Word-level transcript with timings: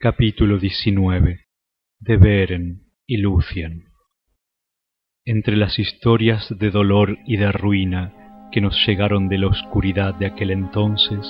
Capítulo 0.00 0.60
XIX 0.60 1.40
de 1.98 2.16
Beren 2.18 2.82
y 3.04 3.16
Lúthien 3.16 3.86
Entre 5.24 5.56
las 5.56 5.80
historias 5.80 6.46
de 6.56 6.70
dolor 6.70 7.18
y 7.26 7.36
de 7.36 7.50
ruina 7.50 8.14
que 8.52 8.60
nos 8.60 8.76
llegaron 8.86 9.28
de 9.28 9.38
la 9.38 9.48
oscuridad 9.48 10.14
de 10.14 10.26
aquel 10.26 10.52
entonces, 10.52 11.26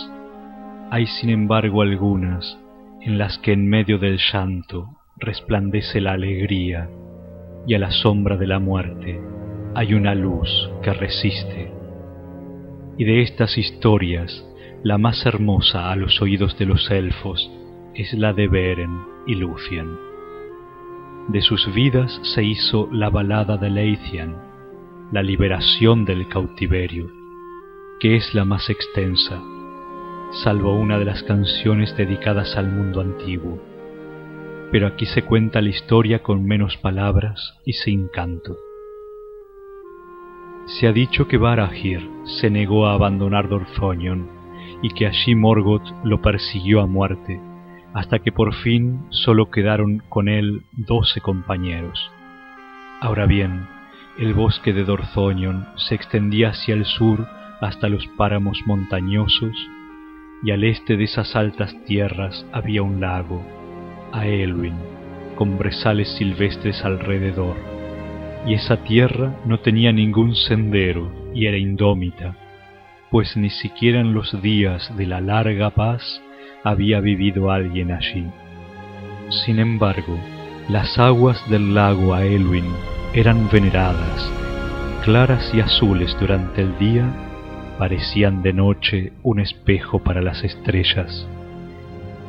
hay 0.90 1.06
sin 1.06 1.30
embargo 1.30 1.80
algunas 1.80 2.58
en 3.00 3.16
las 3.16 3.38
que 3.38 3.52
en 3.52 3.66
medio 3.66 3.96
del 3.96 4.18
llanto 4.18 4.98
resplandece 5.16 6.02
la 6.02 6.12
alegría 6.12 6.90
y 7.66 7.72
a 7.72 7.78
la 7.78 7.90
sombra 7.90 8.36
de 8.36 8.48
la 8.48 8.58
muerte 8.58 9.18
hay 9.74 9.94
una 9.94 10.14
luz 10.14 10.50
que 10.82 10.92
resiste. 10.92 11.72
Y 12.98 13.04
de 13.04 13.22
estas 13.22 13.56
historias, 13.56 14.44
la 14.84 14.98
más 14.98 15.24
hermosa 15.24 15.90
a 15.90 15.96
los 15.96 16.20
oídos 16.20 16.58
de 16.58 16.66
los 16.66 16.90
elfos 16.90 17.50
es 17.98 18.14
la 18.14 18.32
de 18.32 18.46
Beren 18.46 19.00
y 19.26 19.34
Lúthien. 19.34 19.98
De 21.26 21.42
sus 21.42 21.74
vidas 21.74 22.20
se 22.22 22.44
hizo 22.44 22.88
la 22.92 23.10
balada 23.10 23.56
de 23.56 23.70
Leithian, 23.70 24.36
la 25.10 25.20
liberación 25.20 26.04
del 26.04 26.28
cautiverio, 26.28 27.10
que 27.98 28.14
es 28.14 28.34
la 28.34 28.44
más 28.44 28.70
extensa, 28.70 29.42
salvo 30.44 30.78
una 30.78 30.96
de 31.00 31.06
las 31.06 31.24
canciones 31.24 31.96
dedicadas 31.96 32.56
al 32.56 32.70
mundo 32.70 33.00
antiguo. 33.00 33.60
Pero 34.70 34.86
aquí 34.86 35.06
se 35.06 35.22
cuenta 35.22 35.60
la 35.60 35.70
historia 35.70 36.22
con 36.22 36.44
menos 36.44 36.76
palabras 36.76 37.58
y 37.64 37.72
sin 37.72 38.06
canto. 38.06 38.58
Se 40.66 40.86
ha 40.86 40.92
dicho 40.92 41.26
que 41.26 41.36
Barahir 41.36 42.08
se 42.40 42.48
negó 42.48 42.86
a 42.86 42.94
abandonar 42.94 43.48
Dorthonion 43.48 44.30
y 44.82 44.90
que 44.90 45.06
allí 45.08 45.34
Morgoth 45.34 45.90
lo 46.04 46.22
persiguió 46.22 46.80
a 46.80 46.86
muerte 46.86 47.40
hasta 47.98 48.20
que 48.20 48.30
por 48.30 48.54
fin 48.54 49.00
solo 49.10 49.50
quedaron 49.50 50.04
con 50.08 50.28
él 50.28 50.62
doce 50.76 51.20
compañeros. 51.20 52.12
Ahora 53.00 53.26
bien, 53.26 53.66
el 54.20 54.34
bosque 54.34 54.72
de 54.72 54.84
Dorthonion 54.84 55.66
se 55.74 55.96
extendía 55.96 56.50
hacia 56.50 56.74
el 56.74 56.84
sur 56.84 57.26
hasta 57.60 57.88
los 57.88 58.06
páramos 58.16 58.62
montañosos, 58.66 59.56
y 60.44 60.52
al 60.52 60.62
este 60.62 60.96
de 60.96 61.04
esas 61.04 61.34
altas 61.34 61.74
tierras 61.86 62.46
había 62.52 62.82
un 62.82 63.00
lago, 63.00 63.42
Aelwin, 64.12 64.76
con 65.34 65.58
brezales 65.58 66.08
silvestres 66.18 66.84
alrededor, 66.84 67.56
y 68.46 68.54
esa 68.54 68.76
tierra 68.84 69.34
no 69.44 69.58
tenía 69.58 69.90
ningún 69.90 70.36
sendero 70.36 71.10
y 71.34 71.46
era 71.46 71.56
indómita, 71.56 72.36
pues 73.10 73.36
ni 73.36 73.50
siquiera 73.50 73.98
en 73.98 74.14
los 74.14 74.40
días 74.40 74.96
de 74.96 75.06
la 75.06 75.20
larga 75.20 75.70
paz 75.70 76.22
había 76.68 77.00
vivido 77.00 77.50
alguien 77.50 77.92
allí. 77.92 78.26
Sin 79.44 79.58
embargo, 79.58 80.18
las 80.68 80.98
aguas 80.98 81.48
del 81.50 81.74
lago 81.74 82.14
Aelwin 82.14 82.66
eran 83.14 83.48
veneradas, 83.50 84.30
claras 85.04 85.52
y 85.54 85.60
azules 85.60 86.16
durante 86.20 86.62
el 86.62 86.78
día, 86.78 87.08
parecían 87.78 88.42
de 88.42 88.52
noche 88.52 89.12
un 89.22 89.40
espejo 89.40 90.00
para 90.00 90.20
las 90.20 90.44
estrellas, 90.44 91.26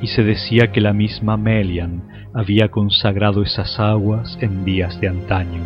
y 0.02 0.08
se 0.08 0.24
decía 0.24 0.72
que 0.72 0.80
la 0.80 0.94
misma 0.94 1.36
Melian 1.36 2.04
había 2.34 2.70
consagrado 2.70 3.44
esas 3.44 3.80
aguas 3.80 4.38
en 4.42 4.64
días 4.64 5.02
de 5.02 5.10
antaño. 5.10 5.62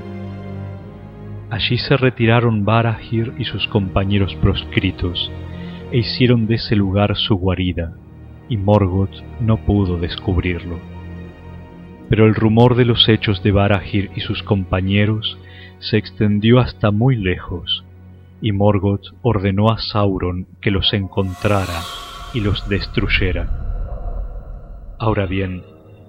Allí 1.52 1.78
se 1.78 1.98
retiraron 1.98 2.66
Barahir 2.66 3.34
y 3.38 3.46
sus 3.46 3.68
compañeros 3.68 4.34
proscritos, 4.36 5.32
e 5.92 6.00
hicieron 6.00 6.48
de 6.48 6.56
ese 6.56 6.76
lugar 6.76 7.16
su 7.16 7.36
guarida, 7.36 7.94
y 8.50 8.58
Morgoth 8.58 9.22
no 9.40 9.58
pudo 9.58 9.98
descubrirlo. 9.98 10.80
Pero 12.10 12.26
el 12.26 12.36
rumor 12.36 12.76
de 12.76 12.86
los 12.86 13.08
hechos 13.10 13.42
de 13.44 13.52
Barahir 13.52 14.12
y 14.16 14.22
sus 14.22 14.44
compañeros 14.44 15.38
se 15.80 15.98
extendió 15.98 16.60
hasta 16.60 16.92
muy 16.92 17.16
lejos, 17.16 17.84
y 18.42 18.52
Morgoth 18.52 19.08
ordenó 19.22 19.72
a 19.72 19.78
Sauron 19.78 20.48
que 20.62 20.72
los 20.72 20.94
encontrara 20.94 21.82
y 22.34 22.42
los 22.42 22.68
destruyera. 22.68 23.48
Ahora 25.00 25.26
bien, 25.26 25.64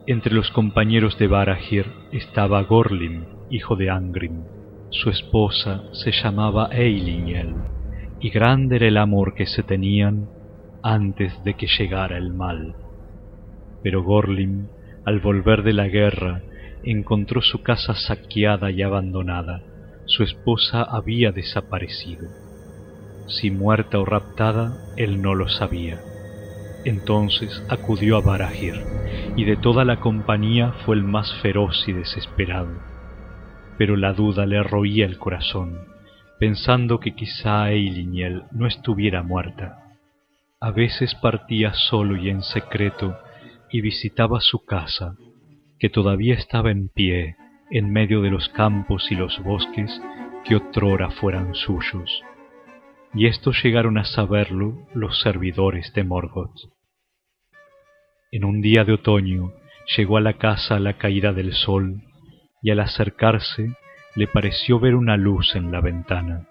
entre 0.06 0.34
los 0.34 0.50
compañeros 0.50 1.19
de 1.19 1.28
Barahir 1.28 1.86
estaba 2.12 2.62
Gorlim, 2.62 3.25
hijo 3.50 3.76
de 3.76 3.91
Angrim. 3.91 4.42
Su 4.91 5.10
esposa 5.10 5.82
se 5.92 6.12
llamaba 6.12 6.69
Eiliniel, 6.70 7.54
y 8.20 8.30
grande 8.30 8.76
era 8.76 8.88
el 8.88 8.97
amor 8.98 9.34
que 9.34 9.47
se 9.47 9.62
tenían 9.62 10.28
antes 10.84 11.43
de 11.45 11.55
que 11.55 11.67
llegara 11.67 12.19
el 12.19 12.34
mal. 12.34 12.75
Pero 13.83 14.03
Gorlim, 14.03 14.67
al 15.06 15.19
volver 15.19 15.62
de 15.62 15.72
la 15.72 15.89
guerra, 15.89 16.43
encontró 16.83 17.41
su 17.41 17.62
casa 17.62 17.95
saqueada 17.95 18.71
y 18.71 18.83
abandonada. 18.83 19.62
Su 20.05 20.22
esposa 20.22 20.83
había 20.83 21.33
desaparecido. 21.33 22.28
Si 23.27 23.50
muerta 23.50 23.99
o 23.99 24.05
raptada, 24.05 24.77
él 24.99 25.22
no 25.22 25.34
lo 25.34 25.49
sabía. 25.49 26.03
Entonces 26.84 27.65
acudió 27.71 28.19
a 28.19 28.21
Barahir, 28.21 28.75
y 29.37 29.47
de 29.47 29.56
toda 29.56 29.87
la 29.87 30.01
compañía 30.01 30.75
fue 30.84 30.97
el 30.97 31.03
más 31.03 31.33
feroz 31.41 31.83
y 31.89 31.95
desesperado. 31.95 32.78
Pero 33.78 33.97
la 33.97 34.12
duda 34.12 34.45
le 34.45 34.62
roía 34.62 35.06
el 35.06 35.16
corazón, 35.16 35.78
pensando 36.39 37.01
que 37.01 37.15
quizá 37.15 37.71
Eiliniel 37.71 38.43
no 38.53 38.66
estuviera 38.66 39.22
muerta 39.22 39.84
a 40.64 40.70
veces 40.70 41.14
partía 41.16 41.75
solo 41.75 42.16
y 42.16 42.30
en 42.30 42.41
secreto 42.41 43.19
y 43.70 43.82
visitaba 43.82 44.41
su 44.41 44.64
casa, 44.64 45.14
que 45.78 45.91
todavía 45.91 46.36
estaba 46.36 46.70
en 46.70 46.88
pie 46.88 47.36
en 47.70 47.92
medio 47.92 48.22
de 48.22 48.30
los 48.30 48.48
campos 48.48 49.12
y 49.12 49.14
los 49.14 49.38
bosques 49.41 50.00
que 50.42 50.56
otrora 50.56 51.10
fueran 51.10 51.54
suyos. 51.54 52.22
Y 53.12 53.26
esto 53.26 53.53
llegaron 53.53 53.98
a 53.98 54.04
saberlo 54.04 54.88
los 54.94 55.20
servidores 55.20 55.92
de 55.92 56.03
Morgoth. 56.03 56.56
En 58.32 58.47
un 58.47 58.62
día 58.62 58.84
de 58.84 58.94
otoño 58.94 59.53
llegó 59.94 60.16
a 60.16 60.22
la 60.22 60.38
casa 60.38 60.76
a 60.76 60.80
la 60.80 60.97
caída 60.97 61.34
del 61.34 61.53
sol, 61.53 62.00
y 62.62 62.70
al 62.70 62.80
acercarse 62.80 63.74
le 64.16 64.28
pareció 64.28 64.80
ver 64.80 64.94
una 64.94 65.19
luz 65.19 65.56
en 65.56 65.70
la 65.70 65.82
ventana, 65.82 66.48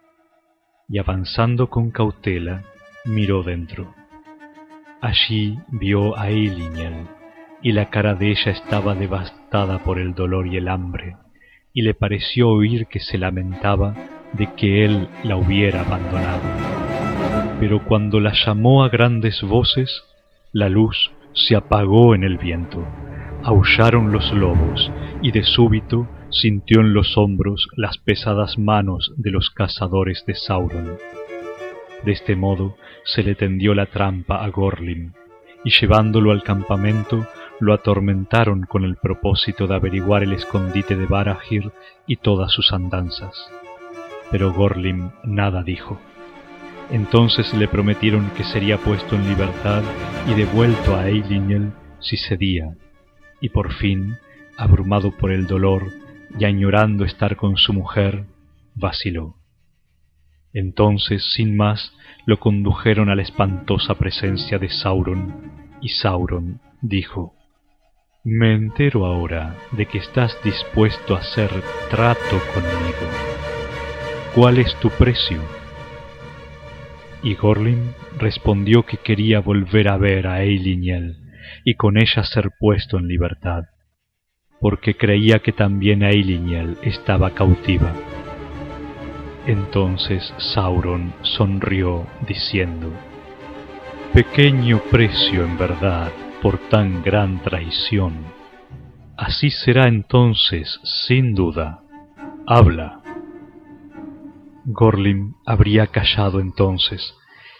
y 0.88 1.00
avanzando 1.00 1.72
con 1.72 1.90
cautela 1.90 2.64
miró 3.06 3.42
dentro. 3.42 3.96
Allí 5.04 5.60
vio 5.68 6.18
a 6.18 6.30
Eiliniel, 6.30 7.08
y 7.62 7.74
la 7.74 7.90
cara 7.90 8.16
de 8.16 8.32
ella 8.32 8.54
estaba 8.54 8.96
devastada 8.96 9.80
por 9.80 10.00
el 10.00 10.14
dolor 10.14 10.48
y 10.48 10.56
el 10.56 10.70
hambre, 10.70 11.18
y 11.74 11.82
le 11.82 11.94
pareció 11.94 12.48
oír 12.48 12.88
que 12.88 13.02
se 13.02 13.18
lamentaba 13.18 13.96
de 14.32 14.48
que 14.56 14.86
él 14.86 15.10
la 15.26 15.36
hubiera 15.36 15.82
abandonado. 15.82 16.40
Pero 17.60 17.84
cuando 17.84 18.22
la 18.22 18.32
llamó 18.32 18.86
a 18.86 18.88
grandes 18.88 19.42
voces, 19.42 20.06
la 20.54 20.70
luz 20.70 21.12
se 21.34 21.58
apagó 21.58 22.16
en 22.16 22.24
el 22.24 22.38
viento, 22.38 22.88
aullaron 23.44 24.14
los 24.14 24.32
lobos, 24.32 24.90
y 25.22 25.32
de 25.32 25.44
súbito 25.44 26.08
sintió 26.30 26.80
en 26.80 26.94
los 26.94 27.18
hombros 27.18 27.68
las 27.76 27.98
pesadas 27.98 28.58
manos 28.58 29.12
de 29.18 29.32
los 29.32 29.50
cazadores 29.50 30.24
de 30.26 30.36
Sauron. 30.36 30.98
De 32.04 32.12
este 32.12 32.36
modo 32.36 32.78
se 33.06 33.24
le 33.24 33.36
tendió 33.36 33.74
la 33.74 33.86
trampa 33.86 34.44
a 34.44 34.50
Gorlim, 34.50 35.14
y 35.64 35.72
llevándolo 35.72 36.32
al 36.32 36.44
campamento 36.44 37.26
lo 37.60 37.74
atormentaron 37.74 38.64
con 38.64 38.84
el 38.84 38.98
propósito 38.98 39.68
de 39.68 39.76
averiguar 39.76 40.24
el 40.24 40.34
escondite 40.34 40.96
de 40.98 41.06
Barahir 41.06 41.72
y 42.06 42.18
todas 42.18 42.52
sus 42.52 42.74
andanzas. 42.74 43.50
Pero 44.32 44.52
Gorlim 44.52 45.12
nada 45.24 45.64
dijo. 45.64 46.00
Entonces 46.92 47.54
le 47.54 47.68
prometieron 47.68 48.30
que 48.32 48.44
sería 48.44 48.78
puesto 48.78 49.16
en 49.16 49.28
libertad 49.28 49.82
y 50.28 50.34
devuelto 50.34 50.96
a 50.96 51.08
Eiliniel 51.08 51.72
si 52.00 52.18
cedía, 52.18 52.76
y 53.40 53.50
por 53.50 53.74
fin, 53.74 54.18
abrumado 54.58 55.12
por 55.12 55.32
el 55.32 55.48
dolor 55.48 55.88
y 56.38 56.44
añorando 56.46 57.06
estar 57.06 57.38
con 57.38 57.56
su 57.56 57.72
mujer, 57.72 58.26
vaciló. 58.76 59.36
Entonces, 60.54 61.32
sin 61.34 61.58
más, 61.58 61.94
lo 62.26 62.40
condujeron 62.40 63.10
a 63.10 63.16
la 63.16 63.24
espantosa 63.24 63.96
presencia 63.96 64.60
de 64.60 64.70
Sauron, 64.70 65.52
y 65.82 65.90
Sauron 65.90 66.62
dijo, 66.82 67.34
Me 68.24 68.54
entero 68.54 69.06
ahora 69.06 69.56
de 69.72 69.88
que 69.88 69.98
estás 69.98 70.38
dispuesto 70.44 71.16
a 71.16 71.20
hacer 71.20 71.50
trato 71.90 72.40
conmigo. 72.54 73.34
¿Cuál 74.36 74.60
es 74.60 74.74
tu 74.80 74.90
precio? 74.90 75.42
Y 77.24 77.36
Gorlim 77.36 77.92
respondió 78.18 78.84
que 78.84 78.98
quería 78.98 79.40
volver 79.40 79.88
a 79.88 79.98
ver 79.98 80.28
a 80.28 80.44
Eiliniel 80.44 81.18
y 81.66 81.76
con 81.76 81.98
ella 81.98 82.24
ser 82.24 82.52
puesto 82.60 82.98
en 82.98 83.08
libertad, 83.08 83.64
porque 84.60 84.96
creía 84.96 85.40
que 85.40 85.52
también 85.52 86.04
Eiliniel 86.04 86.78
estaba 86.84 87.32
cautiva. 87.32 87.94
Entonces 89.46 90.34
Sauron 90.38 91.14
sonrió 91.22 92.08
diciendo, 92.26 92.94
Pequeño 94.14 94.80
precio 94.90 95.44
en 95.44 95.58
verdad 95.58 96.12
por 96.42 96.58
tan 96.70 97.04
gran 97.04 97.42
traición. 97.42 98.14
Así 99.18 99.50
será 99.50 99.90
entonces, 99.90 100.80
sin 100.84 101.36
duda. 101.36 101.82
Habla. 102.48 103.02
Gorlim 104.66 105.34
habría 105.46 105.88
callado 105.88 106.40
entonces, 106.40 107.14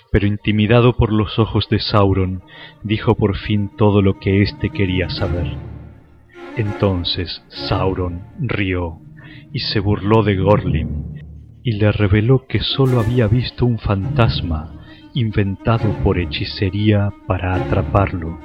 pero 0.10 0.26
intimidado 0.26 0.96
por 0.96 1.12
los 1.12 1.38
ojos 1.38 1.68
de 1.70 1.80
Sauron, 1.80 2.44
dijo 2.84 3.16
por 3.16 3.36
fin 3.36 3.70
todo 3.78 4.02
lo 4.02 4.20
que 4.20 4.42
éste 4.42 4.70
quería 4.70 5.10
saber. 5.10 5.58
Entonces 6.56 7.44
Sauron 7.68 8.24
rió 8.40 9.00
y 9.52 9.60
se 9.60 9.82
burló 9.82 10.24
de 10.24 10.38
Gorlim 10.38 11.23
y 11.64 11.74
le 11.74 11.92
reveló 11.92 12.46
que 12.46 12.60
sólo 12.60 13.00
había 13.00 13.28
visto 13.28 13.66
un 13.66 13.80
fantasma 13.80 14.74
inventado 15.14 15.90
por 16.04 16.20
hechicería 16.20 17.14
para 17.26 17.56
atraparlo, 17.56 18.38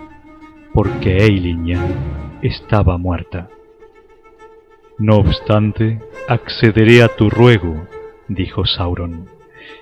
porque 0.73 1.17
Eilingen 1.17 1.81
estaba 2.43 2.97
muerta. 2.97 3.49
No 4.99 5.17
obstante, 5.17 6.01
accederé 6.29 7.03
a 7.03 7.09
tu 7.09 7.31
ruego, 7.31 7.87
dijo 8.29 8.65
Sauron, 8.65 9.27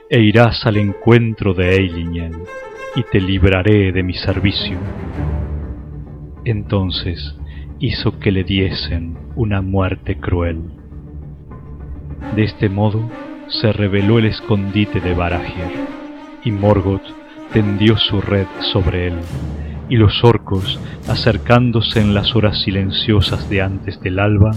e 0.08 0.20
irás 0.20 0.64
al 0.64 0.76
encuentro 0.76 1.52
de 1.52 1.76
Eilingen, 1.76 2.32
y 2.94 3.02
te 3.02 3.20
libraré 3.20 3.92
de 3.92 4.02
mi 4.02 4.14
servicio. 4.14 4.78
Entonces 6.44 7.36
hizo 7.78 8.18
que 8.18 8.30
le 8.30 8.44
diesen 8.44 9.18
una 9.34 9.60
muerte 9.60 10.18
cruel. 10.18 10.85
De 12.34 12.44
este 12.44 12.68
modo 12.68 13.10
se 13.48 13.72
reveló 13.72 14.18
el 14.18 14.26
escondite 14.26 15.00
de 15.00 15.14
Barahir 15.14 15.86
y 16.44 16.50
Morgoth 16.50 17.02
tendió 17.52 17.96
su 17.96 18.20
red 18.20 18.46
sobre 18.72 19.08
él, 19.08 19.14
y 19.88 19.96
los 19.96 20.22
orcos, 20.24 20.80
acercándose 21.08 22.00
en 22.00 22.14
las 22.14 22.34
horas 22.34 22.62
silenciosas 22.62 23.48
de 23.48 23.62
antes 23.62 24.00
del 24.00 24.18
alba, 24.18 24.52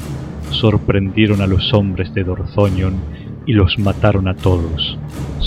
sorprendieron 0.52 1.42
a 1.42 1.48
los 1.48 1.74
hombres 1.74 2.14
de 2.14 2.24
Dorthonion 2.24 2.96
y 3.46 3.54
los 3.54 3.80
mataron 3.80 4.28
a 4.28 4.36
todos, 4.36 5.00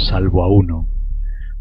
salvo 0.09 0.45
a 0.45 0.49
uno, 0.49 0.89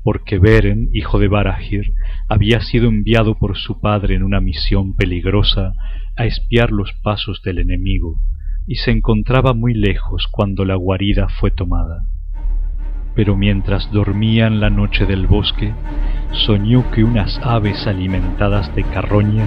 porque 0.03 0.39
Beren, 0.39 0.89
hijo 0.93 1.19
de 1.19 1.27
Barahir, 1.27 1.93
había 2.27 2.61
sido 2.61 2.87
enviado 2.87 3.37
por 3.37 3.57
su 3.57 3.79
padre 3.79 4.15
en 4.15 4.23
una 4.23 4.41
misión 4.41 4.95
peligrosa 4.95 5.73
a 6.15 6.25
espiar 6.25 6.71
los 6.71 6.91
pasos 7.03 7.41
del 7.43 7.59
enemigo, 7.59 8.19
y 8.67 8.75
se 8.75 8.91
encontraba 8.91 9.53
muy 9.53 9.73
lejos 9.73 10.27
cuando 10.31 10.65
la 10.65 10.75
guarida 10.75 11.27
fue 11.39 11.51
tomada 11.51 12.05
pero 13.15 13.35
mientras 13.35 13.91
dormía 13.91 14.47
en 14.47 14.59
la 14.59 14.69
noche 14.69 15.05
del 15.05 15.27
bosque, 15.27 15.73
soñó 16.31 16.89
que 16.91 17.03
unas 17.03 17.39
aves 17.43 17.85
alimentadas 17.87 18.73
de 18.75 18.83
carroña 18.83 19.45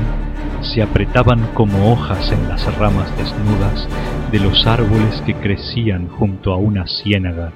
se 0.61 0.83
apretaban 0.83 1.47
como 1.55 1.93
hojas 1.93 2.31
en 2.33 2.49
las 2.49 2.73
ramas 2.79 3.17
desnudas 3.17 3.89
de 4.31 4.41
los 4.41 4.67
árboles 4.67 5.23
que 5.25 5.35
crecían 5.35 6.09
junto 6.09 6.53
a 6.53 6.57
una 6.57 6.87
ciénaga 6.87 7.53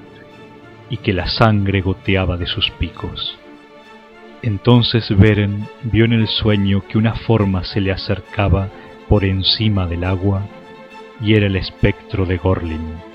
y 0.89 0.97
que 0.97 1.13
la 1.13 1.27
sangre 1.27 1.81
goteaba 1.81 2.37
de 2.37 2.47
sus 2.47 2.71
picos. 2.71 3.37
Entonces 4.41 5.05
Beren 5.15 5.67
vio 5.83 6.05
en 6.05 6.13
el 6.13 6.27
sueño 6.27 6.81
que 6.87 6.97
una 6.97 7.13
forma 7.13 7.63
se 7.63 7.81
le 7.81 7.91
acercaba 7.91 8.69
por 9.07 9.25
encima 9.25 9.85
del 9.85 10.03
agua 10.03 10.43
y 11.21 11.33
era 11.33 11.47
el 11.47 11.55
espectro 11.55 12.25
de 12.25 12.37
Gorlin 12.37 13.09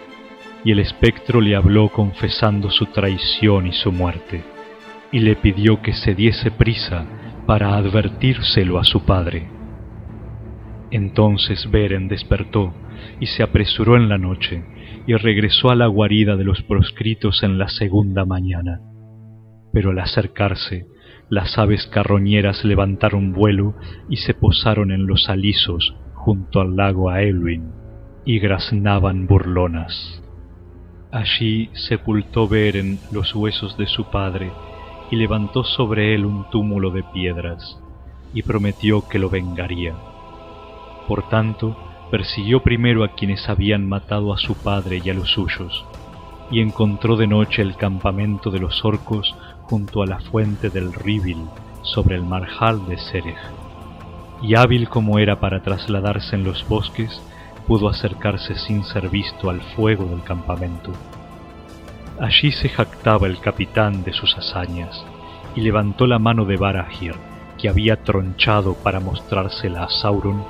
y 0.65 0.73
el 0.73 0.79
espectro 0.79 1.41
le 1.41 1.55
habló 1.55 1.91
confesando 1.91 2.71
su 2.71 2.87
traición 2.87 3.67
y 3.67 3.73
su 3.73 3.93
muerte, 3.93 4.43
y 5.13 5.21
le 5.21 5.37
pidió 5.37 5.83
que 5.83 5.93
se 5.93 6.15
diese 6.15 6.51
prisa 6.51 7.07
para 7.47 7.77
advertírselo 7.77 8.79
a 8.79 8.85
su 8.85 9.05
padre. 9.05 9.47
Entonces 10.91 11.71
Beren 11.71 12.09
despertó 12.09 12.73
y 13.21 13.27
se 13.27 13.43
apresuró 13.43 13.97
en 13.97 14.09
la 14.09 14.17
noche 14.17 14.65
y 15.07 15.15
regresó 15.15 15.71
a 15.71 15.75
la 15.75 15.87
guarida 15.87 16.37
de 16.37 16.45
los 16.45 16.63
proscritos 16.63 17.43
en 17.43 17.59
la 17.59 17.69
segunda 17.69 18.25
mañana. 18.25 18.81
Pero 19.73 19.91
al 19.91 19.99
acercarse, 19.99 20.87
las 21.29 21.59
aves 21.59 21.87
carroñeras 21.89 22.65
levantaron 22.65 23.33
vuelo 23.33 23.75
y 24.09 24.17
se 24.17 24.33
posaron 24.33 24.93
en 24.93 25.07
los 25.07 25.29
alisos 25.29 25.95
junto 26.15 26.61
al 26.61 26.77
lago 26.77 27.11
Aelwin 27.11 27.84
y 28.25 28.39
graznaban 28.39 29.27
burlonas. 29.27 30.23
Allí 31.13 31.71
sepultó 31.75 32.49
Beren 32.49 32.99
los 33.13 33.35
huesos 33.35 33.77
de 33.77 33.87
su 33.87 34.05
padre 34.07 34.51
y 35.11 35.17
levantó 35.17 35.63
sobre 35.63 36.15
él 36.15 36.25
un 36.25 36.49
túmulo 36.51 36.91
de 36.91 37.03
piedras 37.03 37.79
y 38.33 38.43
prometió 38.43 39.07
que 39.09 39.19
lo 39.19 39.31
vengaría. 39.31 39.95
Por 41.07 41.29
tanto, 41.29 41.77
persiguió 42.11 42.63
primero 42.63 43.05
a 43.05 43.09
quienes 43.09 43.49
habían 43.49 43.89
matado 43.89 44.33
a 44.33 44.39
su 44.39 44.55
padre 44.55 45.01
y 45.05 45.11
a 45.11 45.15
los 45.15 45.31
suyos, 45.31 45.85
y 46.51 46.61
encontró 46.61 47.17
de 47.17 47.27
noche 47.27 47.63
el 47.63 47.77
campamento 47.77 48.51
de 48.51 48.59
los 48.59 48.85
orcos 48.85 49.35
junto 49.63 50.03
a 50.03 50.07
la 50.07 50.19
fuente 50.21 50.71
del 50.71 50.93
Ríbil 50.93 51.39
sobre 51.83 52.17
el 52.17 52.23
marjal 52.23 52.87
de 52.87 52.99
Sereg. 52.99 53.37
Y 54.43 54.57
hábil 54.57 54.89
como 54.89 55.19
era 55.19 55.41
para 55.41 55.63
trasladarse 55.63 56.37
en 56.37 56.45
los 56.45 56.67
bosques, 56.69 57.23
pudo 57.67 57.89
acercarse 57.89 58.55
sin 58.57 58.85
ser 58.85 59.09
visto 59.09 59.51
al 59.51 59.61
fuego 59.61 60.05
del 60.05 60.23
campamento. 60.23 60.93
Allí 62.21 62.53
se 62.53 62.69
jactaba 62.69 63.27
el 63.27 63.41
capitán 63.41 64.05
de 64.05 64.13
sus 64.13 64.37
hazañas 64.37 65.05
y 65.57 65.61
levantó 65.61 66.07
la 66.07 66.19
mano 66.19 66.45
de 66.45 66.57
Barahir, 66.57 67.15
que 67.59 67.69
había 67.69 68.03
tronchado 68.03 68.75
para 68.75 69.01
mostrársela 69.01 69.85
a 69.85 69.89
Sauron 69.89 70.45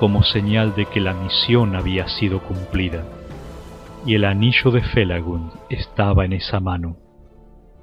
como 0.00 0.22
señal 0.22 0.74
de 0.74 0.86
que 0.86 0.98
la 0.98 1.12
misión 1.12 1.76
había 1.76 2.08
sido 2.08 2.40
cumplida. 2.40 3.04
Y 4.06 4.14
el 4.14 4.24
anillo 4.24 4.70
de 4.70 4.80
Felagund 4.80 5.52
estaba 5.68 6.24
en 6.24 6.32
esa 6.32 6.58
mano. 6.58 6.96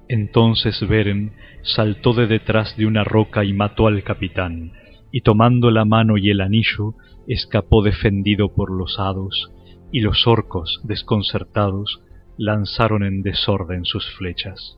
Entonces 0.09 0.79
Beren 0.87 1.33
saltó 1.61 2.13
de 2.13 2.25
detrás 2.25 2.75
de 2.75 2.87
una 2.87 3.03
roca 3.03 3.43
y 3.43 3.53
mató 3.53 3.85
al 3.85 4.01
capitán, 4.03 4.71
y 5.11 5.21
tomando 5.21 5.69
la 5.69 5.85
mano 5.85 6.17
y 6.17 6.31
el 6.31 6.41
anillo, 6.41 6.95
escapó 7.27 7.83
defendido 7.83 8.53
por 8.53 8.71
los 8.71 8.99
hados, 8.99 9.51
y 9.91 10.01
los 10.01 10.27
orcos, 10.27 10.81
desconcertados, 10.83 12.01
lanzaron 12.37 13.03
en 13.03 13.21
desorden 13.21 13.85
sus 13.85 14.09
flechas. 14.15 14.77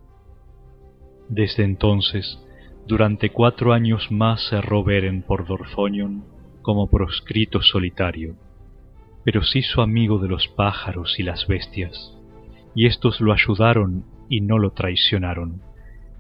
Desde 1.30 1.64
entonces, 1.64 2.40
durante 2.88 3.32
cuatro 3.32 3.74
años 3.74 4.12
más 4.12 4.50
cerró 4.50 4.84
Beren 4.84 5.22
por 5.22 5.48
Dorthonion 5.48 6.24
como 6.62 6.90
proscrito 6.90 7.62
solitario, 7.62 8.36
pero 9.24 9.44
se 9.44 9.60
hizo 9.60 9.82
amigo 9.82 10.18
de 10.20 10.28
los 10.28 10.48
pájaros 10.48 11.20
y 11.20 11.24
las 11.24 11.48
bestias, 11.48 12.16
y 12.76 12.86
éstos 12.88 13.22
lo 13.22 13.34
ayudaron 13.34 14.06
y 14.30 14.42
no 14.42 14.58
lo 14.58 14.72
traicionaron, 14.72 15.62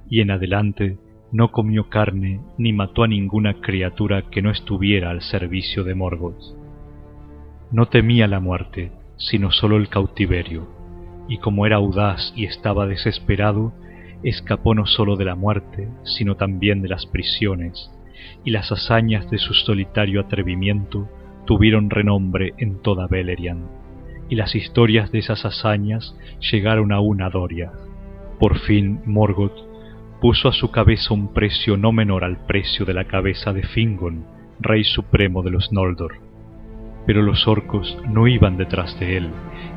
y 0.10 0.22
en 0.22 0.32
adelante 0.32 0.98
no 1.32 1.52
comió 1.52 1.90
carne 1.90 2.40
ni 2.58 2.74
mató 2.74 3.04
a 3.04 3.08
ninguna 3.08 3.62
criatura 3.62 4.24
que 4.32 4.42
no 4.42 4.50
estuviera 4.50 5.12
al 5.12 5.22
servicio 5.22 5.84
de 5.84 5.94
Morgoth. 5.96 6.56
No 7.72 7.88
temía 7.88 8.28
la 8.28 8.40
muerte, 8.40 8.92
sino 9.18 9.52
sólo 9.52 9.78
el 9.78 9.90
cautiverio, 9.90 10.68
y 11.28 11.38
como 11.38 11.68
era 11.68 11.76
audaz 11.76 12.34
y 12.36 12.46
estaba 12.46 12.88
desesperado, 12.88 13.74
escapó 14.24 14.74
no 14.74 14.88
sólo 14.88 15.16
de 15.16 15.26
la 15.26 15.36
muerte, 15.36 15.88
sino 16.04 16.36
también 16.36 16.82
de 16.82 16.90
las 16.90 17.06
prisiones, 17.06 17.92
y 18.44 18.50
las 18.50 18.72
hazañas 18.72 19.30
de 19.30 19.38
su 19.38 19.54
solitario 19.54 20.22
atrevimiento 20.22 21.08
tuvieron 21.46 21.92
renombre 21.92 22.54
en 22.58 22.82
toda 22.82 23.08
Beleriand, 23.08 23.68
y 24.30 24.36
las 24.36 24.56
historias 24.56 25.12
de 25.12 25.20
esas 25.20 25.46
hazañas 25.46 26.16
llegaron 26.52 26.92
aún 26.92 27.22
a 27.22 27.30
Doria. 27.30 27.72
Por 28.40 28.58
fin 28.60 29.02
Morgoth 29.06 29.69
puso 30.22 30.50
a 30.50 30.54
su 30.54 30.70
cabeza 30.72 31.14
un 31.14 31.34
precio 31.34 31.78
no 31.78 31.92
menor 31.92 32.24
al 32.24 32.46
precio 32.46 32.86
de 32.86 32.94
la 32.94 33.06
cabeza 33.06 33.54
de 33.54 33.64
Fingon, 33.64 34.26
rey 34.60 34.84
supremo 34.84 35.42
de 35.44 35.52
los 35.52 35.72
Noldor. 35.72 36.16
Pero 37.06 37.22
los 37.22 37.48
orcos 37.48 37.98
no 38.10 38.28
iban 38.28 38.58
detrás 38.58 39.00
de 39.00 39.18
él 39.18 39.30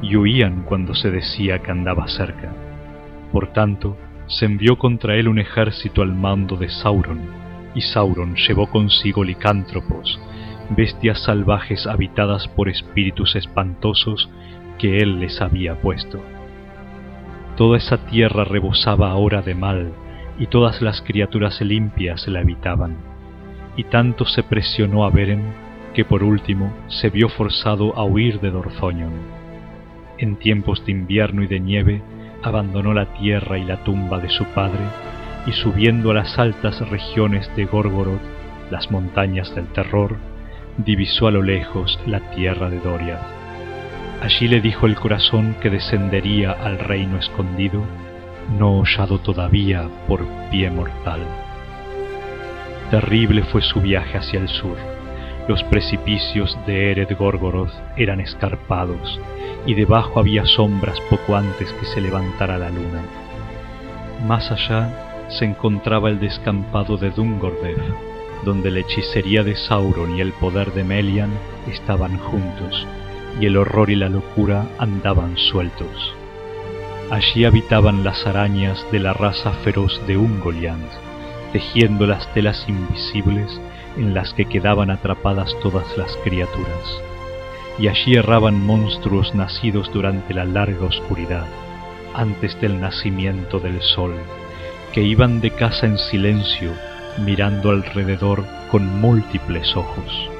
y 0.02 0.16
huían 0.16 0.64
cuando 0.64 0.94
se 0.94 1.10
decía 1.10 1.60
que 1.60 1.70
andaba 1.70 2.08
cerca. 2.08 2.52
Por 3.30 3.52
tanto, 3.52 3.96
se 4.26 4.46
envió 4.46 4.76
contra 4.76 5.16
él 5.16 5.28
un 5.28 5.38
ejército 5.38 6.02
al 6.02 6.14
mando 6.14 6.56
de 6.56 6.68
Sauron, 6.68 7.20
y 7.74 7.80
Sauron 7.80 8.34
llevó 8.34 8.66
consigo 8.68 9.24
licántropos, 9.24 10.20
bestias 10.70 11.22
salvajes 11.22 11.86
habitadas 11.86 12.48
por 12.48 12.68
espíritus 12.68 13.36
espantosos 13.36 14.28
que 14.78 14.98
él 14.98 15.20
les 15.20 15.40
había 15.40 15.80
puesto. 15.80 16.20
Toda 17.56 17.78
esa 17.78 17.98
tierra 18.06 18.44
rebosaba 18.44 19.10
ahora 19.10 19.42
de 19.42 19.54
mal, 19.54 19.92
y 20.38 20.46
todas 20.46 20.82
las 20.82 21.02
criaturas 21.02 21.60
limpias 21.60 22.26
la 22.28 22.40
habitaban. 22.40 22.96
Y 23.76 23.84
tanto 23.84 24.24
se 24.24 24.42
presionó 24.42 25.04
a 25.04 25.10
Beren 25.10 25.52
que 25.94 26.04
por 26.04 26.22
último 26.22 26.72
se 26.88 27.10
vio 27.10 27.28
forzado 27.28 27.96
a 27.96 28.04
huir 28.04 28.40
de 28.40 28.50
Dorthonion. 28.50 29.12
En 30.18 30.36
tiempos 30.36 30.84
de 30.84 30.92
invierno 30.92 31.42
y 31.42 31.46
de 31.46 31.60
nieve 31.60 32.02
abandonó 32.42 32.94
la 32.94 33.12
tierra 33.14 33.58
y 33.58 33.64
la 33.64 33.82
tumba 33.84 34.18
de 34.18 34.30
su 34.30 34.44
padre 34.46 34.80
y 35.46 35.52
subiendo 35.52 36.10
a 36.10 36.14
las 36.14 36.38
altas 36.38 36.88
regiones 36.88 37.50
de 37.56 37.64
Gorgoroth 37.64 38.20
las 38.70 38.90
montañas 38.90 39.54
del 39.54 39.66
terror, 39.66 40.16
divisó 40.78 41.26
a 41.26 41.30
lo 41.30 41.42
lejos 41.42 41.98
la 42.06 42.20
tierra 42.30 42.70
de 42.70 42.78
Doria. 42.78 43.18
Allí 44.22 44.48
le 44.48 44.60
dijo 44.60 44.86
el 44.86 44.94
corazón 44.94 45.56
que 45.60 45.68
descendería 45.68 46.52
al 46.52 46.78
reino 46.78 47.18
escondido, 47.18 47.82
no 48.58 48.80
hollado 48.80 49.18
todavía 49.18 49.88
por 50.06 50.26
pie 50.50 50.70
mortal. 50.70 51.20
Terrible 52.90 53.42
fue 53.44 53.62
su 53.62 53.80
viaje 53.80 54.18
hacia 54.18 54.40
el 54.40 54.48
sur. 54.48 54.76
Los 55.48 55.62
precipicios 55.64 56.56
de 56.66 56.92
Ered 56.92 57.16
Gorgoroth 57.16 57.72
eran 57.96 58.20
escarpados 58.20 59.20
y 59.66 59.74
debajo 59.74 60.20
había 60.20 60.44
sombras 60.44 61.00
poco 61.08 61.36
antes 61.36 61.72
que 61.72 61.86
se 61.86 62.00
levantara 62.00 62.58
la 62.58 62.70
luna. 62.70 63.02
Más 64.26 64.50
allá 64.50 65.26
se 65.30 65.44
encontraba 65.44 66.10
el 66.10 66.20
descampado 66.20 66.96
de 66.96 67.10
Dungordev, 67.10 67.80
donde 68.44 68.70
la 68.70 68.80
hechicería 68.80 69.42
de 69.42 69.56
Sauron 69.56 70.16
y 70.16 70.20
el 70.20 70.32
poder 70.32 70.72
de 70.72 70.84
Melian 70.84 71.30
estaban 71.68 72.18
juntos, 72.18 72.86
y 73.40 73.46
el 73.46 73.56
horror 73.56 73.90
y 73.90 73.96
la 73.96 74.08
locura 74.08 74.66
andaban 74.78 75.36
sueltos. 75.36 76.14
Allí 77.12 77.44
habitaban 77.44 78.04
las 78.04 78.26
arañas 78.26 78.86
de 78.90 78.98
la 78.98 79.12
raza 79.12 79.52
feroz 79.64 80.00
de 80.06 80.16
Ungoliant, 80.16 80.90
tejiendo 81.52 82.06
las 82.06 82.32
telas 82.32 82.64
invisibles 82.66 83.60
en 83.98 84.14
las 84.14 84.32
que 84.32 84.46
quedaban 84.46 84.90
atrapadas 84.90 85.54
todas 85.62 85.84
las 85.98 86.16
criaturas. 86.24 87.02
Y 87.78 87.88
allí 87.88 88.14
erraban 88.14 88.64
monstruos 88.64 89.34
nacidos 89.34 89.92
durante 89.92 90.32
la 90.32 90.46
larga 90.46 90.86
oscuridad, 90.86 91.44
antes 92.14 92.58
del 92.62 92.80
nacimiento 92.80 93.60
del 93.60 93.82
sol, 93.82 94.14
que 94.94 95.02
iban 95.02 95.42
de 95.42 95.50
casa 95.50 95.84
en 95.84 95.98
silencio 95.98 96.72
mirando 97.18 97.72
alrededor 97.72 98.42
con 98.70 99.02
múltiples 99.02 99.76
ojos. 99.76 100.30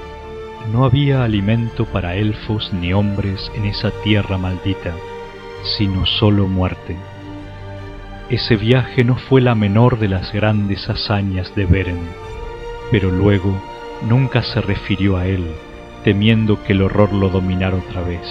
No 0.73 0.87
había 0.87 1.23
alimento 1.23 1.85
para 1.85 2.15
elfos 2.15 2.73
ni 2.73 2.95
hombres 2.95 3.53
en 3.57 3.67
esa 3.67 3.91
tierra 4.03 4.39
maldita, 4.39 4.95
sino 5.63 6.07
solo 6.07 6.47
muerte. 6.49 6.97
Ese 8.29 8.57
viaje 8.57 9.05
no 9.05 9.17
fue 9.17 9.41
la 9.41 9.55
menor 9.55 9.99
de 9.99 10.09
las 10.09 10.33
grandes 10.33 10.89
hazañas 10.89 11.55
de 11.55 11.67
Beren, 11.67 12.01
pero 12.91 13.11
luego 13.11 13.61
nunca 14.09 14.43
se 14.43 14.61
refirió 14.61 15.17
a 15.17 15.27
él, 15.27 15.47
temiendo 16.05 16.63
que 16.63 16.73
el 16.73 16.83
horror 16.83 17.13
lo 17.13 17.29
dominara 17.29 17.77
otra 17.77 18.03
vez. 18.03 18.27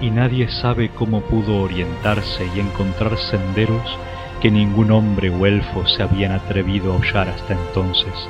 Y 0.00 0.10
nadie 0.10 0.48
sabe 0.48 0.90
cómo 0.90 1.22
pudo 1.22 1.60
orientarse 1.60 2.46
y 2.54 2.60
encontrar 2.60 3.16
senderos 3.16 3.98
que 4.40 4.50
ningún 4.50 4.90
hombre 4.90 5.30
o 5.30 5.46
elfo 5.46 5.86
se 5.86 6.02
habían 6.02 6.32
atrevido 6.32 6.92
a 6.92 6.96
hollar 6.96 7.28
hasta 7.28 7.54
entonces, 7.54 8.28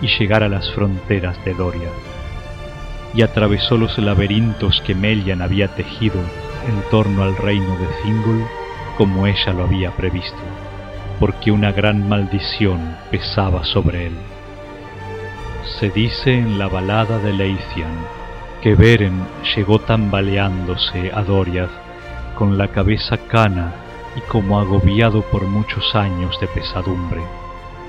y 0.00 0.08
llegar 0.08 0.42
a 0.42 0.48
las 0.48 0.72
fronteras 0.72 1.42
de 1.44 1.54
Doria. 1.54 1.88
Y 3.14 3.22
atravesó 3.22 3.76
los 3.76 3.98
laberintos 3.98 4.80
que 4.80 4.94
Melian 4.94 5.42
había 5.42 5.68
tejido 5.68 6.18
en 6.66 6.82
torno 6.90 7.22
al 7.22 7.36
reino 7.36 7.76
de 7.76 7.86
Thingol 8.02 8.46
como 8.96 9.26
ella 9.26 9.52
lo 9.52 9.64
había 9.64 9.90
previsto, 9.92 10.38
porque 11.18 11.50
una 11.50 11.72
gran 11.72 12.08
maldición 12.08 12.96
pesaba 13.10 13.64
sobre 13.64 14.06
él. 14.06 14.16
Se 15.78 15.90
dice 15.90 16.34
en 16.34 16.58
la 16.58 16.68
balada 16.68 17.18
de 17.18 17.32
Leithian 17.32 18.22
que 18.62 18.74
Beren 18.74 19.26
llegó 19.56 19.80
tambaleándose 19.80 21.10
a 21.12 21.22
Doriath 21.22 21.70
con 22.36 22.56
la 22.56 22.68
cabeza 22.68 23.16
cana 23.16 23.72
y 24.16 24.20
como 24.20 24.60
agobiado 24.60 25.22
por 25.22 25.44
muchos 25.44 25.94
años 25.94 26.38
de 26.40 26.46
pesadumbre, 26.46 27.22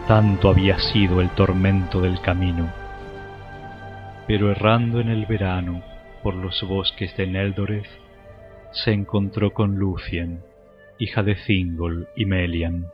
tanto 0.08 0.50
había 0.50 0.80
sido 0.80 1.22
el 1.22 1.30
tormento 1.30 2.02
del 2.02 2.20
camino. 2.22 2.72
Pero 4.26 4.52
errando 4.52 5.00
en 5.00 5.10
el 5.10 5.26
verano 5.26 5.82
por 6.24 6.34
los 6.34 6.64
bosques 6.64 7.16
de 7.18 7.28
Neldoreth, 7.28 8.03
se 8.74 8.92
encontró 8.92 9.54
con 9.54 9.76
Lucien, 9.76 10.44
hija 11.00 11.24
de 11.24 11.36
Thingol 11.36 12.10
y 12.16 12.26
Melian. 12.26 12.88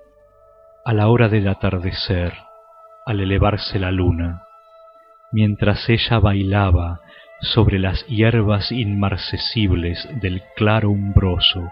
A 0.85 0.93
la 0.93 1.09
hora 1.09 1.29
del 1.29 1.47
atardecer, 1.47 2.33
al 3.05 3.19
elevarse 3.19 3.79
la 3.79 3.91
luna, 3.91 4.43
mientras 5.31 5.89
ella 5.89 6.19
bailaba 6.19 7.01
sobre 7.41 7.79
las 7.79 8.05
hierbas 8.07 8.71
inmarcesibles 8.71 10.07
del 10.21 10.43
claro 10.55 10.89
umbroso 10.89 11.69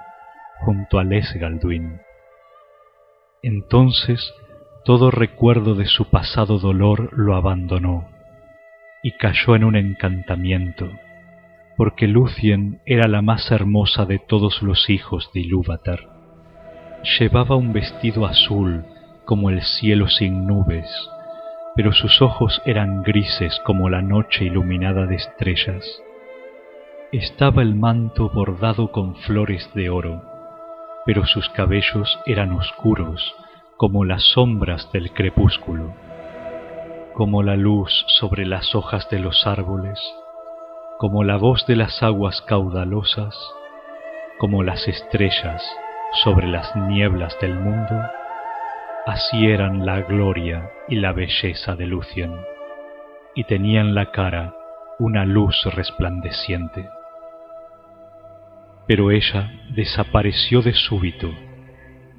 junto 0.59 0.99
a 0.99 1.03
Esgalduin. 1.03 2.01
Entonces 3.43 4.33
todo 4.85 5.11
recuerdo 5.11 5.75
de 5.75 5.85
su 5.85 6.09
pasado 6.09 6.59
dolor 6.59 7.09
lo 7.11 7.35
abandonó 7.35 8.07
y 9.03 9.11
cayó 9.17 9.55
en 9.55 9.65
un 9.65 9.75
encantamiento, 9.75 10.89
porque 11.77 12.07
Lucien 12.07 12.81
era 12.88 13.07
la 13.07 13.22
más 13.22 13.51
hermosa 13.51 14.05
de 14.05 14.17
todos 14.17 14.63
los 14.63 14.89
hijos 14.89 15.29
de 15.34 15.41
Ilúvatar. 15.41 16.00
Llevaba 17.19 17.55
un 17.55 17.72
vestido 17.72 18.25
azul 18.25 18.84
como 19.25 19.51
el 19.51 19.62
cielo 19.62 20.07
sin 20.07 20.48
nubes, 20.48 20.89
pero 21.75 21.93
sus 21.93 22.24
ojos 22.24 22.60
eran 22.65 23.03
grises 23.03 23.62
como 23.63 23.89
la 23.89 24.01
noche 24.01 24.46
iluminada 24.46 25.05
de 25.05 25.17
estrellas. 25.17 25.86
Estaba 27.12 27.62
el 27.62 27.75
manto 27.75 28.29
bordado 28.29 28.91
con 28.91 29.15
flores 29.15 29.69
de 29.75 29.91
oro, 29.91 30.24
pero 31.05 31.27
sus 31.27 31.48
cabellos 31.50 32.19
eran 32.25 32.53
oscuros 32.53 33.36
como 33.77 34.03
las 34.03 34.24
sombras 34.31 34.91
del 34.91 35.12
crepúsculo, 35.12 35.93
como 37.13 37.43
la 37.43 37.55
luz 37.55 38.03
sobre 38.19 38.48
las 38.48 38.74
hojas 38.74 39.07
de 39.12 39.19
los 39.19 39.46
árboles, 39.46 40.00
como 40.98 41.24
la 41.24 41.38
voz 41.38 41.66
de 41.68 41.75
las 41.75 42.01
aguas 42.01 42.42
caudalosas, 42.42 43.36
como 44.39 44.63
las 44.63 44.88
estrellas 44.88 45.63
sobre 46.24 46.48
las 46.48 46.75
nieblas 46.75 47.38
del 47.39 47.54
mundo, 47.54 48.01
así 49.06 49.46
eran 49.46 49.86
la 49.86 50.01
gloria 50.01 50.72
y 50.88 50.96
la 50.96 51.12
belleza 51.12 51.75
de 51.75 51.86
Lucien, 51.86 52.36
y 53.36 53.44
tenían 53.44 53.94
la 53.94 54.12
cara 54.12 54.56
una 54.98 55.25
luz 55.25 55.56
resplandeciente. 55.66 56.89
Pero 58.88 59.12
ella 59.12 59.51
desapareció 59.75 60.63
de 60.63 60.74
súbito, 60.74 61.30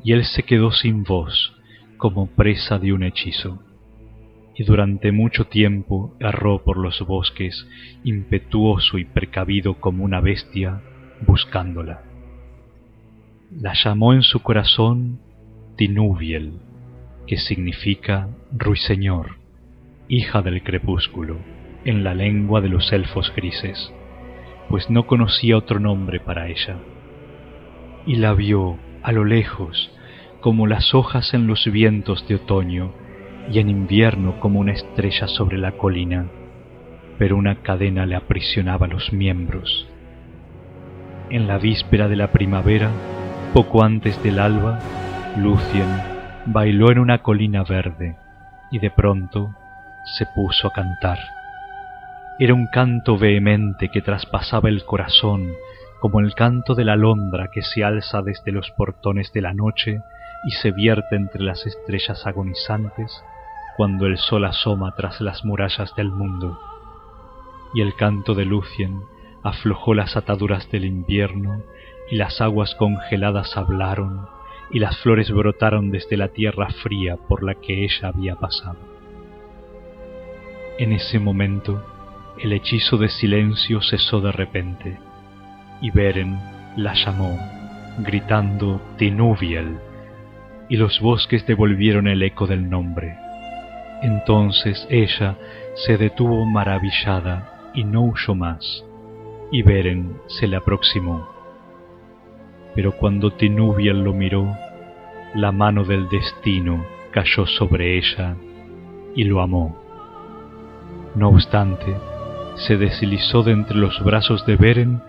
y 0.05 0.13
él 0.13 0.25
se 0.25 0.45
quedó 0.45 0.71
sin 0.71 1.03
voz, 1.03 1.53
como 1.97 2.29
presa 2.29 2.79
de 2.79 2.93
un 2.93 3.03
hechizo, 3.03 3.59
y 4.59 4.65
durante 4.65 5.13
mucho 5.13 5.47
tiempo 5.47 6.15
erró 6.21 6.63
por 6.63 6.77
los 6.77 7.01
bosques, 7.07 7.67
impetuoso 8.05 8.99
y 8.99 9.07
precavido 9.07 9.81
como 9.81 10.05
una 10.05 10.21
bestia, 10.21 10.83
buscándola. 11.27 12.03
La 13.51 13.73
llamó 13.73 14.13
en 14.13 14.23
su 14.23 14.43
corazón 14.43 15.21
Tinubiel, 15.77 16.59
que 17.27 17.39
significa 17.39 18.29
ruiseñor, 18.53 19.37
hija 20.09 20.43
del 20.43 20.63
crepúsculo, 20.63 21.39
en 21.87 22.05
la 22.05 22.15
lengua 22.15 22.61
de 22.61 22.69
los 22.69 22.93
elfos 22.93 23.33
grises 23.35 23.93
pues 24.69 24.91
no 24.91 25.07
conocía 25.07 25.57
otro 25.57 25.81
nombre 25.81 26.21
para 26.21 26.49
ella. 26.49 26.77
Y 28.07 28.17
la 28.17 28.35
vio 28.35 28.79
a 29.03 29.13
lo 29.13 29.25
lejos, 29.25 29.91
como 30.41 30.67
las 30.67 30.95
hojas 30.95 31.35
en 31.35 31.47
los 31.47 31.71
vientos 31.71 32.27
de 32.29 32.37
otoño, 32.37 32.93
y 33.51 33.59
en 33.61 33.71
invierno 33.71 34.39
como 34.41 34.61
una 34.61 34.73
estrella 34.73 35.27
sobre 35.27 35.59
la 35.59 35.73
colina, 35.73 36.27
pero 37.19 37.37
una 37.37 37.63
cadena 37.63 38.07
le 38.07 38.15
aprisionaba 38.15 38.87
los 38.87 39.13
miembros. 39.13 39.89
En 41.31 41.47
la 41.47 41.59
víspera 41.59 42.09
de 42.09 42.17
la 42.17 42.31
primavera, 42.33 42.91
poco 43.55 43.83
antes 43.83 44.23
del 44.23 44.39
alba, 44.39 44.79
Lucien 45.37 45.89
bailó 46.47 46.91
en 46.91 46.99
una 46.99 47.23
colina 47.23 47.65
verde 47.65 48.17
y 48.71 48.79
de 48.79 48.91
pronto 48.91 49.55
se 50.17 50.27
puso 50.35 50.69
a 50.69 50.73
cantar. 50.73 51.19
Era 52.39 52.55
un 52.55 52.67
canto 52.67 53.19
vehemente 53.19 53.89
que 53.89 54.01
traspasaba 54.01 54.69
el 54.69 54.85
corazón, 54.85 55.53
como 56.01 56.21
el 56.21 56.35
canto 56.35 56.75
de 56.75 56.85
la 56.85 56.93
alondra 56.93 57.51
que 57.53 57.63
se 57.63 57.83
alza 57.83 58.23
desde 58.23 58.53
los 58.53 58.71
portones 58.71 59.33
de 59.33 59.41
la 59.41 59.55
noche 59.55 60.01
y 60.45 60.51
se 60.53 60.71
vierte 60.71 61.17
entre 61.17 61.43
las 61.43 61.67
estrellas 61.67 62.27
agonizantes 62.27 63.25
cuando 63.79 64.07
el 64.07 64.19
sol 64.19 64.45
asoma 64.45 64.93
tras 64.97 65.21
las 65.21 65.45
murallas 65.45 65.95
del 65.95 66.11
mundo. 66.11 66.59
Y 67.73 67.81
el 67.81 67.95
canto 67.95 68.35
de 68.35 68.45
Lucien 68.45 69.03
aflojó 69.45 69.95
las 69.95 70.17
ataduras 70.17 70.69
del 70.73 70.85
invierno 70.85 71.63
y 72.11 72.17
las 72.17 72.41
aguas 72.41 72.75
congeladas 72.75 73.57
hablaron 73.57 74.27
y 74.73 74.81
las 74.81 74.99
flores 74.99 75.31
brotaron 75.31 75.93
desde 75.93 76.17
la 76.17 76.27
tierra 76.27 76.69
fría 76.83 77.19
por 77.29 77.45
la 77.45 77.55
que 77.55 77.85
ella 77.85 78.09
había 78.09 78.35
pasado. 78.35 78.81
En 80.81 80.93
ese 80.93 81.21
momento, 81.21 81.81
el 82.43 82.55
hechizo 82.55 82.97
de 82.97 83.09
silencio 83.09 83.81
cesó 83.81 84.21
de 84.21 84.33
repente, 84.33 84.99
y 85.81 85.93
Beren 85.93 86.37
la 86.77 86.95
llamó, 86.95 87.39
gritando 88.01 88.81
Tinuviel, 88.97 89.79
y 90.69 90.77
los 90.77 90.99
bosques 90.99 91.47
devolvieron 91.47 92.09
el 92.09 92.25
eco 92.25 92.49
del 92.49 92.69
nombre. 92.69 93.28
Entonces 94.03 94.87
ella 94.91 95.37
se 95.75 95.97
detuvo 95.97 96.45
maravillada 96.45 97.71
y 97.75 97.85
no 97.85 98.03
huyó 98.03 98.35
más, 98.35 98.85
y 99.51 99.63
Beren 99.63 100.19
se 100.27 100.47
le 100.47 100.57
aproximó. 100.57 101.29
Pero 102.75 102.93
cuando 102.93 103.33
Tinubiel 103.33 104.05
lo 104.05 104.13
miró, 104.13 104.57
la 105.35 105.53
mano 105.53 105.85
del 105.85 106.09
destino 106.09 106.85
cayó 107.11 107.47
sobre 107.47 107.99
ella 107.99 108.37
y 109.15 109.25
lo 109.25 109.41
amó. 109.41 109.77
No 111.15 111.31
obstante, 111.31 111.97
se 112.57 112.77
deslizó 112.77 113.43
de 113.43 113.53
entre 113.53 113.77
los 113.77 114.03
brazos 114.05 114.47
de 114.47 114.57
Beren 114.57 115.03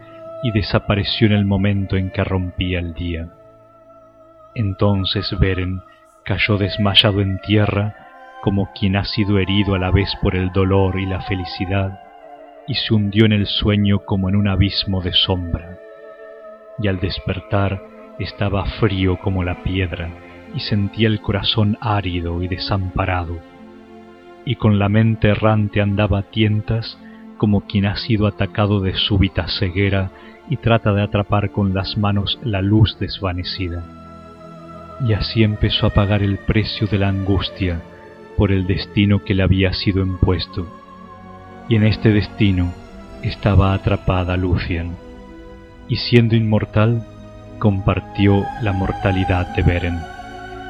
y 0.43 0.51
desapareció 0.51 1.27
en 1.27 1.33
el 1.33 1.45
momento 1.45 1.95
en 1.95 2.09
que 2.09 2.23
rompía 2.23 2.79
el 2.79 2.93
día. 2.93 3.29
Entonces 4.55 5.37
Beren 5.39 5.81
cayó 6.23 6.57
desmayado 6.57 7.21
en 7.21 7.39
tierra 7.39 8.08
como 8.41 8.71
quien 8.73 8.95
ha 8.95 9.03
sido 9.05 9.37
herido 9.37 9.75
a 9.75 9.79
la 9.79 9.91
vez 9.91 10.09
por 10.21 10.35
el 10.35 10.51
dolor 10.51 10.99
y 10.99 11.05
la 11.05 11.21
felicidad, 11.21 11.99
y 12.67 12.75
se 12.75 12.93
hundió 12.93 13.25
en 13.25 13.33
el 13.33 13.47
sueño 13.47 13.99
como 13.99 14.29
en 14.29 14.35
un 14.35 14.47
abismo 14.47 15.01
de 15.01 15.11
sombra. 15.13 15.77
Y 16.77 16.87
al 16.87 16.99
despertar 16.99 17.81
estaba 18.19 18.65
frío 18.65 19.17
como 19.17 19.43
la 19.43 19.63
piedra, 19.63 20.09
y 20.55 20.61
sentía 20.61 21.07
el 21.07 21.21
corazón 21.21 21.77
árido 21.81 22.41
y 22.41 22.47
desamparado, 22.47 23.39
y 24.45 24.55
con 24.55 24.79
la 24.79 24.89
mente 24.89 25.29
errante 25.29 25.81
andaba 25.81 26.19
a 26.19 26.23
tientas 26.23 26.97
como 27.37 27.61
quien 27.61 27.85
ha 27.85 27.95
sido 27.95 28.27
atacado 28.27 28.79
de 28.81 28.95
súbita 28.95 29.47
ceguera 29.47 30.11
y 30.49 30.57
trata 30.57 30.93
de 30.93 31.03
atrapar 31.03 31.51
con 31.51 31.73
las 31.73 31.97
manos 31.97 32.39
la 32.43 32.61
luz 32.61 32.97
desvanecida. 32.99 33.83
Y 35.07 35.13
así 35.13 35.43
empezó 35.43 35.87
a 35.87 35.91
pagar 35.91 36.23
el 36.23 36.37
precio 36.39 36.87
de 36.87 36.97
la 36.97 37.09
angustia 37.09 37.81
por 38.39 38.53
el 38.53 38.65
destino 38.65 39.25
que 39.25 39.35
le 39.35 39.43
había 39.43 39.73
sido 39.73 40.01
impuesto. 40.01 40.65
Y 41.67 41.75
en 41.75 41.83
este 41.83 42.13
destino 42.13 42.73
estaba 43.21 43.73
atrapada 43.73 44.37
Lucien, 44.37 44.95
y 45.89 45.97
siendo 45.97 46.37
inmortal, 46.37 47.05
compartió 47.59 48.45
la 48.61 48.71
mortalidad 48.71 49.53
de 49.57 49.61
Beren, 49.61 49.99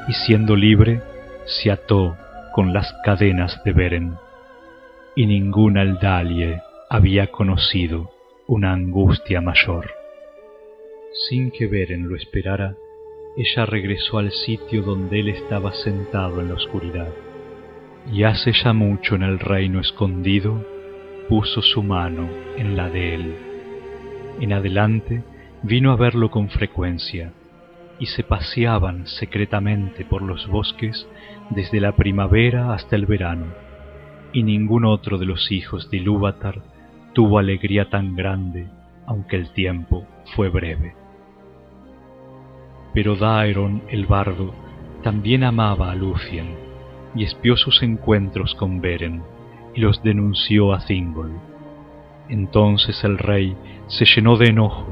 y 0.07 0.13
siendo 0.13 0.55
libre, 0.55 1.01
se 1.45 1.69
ató 1.69 2.17
con 2.53 2.73
las 2.73 2.91
cadenas 3.05 3.63
de 3.63 3.71
Beren, 3.71 4.15
y 5.15 5.27
ninguna 5.27 5.81
Aldalie 5.81 6.63
había 6.89 7.27
conocido 7.27 8.09
una 8.47 8.73
angustia 8.73 9.41
mayor. 9.41 9.91
Sin 11.29 11.51
que 11.51 11.67
Beren 11.67 12.09
lo 12.09 12.15
esperara, 12.15 12.75
ella 13.37 13.67
regresó 13.67 14.17
al 14.17 14.31
sitio 14.31 14.81
donde 14.81 15.19
él 15.19 15.29
estaba 15.29 15.71
sentado 15.71 16.41
en 16.41 16.49
la 16.49 16.55
oscuridad, 16.55 17.09
y 18.11 18.23
hace 18.23 18.51
ya 18.53 18.73
mucho 18.73 19.15
en 19.15 19.23
el 19.23 19.39
reino 19.39 19.79
escondido 19.79 20.65
puso 21.27 21.61
su 21.61 21.83
mano 21.83 22.27
en 22.57 22.75
la 22.75 22.89
de 22.89 23.15
él. 23.15 23.35
En 24.39 24.53
adelante 24.53 25.23
vino 25.61 25.91
a 25.91 25.95
verlo 25.95 26.31
con 26.31 26.49
frecuencia, 26.49 27.33
y 27.99 28.05
se 28.05 28.23
paseaban 28.23 29.05
secretamente 29.07 30.05
por 30.05 30.21
los 30.21 30.47
bosques 30.47 31.07
desde 31.49 31.81
la 31.81 31.95
primavera 31.95 32.73
hasta 32.73 32.95
el 32.95 33.05
verano, 33.05 33.47
y 34.31 34.43
ningún 34.43 34.85
otro 34.85 35.17
de 35.17 35.25
los 35.25 35.51
hijos 35.51 35.91
de 35.91 35.97
Ilúvatar 35.97 36.61
tuvo 37.13 37.39
alegría 37.39 37.89
tan 37.89 38.15
grande, 38.15 38.67
aunque 39.05 39.35
el 39.35 39.51
tiempo 39.51 40.07
fue 40.35 40.49
breve. 40.49 40.95
Pero 42.93 43.15
Daeron 43.15 43.83
el 43.89 44.05
bardo 44.05 44.53
también 45.03 45.43
amaba 45.43 45.91
a 45.91 45.95
Lucien 45.95 46.68
y 47.15 47.23
espió 47.23 47.57
sus 47.57 47.81
encuentros 47.83 48.55
con 48.55 48.81
Beren 48.81 49.23
y 49.73 49.81
los 49.81 50.01
denunció 50.03 50.73
a 50.73 50.79
Thingol. 50.85 51.31
Entonces 52.29 53.03
el 53.03 53.17
rey 53.17 53.55
se 53.87 54.05
llenó 54.05 54.37
de 54.37 54.49
enojo 54.49 54.87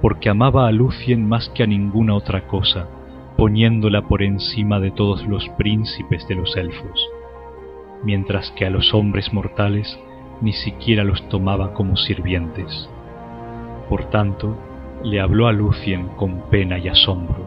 porque 0.00 0.28
amaba 0.28 0.68
a 0.68 0.72
Lucien 0.72 1.26
más 1.26 1.48
que 1.50 1.62
a 1.62 1.66
ninguna 1.66 2.14
otra 2.14 2.46
cosa, 2.46 2.88
poniéndola 3.38 4.02
por 4.02 4.22
encima 4.22 4.78
de 4.78 4.90
todos 4.90 5.26
los 5.26 5.48
príncipes 5.50 6.28
de 6.28 6.34
los 6.34 6.56
elfos, 6.56 7.08
mientras 8.04 8.50
que 8.52 8.66
a 8.66 8.70
los 8.70 8.92
hombres 8.92 9.32
mortales 9.32 9.98
ni 10.42 10.52
siquiera 10.52 11.04
los 11.04 11.26
tomaba 11.30 11.72
como 11.72 11.96
sirvientes. 11.96 12.90
Por 13.88 14.10
tanto, 14.10 14.56
le 15.02 15.20
habló 15.20 15.46
a 15.46 15.52
Lucien 15.52 16.08
con 16.16 16.50
pena 16.50 16.78
y 16.78 16.88
asombro, 16.88 17.42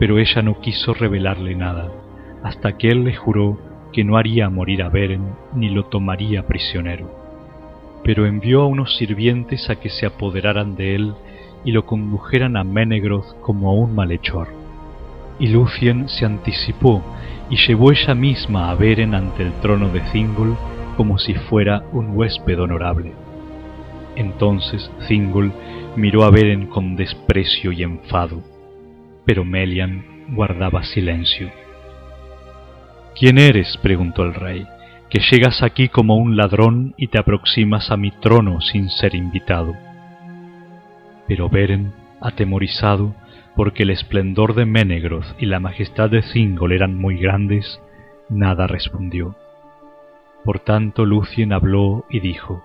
pero 0.00 0.18
ella 0.18 0.42
no 0.42 0.60
quiso 0.60 0.94
revelarle 0.94 1.54
nada, 1.54 1.92
hasta 2.42 2.76
que 2.76 2.88
él 2.88 3.04
le 3.04 3.14
juró 3.14 3.58
que 3.92 4.04
no 4.04 4.16
haría 4.16 4.48
morir 4.50 4.82
a 4.82 4.88
Beren 4.88 5.32
ni 5.54 5.70
lo 5.70 5.84
tomaría 5.84 6.46
prisionero. 6.46 7.10
Pero 8.04 8.26
envió 8.26 8.62
a 8.62 8.66
unos 8.66 8.96
sirvientes 8.96 9.70
a 9.70 9.76
que 9.76 9.90
se 9.90 10.06
apoderaran 10.06 10.76
de 10.76 10.94
él 10.94 11.14
y 11.64 11.72
lo 11.72 11.84
condujeran 11.84 12.56
a 12.56 12.64
Menegroth 12.64 13.40
como 13.40 13.70
a 13.70 13.74
un 13.74 13.94
malhechor. 13.94 14.48
Y 15.38 15.48
Lucien 15.48 16.08
se 16.08 16.24
anticipó 16.24 17.02
y 17.50 17.56
llevó 17.56 17.92
ella 17.92 18.14
misma 18.14 18.70
a 18.70 18.74
Beren 18.74 19.14
ante 19.14 19.42
el 19.42 19.52
trono 19.60 19.88
de 19.88 20.00
Thingol 20.12 20.56
como 20.96 21.18
si 21.18 21.34
fuera 21.34 21.84
un 21.92 22.16
huésped 22.16 22.60
honorable. 22.60 23.12
Entonces 24.16 24.90
Thingol 25.06 25.52
miró 25.96 26.24
a 26.24 26.30
Beren 26.30 26.66
con 26.66 26.96
desprecio 26.96 27.72
y 27.72 27.82
enfado, 27.82 28.42
pero 29.24 29.44
Melian 29.44 30.26
guardaba 30.30 30.82
silencio. 30.82 31.50
¿Quién 33.18 33.38
eres? 33.38 33.76
preguntó 33.78 34.22
el 34.22 34.32
rey, 34.32 34.64
que 35.10 35.18
llegas 35.18 35.64
aquí 35.64 35.88
como 35.88 36.16
un 36.16 36.36
ladrón 36.36 36.94
y 36.96 37.08
te 37.08 37.18
aproximas 37.18 37.90
a 37.90 37.96
mi 37.96 38.12
trono 38.12 38.60
sin 38.60 38.88
ser 38.90 39.16
invitado. 39.16 39.74
Pero 41.26 41.48
Beren, 41.48 41.92
atemorizado, 42.20 43.16
porque 43.56 43.82
el 43.82 43.90
esplendor 43.90 44.54
de 44.54 44.66
Menegroth 44.66 45.34
y 45.40 45.46
la 45.46 45.58
majestad 45.58 46.10
de 46.10 46.22
Thingol 46.22 46.70
eran 46.70 46.94
muy 46.94 47.18
grandes, 47.18 47.80
nada 48.28 48.68
respondió. 48.68 49.34
Por 50.44 50.60
tanto 50.60 51.04
Lucien 51.04 51.52
habló 51.52 52.04
y 52.08 52.20
dijo, 52.20 52.62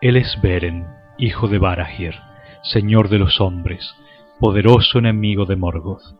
Él 0.00 0.16
es 0.16 0.38
Beren, 0.40 0.86
hijo 1.18 1.48
de 1.48 1.58
Barahir, 1.58 2.14
señor 2.62 3.08
de 3.08 3.18
los 3.18 3.40
hombres, 3.40 3.92
poderoso 4.38 5.00
enemigo 5.00 5.46
de 5.46 5.56
Morgoth. 5.56 6.14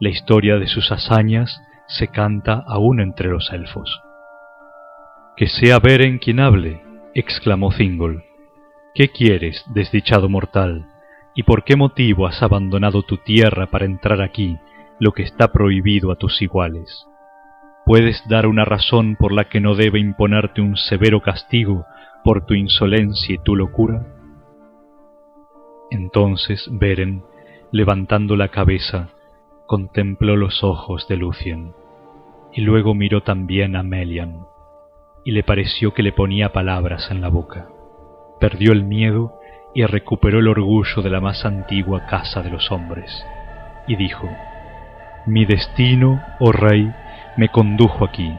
La 0.00 0.10
historia 0.10 0.58
de 0.58 0.66
sus 0.66 0.92
hazañas 0.92 1.62
se 1.88 2.08
canta 2.08 2.62
aún 2.66 3.00
entre 3.00 3.28
los 3.28 3.50
elfos. 3.52 4.02
Que 5.36 5.48
sea 5.48 5.78
Beren 5.78 6.18
quien 6.18 6.40
hable, 6.40 6.82
exclamó 7.14 7.70
Thingol. 7.70 8.24
¿Qué 8.94 9.08
quieres, 9.08 9.64
desdichado 9.74 10.28
mortal? 10.28 10.86
¿Y 11.34 11.44
por 11.44 11.64
qué 11.64 11.76
motivo 11.76 12.26
has 12.26 12.42
abandonado 12.42 13.02
tu 13.02 13.16
tierra 13.16 13.66
para 13.66 13.86
entrar 13.86 14.20
aquí, 14.20 14.58
lo 14.98 15.12
que 15.12 15.22
está 15.22 15.48
prohibido 15.52 16.10
a 16.12 16.16
tus 16.16 16.42
iguales? 16.42 17.06
¿Puedes 17.86 18.22
dar 18.28 18.46
una 18.46 18.64
razón 18.64 19.16
por 19.16 19.32
la 19.32 19.44
que 19.44 19.60
no 19.60 19.74
debe 19.74 19.98
imponerte 19.98 20.60
un 20.60 20.76
severo 20.76 21.22
castigo 21.22 21.86
por 22.22 22.44
tu 22.44 22.54
insolencia 22.54 23.34
y 23.34 23.38
tu 23.38 23.56
locura? 23.56 24.04
Entonces 25.90 26.68
Beren, 26.70 27.22
levantando 27.72 28.36
la 28.36 28.48
cabeza, 28.48 29.08
contempló 29.68 30.34
los 30.34 30.64
ojos 30.64 31.06
de 31.08 31.18
Lucien, 31.18 31.74
y 32.54 32.62
luego 32.62 32.94
miró 32.94 33.22
también 33.22 33.76
a 33.76 33.82
Melian, 33.82 34.46
y 35.24 35.32
le 35.32 35.42
pareció 35.42 35.92
que 35.92 36.02
le 36.02 36.10
ponía 36.10 36.54
palabras 36.54 37.10
en 37.10 37.20
la 37.20 37.28
boca. 37.28 37.68
Perdió 38.40 38.72
el 38.72 38.84
miedo 38.84 39.38
y 39.74 39.84
recuperó 39.84 40.38
el 40.38 40.48
orgullo 40.48 41.02
de 41.02 41.10
la 41.10 41.20
más 41.20 41.44
antigua 41.44 42.06
casa 42.06 42.42
de 42.42 42.48
los 42.48 42.72
hombres, 42.72 43.26
y 43.86 43.96
dijo, 43.96 44.26
Mi 45.26 45.44
destino, 45.44 46.22
oh 46.40 46.50
rey, 46.50 46.90
me 47.36 47.50
condujo 47.50 48.06
aquí, 48.06 48.34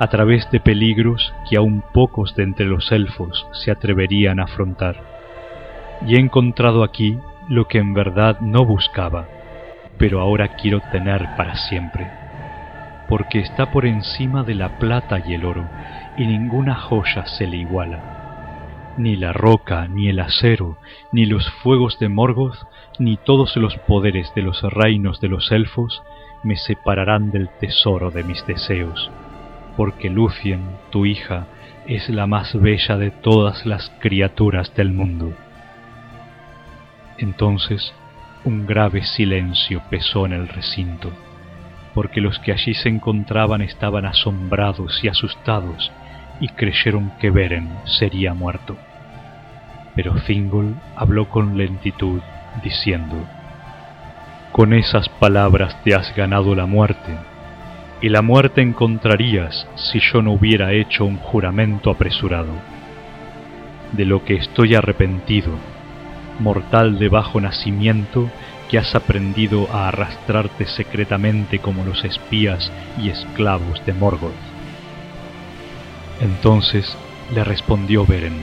a 0.00 0.08
través 0.08 0.50
de 0.50 0.58
peligros 0.58 1.32
que 1.48 1.58
aún 1.58 1.84
pocos 1.94 2.34
de 2.34 2.42
entre 2.42 2.66
los 2.66 2.90
elfos 2.90 3.46
se 3.52 3.70
atreverían 3.70 4.40
a 4.40 4.44
afrontar. 4.44 4.96
Y 6.04 6.16
he 6.16 6.18
encontrado 6.18 6.82
aquí 6.82 7.20
lo 7.48 7.68
que 7.68 7.78
en 7.78 7.94
verdad 7.94 8.40
no 8.40 8.64
buscaba, 8.64 9.28
pero 9.98 10.20
ahora 10.20 10.48
quiero 10.56 10.80
tener 10.90 11.28
para 11.36 11.54
siempre, 11.54 12.08
porque 13.08 13.40
está 13.40 13.70
por 13.70 13.86
encima 13.86 14.42
de 14.42 14.54
la 14.54 14.78
plata 14.78 15.22
y 15.24 15.34
el 15.34 15.44
oro, 15.44 15.66
y 16.16 16.26
ninguna 16.26 16.74
joya 16.74 17.26
se 17.26 17.46
le 17.46 17.58
iguala. 17.58 18.94
Ni 18.96 19.16
la 19.16 19.32
roca, 19.32 19.88
ni 19.88 20.08
el 20.08 20.20
acero, 20.20 20.76
ni 21.12 21.24
los 21.24 21.50
fuegos 21.62 21.98
de 21.98 22.08
Morgoth, 22.08 22.58
ni 22.98 23.16
todos 23.16 23.56
los 23.56 23.76
poderes 23.78 24.32
de 24.34 24.42
los 24.42 24.62
reinos 24.62 25.20
de 25.20 25.28
los 25.28 25.50
elfos 25.50 26.02
me 26.42 26.56
separarán 26.56 27.30
del 27.30 27.48
tesoro 27.60 28.10
de 28.10 28.24
mis 28.24 28.46
deseos, 28.46 29.10
porque 29.76 30.10
Lucien, 30.10 30.62
tu 30.90 31.06
hija, 31.06 31.46
es 31.86 32.08
la 32.08 32.26
más 32.26 32.54
bella 32.60 32.96
de 32.96 33.10
todas 33.10 33.66
las 33.66 33.90
criaturas 34.00 34.74
del 34.74 34.92
mundo. 34.92 35.32
Entonces 37.18 37.94
un 38.44 38.66
grave 38.66 39.04
silencio 39.04 39.82
pesó 39.88 40.26
en 40.26 40.32
el 40.32 40.48
recinto, 40.48 41.12
porque 41.94 42.20
los 42.20 42.38
que 42.40 42.52
allí 42.52 42.74
se 42.74 42.88
encontraban 42.88 43.62
estaban 43.62 44.04
asombrados 44.04 45.02
y 45.04 45.08
asustados 45.08 45.92
y 46.40 46.48
creyeron 46.48 47.12
que 47.20 47.30
Beren 47.30 47.70
sería 47.84 48.34
muerto. 48.34 48.76
Pero 49.94 50.14
Thingol 50.26 50.74
habló 50.96 51.28
con 51.28 51.56
lentitud, 51.56 52.20
diciendo, 52.64 53.16
Con 54.50 54.72
esas 54.72 55.08
palabras 55.08 55.80
te 55.84 55.94
has 55.94 56.14
ganado 56.16 56.54
la 56.54 56.66
muerte, 56.66 57.16
y 58.00 58.08
la 58.08 58.22
muerte 58.22 58.60
encontrarías 58.60 59.68
si 59.76 60.00
yo 60.00 60.20
no 60.22 60.32
hubiera 60.32 60.72
hecho 60.72 61.04
un 61.04 61.18
juramento 61.18 61.90
apresurado. 61.90 62.52
De 63.92 64.04
lo 64.04 64.24
que 64.24 64.34
estoy 64.34 64.74
arrepentido, 64.74 65.52
mortal 66.42 66.98
de 66.98 67.08
bajo 67.08 67.40
nacimiento, 67.40 68.28
que 68.68 68.78
has 68.78 68.94
aprendido 68.94 69.68
a 69.72 69.88
arrastrarte 69.88 70.66
secretamente 70.66 71.58
como 71.58 71.84
los 71.84 72.04
espías 72.04 72.72
y 72.98 73.10
esclavos 73.10 73.84
de 73.86 73.92
Morgoth. 73.92 74.32
Entonces 76.20 76.96
le 77.34 77.44
respondió 77.44 78.06
Beren, 78.06 78.36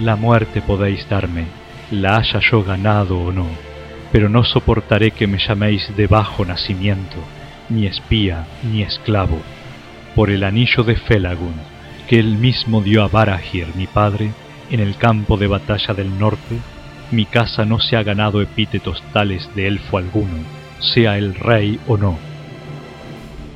La 0.00 0.16
muerte 0.16 0.62
podéis 0.62 1.08
darme, 1.08 1.46
la 1.90 2.16
haya 2.16 2.40
yo 2.40 2.62
ganado 2.62 3.18
o 3.18 3.32
no, 3.32 3.46
pero 4.12 4.28
no 4.28 4.44
soportaré 4.44 5.10
que 5.10 5.26
me 5.26 5.38
llaméis 5.38 5.94
de 5.96 6.06
bajo 6.06 6.44
nacimiento, 6.44 7.16
ni 7.68 7.86
espía, 7.86 8.46
ni 8.62 8.82
esclavo, 8.82 9.40
por 10.14 10.30
el 10.30 10.44
anillo 10.44 10.82
de 10.84 10.96
Felagund, 10.96 11.60
que 12.08 12.18
él 12.18 12.36
mismo 12.36 12.80
dio 12.80 13.02
a 13.02 13.08
Barahir, 13.08 13.68
mi 13.74 13.86
padre, 13.86 14.30
en 14.74 14.80
el 14.80 14.96
campo 14.96 15.36
de 15.36 15.46
batalla 15.46 15.94
del 15.94 16.18
norte, 16.18 16.58
mi 17.12 17.26
casa 17.26 17.64
no 17.64 17.78
se 17.78 17.96
ha 17.96 18.02
ganado 18.02 18.42
epítetos 18.42 19.00
tales 19.12 19.48
de 19.54 19.68
elfo 19.68 19.98
alguno, 19.98 20.42
sea 20.80 21.16
el 21.16 21.36
rey 21.36 21.78
o 21.86 21.96
no. 21.96 22.18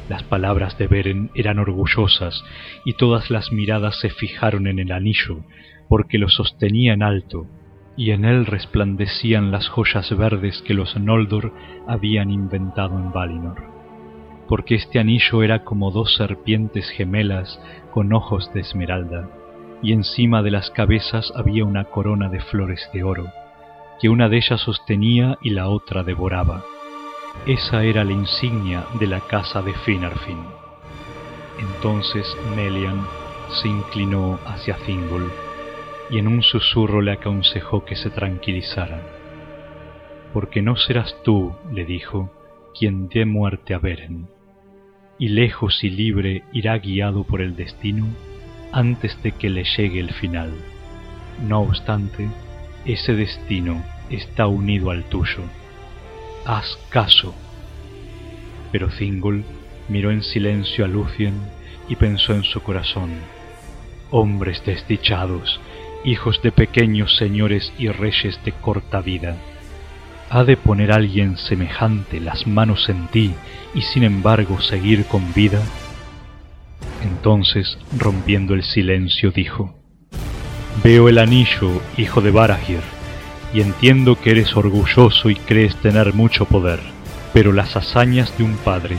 Las 0.09 0.23
palabras 0.23 0.79
de 0.79 0.87
Beren 0.87 1.31
eran 1.35 1.59
orgullosas 1.59 2.45
y 2.85 2.93
todas 2.93 3.31
las 3.31 3.51
miradas 3.51 3.99
se 4.01 4.11
fijaron 4.11 4.69
en 4.69 4.79
el 4.79 4.93
anillo, 4.93 5.41
porque 5.89 6.19
lo 6.19 6.29
sostenía 6.29 6.93
en 6.93 7.03
alto, 7.03 7.49
y 7.97 8.13
en 8.13 8.25
él 8.25 8.47
resplandecían 8.47 9.51
las 9.51 9.69
joyas 9.69 10.17
verdes 10.17 10.63
que 10.63 10.73
los 10.73 10.97
Noldor 10.97 11.53
habían 11.89 12.31
inventado 12.31 12.97
en 12.97 13.11
Valinor. 13.11 13.65
Porque 14.47 14.77
este 14.77 15.01
anillo 15.01 15.43
era 15.43 15.65
como 15.65 15.91
dos 15.91 16.15
serpientes 16.15 16.89
gemelas 16.91 17.61
con 17.91 18.13
ojos 18.13 18.53
de 18.55 18.61
esmeralda, 18.61 19.29
y 19.83 19.93
encima 19.93 20.43
de 20.43 20.51
las 20.51 20.71
cabezas 20.71 21.33
había 21.37 21.65
una 21.65 21.85
corona 21.85 22.29
de 22.29 22.41
flores 22.41 22.89
de 22.93 23.03
oro, 23.03 23.27
que 24.01 24.09
una 24.09 24.29
de 24.29 24.39
ellas 24.39 24.61
sostenía 24.61 25.39
y 25.43 25.51
la 25.51 25.69
otra 25.69 26.03
devoraba. 26.03 26.65
Esa 27.47 27.85
era 27.85 28.05
la 28.05 28.13
insignia 28.13 28.85
de 28.99 29.07
la 29.07 29.21
casa 29.21 29.63
de 29.63 29.73
Finarfin. 29.75 30.39
Entonces 31.59 32.27
Melian 32.57 33.07
se 33.63 33.69
inclinó 33.69 34.39
hacia 34.47 34.77
Thingol 34.87 35.31
y 36.11 36.19
en 36.19 36.27
un 36.27 36.43
susurro 36.43 37.01
le 37.01 37.13
aconsejó 37.13 37.85
que 37.85 37.97
se 37.97 38.11
tranquilizara. 38.11 39.01
Porque 40.33 40.63
no 40.63 40.77
serás 40.77 41.17
tú, 41.23 41.55
le 41.73 41.85
dijo, 41.85 42.31
quien 42.79 43.09
dé 43.09 43.25
muerte 43.25 43.75
a 43.75 43.79
Beren, 43.79 44.29
y 45.19 45.29
lejos 45.29 45.83
y 45.83 45.91
libre 45.91 46.45
irá 46.53 46.79
guiado 46.79 47.25
por 47.25 47.41
el 47.41 47.57
destino 47.57 48.07
antes 48.73 49.21
de 49.23 49.33
que 49.33 49.51
le 49.51 49.65
llegue 49.65 50.01
el 50.01 50.13
final. 50.13 50.53
No 51.47 51.61
obstante, 51.61 52.29
ese 52.85 53.15
destino 53.15 53.83
está 54.11 54.47
unido 54.47 54.91
al 54.91 55.05
tuyo. 55.05 55.43
Haz 56.45 56.79
caso. 56.89 57.35
Pero 58.73 58.89
Thingol 58.89 59.45
miró 59.89 60.11
en 60.11 60.23
silencio 60.23 60.85
a 60.85 60.89
Lucien 60.89 61.35
y 61.89 61.97
pensó 61.97 62.35
en 62.35 62.45
su 62.45 62.61
corazón. 62.63 63.11
Hombres 64.11 64.63
desdichados, 64.65 65.61
hijos 66.05 66.41
de 66.43 66.53
pequeños 66.53 67.17
señores 67.17 67.73
y 67.79 67.89
reyes 67.89 68.41
de 68.45 68.53
corta 68.53 69.01
vida. 69.01 69.37
¿Ha 70.31 70.45
de 70.45 70.57
poner 70.57 70.93
alguien 70.93 71.39
semejante 71.39 72.21
las 72.21 72.47
manos 72.47 72.89
en 72.89 73.09
ti 73.09 73.35
y 73.75 73.83
sin 73.83 74.05
embargo 74.05 74.61
seguir 74.61 75.07
con 75.07 75.33
vida? 75.33 75.63
Entonces, 77.03 77.79
rompiendo 77.97 78.55
el 78.55 78.63
silencio, 78.63 79.31
dijo, 79.31 79.75
Veo 80.83 81.09
el 81.09 81.19
anillo, 81.19 81.81
hijo 81.97 82.21
de 82.21 82.31
Barahir, 82.31 82.81
y 83.53 83.61
entiendo 83.61 84.21
que 84.21 84.31
eres 84.31 84.57
orgulloso 84.57 85.31
y 85.31 85.37
crees 85.37 85.75
tener 85.77 86.15
mucho 86.15 86.45
poder, 86.45 86.81
pero 87.33 87.53
las 87.53 87.77
hazañas 87.77 88.37
de 88.37 88.45
un 88.45 88.57
padre, 88.59 88.97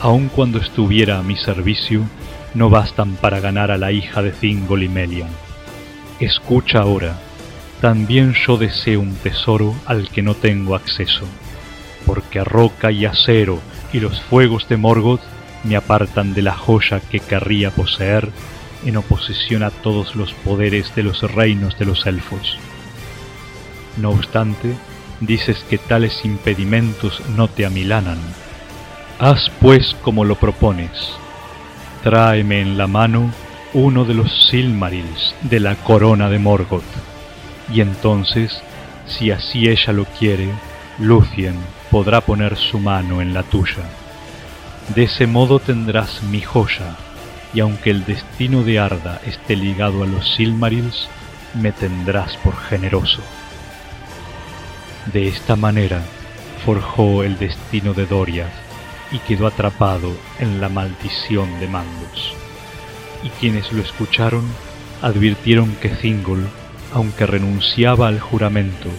aun 0.00 0.28
cuando 0.28 0.58
estuviera 0.58 1.18
a 1.18 1.22
mi 1.22 1.36
servicio, 1.36 2.02
no 2.54 2.68
bastan 2.68 3.14
para 3.16 3.40
ganar 3.40 3.70
a 3.70 3.78
la 3.78 3.92
hija 3.92 4.22
de 4.22 4.32
Thingol 4.32 4.82
y 4.82 4.88
Melian. 4.88 5.30
Escucha 6.20 6.80
ahora, 6.80 7.18
también 7.80 8.34
yo 8.34 8.56
deseo 8.56 9.00
un 9.00 9.14
tesoro 9.14 9.74
al 9.86 10.08
que 10.08 10.22
no 10.22 10.34
tengo 10.34 10.74
acceso, 10.74 11.24
porque 12.06 12.44
roca 12.44 12.90
y 12.90 13.06
acero 13.06 13.58
y 13.92 14.00
los 14.00 14.20
fuegos 14.20 14.68
de 14.68 14.76
Morgoth 14.76 15.22
me 15.64 15.76
apartan 15.76 16.34
de 16.34 16.42
la 16.42 16.54
joya 16.54 17.00
que 17.00 17.20
querría 17.20 17.70
poseer 17.70 18.30
en 18.84 18.96
oposición 18.96 19.62
a 19.62 19.70
todos 19.70 20.16
los 20.16 20.32
poderes 20.32 20.94
de 20.94 21.02
los 21.02 21.22
reinos 21.32 21.78
de 21.78 21.84
los 21.84 22.06
elfos. 22.06 22.58
No 23.96 24.10
obstante, 24.10 24.74
dices 25.20 25.64
que 25.68 25.78
tales 25.78 26.24
impedimentos 26.24 27.22
no 27.36 27.48
te 27.48 27.64
amilanan. 27.64 28.18
Haz 29.18 29.50
pues 29.60 29.94
como 30.02 30.24
lo 30.24 30.34
propones. 30.34 30.90
Tráeme 32.02 32.60
en 32.60 32.76
la 32.76 32.88
mano 32.88 33.30
uno 33.74 34.04
de 34.04 34.14
los 34.14 34.48
Silmarils 34.48 35.34
de 35.42 35.60
la 35.60 35.76
corona 35.76 36.28
de 36.28 36.38
Morgoth, 36.38 36.82
y 37.72 37.80
entonces, 37.80 38.60
si 39.06 39.30
así 39.30 39.68
ella 39.68 39.92
lo 39.92 40.04
quiere, 40.04 40.48
Lucien 40.98 41.54
podrá 41.90 42.20
poner 42.20 42.56
su 42.56 42.78
mano 42.78 43.22
en 43.22 43.32
la 43.32 43.42
tuya. 43.44 43.84
De 44.94 45.04
ese 45.04 45.26
modo 45.26 45.58
tendrás 45.58 46.22
mi 46.24 46.42
joya, 46.42 46.96
y 47.54 47.60
aunque 47.60 47.88
el 47.88 48.04
destino 48.04 48.62
de 48.62 48.78
Arda 48.78 49.22
esté 49.24 49.56
ligado 49.56 50.02
a 50.02 50.06
los 50.06 50.34
Silmarils, 50.34 51.08
me 51.54 51.72
tendrás 51.72 52.36
por 52.38 52.54
generoso. 52.54 53.22
De 55.10 55.28
esta 55.28 55.56
manera 55.56 56.02
forjó 56.66 57.22
el 57.22 57.38
destino 57.38 57.94
de 57.94 58.04
Doriath 58.04 58.52
y 59.12 59.18
quedó 59.20 59.46
atrapado 59.46 60.14
en 60.38 60.60
la 60.60 60.68
maldición 60.68 61.58
de 61.58 61.68
Mandos. 61.68 62.34
Y 63.22 63.30
quienes 63.30 63.72
lo 63.72 63.80
escucharon 63.80 64.44
advirtieron 65.00 65.74
que 65.76 65.88
Thingol, 65.88 66.46
aunque 66.92 67.24
renunciaba 67.24 68.08
al 68.08 68.20
juramento, 68.20 68.90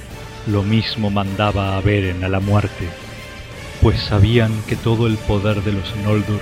lo 0.48 0.64
mismo 0.64 1.12
mandaba 1.12 1.78
a 1.78 1.82
Beren 1.82 2.24
a 2.24 2.30
la 2.30 2.40
muerte 2.40 3.03
pues 3.84 4.00
sabían 4.00 4.63
que 4.65 4.78
todo 4.78 5.08
el 5.08 5.17
poder 5.17 5.62
de 5.62 5.74
los 5.74 5.93
Noldor, 5.98 6.39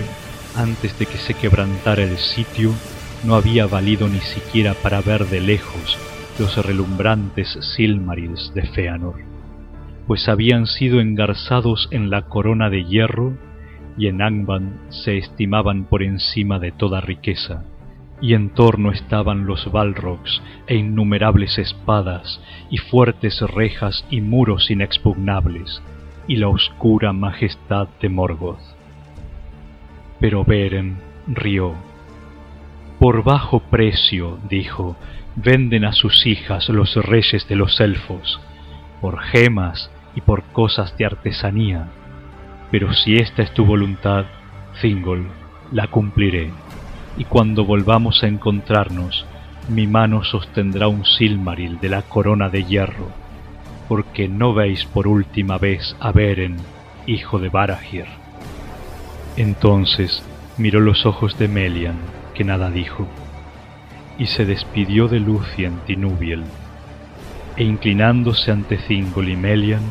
antes 0.56 0.98
de 1.00 1.08
que 1.08 1.18
se 1.18 1.34
quebrantara 1.34 2.04
el 2.04 2.18
sitio, 2.18 2.72
no 3.26 3.34
había 3.34 3.66
valido 3.66 4.08
ni 4.08 4.20
siquiera 4.20 4.76
para 4.76 5.02
ver 5.02 5.26
de 5.26 5.42
lejos 5.42 5.98
los 6.38 6.56
relumbrantes 6.64 7.58
Silmarils 7.76 8.54
de 8.54 8.62
Feanor, 8.68 9.16
pues 10.06 10.30
habían 10.30 10.68
sido 10.68 11.02
engarzados 11.02 11.88
en 11.90 12.12
la 12.12 12.28
corona 12.28 12.70
de 12.70 12.84
hierro 12.84 13.34
y 13.98 14.06
en 14.06 14.22
Angband 14.22 14.92
se 14.92 15.18
estimaban 15.18 15.86
por 15.86 16.04
encima 16.04 16.60
de 16.60 16.72
toda 16.72 17.02
riqueza, 17.02 17.64
y 18.22 18.36
en 18.36 18.52
torno 18.54 18.92
estaban 18.92 19.48
los 19.48 19.72
Balrogs 19.72 20.44
e 20.68 20.76
innumerables 20.76 21.58
espadas 21.58 22.40
y 22.70 22.78
fuertes 22.78 23.42
rejas 23.42 24.06
y 24.12 24.22
muros 24.22 24.70
inexpugnables, 24.70 25.82
y 26.32 26.38
la 26.38 26.48
oscura 26.48 27.12
majestad 27.12 27.90
de 28.00 28.08
Morgoth. 28.08 28.62
Pero 30.18 30.46
Beren 30.46 30.98
rió. 31.28 31.74
Por 33.00 33.26
bajo 33.26 33.60
precio, 33.60 34.40
dijo, 34.48 34.96
venden 35.36 35.84
a 35.84 35.92
sus 35.92 36.26
hijas 36.26 36.70
los 36.70 36.96
reyes 36.96 37.50
de 37.50 37.58
los 37.58 37.82
elfos, 37.82 38.40
por 39.02 39.20
gemas 39.20 39.92
y 40.16 40.22
por 40.22 40.44
cosas 40.54 40.96
de 40.98 41.06
artesanía. 41.06 41.90
Pero 42.72 42.94
si 42.94 43.16
esta 43.16 43.42
es 43.42 43.54
tu 43.54 43.66
voluntad, 43.66 44.24
Thingol, 44.82 45.28
la 45.74 45.88
cumpliré, 45.88 46.50
y 47.18 47.26
cuando 47.26 47.66
volvamos 47.66 48.24
a 48.24 48.28
encontrarnos, 48.28 49.26
mi 49.68 49.86
mano 49.86 50.24
sostendrá 50.24 50.88
un 50.88 51.04
Silmaril 51.04 51.82
de 51.82 51.90
la 51.90 52.04
corona 52.04 52.48
de 52.48 52.64
hierro 52.64 53.21
porque 53.92 54.30
no 54.30 54.54
veis 54.54 54.86
por 54.86 55.06
última 55.06 55.58
vez 55.58 55.98
a 56.00 56.14
Beren, 56.14 56.56
hijo 57.08 57.40
de 57.40 57.50
Barahir. 57.50 58.06
Entonces 59.36 60.24
miró 60.58 60.80
los 60.80 61.06
ojos 61.06 61.38
de 61.38 61.50
Melian, 61.50 61.98
que 62.34 62.46
nada 62.46 62.72
dijo, 62.72 63.06
y 64.18 64.28
se 64.28 64.46
despidió 64.46 65.10
de 65.10 65.20
Lucien 65.20 65.82
Tinubiel, 65.86 66.44
e 67.58 67.66
inclinándose 67.66 68.54
ante 68.54 68.78
Thingol 68.78 69.28
y 69.28 69.36
Melian, 69.36 69.84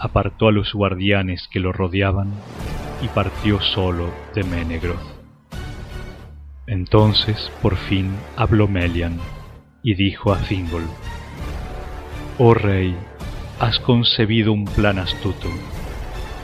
apartó 0.00 0.48
a 0.48 0.52
los 0.52 0.72
guardianes 0.72 1.46
que 1.46 1.60
lo 1.60 1.70
rodeaban 1.70 2.32
y 3.00 3.06
partió 3.06 3.60
solo 3.60 4.10
de 4.34 4.42
Menegroth. 4.42 5.06
Entonces, 6.66 7.52
por 7.62 7.76
fin, 7.76 8.10
habló 8.34 8.66
Melian 8.66 9.20
y 9.84 9.94
dijo 9.94 10.32
a 10.32 10.38
Thingol, 10.38 10.82
Oh 12.38 12.52
rey, 12.52 12.96
has 13.58 13.78
concebido 13.78 14.52
un 14.52 14.66
plan 14.66 14.98
astuto, 14.98 15.48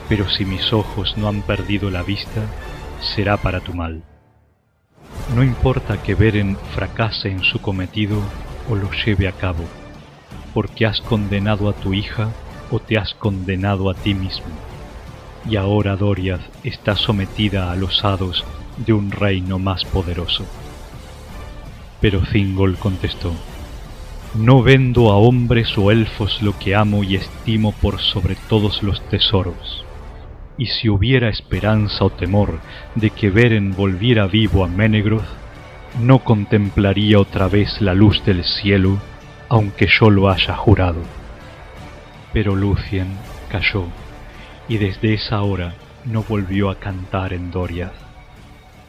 pero 0.09 0.27
si 0.29 0.45
mis 0.45 0.73
ojos 0.73 1.15
no 1.15 1.27
han 1.27 1.43
perdido 1.43 1.91
la 1.91 2.01
vista, 2.01 2.41
será 3.01 3.37
para 3.37 3.59
tu 3.59 3.73
mal. 3.73 4.03
No 5.35 5.43
importa 5.43 6.01
que 6.01 6.15
Beren 6.15 6.57
fracase 6.73 7.29
en 7.29 7.43
su 7.43 7.61
cometido 7.61 8.17
o 8.67 8.75
lo 8.75 8.89
lleve 8.91 9.27
a 9.27 9.31
cabo, 9.31 9.63
porque 10.53 10.87
has 10.87 11.01
condenado 11.01 11.69
a 11.69 11.73
tu 11.73 11.93
hija 11.93 12.31
o 12.71 12.79
te 12.79 12.97
has 12.97 13.13
condenado 13.13 13.91
a 13.91 13.93
ti 13.93 14.15
mismo. 14.15 14.47
Y 15.47 15.57
ahora 15.57 15.95
Doriath 15.95 16.41
está 16.63 16.95
sometida 16.95 17.71
a 17.71 17.75
los 17.75 18.03
hados 18.03 18.43
de 18.77 18.93
un 18.93 19.11
reino 19.11 19.59
más 19.59 19.85
poderoso. 19.85 20.45
Pero 22.01 22.21
Thingol 22.21 22.77
contestó, 22.77 23.33
No 24.35 24.63
vendo 24.63 25.11
a 25.11 25.17
hombres 25.17 25.77
o 25.77 25.91
elfos 25.91 26.41
lo 26.41 26.57
que 26.57 26.73
amo 26.73 27.03
y 27.03 27.15
estimo 27.15 27.71
por 27.71 28.01
sobre 28.01 28.33
todos 28.49 28.81
los 28.81 28.99
tesoros. 29.09 29.85
Y 30.57 30.65
si 30.65 30.89
hubiera 30.89 31.29
esperanza 31.29 32.03
o 32.03 32.09
temor 32.09 32.57
de 32.95 33.11
que 33.11 33.29
Beren 33.29 33.75
volviera 33.75 34.25
vivo 34.25 34.65
a 34.65 34.67
Menegroth, 34.67 35.27
no 36.01 36.17
contemplaría 36.23 37.19
otra 37.19 37.47
vez 37.47 37.79
la 37.79 37.93
luz 37.93 38.25
del 38.25 38.43
cielo, 38.43 38.97
aunque 39.49 39.87
yo 39.87 40.09
lo 40.09 40.27
haya 40.31 40.55
jurado. 40.55 41.03
Pero 42.33 42.55
Lucien 42.55 43.09
cayó, 43.49 43.85
y 44.67 44.77
desde 44.77 45.13
esa 45.13 45.43
hora 45.43 45.75
no 46.05 46.23
volvió 46.23 46.71
a 46.71 46.79
cantar 46.79 47.33
en 47.33 47.51
Doriath. 47.51 47.93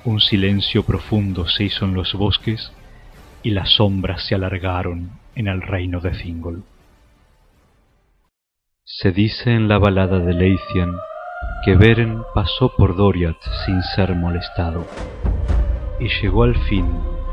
Un 0.06 0.22
silencio 0.22 0.84
profundo 0.84 1.46
se 1.48 1.64
hizo 1.64 1.84
en 1.84 1.92
los 1.92 2.14
bosques 2.14 2.72
y 3.42 3.50
las 3.50 3.74
sombras 3.74 4.26
se 4.26 4.34
alargaron 4.34 5.22
en 5.34 5.48
el 5.48 5.62
reino 5.62 6.00
de 6.00 6.10
Thingol. 6.10 6.62
Se 8.84 9.12
dice 9.12 9.52
en 9.52 9.68
la 9.68 9.78
balada 9.78 10.18
de 10.18 10.34
Leithian 10.34 10.96
que 11.64 11.76
Beren 11.76 12.22
pasó 12.34 12.72
por 12.76 12.96
Doriath 12.96 13.42
sin 13.64 13.82
ser 13.82 14.14
molestado 14.14 14.86
y 15.98 16.08
llegó 16.08 16.44
al 16.44 16.56
fin 16.68 16.86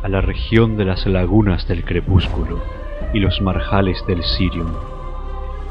a 0.04 0.08
la 0.08 0.22
región 0.22 0.78
de 0.78 0.86
las 0.86 1.06
lagunas 1.06 1.68
del 1.68 1.84
crepúsculo 1.84 2.62
y 3.14 3.20
los 3.20 3.42
marjales 3.42 4.04
del 4.08 4.24
Sirion, 4.24 4.74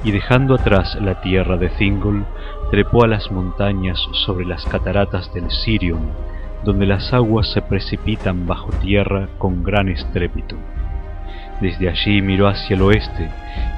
y 0.04 0.12
dejando 0.12 0.54
atrás 0.54 0.96
la 1.00 1.20
tierra 1.20 1.56
de 1.56 1.68
Thingol, 1.70 2.26
trepó 2.70 3.04
a 3.04 3.08
las 3.08 3.30
montañas 3.30 3.98
sobre 4.12 4.44
las 4.44 4.64
cataratas 4.66 5.32
del 5.32 5.50
Sirion 5.50 6.10
donde 6.64 6.86
las 6.86 7.12
aguas 7.12 7.50
se 7.52 7.62
precipitan 7.62 8.46
bajo 8.46 8.70
tierra 8.82 9.28
con 9.38 9.64
gran 9.64 9.88
estrépito. 9.88 10.56
Desde 11.60 11.88
allí 11.88 12.22
miró 12.22 12.48
hacia 12.48 12.74
el 12.74 12.82
oeste 12.82 13.28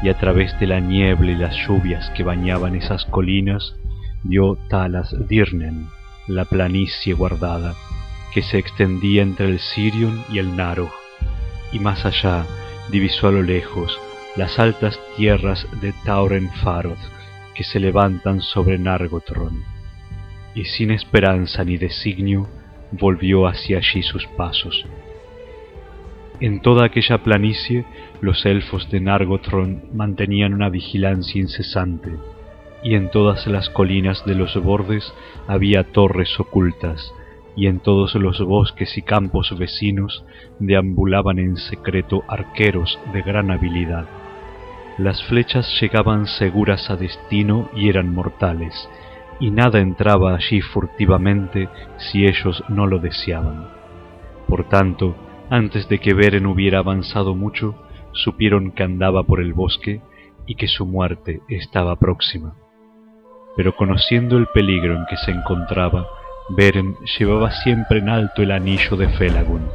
y 0.03 0.09
a 0.09 0.15
través 0.15 0.59
de 0.61 0.67
la 0.67 0.81
niebla 0.81 1.33
y 1.33 1.37
las 1.37 1.57
lluvias 1.67 2.11
que 2.11 2.23
bañaban 2.23 2.77
esas 2.77 3.05
colinas 3.07 3.75
vio 4.23 4.57
Talas 4.69 5.15
Dirnen, 5.29 5.89
la 6.29 6.45
planicie 6.45 7.13
guardada, 7.15 7.75
que 8.33 8.43
se 8.43 8.59
extendía 8.59 9.23
entre 9.23 9.47
el 9.47 9.59
Sirion 9.59 10.23
y 10.33 10.39
el 10.39 10.57
Naro, 10.57 10.91
y 11.73 11.81
más 11.81 12.07
allá 12.07 12.47
divisó 12.91 13.29
a 13.29 13.33
lo 13.33 13.43
lejos 13.43 13.99
las 14.37 14.59
altas 14.59 14.99
tierras 15.17 15.67
de 15.81 15.93
Tauren 16.05 16.51
Faroth 16.63 16.99
que 17.55 17.65
se 17.65 17.81
levantan 17.81 18.41
sobre 18.41 18.79
Nargothrond, 18.79 19.63
y 20.55 20.65
sin 20.65 20.91
esperanza 20.91 21.65
ni 21.65 21.77
designio 21.77 22.49
volvió 22.93 23.47
hacia 23.47 23.79
allí 23.79 24.03
sus 24.03 24.27
pasos. 24.29 24.87
En 26.43 26.59
toda 26.59 26.87
aquella 26.87 27.19
planicie 27.19 27.85
los 28.21 28.45
elfos 28.47 28.91
de 28.91 29.01
Nargothrond 29.01 29.93
mantenían 29.95 30.55
una 30.55 30.71
vigilancia 30.71 31.41
incesante, 31.41 32.19
y 32.83 32.97
en 32.97 33.13
todas 33.13 33.47
las 33.47 33.71
colinas 33.71 34.27
de 34.27 34.35
los 34.35 34.61
bordes 34.61 35.15
había 35.47 35.93
torres 35.93 36.41
ocultas, 36.41 37.15
y 37.55 37.69
en 37.69 37.79
todos 37.79 38.17
los 38.17 38.41
bosques 38.45 38.99
y 38.99 39.03
campos 39.03 39.57
vecinos 39.57 40.25
deambulaban 40.59 41.39
en 41.39 41.57
secreto 41.57 42.25
arqueros 42.27 42.99
de 43.13 43.23
gran 43.23 43.53
habilidad. 43.53 44.07
Las 44.99 45.23
flechas 45.23 45.81
llegaban 45.81 46.27
seguras 46.27 46.91
a 46.91 46.97
destino 46.97 47.71
y 47.73 47.89
eran 47.89 48.13
mortales, 48.13 48.89
y 49.39 49.53
nada 49.53 49.79
entraba 49.79 50.35
allí 50.35 50.61
furtivamente 50.61 51.69
si 51.99 52.27
ellos 52.27 52.65
no 52.69 52.89
lo 52.89 52.99
deseaban. 52.99 53.69
Por 54.49 54.69
tanto, 54.69 55.15
antes 55.53 55.87
de 55.91 55.99
que 55.99 56.15
Beren 56.15 56.47
hubiera 56.47 56.79
avanzado 56.79 57.35
mucho, 57.35 57.75
supieron 58.13 58.73
que 58.73 58.85
andaba 58.85 59.23
por 59.23 59.39
el 59.39 59.53
bosque 59.53 60.01
y 60.47 60.55
que 60.55 60.67
su 60.67 60.87
muerte 60.87 61.41
estaba 61.51 61.97
próxima. 61.97 62.55
Pero 63.55 63.77
conociendo 63.77 64.39
el 64.39 64.47
peligro 64.47 64.97
en 64.97 65.05
que 65.05 65.19
se 65.19 65.31
encontraba, 65.31 66.07
Beren 66.57 66.97
llevaba 67.19 67.51
siempre 67.51 67.99
en 67.99 68.09
alto 68.09 68.41
el 68.41 68.51
anillo 68.51 68.97
de 68.97 69.11
Felagund, 69.11 69.69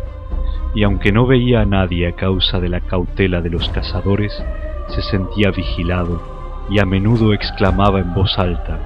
y 0.74 0.82
aunque 0.82 1.12
no 1.12 1.28
veía 1.28 1.62
a 1.62 1.66
nadie 1.66 2.08
a 2.08 2.14
causa 2.14 2.60
de 2.60 2.70
la 2.70 2.82
cautela 2.82 3.42
de 3.42 3.52
los 3.52 3.70
cazadores, 3.70 4.34
se 4.88 5.04
sentía 5.04 5.52
vigilado 5.52 6.20
y 6.72 6.80
a 6.80 6.86
menudo 6.86 7.34
exclamaba 7.34 8.00
en 8.00 8.16
voz 8.16 8.40
alta, 8.40 8.80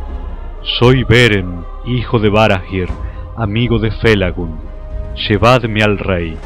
soy 0.62 1.06
Beren, 1.06 1.64
hijo 1.86 2.20
de 2.20 2.30
Barahir, 2.30 2.90
amigo 3.38 3.80
de 3.80 3.92
Felagund. 3.92 4.60
Llevadme 5.16 5.84
al 5.84 5.98
rey. 5.98 6.38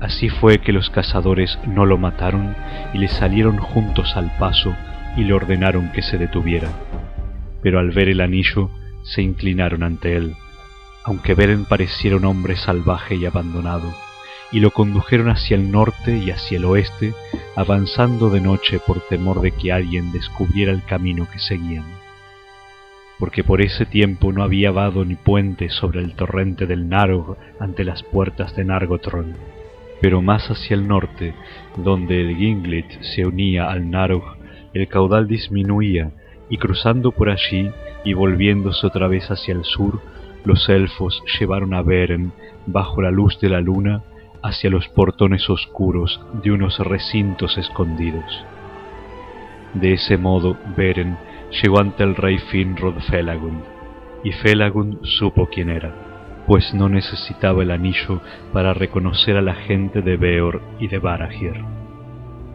Así 0.00 0.30
fue 0.30 0.58
que 0.58 0.72
los 0.72 0.88
cazadores 0.88 1.58
no 1.66 1.84
lo 1.84 1.98
mataron 1.98 2.56
y 2.94 2.98
le 2.98 3.08
salieron 3.08 3.58
juntos 3.58 4.16
al 4.16 4.34
paso 4.38 4.74
y 5.16 5.24
le 5.24 5.34
ordenaron 5.34 5.92
que 5.92 6.02
se 6.02 6.16
detuviera. 6.16 6.70
Pero 7.62 7.78
al 7.78 7.90
ver 7.90 8.08
el 8.08 8.22
anillo 8.22 8.70
se 9.04 9.20
inclinaron 9.20 9.82
ante 9.82 10.16
él, 10.16 10.34
aunque 11.04 11.34
Beren 11.34 11.66
pareciera 11.66 12.16
un 12.16 12.24
hombre 12.24 12.56
salvaje 12.56 13.16
y 13.16 13.26
abandonado, 13.26 13.92
y 14.50 14.60
lo 14.60 14.70
condujeron 14.70 15.28
hacia 15.28 15.56
el 15.56 15.70
norte 15.70 16.16
y 16.16 16.30
hacia 16.30 16.56
el 16.56 16.64
oeste, 16.64 17.12
avanzando 17.54 18.30
de 18.30 18.40
noche 18.40 18.80
por 18.84 19.00
temor 19.00 19.42
de 19.42 19.52
que 19.52 19.72
alguien 19.72 20.12
descubriera 20.12 20.72
el 20.72 20.82
camino 20.82 21.28
que 21.30 21.38
seguían 21.38 21.84
porque 23.18 23.44
por 23.44 23.60
ese 23.60 23.84
tiempo 23.84 24.32
no 24.32 24.42
había 24.42 24.70
vado 24.70 25.04
ni 25.04 25.14
puente 25.14 25.68
sobre 25.68 26.00
el 26.00 26.14
torrente 26.14 26.66
del 26.66 26.88
Narog 26.88 27.36
ante 27.60 27.84
las 27.84 28.02
puertas 28.02 28.56
de 28.56 28.64
Nargothrond, 28.64 29.36
pero 30.00 30.22
más 30.22 30.50
hacia 30.50 30.74
el 30.74 30.88
norte, 30.88 31.34
donde 31.76 32.20
el 32.20 32.36
Ginglit 32.36 32.90
se 33.02 33.26
unía 33.26 33.70
al 33.70 33.90
Narog, 33.90 34.24
el 34.72 34.88
caudal 34.88 35.26
disminuía, 35.26 36.12
y 36.48 36.56
cruzando 36.56 37.12
por 37.12 37.30
allí 37.30 37.70
y 38.04 38.14
volviéndose 38.14 38.86
otra 38.86 39.08
vez 39.08 39.30
hacia 39.30 39.54
el 39.54 39.64
sur, 39.64 40.00
los 40.44 40.68
elfos 40.68 41.22
llevaron 41.38 41.74
a 41.74 41.82
Beren, 41.82 42.32
bajo 42.66 43.02
la 43.02 43.10
luz 43.10 43.38
de 43.40 43.50
la 43.50 43.60
luna, 43.60 44.02
hacia 44.42 44.70
los 44.70 44.88
portones 44.88 45.48
oscuros 45.50 46.20
de 46.42 46.50
unos 46.50 46.78
recintos 46.78 47.58
escondidos. 47.58 48.44
De 49.74 49.92
ese 49.92 50.16
modo, 50.16 50.56
Beren 50.76 51.16
llegó 51.62 51.78
ante 51.78 52.04
el 52.04 52.16
rey 52.16 52.38
Finrod 52.38 52.98
Felagund, 53.10 53.62
y 54.24 54.32
Felagund 54.32 55.04
supo 55.04 55.46
quién 55.46 55.70
era, 55.70 56.09
pues 56.50 56.74
no 56.74 56.88
necesitaba 56.88 57.62
el 57.62 57.70
anillo 57.70 58.20
para 58.52 58.74
reconocer 58.74 59.36
a 59.36 59.40
la 59.40 59.54
gente 59.54 60.02
de 60.02 60.16
Beor 60.16 60.60
y 60.80 60.88
de 60.88 60.98
Barahir. 60.98 61.54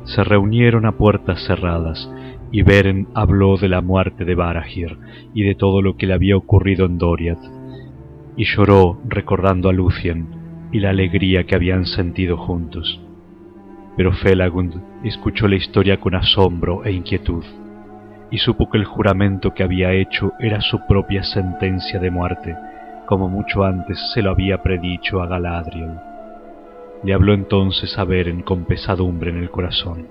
Se 0.03 0.21
reunieron 0.21 0.85
a 0.85 0.97
puertas 0.97 1.45
cerradas, 1.47 2.11
y 2.51 2.61
Beren 2.61 3.07
habló 3.13 3.55
de 3.55 3.69
la 3.69 3.79
muerte 3.79 4.25
de 4.25 4.35
Barahir 4.35 4.97
y 5.33 5.43
de 5.43 5.55
todo 5.55 5.81
lo 5.81 5.95
que 5.95 6.07
le 6.07 6.13
había 6.13 6.35
ocurrido 6.35 6.85
en 6.85 6.97
Doriath, 6.97 7.39
y 8.35 8.43
lloró 8.43 8.99
recordando 9.07 9.69
a 9.69 9.71
Lucien 9.71 10.27
y 10.73 10.81
la 10.81 10.89
alegría 10.89 11.45
que 11.45 11.55
habían 11.55 11.85
sentido 11.85 12.35
juntos. 12.35 12.99
Pero 13.95 14.11
Felagund 14.11 14.73
escuchó 15.05 15.47
la 15.47 15.55
historia 15.55 16.01
con 16.01 16.15
asombro 16.15 16.83
e 16.83 16.91
inquietud 16.91 17.45
y 18.29 18.39
supo 18.39 18.69
que 18.69 18.77
el 18.77 18.83
juramento 18.83 19.53
que 19.53 19.63
había 19.63 19.93
hecho 19.93 20.33
era 20.37 20.59
su 20.59 20.85
propia 20.85 21.23
sentencia 21.23 21.97
de 21.97 22.11
muerte, 22.11 22.57
como 23.05 23.29
mucho 23.29 23.63
antes 23.63 23.99
se 24.13 24.21
lo 24.21 24.31
había 24.31 24.61
predicho 24.61 25.21
a 25.21 25.27
Galadriel. 25.27 25.99
Le 27.03 27.13
habló 27.13 27.33
entonces 27.33 27.97
a 27.97 28.03
Beren 28.03 28.41
con 28.41 28.65
pesadumbre 28.65 29.31
en 29.31 29.37
el 29.37 29.49
corazón. 29.49 30.07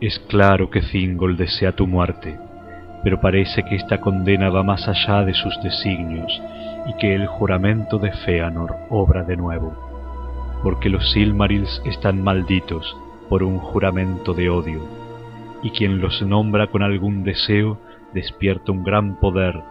Es 0.00 0.18
claro 0.28 0.68
que 0.70 0.80
Thingol 0.80 1.36
desea 1.36 1.72
tu 1.72 1.86
muerte, 1.86 2.38
pero 3.04 3.20
parece 3.20 3.62
que 3.62 3.76
esta 3.76 4.00
condena 4.00 4.50
va 4.50 4.62
más 4.62 4.88
allá 4.88 5.24
de 5.24 5.34
sus 5.34 5.60
designios 5.62 6.42
y 6.86 6.94
que 6.94 7.14
el 7.14 7.26
juramento 7.26 7.98
de 7.98 8.12
Feanor 8.12 8.74
obra 8.90 9.22
de 9.22 9.36
nuevo, 9.36 9.72
porque 10.62 10.88
los 10.88 11.12
Silmarils 11.12 11.82
están 11.84 12.22
malditos 12.22 12.96
por 13.28 13.42
un 13.42 13.58
juramento 13.58 14.34
de 14.34 14.50
odio 14.50 15.02
y 15.62 15.70
quien 15.70 16.00
los 16.00 16.20
nombra 16.22 16.66
con 16.66 16.82
algún 16.82 17.22
deseo 17.22 17.78
despierta 18.12 18.72
un 18.72 18.82
gran 18.82 19.16
poder 19.20 19.62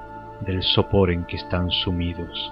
del 0.46 0.64
sopor 0.64 1.12
en 1.12 1.26
que 1.26 1.38
están 1.38 1.70
sumidos, 1.72 2.52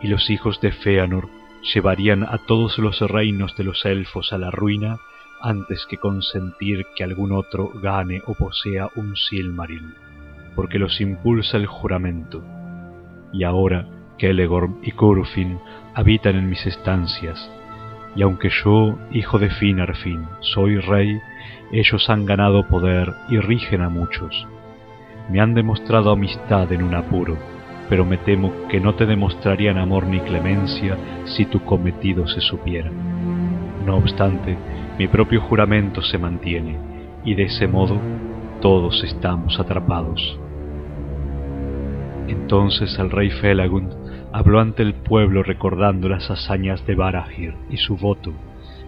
y 0.00 0.08
los 0.08 0.30
hijos 0.30 0.60
de 0.60 0.72
Feanor 0.72 1.28
llevarían 1.74 2.24
a 2.24 2.38
todos 2.46 2.78
los 2.78 3.00
reinos 3.00 3.56
de 3.56 3.64
los 3.64 3.84
elfos 3.84 4.32
a 4.32 4.38
la 4.38 4.50
ruina 4.50 4.98
antes 5.40 5.86
que 5.88 5.96
consentir 5.96 6.86
que 6.96 7.04
algún 7.04 7.32
otro 7.32 7.70
gane 7.82 8.22
o 8.26 8.34
posea 8.34 8.88
un 8.96 9.16
Silmaril, 9.16 9.94
porque 10.54 10.78
los 10.78 11.00
impulsa 11.00 11.56
el 11.56 11.66
juramento. 11.66 12.42
Y 13.32 13.44
ahora 13.44 13.88
Kelegorm 14.18 14.78
y 14.82 14.92
Curufin 14.92 15.58
habitan 15.94 16.36
en 16.36 16.48
mis 16.48 16.64
estancias, 16.66 17.50
y 18.14 18.22
aunque 18.22 18.50
yo, 18.50 18.98
hijo 19.10 19.38
de 19.38 19.50
Finarfin, 19.50 20.26
soy 20.40 20.78
rey, 20.78 21.18
ellos 21.72 22.10
han 22.10 22.26
ganado 22.26 22.68
poder 22.68 23.14
y 23.30 23.38
rigen 23.38 23.80
a 23.80 23.88
muchos. 23.88 24.46
Me 25.32 25.40
han 25.40 25.54
demostrado 25.54 26.10
amistad 26.10 26.70
en 26.72 26.82
un 26.82 26.94
apuro, 26.94 27.38
pero 27.88 28.04
me 28.04 28.18
temo 28.18 28.52
que 28.68 28.80
no 28.80 28.96
te 28.96 29.06
demostrarían 29.06 29.78
amor 29.78 30.06
ni 30.06 30.20
clemencia 30.20 30.94
si 31.24 31.46
tu 31.46 31.64
cometido 31.64 32.26
se 32.26 32.42
supiera. 32.42 32.90
No 33.86 33.96
obstante, 33.96 34.58
mi 34.98 35.08
propio 35.08 35.40
juramento 35.40 36.02
se 36.02 36.18
mantiene, 36.18 36.76
y 37.24 37.34
de 37.34 37.44
ese 37.44 37.66
modo 37.66 37.98
todos 38.60 39.02
estamos 39.04 39.58
atrapados. 39.58 40.38
Entonces 42.28 42.98
el 42.98 43.10
rey 43.10 43.30
Felagund 43.30 43.90
habló 44.34 44.60
ante 44.60 44.82
el 44.82 44.92
pueblo 44.92 45.42
recordando 45.42 46.10
las 46.10 46.30
hazañas 46.30 46.86
de 46.86 46.94
Barahir 46.94 47.54
y 47.70 47.78
su 47.78 47.96
voto, 47.96 48.34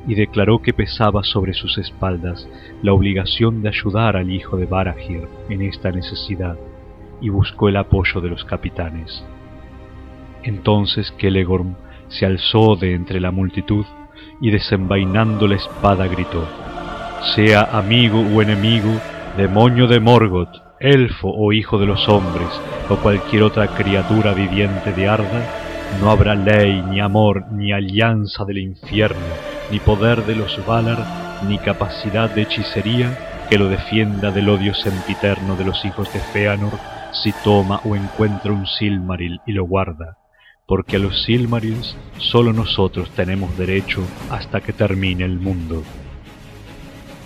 y 0.06 0.14
declaró 0.14 0.60
que 0.60 0.72
pesaba 0.72 1.22
sobre 1.22 1.54
sus 1.54 1.78
espaldas 1.78 2.48
la 2.82 2.92
obligación 2.92 3.62
de 3.62 3.68
ayudar 3.68 4.16
al 4.16 4.30
hijo 4.30 4.56
de 4.56 4.66
Barahir 4.66 5.28
en 5.48 5.62
esta 5.62 5.90
necesidad, 5.90 6.56
y 7.20 7.28
buscó 7.30 7.68
el 7.68 7.76
apoyo 7.76 8.20
de 8.20 8.28
los 8.28 8.44
capitanes. 8.44 9.24
Entonces 10.42 11.10
Kelegorm 11.12 11.74
se 12.08 12.26
alzó 12.26 12.76
de 12.76 12.94
entre 12.94 13.20
la 13.20 13.30
multitud 13.30 13.86
y 14.40 14.50
desenvainando 14.50 15.46
la 15.46 15.56
espada 15.56 16.06
gritó, 16.06 16.46
Sea 17.34 17.62
amigo 17.72 18.20
o 18.20 18.42
enemigo, 18.42 18.90
demonio 19.36 19.86
de 19.86 20.00
Morgoth, 20.00 20.54
elfo 20.80 21.30
o 21.30 21.52
hijo 21.52 21.78
de 21.78 21.86
los 21.86 22.08
hombres, 22.08 22.48
o 22.90 22.96
cualquier 22.96 23.42
otra 23.42 23.68
criatura 23.68 24.34
viviente 24.34 24.92
de 24.92 25.08
Arda, 25.08 25.98
no 26.00 26.10
habrá 26.10 26.34
ley, 26.34 26.82
ni 26.90 27.00
amor, 27.00 27.46
ni 27.52 27.72
alianza 27.72 28.44
del 28.44 28.58
infierno, 28.58 29.53
ni 29.70 29.80
poder 29.80 30.24
de 30.26 30.36
los 30.36 30.64
Valar, 30.66 31.42
ni 31.48 31.58
capacidad 31.58 32.30
de 32.30 32.42
hechicería 32.42 33.46
que 33.48 33.58
lo 33.58 33.68
defienda 33.68 34.30
del 34.30 34.48
odio 34.48 34.74
sempiterno 34.74 35.56
de 35.56 35.64
los 35.64 35.84
hijos 35.84 36.12
de 36.12 36.20
Feanor 36.20 36.72
si 37.12 37.32
toma 37.44 37.80
o 37.84 37.94
encuentra 37.94 38.52
un 38.52 38.66
Silmaril 38.66 39.40
y 39.46 39.52
lo 39.52 39.64
guarda, 39.64 40.18
porque 40.66 40.96
a 40.96 40.98
los 40.98 41.24
Silmarils 41.24 41.96
solo 42.18 42.52
nosotros 42.52 43.10
tenemos 43.10 43.56
derecho 43.56 44.02
hasta 44.30 44.60
que 44.60 44.72
termine 44.72 45.24
el 45.24 45.38
mundo. 45.38 45.82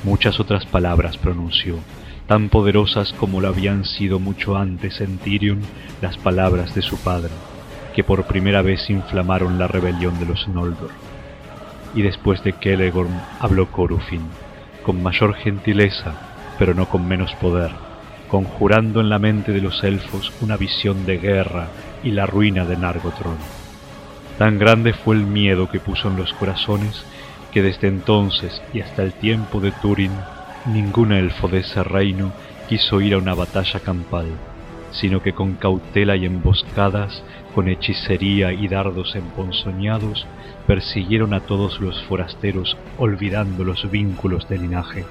Muchas 0.05 0.40
otras 0.40 0.66
palabras 0.66 1.16
pronunció, 1.16 1.79
tan 2.27 2.51
poderosas 2.51 3.12
como 3.14 3.40
lo 3.40 3.48
habían 3.48 3.85
sido 3.85 4.18
mucho 4.18 4.57
antes 4.57 5.01
en 5.01 5.18
Tirion 5.18 5.61
las 6.03 6.18
palabras 6.18 6.74
de 6.74 6.83
su 6.83 6.98
padre, 6.98 7.31
que 7.94 8.05
por 8.05 8.24
primera 8.27 8.62
vez 8.62 8.90
inflamaron 8.90 9.59
la 9.59 9.66
rebelión 9.66 10.18
de 10.18 10.27
los 10.27 10.46
Noldor. 10.48 11.08
Y 11.94 12.03
después 12.03 12.42
de 12.44 12.53
Kelegorm 12.53 13.12
habló 13.40 13.70
Corufin, 13.70 14.22
con 14.85 15.03
mayor 15.03 15.35
gentileza, 15.35 16.14
pero 16.59 16.74
no 16.74 16.88
con 16.88 17.07
menos 17.07 17.35
poder, 17.35 17.70
conjurando 18.29 19.01
en 19.01 19.09
la 19.09 19.18
mente 19.18 19.53
de 19.53 19.61
los 19.61 19.83
elfos 19.85 20.33
una 20.40 20.57
visión 20.57 21.07
de 21.07 21.18
guerra 21.18 21.68
y 22.03 22.11
la 22.11 22.27
ruina 22.27 22.64
de 22.64 22.77
Nargothrond. 22.77 23.38
Tan 24.38 24.59
grande 24.59 24.92
fue 24.92 25.16
el 25.16 25.24
miedo 25.24 25.68
que 25.68 25.81
puso 25.81 26.09
en 26.09 26.16
los 26.16 26.33
corazones 26.35 27.05
que 27.53 27.62
desde 27.62 27.88
entonces 27.88 28.62
y 28.72 28.81
hasta 28.81 29.03
el 29.03 29.12
tiempo 29.14 29.61
de 29.61 29.72
Turin 29.72 30.12
Ningún 30.66 31.12
elfo 31.12 31.48
de 31.48 31.61
ese 31.61 31.83
reino 31.83 32.31
quiso 32.68 33.01
ir 33.01 33.14
a 33.14 33.18
una 33.18 33.35
batalla 33.35 33.81
campal, 33.81 34.27
sino 34.90 35.22
que 35.22 35.33
con 35.33 35.55
cautela 35.55 36.14
y 36.14 36.27
emboscadas, 36.27 37.22
con 37.54 37.68
hechicería 37.68 38.52
y 38.52 38.68
dardos 38.68 39.14
emponzoñados, 39.16 40.26
persiguieron 40.66 41.34
a 41.34 41.40
todos 41.40 41.80
los 41.80 42.02
forasteros 42.04 42.76
olvidando 42.98 43.64
los 43.64 43.90
vínculos 43.90 44.48
de 44.48 44.58
linaje. 44.58 45.04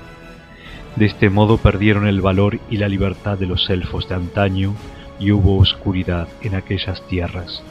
De 0.95 1.06
este 1.06 1.30
modo 1.30 1.58
perdieron 1.58 2.08
el 2.08 2.21
valor 2.21 2.60
y 2.69 2.78
la 2.78 2.88
libertad 2.88 3.38
de 3.38 3.45
los 3.45 3.69
elfos 3.69 4.10
de 4.10 4.15
antaño, 4.15 4.73
y 5.19 5.32
hubo 5.32 5.58
oscuridad 5.58 6.28
en 6.41 6.56
aquellas 6.56 7.02
tierras. 7.08 7.63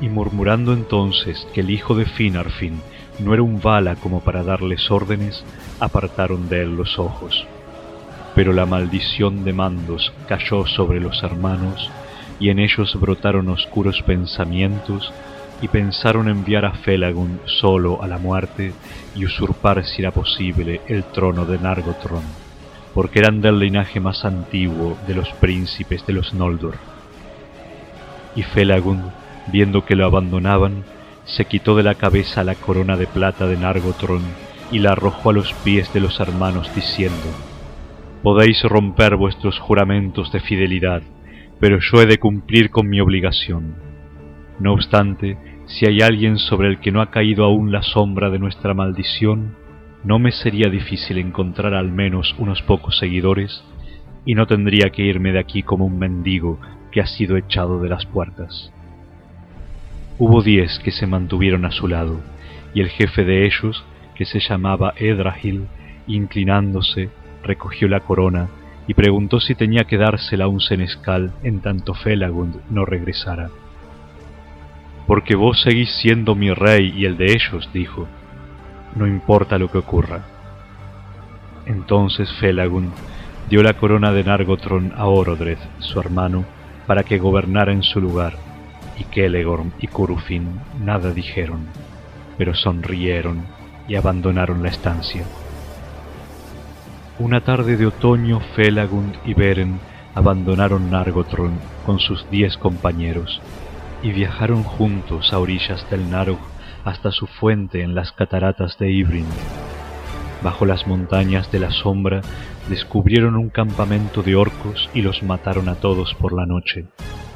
Y 0.00 0.08
murmurando 0.08 0.72
entonces 0.72 1.46
que 1.52 1.60
el 1.60 1.70
hijo 1.70 1.94
de 1.94 2.06
Finarfin 2.06 2.80
no 3.18 3.34
era 3.34 3.42
un 3.42 3.60
bala 3.60 3.96
como 3.96 4.20
para 4.20 4.42
darles 4.42 4.90
órdenes, 4.90 5.44
apartaron 5.80 6.48
de 6.48 6.62
él 6.62 6.76
los 6.76 6.98
ojos. 6.98 7.46
Pero 8.34 8.52
la 8.52 8.66
maldición 8.66 9.44
de 9.44 9.52
mandos 9.52 10.12
cayó 10.28 10.66
sobre 10.66 11.00
los 11.00 11.22
hermanos, 11.22 11.90
y 12.40 12.50
en 12.50 12.58
ellos 12.58 12.98
brotaron 13.00 13.48
oscuros 13.48 14.02
pensamientos, 14.02 15.12
y 15.60 15.68
pensaron 15.68 16.28
enviar 16.28 16.64
a 16.64 16.72
Felagund 16.72 17.40
solo 17.46 18.02
a 18.02 18.06
la 18.06 18.18
muerte 18.18 18.72
y 19.14 19.24
usurpar 19.24 19.84
si 19.84 20.02
era 20.02 20.12
posible 20.12 20.80
el 20.86 21.04
trono 21.04 21.44
de 21.44 21.58
Nargothrond, 21.58 22.26
porque 22.94 23.18
eran 23.18 23.40
del 23.40 23.58
linaje 23.58 24.00
más 24.00 24.24
antiguo 24.24 24.96
de 25.06 25.14
los 25.14 25.28
príncipes 25.34 26.06
de 26.06 26.12
los 26.12 26.32
Noldor. 26.32 26.76
Y 28.36 28.42
Felagund, 28.42 29.10
viendo 29.48 29.84
que 29.84 29.96
lo 29.96 30.06
abandonaban, 30.06 30.84
se 31.24 31.44
quitó 31.44 31.74
de 31.76 31.82
la 31.82 31.96
cabeza 31.96 32.44
la 32.44 32.54
corona 32.54 32.96
de 32.96 33.06
plata 33.06 33.46
de 33.46 33.56
Nargothrond 33.56 34.26
y 34.70 34.78
la 34.78 34.92
arrojó 34.92 35.30
a 35.30 35.32
los 35.32 35.52
pies 35.64 35.92
de 35.92 36.00
los 36.00 36.20
hermanos 36.20 36.70
diciendo, 36.74 37.16
Podéis 38.22 38.62
romper 38.62 39.16
vuestros 39.16 39.58
juramentos 39.58 40.32
de 40.32 40.40
fidelidad, 40.40 41.02
pero 41.60 41.78
yo 41.80 42.02
he 42.02 42.06
de 42.06 42.18
cumplir 42.18 42.70
con 42.70 42.88
mi 42.88 43.00
obligación. 43.00 43.74
No 44.60 44.72
obstante, 44.72 45.36
si 45.66 45.86
hay 45.86 46.00
alguien 46.00 46.38
sobre 46.38 46.68
el 46.68 46.80
que 46.80 46.92
no 46.92 47.00
ha 47.00 47.10
caído 47.10 47.44
aún 47.44 47.72
la 47.72 47.82
sombra 47.82 48.30
de 48.30 48.38
nuestra 48.38 48.74
maldición, 48.74 49.54
no 50.04 50.18
me 50.18 50.32
sería 50.32 50.70
difícil 50.70 51.18
encontrar 51.18 51.74
al 51.74 51.90
menos 51.92 52.34
unos 52.38 52.62
pocos 52.62 52.98
seguidores, 52.98 53.62
y 54.24 54.34
no 54.34 54.46
tendría 54.46 54.90
que 54.90 55.02
irme 55.02 55.32
de 55.32 55.38
aquí 55.38 55.62
como 55.62 55.86
un 55.86 55.98
mendigo 55.98 56.58
que 56.92 57.00
ha 57.00 57.06
sido 57.06 57.36
echado 57.36 57.80
de 57.80 57.88
las 57.88 58.06
puertas. 58.06 58.72
Hubo 60.18 60.42
diez 60.42 60.78
que 60.80 60.90
se 60.90 61.06
mantuvieron 61.06 61.64
a 61.64 61.70
su 61.70 61.88
lado, 61.88 62.20
y 62.74 62.80
el 62.80 62.88
jefe 62.88 63.24
de 63.24 63.46
ellos, 63.46 63.84
que 64.14 64.24
se 64.24 64.40
llamaba 64.40 64.94
Edrahil, 64.96 65.66
inclinándose, 66.06 67.10
recogió 67.42 67.88
la 67.88 68.00
corona 68.00 68.48
y 68.88 68.94
preguntó 68.94 69.38
si 69.38 69.54
tenía 69.54 69.84
que 69.84 69.98
dársela 69.98 70.48
un 70.48 70.60
senescal 70.60 71.30
en 71.44 71.60
tanto 71.60 71.94
Felagund 71.94 72.56
no 72.70 72.86
regresara. 72.86 73.50
Porque 75.06 75.36
vos 75.36 75.60
seguís 75.62 75.92
siendo 76.00 76.34
mi 76.34 76.52
rey 76.52 76.92
y 76.96 77.04
el 77.04 77.18
de 77.18 77.26
ellos, 77.26 77.68
dijo, 77.72 78.08
no 78.96 79.06
importa 79.06 79.58
lo 79.58 79.70
que 79.70 79.78
ocurra. 79.78 80.24
Entonces 81.66 82.32
Felagund 82.40 82.90
dio 83.50 83.62
la 83.62 83.74
corona 83.74 84.10
de 84.10 84.24
Nargothrond 84.24 84.94
a 84.96 85.06
Orodreth, 85.06 85.60
su 85.80 86.00
hermano, 86.00 86.46
para 86.86 87.02
que 87.02 87.18
gobernara 87.18 87.72
en 87.72 87.82
su 87.82 88.00
lugar 88.00 88.34
y 88.98 89.04
Kelegorm 89.04 89.72
y 89.78 89.86
Curufin 89.86 90.60
nada 90.82 91.12
dijeron, 91.12 91.66
pero 92.38 92.54
sonrieron 92.54 93.44
y 93.86 93.96
abandonaron 93.96 94.62
la 94.62 94.70
estancia. 94.70 95.24
Una 97.20 97.40
tarde 97.40 97.76
de 97.76 97.84
otoño 97.84 98.38
Felagund 98.54 99.16
y 99.24 99.34
Beren 99.34 99.80
abandonaron 100.14 100.88
Nargothrond 100.88 101.58
con 101.84 101.98
sus 101.98 102.30
diez 102.30 102.56
compañeros 102.56 103.40
y 104.04 104.12
viajaron 104.12 104.62
juntos 104.62 105.32
a 105.32 105.40
orillas 105.40 105.84
del 105.90 106.08
Narog 106.10 106.38
hasta 106.84 107.10
su 107.10 107.26
fuente 107.26 107.82
en 107.82 107.96
las 107.96 108.12
cataratas 108.12 108.78
de 108.78 108.92
Ibrin. 108.92 109.26
Bajo 110.44 110.64
las 110.64 110.86
montañas 110.86 111.50
de 111.50 111.58
la 111.58 111.72
sombra 111.72 112.20
descubrieron 112.68 113.34
un 113.34 113.48
campamento 113.48 114.22
de 114.22 114.36
orcos 114.36 114.88
y 114.94 115.02
los 115.02 115.24
mataron 115.24 115.68
a 115.68 115.74
todos 115.74 116.14
por 116.14 116.32
la 116.32 116.46
noche 116.46 116.86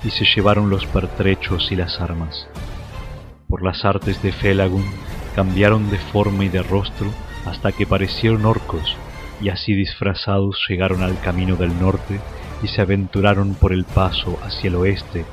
y 0.05 0.11
se 0.11 0.25
llevaron 0.25 0.71
los 0.71 0.87
pertrechos 0.87 1.73
y 1.73 1.77
las 1.77 2.01
armas. 2.01 2.47
Por 3.49 3.65
las 3.65 3.85
artes 3.85 4.23
de 4.23 4.31
Felagund 4.31 4.87
cambiaron 5.35 5.91
de 5.91 5.99
forma 5.99 6.45
y 6.45 6.49
de 6.49 6.63
rostro 6.63 7.09
hasta 7.47 7.73
que 7.73 7.85
parecieron 7.85 8.47
orcos, 8.47 8.97
y 9.43 9.49
así 9.49 9.75
disfrazados 9.75 10.65
llegaron 10.69 11.03
al 11.03 11.19
camino 11.21 11.57
del 11.57 11.79
norte 11.81 12.21
y 12.63 12.69
se 12.69 12.81
aventuraron 12.81 13.55
por 13.55 13.73
el 13.73 13.85
paso 13.85 14.39
hacia 14.43 14.69
el 14.69 14.77
oeste 14.77 15.25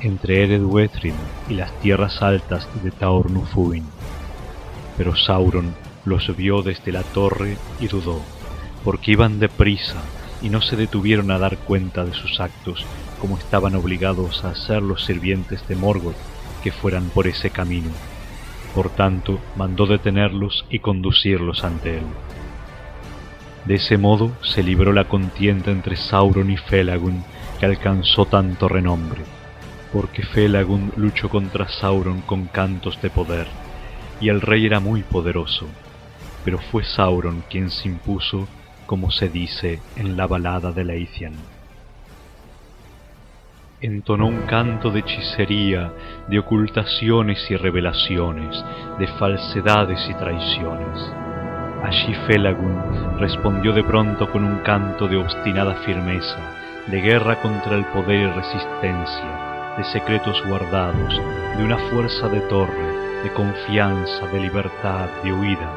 entre 0.00 0.44
Eredwetrin 0.44 1.14
y 1.48 1.54
las 1.54 1.72
tierras 1.80 2.22
altas 2.22 2.66
de 2.82 2.90
Taornufuin. 2.90 3.84
Pero 4.96 5.14
Sauron 5.16 5.74
los 6.04 6.34
vio 6.36 6.62
desde 6.62 6.92
la 6.92 7.02
torre 7.02 7.56
y 7.78 7.88
dudó, 7.88 8.22
porque 8.84 9.12
iban 9.12 9.38
deprisa 9.38 9.96
y 10.40 10.48
no 10.48 10.62
se 10.62 10.76
detuvieron 10.76 11.30
a 11.30 11.38
dar 11.38 11.58
cuenta 11.58 12.04
de 12.04 12.14
sus 12.14 12.40
actos 12.40 12.86
como 13.20 13.36
estaban 13.36 13.74
obligados 13.74 14.44
a 14.44 14.50
hacer 14.50 14.82
los 14.82 15.04
sirvientes 15.04 15.66
de 15.68 15.76
Morgoth 15.76 16.16
que 16.62 16.72
fueran 16.72 17.08
por 17.10 17.26
ese 17.26 17.50
camino. 17.50 17.90
Por 18.74 18.90
tanto, 18.90 19.40
mandó 19.56 19.86
detenerlos 19.86 20.64
y 20.70 20.78
conducirlos 20.78 21.64
ante 21.64 21.98
él. 21.98 22.04
De 23.64 23.74
ese 23.74 23.98
modo 23.98 24.32
se 24.42 24.62
libró 24.62 24.92
la 24.92 25.04
contienda 25.04 25.70
entre 25.70 25.96
Sauron 25.96 26.50
y 26.50 26.56
Felagund, 26.56 27.22
que 27.58 27.66
alcanzó 27.66 28.24
tanto 28.24 28.68
renombre, 28.68 29.24
porque 29.92 30.22
Felagund 30.22 30.92
luchó 30.96 31.28
contra 31.28 31.68
Sauron 31.68 32.22
con 32.22 32.46
cantos 32.46 33.00
de 33.02 33.10
poder, 33.10 33.48
y 34.20 34.28
el 34.28 34.40
rey 34.40 34.66
era 34.66 34.80
muy 34.80 35.02
poderoso, 35.02 35.66
pero 36.44 36.58
fue 36.70 36.84
Sauron 36.84 37.42
quien 37.50 37.70
se 37.70 37.88
impuso, 37.88 38.48
como 38.86 39.10
se 39.10 39.28
dice 39.28 39.80
en 39.96 40.16
la 40.16 40.26
balada 40.26 40.72
de 40.72 40.84
Leithian 40.84 41.58
entonó 43.80 44.26
un 44.26 44.46
canto 44.46 44.90
de 44.90 45.00
hechicería, 45.00 45.92
de 46.28 46.38
ocultaciones 46.38 47.48
y 47.50 47.56
revelaciones, 47.56 48.64
de 48.98 49.06
falsedades 49.06 50.00
y 50.10 50.14
traiciones. 50.14 51.27
Allí 51.82 52.12
Felagund 52.26 53.20
respondió 53.20 53.72
de 53.72 53.84
pronto 53.84 54.28
con 54.30 54.44
un 54.44 54.58
canto 54.58 55.06
de 55.06 55.16
obstinada 55.16 55.74
firmeza, 55.86 56.38
de 56.88 57.00
guerra 57.00 57.40
contra 57.40 57.76
el 57.76 57.84
poder 57.86 58.20
y 58.20 58.26
resistencia, 58.26 59.74
de 59.76 59.84
secretos 59.84 60.42
guardados, 60.48 61.22
de 61.56 61.64
una 61.64 61.78
fuerza 61.90 62.28
de 62.28 62.40
torre, 62.42 63.22
de 63.22 63.32
confianza, 63.32 64.26
de 64.26 64.40
libertad, 64.40 65.08
de 65.22 65.32
huida, 65.32 65.70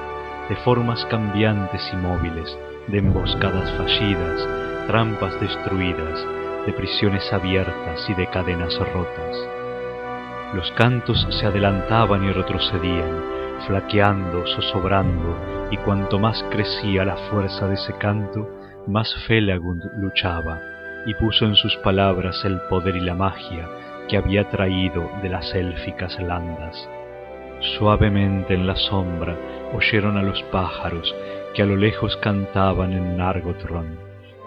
de 0.50 0.56
formas 0.58 1.06
cambiantes 1.06 1.88
y 1.94 1.98
móviles, 1.98 2.58
de 2.88 2.98
emboscadas 2.98 3.72
fallidas, 3.74 4.48
trampas 4.88 5.40
destruidas, 5.40 6.26
de 6.66 6.74
prisiones 6.74 7.32
abiertas 7.32 8.10
y 8.10 8.16
de 8.16 8.26
cadenas 8.26 8.76
rotas. 8.92 9.38
Los 10.56 10.72
cantos 10.72 11.28
se 11.30 11.46
adelantaban 11.46 12.24
y 12.24 12.32
retrocedían, 12.32 13.24
flaqueando, 13.68 14.44
zozobrando, 14.48 15.61
y 15.72 15.78
cuanto 15.78 16.20
más 16.20 16.44
crecía 16.52 17.06
la 17.06 17.16
fuerza 17.16 17.68
de 17.68 17.76
ese 17.76 17.94
canto, 17.98 18.48
más 18.88 19.14
Felagund 19.26 19.84
luchaba, 19.98 20.60
y 21.06 21.14
puso 21.16 21.46
en 21.46 21.56
sus 21.56 21.76
palabras 21.78 22.44
el 22.46 22.60
poder 22.70 22.98
y 22.98 23.00
la 23.00 23.16
magia 23.16 23.68
que 24.08 24.18
había 24.18 24.50
traído 24.50 25.10
de 25.22 25.30
las 25.30 25.56
élficas 25.56 26.20
landas. 26.22 26.90
Suavemente 27.78 28.54
en 28.54 28.68
la 28.68 28.76
sombra 28.76 29.36
oyeron 29.74 30.18
a 30.18 30.24
los 30.24 30.44
pájaros 30.44 31.16
que 31.54 31.62
a 31.62 31.66
lo 31.66 31.78
lejos 31.78 32.18
cantaban 32.18 32.92
en 32.92 33.18
Nargothrond 33.18 33.98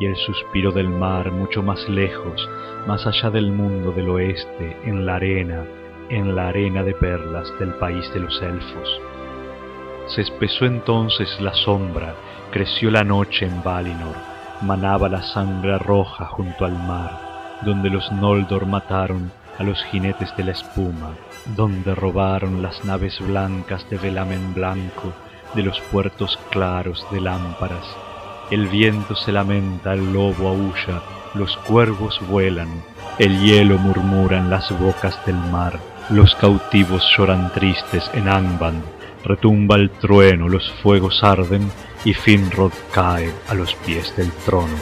y 0.01 0.07
el 0.07 0.17
suspiro 0.17 0.73
del 0.73 0.89
mar 0.89 1.31
mucho 1.31 1.63
más 1.63 1.89
lejos, 1.89 2.49
más 2.87 3.07
allá 3.07 3.31
del 3.31 3.53
mundo 3.53 3.93
del 3.93 4.09
oeste, 4.09 4.77
en 4.85 5.07
la 5.07 5.17
arena, 5.17 5.65
en 6.11 6.35
la 6.35 6.49
arena 6.49 6.83
de 6.83 6.95
perlas 6.95 7.53
del 7.59 7.75
país 7.75 8.13
de 8.13 8.21
los 8.21 8.43
elfos. 8.43 9.01
Se 10.07 10.23
espesó 10.23 10.67
entonces 10.67 11.41
la 11.41 11.55
sombra, 11.55 12.15
creció 12.51 12.91
la 12.91 13.05
noche 13.05 13.47
en 13.47 13.63
Valinor, 13.63 14.17
manaba 14.63 15.09
la 15.09 15.23
sangre 15.23 15.79
roja 15.79 16.27
junto 16.27 16.65
al 16.65 16.75
mar, 16.75 17.59
donde 17.63 17.91
los 17.91 18.13
Noldor 18.13 18.67
mataron 18.67 19.33
a 19.59 19.63
los 19.63 19.83
jinetes 19.85 20.37
de 20.37 20.45
la 20.45 20.53
espuma, 20.53 21.15
donde 21.57 21.95
robaron 21.95 22.63
las 22.63 22.85
naves 22.85 23.19
blancas 23.21 23.89
de 23.89 23.99
velamen 23.99 24.55
blanco, 24.55 25.13
de 25.55 25.63
los 25.63 25.81
puertos 25.81 26.39
claros 26.51 27.07
de 27.11 27.21
lámparas, 27.21 27.87
el 28.51 28.69
viento 28.69 29.17
se 29.17 29.33
lamenta, 29.33 29.95
el 29.95 30.13
lobo 30.13 30.49
aúlla, 30.49 31.01
los 31.35 31.57
cuervos 31.59 32.21
vuelan, 32.29 32.69
el 33.19 33.41
hielo 33.41 33.79
murmura 33.79 34.37
en 34.37 34.51
las 34.51 34.71
bocas 34.79 35.19
del 35.25 35.37
mar, 35.37 35.79
los 36.11 36.35
cautivos 36.35 37.03
lloran 37.17 37.51
tristes 37.53 38.11
en 38.13 38.29
Angband, 38.29 38.85
retumba 39.25 39.77
el 39.77 39.91
trueno, 39.91 40.49
los 40.49 40.71
fuegos 40.83 41.25
arden 41.25 41.69
y 42.05 42.13
Finrod 42.15 42.73
cae 42.93 43.31
a 43.49 43.55
los 43.55 43.75
pies 43.87 44.15
del 44.17 44.31
trono. 44.45 44.77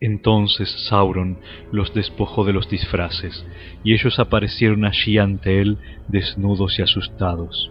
Entonces 0.00 0.70
Sauron 0.88 1.38
los 1.72 1.94
despojó 1.94 2.44
de 2.44 2.52
los 2.52 2.68
disfraces, 2.68 3.46
y 3.84 3.94
ellos 3.94 4.18
aparecieron 4.18 4.84
allí 4.84 5.18
ante 5.18 5.60
él 5.60 5.78
desnudos 6.08 6.78
y 6.78 6.82
asustados. 6.82 7.70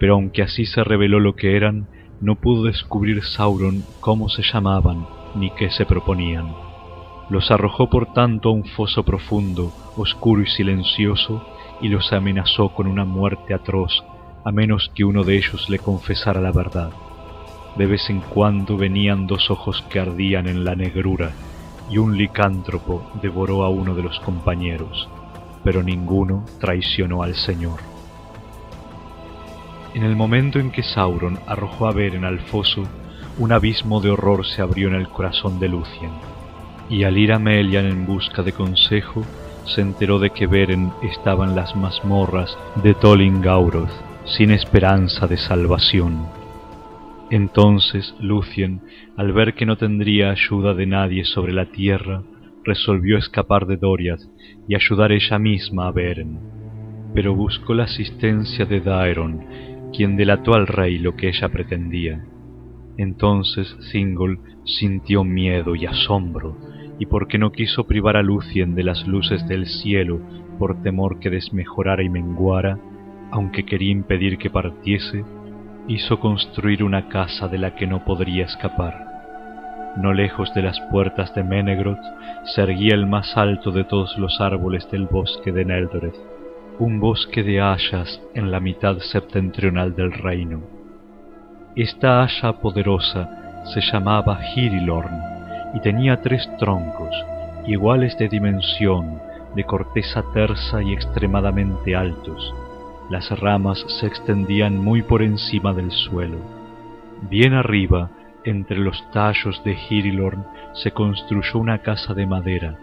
Pero 0.00 0.14
aunque 0.14 0.42
así 0.42 0.66
se 0.66 0.82
reveló 0.82 1.20
lo 1.20 1.36
que 1.36 1.56
eran, 1.56 1.86
no 2.20 2.36
pudo 2.36 2.64
descubrir 2.64 3.22
Sauron 3.22 3.84
cómo 4.00 4.28
se 4.28 4.42
llamaban 4.42 5.06
ni 5.34 5.50
qué 5.50 5.70
se 5.70 5.84
proponían. 5.84 6.54
Los 7.30 7.50
arrojó 7.50 7.88
por 7.88 8.12
tanto 8.12 8.48
a 8.50 8.52
un 8.52 8.64
foso 8.64 9.04
profundo, 9.04 9.72
oscuro 9.96 10.42
y 10.42 10.46
silencioso, 10.46 11.46
y 11.80 11.88
los 11.88 12.12
amenazó 12.12 12.68
con 12.70 12.86
una 12.86 13.04
muerte 13.04 13.54
atroz, 13.54 14.04
a 14.44 14.52
menos 14.52 14.90
que 14.94 15.04
uno 15.04 15.24
de 15.24 15.36
ellos 15.36 15.68
le 15.68 15.78
confesara 15.78 16.40
la 16.40 16.52
verdad. 16.52 16.90
De 17.76 17.86
vez 17.86 18.08
en 18.10 18.20
cuando 18.20 18.76
venían 18.76 19.26
dos 19.26 19.50
ojos 19.50 19.82
que 19.88 19.98
ardían 19.98 20.46
en 20.46 20.64
la 20.64 20.74
negrura, 20.76 21.32
y 21.90 21.98
un 21.98 22.16
licántropo 22.16 23.10
devoró 23.20 23.64
a 23.64 23.68
uno 23.68 23.94
de 23.94 24.02
los 24.02 24.18
compañeros, 24.20 25.08
pero 25.62 25.82
ninguno 25.82 26.44
traicionó 26.60 27.22
al 27.22 27.34
Señor. 27.34 27.80
En 29.94 30.02
el 30.02 30.16
momento 30.16 30.58
en 30.58 30.70
que 30.70 30.82
Sauron 30.82 31.38
arrojó 31.46 31.86
a 31.86 31.92
Beren 31.92 32.24
al 32.24 32.40
foso, 32.40 32.82
un 33.38 33.52
abismo 33.52 34.00
de 34.00 34.10
horror 34.10 34.46
se 34.46 34.62
abrió 34.62 34.88
en 34.88 34.94
el 34.94 35.08
corazón 35.08 35.58
de 35.58 35.68
Lucien, 35.68 36.10
y 36.88 37.04
al 37.04 37.16
ir 37.18 37.32
a 37.32 37.38
Melian 37.38 37.86
en 37.86 38.06
busca 38.06 38.42
de 38.42 38.52
consejo, 38.52 39.22
se 39.66 39.80
enteró 39.80 40.18
de 40.18 40.30
que 40.30 40.46
Beren 40.46 40.92
estaba 41.02 41.44
en 41.44 41.54
las 41.54 41.74
mazmorras 41.76 42.56
de 42.82 42.94
Tolin 42.94 43.40
Gauroth, 43.40 43.90
sin 44.24 44.50
esperanza 44.50 45.26
de 45.26 45.36
salvación. 45.36 46.26
Entonces 47.30 48.14
Lucien, 48.20 48.80
al 49.16 49.32
ver 49.32 49.54
que 49.54 49.66
no 49.66 49.76
tendría 49.76 50.30
ayuda 50.30 50.74
de 50.74 50.86
nadie 50.86 51.24
sobre 51.24 51.52
la 51.52 51.66
tierra, 51.66 52.22
resolvió 52.64 53.18
escapar 53.18 53.66
de 53.66 53.76
Doriath 53.76 54.22
y 54.68 54.74
ayudar 54.74 55.12
ella 55.12 55.38
misma 55.38 55.88
a 55.88 55.92
Beren. 55.92 56.38
Pero 57.14 57.34
buscó 57.34 57.74
la 57.74 57.84
asistencia 57.84 58.64
de 58.64 58.80
Daeron 58.80 59.44
quien 59.94 60.16
delató 60.16 60.54
al 60.54 60.66
rey 60.66 60.98
lo 60.98 61.14
que 61.14 61.28
ella 61.28 61.48
pretendía. 61.48 62.24
Entonces 62.96 63.76
Thingol 63.92 64.40
sintió 64.64 65.24
miedo 65.24 65.74
y 65.76 65.86
asombro, 65.86 66.56
y 66.98 67.06
porque 67.06 67.38
no 67.38 67.52
quiso 67.52 67.86
privar 67.86 68.16
a 68.16 68.22
Lucien 68.22 68.74
de 68.74 68.84
las 68.84 69.06
luces 69.06 69.46
del 69.48 69.66
cielo 69.66 70.20
por 70.58 70.82
temor 70.82 71.18
que 71.18 71.30
desmejorara 71.30 72.02
y 72.02 72.08
menguara, 72.08 72.78
aunque 73.30 73.64
quería 73.64 73.90
impedir 73.90 74.38
que 74.38 74.50
partiese, 74.50 75.24
hizo 75.88 76.20
construir 76.20 76.82
una 76.84 77.08
casa 77.08 77.48
de 77.48 77.58
la 77.58 77.74
que 77.74 77.86
no 77.86 78.04
podría 78.04 78.44
escapar. 78.44 79.12
No 79.96 80.12
lejos 80.12 80.52
de 80.54 80.62
las 80.62 80.80
puertas 80.90 81.34
de 81.34 81.44
Menegroth 81.44 82.02
se 82.44 82.62
erguía 82.62 82.94
el 82.94 83.06
más 83.06 83.36
alto 83.36 83.70
de 83.70 83.84
todos 83.84 84.16
los 84.18 84.40
árboles 84.40 84.88
del 84.90 85.06
bosque 85.06 85.52
de 85.52 85.64
Neldoreth, 85.64 86.16
un 86.78 87.00
bosque 87.00 87.42
de 87.42 87.60
hayas 87.60 88.20
en 88.34 88.50
la 88.50 88.60
mitad 88.60 88.98
septentrional 88.98 89.94
del 89.94 90.12
reino. 90.12 90.62
Esta 91.76 92.22
haya 92.22 92.52
poderosa 92.54 93.62
se 93.72 93.80
llamaba 93.80 94.38
Hirilorn 94.54 95.33
y 95.74 95.80
tenía 95.80 96.20
tres 96.22 96.48
troncos, 96.58 97.14
iguales 97.66 98.16
de 98.18 98.28
dimensión, 98.28 99.20
de 99.54 99.64
corteza 99.64 100.22
tersa 100.32 100.82
y 100.82 100.92
extremadamente 100.92 101.94
altos. 101.94 102.54
Las 103.10 103.28
ramas 103.38 103.84
se 104.00 104.06
extendían 104.06 104.78
muy 104.78 105.02
por 105.02 105.22
encima 105.22 105.74
del 105.74 105.90
suelo. 105.90 106.38
Bien 107.28 107.52
arriba, 107.52 108.10
entre 108.44 108.78
los 108.78 109.10
tallos 109.10 109.62
de 109.64 109.76
Hirilorn, 109.88 110.44
se 110.74 110.92
construyó 110.92 111.58
una 111.58 111.78
casa 111.78 112.14
de 112.14 112.26
madera, 112.26 112.76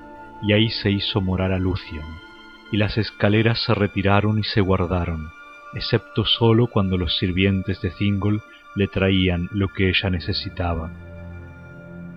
y 0.43 0.53
ahí 0.53 0.69
se 0.69 0.91
hizo 0.91 1.21
morar 1.21 1.51
a 1.51 1.59
Lucian 1.59 2.05
y 2.71 2.77
las 2.77 2.97
escaleras 2.97 3.63
se 3.63 3.73
retiraron 3.73 4.39
y 4.39 4.43
se 4.43 4.61
guardaron, 4.61 5.29
excepto 5.73 6.25
sólo 6.25 6.67
cuando 6.67 6.97
los 6.97 7.17
sirvientes 7.17 7.81
de 7.81 7.89
Thingol 7.91 8.41
le 8.75 8.87
traían 8.87 9.49
lo 9.51 9.67
que 9.67 9.89
ella 9.89 10.09
necesitaba. 10.09 10.89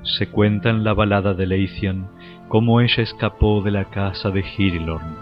Se 0.05 0.28
cuenta 0.28 0.68
en 0.68 0.84
la 0.84 0.92
balada 0.92 1.32
de 1.32 1.46
Leithian 1.46 2.09
cómo 2.48 2.82
ella 2.82 3.02
escapó 3.02 3.62
de 3.62 3.70
la 3.70 3.86
casa 3.86 4.30
de 4.30 4.44
Hirilorn, 4.57 5.16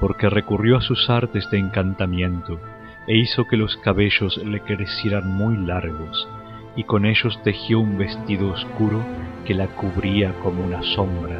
porque 0.00 0.28
recurrió 0.28 0.78
a 0.78 0.80
sus 0.80 1.08
artes 1.08 1.48
de 1.52 1.58
encantamiento 1.58 2.58
e 3.06 3.16
hizo 3.16 3.46
que 3.46 3.56
los 3.56 3.76
cabellos 3.76 4.36
le 4.38 4.60
crecieran 4.62 5.32
muy 5.32 5.56
largos, 5.56 6.28
y 6.74 6.82
con 6.82 7.06
ellos 7.06 7.40
tejió 7.44 7.78
un 7.78 7.98
vestido 7.98 8.50
oscuro 8.50 9.00
que 9.44 9.54
la 9.54 9.68
cubría 9.68 10.32
como 10.42 10.64
una 10.64 10.82
sombra 10.82 11.38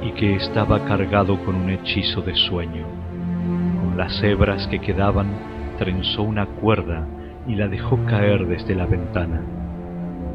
y 0.00 0.12
que 0.12 0.36
estaba 0.36 0.84
cargado 0.84 1.44
con 1.44 1.56
un 1.56 1.70
hechizo 1.70 2.22
de 2.22 2.36
sueño. 2.36 2.86
Con 3.82 3.98
las 3.98 4.22
hebras 4.22 4.68
que 4.68 4.78
quedaban, 4.78 5.26
trenzó 5.76 6.22
una 6.22 6.46
cuerda 6.46 7.04
y 7.48 7.56
la 7.56 7.66
dejó 7.66 7.98
caer 8.06 8.46
desde 8.46 8.76
la 8.76 8.86
ventana. 8.86 9.57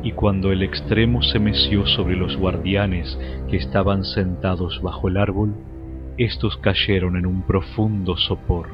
Y 0.04 0.12
cuando 0.12 0.52
el 0.52 0.62
extremo 0.62 1.22
se 1.24 1.40
meció 1.40 1.88
sobre 1.88 2.16
los 2.16 2.36
guardianes 2.36 3.18
que 3.50 3.58
estaban 3.58 4.04
sentados 4.04 4.82
bajo 4.82 5.08
el 5.08 5.18
árbol, 5.18 5.56
éstos 6.18 6.58
cayeron 6.58 7.16
en 7.16 7.26
un 7.26 7.42
profundo 7.44 8.18
sopor. 8.18 8.68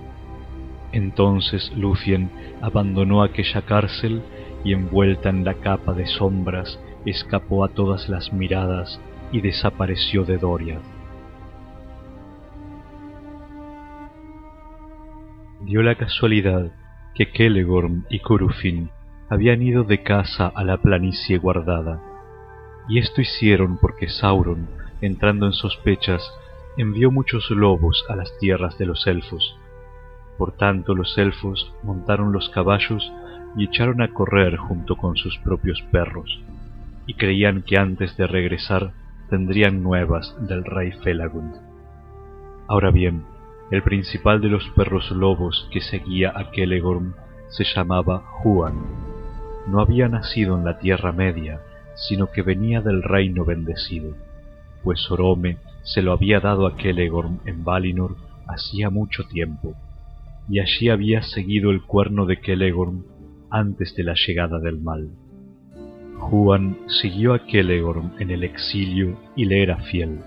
Entonces 0.91 1.71
Lucien 1.77 2.31
abandonó 2.61 3.21
aquella 3.21 3.61
cárcel 3.61 4.23
y 4.63 4.73
envuelta 4.73 5.29
en 5.29 5.45
la 5.45 5.53
capa 5.53 5.93
de 5.93 6.07
sombras 6.07 6.79
escapó 7.05 7.63
a 7.63 7.69
todas 7.69 8.09
las 8.09 8.33
miradas 8.33 8.99
y 9.31 9.41
desapareció 9.41 10.25
de 10.25 10.37
Doria. 10.37 10.79
Dio 15.61 15.83
la 15.83 15.95
casualidad 15.95 16.71
que 17.13 17.31
Kelegorm 17.31 18.05
y 18.09 18.19
Curufin 18.19 18.89
habían 19.29 19.61
ido 19.61 19.83
de 19.83 20.01
casa 20.01 20.47
a 20.47 20.63
la 20.63 20.77
planicie 20.77 21.37
guardada, 21.37 22.01
y 22.87 22.97
esto 22.97 23.21
hicieron 23.21 23.77
porque 23.77 24.09
Sauron, 24.09 24.67
entrando 25.01 25.45
en 25.45 25.53
sospechas, 25.53 26.33
envió 26.77 27.11
muchos 27.11 27.49
lobos 27.51 28.03
a 28.09 28.15
las 28.15 28.35
tierras 28.39 28.77
de 28.77 28.87
los 28.87 29.05
elfos. 29.05 29.57
Por 30.37 30.53
tanto 30.53 30.95
los 30.95 31.17
elfos 31.17 31.71
montaron 31.83 32.31
los 32.31 32.49
caballos 32.49 33.11
y 33.55 33.65
echaron 33.65 34.01
a 34.01 34.13
correr 34.13 34.57
junto 34.57 34.95
con 34.95 35.15
sus 35.15 35.37
propios 35.39 35.81
perros, 35.91 36.41
y 37.05 37.13
creían 37.13 37.61
que 37.61 37.77
antes 37.77 38.17
de 38.17 38.25
regresar 38.25 38.93
tendrían 39.29 39.83
nuevas 39.83 40.35
del 40.47 40.63
rey 40.65 40.91
Felagund. 41.03 41.55
Ahora 42.67 42.89
bien, 42.89 43.23
el 43.69 43.83
principal 43.83 44.41
de 44.41 44.49
los 44.49 44.67
perros 44.69 45.11
lobos 45.11 45.69
que 45.71 45.81
seguía 45.81 46.33
a 46.35 46.49
Kelegorm 46.49 47.13
se 47.49 47.63
llamaba 47.63 48.23
Huan, 48.43 49.08
no 49.67 49.81
había 49.81 50.07
nacido 50.07 50.57
en 50.57 50.65
la 50.65 50.79
Tierra 50.79 51.11
Media, 51.11 51.61
sino 51.95 52.31
que 52.31 52.41
venía 52.41 52.81
del 52.81 53.03
reino 53.03 53.45
bendecido, 53.45 54.13
pues 54.83 55.09
Orome 55.11 55.57
se 55.83 56.01
lo 56.01 56.11
había 56.13 56.39
dado 56.39 56.65
a 56.65 56.75
Kelegorm 56.75 57.39
en 57.45 57.63
Valinor 57.63 58.15
hacía 58.47 58.89
mucho 58.89 59.23
tiempo, 59.25 59.75
y 60.49 60.59
allí 60.59 60.89
había 60.89 61.21
seguido 61.21 61.71
el 61.71 61.83
cuerno 61.83 62.25
de 62.25 62.39
Kelegorm 62.39 63.03
antes 63.49 63.95
de 63.95 64.03
la 64.03 64.15
llegada 64.15 64.59
del 64.59 64.79
mal. 64.79 65.09
Juan 66.17 66.77
siguió 66.87 67.33
a 67.33 67.45
Kelegorm 67.45 68.11
en 68.19 68.31
el 68.31 68.43
exilio 68.43 69.17
y 69.35 69.45
le 69.45 69.61
era 69.61 69.77
fiel, 69.77 70.19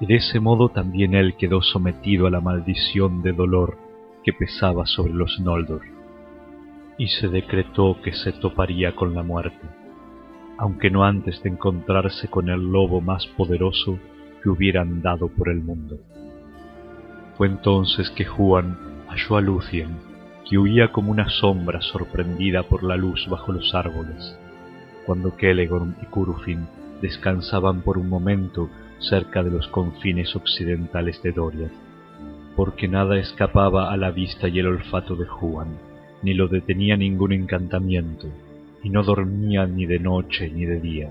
y 0.00 0.06
de 0.06 0.16
ese 0.16 0.40
modo 0.40 0.68
también 0.68 1.14
él 1.14 1.34
quedó 1.36 1.62
sometido 1.62 2.26
a 2.26 2.30
la 2.30 2.40
maldición 2.40 3.22
de 3.22 3.32
dolor 3.32 3.78
que 4.24 4.32
pesaba 4.32 4.86
sobre 4.86 5.12
los 5.12 5.38
Noldor 5.40 5.93
y 6.96 7.08
se 7.08 7.28
decretó 7.28 8.00
que 8.02 8.12
se 8.12 8.32
toparía 8.32 8.94
con 8.94 9.14
la 9.14 9.22
muerte, 9.22 9.66
aunque 10.58 10.90
no 10.90 11.04
antes 11.04 11.42
de 11.42 11.50
encontrarse 11.50 12.28
con 12.28 12.48
el 12.48 12.60
lobo 12.70 13.00
más 13.00 13.26
poderoso 13.26 13.98
que 14.42 14.48
hubiera 14.48 14.82
andado 14.82 15.28
por 15.28 15.48
el 15.48 15.60
mundo. 15.60 15.98
Fue 17.36 17.48
entonces 17.48 18.10
que 18.10 18.24
Juan 18.24 18.78
halló 19.08 19.36
a 19.36 19.40
Lucien, 19.40 19.96
que 20.48 20.58
huía 20.58 20.92
como 20.92 21.10
una 21.10 21.28
sombra 21.28 21.80
sorprendida 21.80 22.62
por 22.62 22.84
la 22.84 22.96
luz 22.96 23.26
bajo 23.28 23.52
los 23.52 23.74
árboles, 23.74 24.38
cuando 25.04 25.36
Kelegorm 25.36 25.94
y 26.00 26.06
Curufin 26.06 26.66
descansaban 27.02 27.82
por 27.82 27.98
un 27.98 28.08
momento 28.08 28.70
cerca 28.98 29.42
de 29.42 29.50
los 29.50 29.66
confines 29.68 30.36
occidentales 30.36 31.20
de 31.22 31.32
Doriath, 31.32 31.72
porque 32.54 32.86
nada 32.86 33.18
escapaba 33.18 33.92
a 33.92 33.96
la 33.96 34.12
vista 34.12 34.46
y 34.46 34.60
el 34.60 34.68
olfato 34.68 35.16
de 35.16 35.26
Juan 35.26 35.76
ni 36.24 36.32
lo 36.32 36.48
detenía 36.48 36.96
ningún 36.96 37.32
encantamiento, 37.32 38.28
y 38.82 38.88
no 38.88 39.02
dormía 39.02 39.66
ni 39.66 39.84
de 39.84 39.98
noche 39.98 40.50
ni 40.50 40.64
de 40.64 40.80
día. 40.80 41.10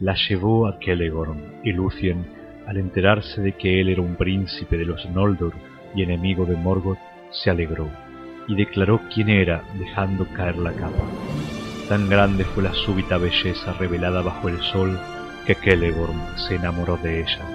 La 0.00 0.16
llevó 0.28 0.66
a 0.66 0.80
Kelegorm, 0.80 1.38
y 1.62 1.72
Lucien, 1.72 2.26
al 2.66 2.78
enterarse 2.78 3.40
de 3.40 3.52
que 3.52 3.80
él 3.80 3.88
era 3.88 4.02
un 4.02 4.16
príncipe 4.16 4.76
de 4.76 4.84
los 4.84 5.08
Noldor 5.10 5.52
y 5.94 6.02
enemigo 6.02 6.44
de 6.44 6.56
Morgoth, 6.56 6.98
se 7.30 7.50
alegró, 7.50 7.88
y 8.48 8.56
declaró 8.56 9.00
quién 9.14 9.28
era 9.28 9.62
dejando 9.78 10.26
caer 10.34 10.58
la 10.58 10.72
capa. 10.72 11.04
Tan 11.88 12.08
grande 12.08 12.44
fue 12.44 12.64
la 12.64 12.74
súbita 12.74 13.18
belleza 13.18 13.72
revelada 13.74 14.20
bajo 14.22 14.48
el 14.48 14.60
sol 14.62 14.98
que 15.46 15.54
Kelegorm 15.54 16.18
se 16.36 16.56
enamoró 16.56 16.96
de 16.96 17.20
ella, 17.20 17.46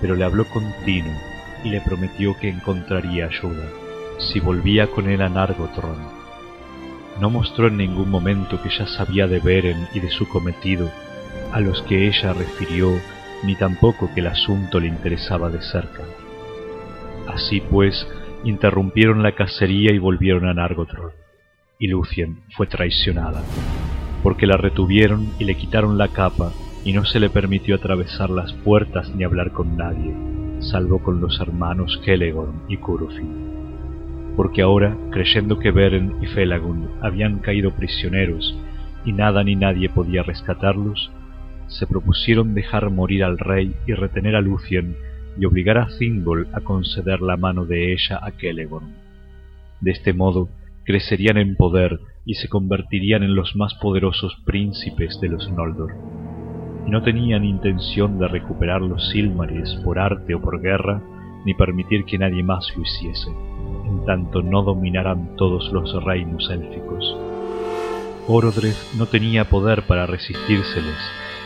pero 0.00 0.16
le 0.16 0.24
habló 0.24 0.46
continuo 0.46 1.12
y 1.64 1.68
le 1.68 1.82
prometió 1.82 2.34
que 2.38 2.48
encontraría 2.48 3.26
ayuda 3.26 3.85
si 4.18 4.40
volvía 4.40 4.88
con 4.88 5.08
él 5.08 5.22
a 5.22 5.28
Nargothrond. 5.28 6.16
No 7.20 7.30
mostró 7.30 7.68
en 7.68 7.76
ningún 7.76 8.10
momento 8.10 8.60
que 8.62 8.70
ya 8.70 8.86
sabía 8.86 9.26
de 9.26 9.38
Beren 9.38 9.88
y 9.94 10.00
de 10.00 10.10
su 10.10 10.28
cometido, 10.28 10.90
a 11.52 11.60
los 11.60 11.82
que 11.82 12.06
ella 12.08 12.32
refirió, 12.32 12.92
ni 13.42 13.54
tampoco 13.54 14.10
que 14.12 14.20
el 14.20 14.26
asunto 14.26 14.80
le 14.80 14.88
interesaba 14.88 15.50
de 15.50 15.62
cerca. 15.62 16.02
Así 17.28 17.60
pues, 17.60 18.06
interrumpieron 18.44 19.22
la 19.22 19.32
cacería 19.32 19.92
y 19.92 19.98
volvieron 19.98 20.46
a 20.46 20.54
Nargothrond, 20.54 21.12
y 21.78 21.88
Lucien 21.88 22.40
fue 22.56 22.66
traicionada, 22.66 23.42
porque 24.22 24.46
la 24.46 24.56
retuvieron 24.56 25.32
y 25.38 25.44
le 25.44 25.56
quitaron 25.56 25.98
la 25.98 26.08
capa, 26.08 26.52
y 26.84 26.92
no 26.92 27.04
se 27.04 27.18
le 27.18 27.30
permitió 27.30 27.76
atravesar 27.76 28.30
las 28.30 28.52
puertas 28.52 29.08
ni 29.14 29.24
hablar 29.24 29.52
con 29.52 29.76
nadie, 29.76 30.14
salvo 30.60 31.02
con 31.02 31.20
los 31.20 31.40
hermanos 31.40 32.00
Kelegorm 32.04 32.62
y 32.68 32.76
Curufin 32.76 33.45
porque 34.36 34.60
ahora, 34.60 34.96
creyendo 35.10 35.58
que 35.58 35.70
Beren 35.70 36.16
y 36.20 36.26
Felagund 36.26 36.88
habían 37.00 37.38
caído 37.38 37.70
prisioneros 37.72 38.56
y 39.04 39.12
nada 39.12 39.42
ni 39.42 39.56
nadie 39.56 39.88
podía 39.88 40.22
rescatarlos, 40.22 41.10
se 41.68 41.86
propusieron 41.86 42.54
dejar 42.54 42.90
morir 42.90 43.24
al 43.24 43.38
rey 43.38 43.74
y 43.86 43.94
retener 43.94 44.36
a 44.36 44.42
Lucien 44.42 44.94
y 45.38 45.46
obligar 45.46 45.78
a 45.78 45.88
Thingol 45.98 46.48
a 46.52 46.60
conceder 46.60 47.22
la 47.22 47.36
mano 47.36 47.64
de 47.64 47.92
ella 47.92 48.18
a 48.18 48.30
Celeborn. 48.32 48.94
De 49.80 49.90
este 49.90 50.12
modo, 50.12 50.48
crecerían 50.84 51.38
en 51.38 51.56
poder 51.56 51.98
y 52.24 52.34
se 52.34 52.48
convertirían 52.48 53.22
en 53.22 53.34
los 53.34 53.56
más 53.56 53.74
poderosos 53.74 54.36
príncipes 54.44 55.18
de 55.20 55.28
los 55.28 55.50
Noldor. 55.50 55.94
Y 56.86 56.90
no 56.90 57.02
tenían 57.02 57.44
intención 57.44 58.18
de 58.18 58.28
recuperar 58.28 58.80
los 58.82 59.10
Silmarils 59.10 59.80
por 59.84 59.98
arte 59.98 60.34
o 60.34 60.40
por 60.40 60.60
guerra, 60.60 61.02
ni 61.44 61.54
permitir 61.54 62.04
que 62.04 62.18
nadie 62.18 62.42
más 62.42 62.72
lo 62.76 62.82
hiciese 62.82 63.55
en 63.84 64.04
tanto 64.04 64.42
no 64.42 64.62
dominaran 64.62 65.36
todos 65.36 65.72
los 65.72 66.02
reinos 66.04 66.48
élficos. 66.50 67.16
Orodreth 68.28 68.94
no 68.96 69.06
tenía 69.06 69.44
poder 69.44 69.82
para 69.82 70.06
resistírseles, 70.06 70.98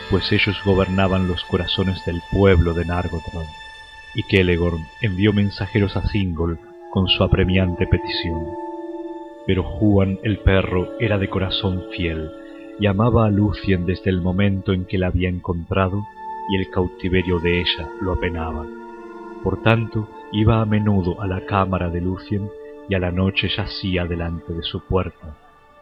pues 0.09 0.31
ellos 0.31 0.59
gobernaban 0.65 1.27
los 1.27 1.43
corazones 1.43 2.03
del 2.05 2.21
pueblo 2.31 2.73
de 2.73 2.85
Nargothrond, 2.85 3.47
y 4.15 4.23
Kelegorm 4.23 4.83
envió 5.01 5.31
mensajeros 5.31 5.95
a 5.95 6.01
Thingol 6.01 6.59
con 6.91 7.07
su 7.07 7.23
apremiante 7.23 7.87
petición. 7.87 8.47
Pero 9.45 9.63
Juan 9.63 10.19
el 10.23 10.39
perro 10.39 10.89
era 10.99 11.17
de 11.17 11.29
corazón 11.29 11.83
fiel, 11.95 12.29
y 12.79 12.87
amaba 12.87 13.27
a 13.27 13.29
Lucien 13.29 13.85
desde 13.85 14.09
el 14.09 14.21
momento 14.21 14.73
en 14.73 14.85
que 14.85 14.97
la 14.97 15.07
había 15.07 15.29
encontrado, 15.29 16.05
y 16.49 16.57
el 16.57 16.69
cautiverio 16.69 17.39
de 17.39 17.61
ella 17.61 17.87
lo 18.01 18.13
apenaba. 18.13 18.65
Por 19.43 19.61
tanto, 19.61 20.07
iba 20.33 20.61
a 20.61 20.65
menudo 20.65 21.21
a 21.21 21.27
la 21.27 21.45
cámara 21.45 21.89
de 21.89 21.99
Lucien 21.99 22.49
y 22.87 22.95
a 22.95 22.99
la 22.99 23.11
noche 23.11 23.49
yacía 23.49 24.05
delante 24.05 24.53
de 24.53 24.63
su 24.63 24.85
puerta, 24.85 25.35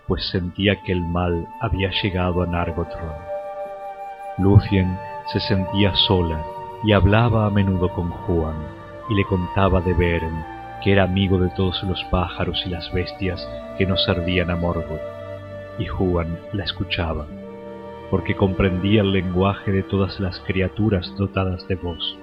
pues 0.08 0.28
sentía 0.30 0.82
que 0.84 0.92
el 0.92 1.02
mal 1.02 1.48
había 1.62 1.92
llegado 2.02 2.42
a 2.42 2.48
Nargothrond. 2.48 3.14
Lucien 4.40 4.98
se 5.32 5.40
sentía 5.40 5.94
sola 6.08 6.44
y 6.84 6.94
hablaba 6.94 7.46
a 7.46 7.50
menudo 7.52 7.90
con 7.90 8.10
Juan 8.10 8.56
y 9.10 9.14
le 9.14 9.24
contaba 9.26 9.82
de 9.82 9.94
Beren, 9.94 10.44
que 10.84 10.94
era 10.94 11.04
amigo 11.04 11.38
de 11.38 11.50
todos 11.50 11.84
los 11.84 12.04
pájaros 12.06 12.64
y 12.66 12.70
las 12.70 12.92
bestias 12.92 13.48
que 13.78 13.86
no 13.86 13.98
servían 13.98 14.50
a 14.50 14.56
Morgoth. 14.56 15.02
Y 15.78 15.86
Juan 15.86 16.40
la 16.54 16.64
escuchaba, 16.64 17.28
porque 18.10 18.36
comprendía 18.36 19.02
el 19.02 19.12
lenguaje 19.12 19.72
de 19.72 19.84
todas 19.84 20.20
las 20.20 20.40
criaturas 20.40 21.14
dotadas 21.18 21.68
de 21.68 21.76
voz 21.76 22.18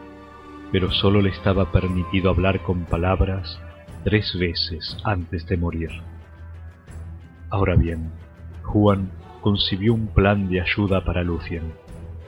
pero 0.73 0.91
sólo 0.91 1.23
le 1.23 1.31
estaba 1.31 1.71
permitido 1.71 2.31
hablar 2.31 2.63
con 2.63 2.85
palabras 2.85 3.59
tres 4.05 4.37
veces 4.39 4.97
antes 5.05 5.47
de 5.47 5.57
morir. 5.57 5.91
Ahora 7.51 7.77
bien, 7.77 8.11
Juan 8.63 9.11
concibió 9.41 9.95
un 9.95 10.09
plan 10.09 10.49
de 10.49 10.61
ayuda 10.61 11.05
para 11.05 11.23
Lucien, 11.23 11.73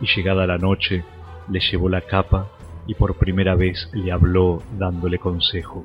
y 0.01 0.07
llegada 0.07 0.47
la 0.47 0.59
noche 0.59 1.05
le 1.51 1.61
llevó 1.61 1.89
la 1.89 2.03
capa 2.03 2.49
y 2.86 2.95
por 2.95 3.16
primera 3.16 3.55
vez 3.55 3.91
le 3.93 4.12
habló 4.12 4.62
dándole 4.78 5.18
consejo. 5.18 5.84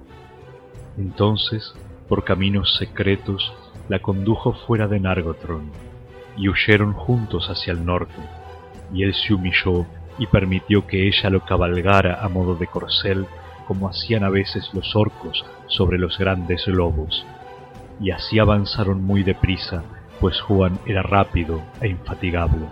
Entonces, 0.97 1.75
por 2.07 2.23
caminos 2.23 2.77
secretos, 2.77 3.53
la 3.89 3.99
condujo 3.99 4.53
fuera 4.53 4.87
de 4.87 4.99
Nargothrond, 4.99 5.71
y 6.37 6.49
huyeron 6.49 6.93
juntos 6.93 7.49
hacia 7.49 7.73
el 7.73 7.85
norte, 7.85 8.21
y 8.93 9.03
él 9.03 9.13
se 9.13 9.33
humilló 9.33 9.85
y 10.17 10.27
permitió 10.27 10.85
que 10.87 11.07
ella 11.07 11.29
lo 11.29 11.41
cabalgara 11.41 12.23
a 12.23 12.29
modo 12.29 12.55
de 12.55 12.67
corcel 12.67 13.25
como 13.67 13.89
hacían 13.89 14.23
a 14.23 14.29
veces 14.29 14.69
los 14.73 14.95
orcos 14.95 15.45
sobre 15.67 15.97
los 15.97 16.17
grandes 16.17 16.67
lobos. 16.67 17.25
Y 17.99 18.11
así 18.11 18.39
avanzaron 18.39 19.03
muy 19.03 19.23
deprisa 19.23 19.83
pues 20.23 20.39
Juan 20.39 20.79
era 20.85 21.03
rápido 21.03 21.61
e 21.81 21.89
infatigable. 21.89 22.67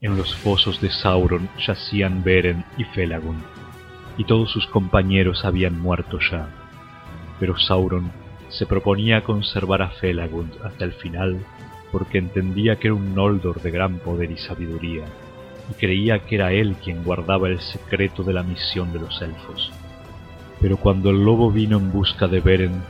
En 0.00 0.16
los 0.16 0.34
fosos 0.34 0.80
de 0.80 0.90
Sauron 0.90 1.48
yacían 1.64 2.24
Beren 2.24 2.64
y 2.76 2.82
Felagund, 2.82 3.40
y 4.18 4.24
todos 4.24 4.50
sus 4.50 4.66
compañeros 4.66 5.44
habían 5.44 5.80
muerto 5.80 6.18
ya, 6.28 6.48
pero 7.38 7.56
Sauron 7.56 8.10
se 8.48 8.66
proponía 8.66 9.22
conservar 9.22 9.82
a 9.82 9.90
Felagund 9.90 10.52
hasta 10.64 10.84
el 10.84 10.92
final 10.92 11.38
porque 11.92 12.18
entendía 12.18 12.76
que 12.80 12.88
era 12.88 12.96
un 12.96 13.14
Noldor 13.14 13.62
de 13.62 13.70
gran 13.70 14.00
poder 14.00 14.32
y 14.32 14.36
sabiduría, 14.36 15.04
y 15.70 15.74
creía 15.74 16.20
que 16.20 16.36
era 16.36 16.52
él 16.52 16.76
quien 16.82 17.04
guardaba 17.04 17.48
el 17.48 17.60
secreto 17.60 18.22
de 18.22 18.32
la 18.32 18.42
misión 18.42 18.92
de 18.92 19.00
los 19.00 19.20
elfos. 19.22 19.72
Pero 20.60 20.76
cuando 20.76 21.10
el 21.10 21.24
lobo 21.24 21.50
vino 21.50 21.78
en 21.78 21.92
busca 21.92 22.26
de 22.28 22.40
Beren, 22.40 22.82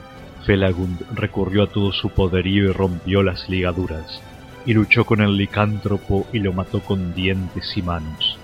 Felagund 0.45 1.01
recurrió 1.15 1.63
a 1.63 1.67
todo 1.67 1.91
su 1.91 2.09
poderío 2.09 2.69
y 2.69 2.71
rompió 2.71 3.23
las 3.23 3.49
ligaduras, 3.49 4.21
y 4.65 4.73
luchó 4.73 5.05
con 5.05 5.21
el 5.21 5.37
licántropo 5.37 6.27
y 6.31 6.39
lo 6.39 6.53
mató 6.53 6.81
con 6.81 7.13
dientes 7.13 7.75
y 7.75 7.81
manos. 7.81 8.37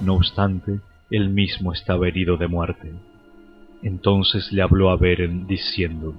No 0.00 0.14
obstante, 0.14 0.80
él 1.10 1.30
mismo 1.30 1.72
estaba 1.72 2.08
herido 2.08 2.36
de 2.36 2.48
muerte. 2.48 2.92
Entonces 3.82 4.52
le 4.52 4.62
habló 4.62 4.90
a 4.90 4.96
Beren 4.96 5.46
diciendo, 5.46 6.14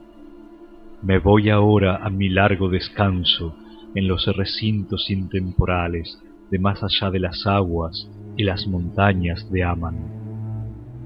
Me 1.01 1.19
voy 1.19 1.49
ahora 1.49 1.97
a 1.97 2.09
mi 2.09 2.29
largo 2.29 2.69
descanso 2.69 3.55
en 3.95 4.07
los 4.07 4.25
recintos 4.35 5.09
intemporales 5.09 6.19
de 6.51 6.59
más 6.59 6.81
allá 6.83 7.11
de 7.11 7.19
las 7.19 7.45
aguas 7.45 8.09
y 8.37 8.43
las 8.43 8.67
montañas 8.67 9.49
de 9.51 9.63
Aman. 9.63 9.97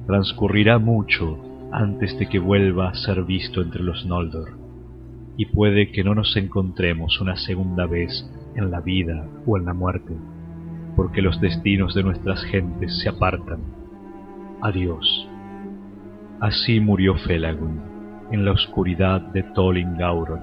Transcurrirá 0.07 0.79
mucho 0.79 1.37
antes 1.71 2.17
de 2.17 2.27
que 2.27 2.39
vuelva 2.39 2.89
a 2.89 2.95
ser 2.95 3.23
visto 3.23 3.61
entre 3.61 3.83
los 3.83 4.05
Noldor, 4.05 4.57
y 5.37 5.45
puede 5.45 5.91
que 5.91 6.03
no 6.03 6.15
nos 6.15 6.35
encontremos 6.35 7.21
una 7.21 7.37
segunda 7.37 7.85
vez 7.85 8.29
en 8.55 8.71
la 8.71 8.81
vida 8.81 9.27
o 9.45 9.57
en 9.57 9.65
la 9.65 9.73
muerte, 9.73 10.13
porque 10.95 11.21
los 11.21 11.39
destinos 11.39 11.93
de 11.93 12.03
nuestras 12.03 12.43
gentes 12.45 12.99
se 13.01 13.09
apartan. 13.09 13.59
Adiós. 14.61 15.27
Así 16.39 16.79
murió 16.79 17.15
Felagund, 17.15 17.79
en 18.31 18.45
la 18.45 18.51
oscuridad 18.51 19.21
de 19.21 19.43
Tolin 19.43 19.97
Gauron, 19.97 20.41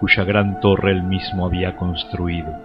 cuya 0.00 0.24
gran 0.24 0.60
torre 0.60 0.92
él 0.92 1.02
mismo 1.04 1.46
había 1.46 1.76
construido. 1.76 2.63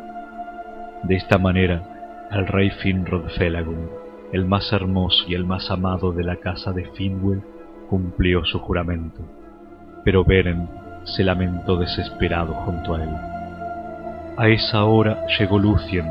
De 1.03 1.15
esta 1.15 1.37
manera, 1.37 2.27
el 2.31 2.45
rey 2.47 2.69
Finrod 2.69 3.29
Felagund, 3.37 3.89
el 4.33 4.45
más 4.45 4.71
hermoso 4.73 5.25
y 5.27 5.33
el 5.33 5.45
más 5.45 5.71
amado 5.71 6.11
de 6.11 6.23
la 6.23 6.35
casa 6.35 6.73
de 6.73 6.91
Finwë, 6.91 7.41
cumplió 7.89 8.45
su 8.45 8.59
juramento. 8.59 9.21
Pero 10.03 10.23
Beren 10.23 10.67
se 11.05 11.23
lamentó 11.23 11.77
desesperado 11.77 12.53
junto 12.53 12.95
a 12.95 13.03
él. 13.03 13.09
A 14.37 14.49
esa 14.49 14.83
hora 14.83 15.25
llegó 15.39 15.57
Lucien, 15.57 16.05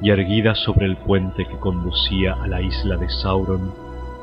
y 0.00 0.10
erguida 0.10 0.54
sobre 0.54 0.86
el 0.86 0.96
puente 0.96 1.44
que 1.44 1.58
conducía 1.58 2.34
a 2.34 2.46
la 2.46 2.62
isla 2.62 2.96
de 2.96 3.08
Sauron, 3.08 3.72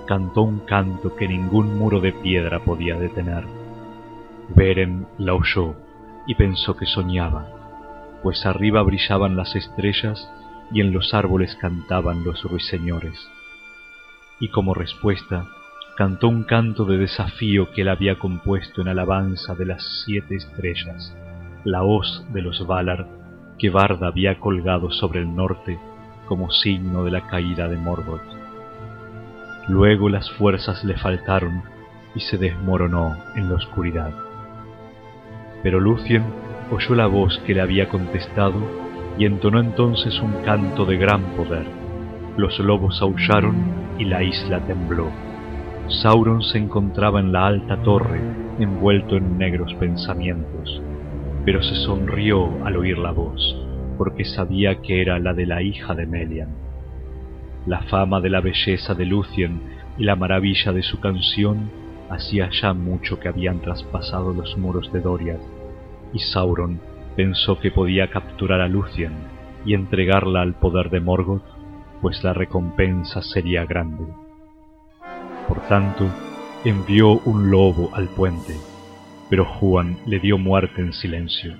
cantó 0.07 0.43
un 0.43 0.59
canto 0.59 1.15
que 1.15 1.27
ningún 1.27 1.77
muro 1.77 1.99
de 1.99 2.13
piedra 2.13 2.59
podía 2.59 2.95
detener. 2.95 3.43
Beren 4.55 5.07
la 5.17 5.33
oyó 5.33 5.75
y 6.27 6.35
pensó 6.35 6.75
que 6.77 6.85
soñaba, 6.85 7.47
pues 8.25 8.43
arriba 8.47 8.81
brillaban 8.81 9.35
las 9.35 9.55
estrellas 9.55 10.27
y 10.71 10.81
en 10.81 10.91
los 10.91 11.13
árboles 11.13 11.55
cantaban 11.61 12.23
los 12.23 12.41
ruiseñores. 12.41 13.29
Y 14.39 14.47
como 14.47 14.73
respuesta, 14.73 15.45
cantó 15.95 16.29
un 16.29 16.43
canto 16.43 16.85
de 16.85 16.97
desafío 16.97 17.71
que 17.71 17.83
él 17.83 17.87
había 17.87 18.17
compuesto 18.17 18.81
en 18.81 18.87
alabanza 18.87 19.53
de 19.53 19.67
las 19.67 20.03
siete 20.03 20.37
estrellas, 20.37 21.15
la 21.65 21.83
hoz 21.83 22.25
de 22.33 22.41
los 22.41 22.65
Valar 22.65 23.05
que 23.59 23.69
Barda 23.69 24.07
había 24.07 24.39
colgado 24.39 24.89
sobre 24.89 25.19
el 25.19 25.35
norte 25.35 25.77
como 26.27 26.49
signo 26.49 27.03
de 27.03 27.11
la 27.11 27.27
caída 27.27 27.67
de 27.67 27.77
Morgoth. 27.77 28.25
Luego 29.67 30.09
las 30.09 30.31
fuerzas 30.31 30.83
le 30.83 30.97
faltaron 30.97 31.61
y 32.15 32.21
se 32.21 32.39
desmoronó 32.39 33.15
en 33.35 33.49
la 33.49 33.55
oscuridad. 33.57 34.15
Pero 35.61 35.79
Lucien 35.79 36.23
oyó 36.71 36.95
la 36.95 37.07
voz 37.07 37.39
que 37.45 37.53
le 37.53 37.61
había 37.61 37.89
contestado 37.89 38.55
y 39.17 39.25
entonó 39.25 39.59
entonces 39.59 40.19
un 40.19 40.33
canto 40.43 40.85
de 40.85 40.97
gran 40.97 41.21
poder. 41.35 41.65
Los 42.37 42.59
lobos 42.59 43.01
aullaron 43.01 43.55
y 43.97 44.05
la 44.05 44.23
isla 44.23 44.59
tembló. 44.65 45.09
Sauron 45.87 46.41
se 46.41 46.57
encontraba 46.57 47.19
en 47.19 47.31
la 47.31 47.45
alta 47.45 47.81
torre, 47.83 48.19
envuelto 48.59 49.17
en 49.17 49.37
negros 49.37 49.73
pensamientos, 49.75 50.81
pero 51.45 51.61
se 51.61 51.75
sonrió 51.75 52.65
al 52.65 52.75
oír 52.75 52.97
la 52.97 53.11
voz, 53.11 53.55
porque 53.97 54.25
sabía 54.25 54.81
que 54.81 55.01
era 55.01 55.19
la 55.19 55.33
de 55.33 55.45
la 55.45 55.61
hija 55.61 55.93
de 55.93 56.07
Melian. 56.07 56.49
La 57.67 57.83
fama 57.83 58.19
de 58.19 58.29
la 58.29 58.41
belleza 58.41 58.95
de 58.95 59.05
Lucien 59.05 59.61
y 59.97 60.03
la 60.03 60.15
maravilla 60.15 60.73
de 60.73 60.81
su 60.81 60.99
canción 60.99 61.69
hacía 62.09 62.49
ya 62.51 62.73
mucho 62.73 63.19
que 63.19 63.27
habían 63.27 63.61
traspasado 63.61 64.33
los 64.33 64.57
muros 64.57 64.91
de 64.91 65.01
Doriath, 65.01 65.54
y 66.15 66.19
Sauron 66.19 66.79
pensó 67.17 67.59
que 67.59 67.71
podía 67.71 68.09
capturar 68.09 68.61
a 68.61 68.69
Lucien 68.69 69.13
y 69.65 69.73
entregarla 69.73 70.41
al 70.41 70.53
poder 70.53 70.89
de 70.89 71.01
Morgoth, 71.01 71.43
pues 72.01 72.23
la 72.23 72.33
recompensa 72.33 73.21
sería 73.21 73.65
grande. 73.65 74.05
Por 75.47 75.59
tanto, 75.67 76.07
envió 76.63 77.19
un 77.25 77.51
lobo 77.51 77.89
al 77.93 78.07
puente, 78.07 78.55
pero 79.29 79.43
Juan 79.43 79.97
le 80.05 80.19
dio 80.19 80.37
muerte 80.37 80.81
en 80.81 80.93
silencio. 80.93 81.55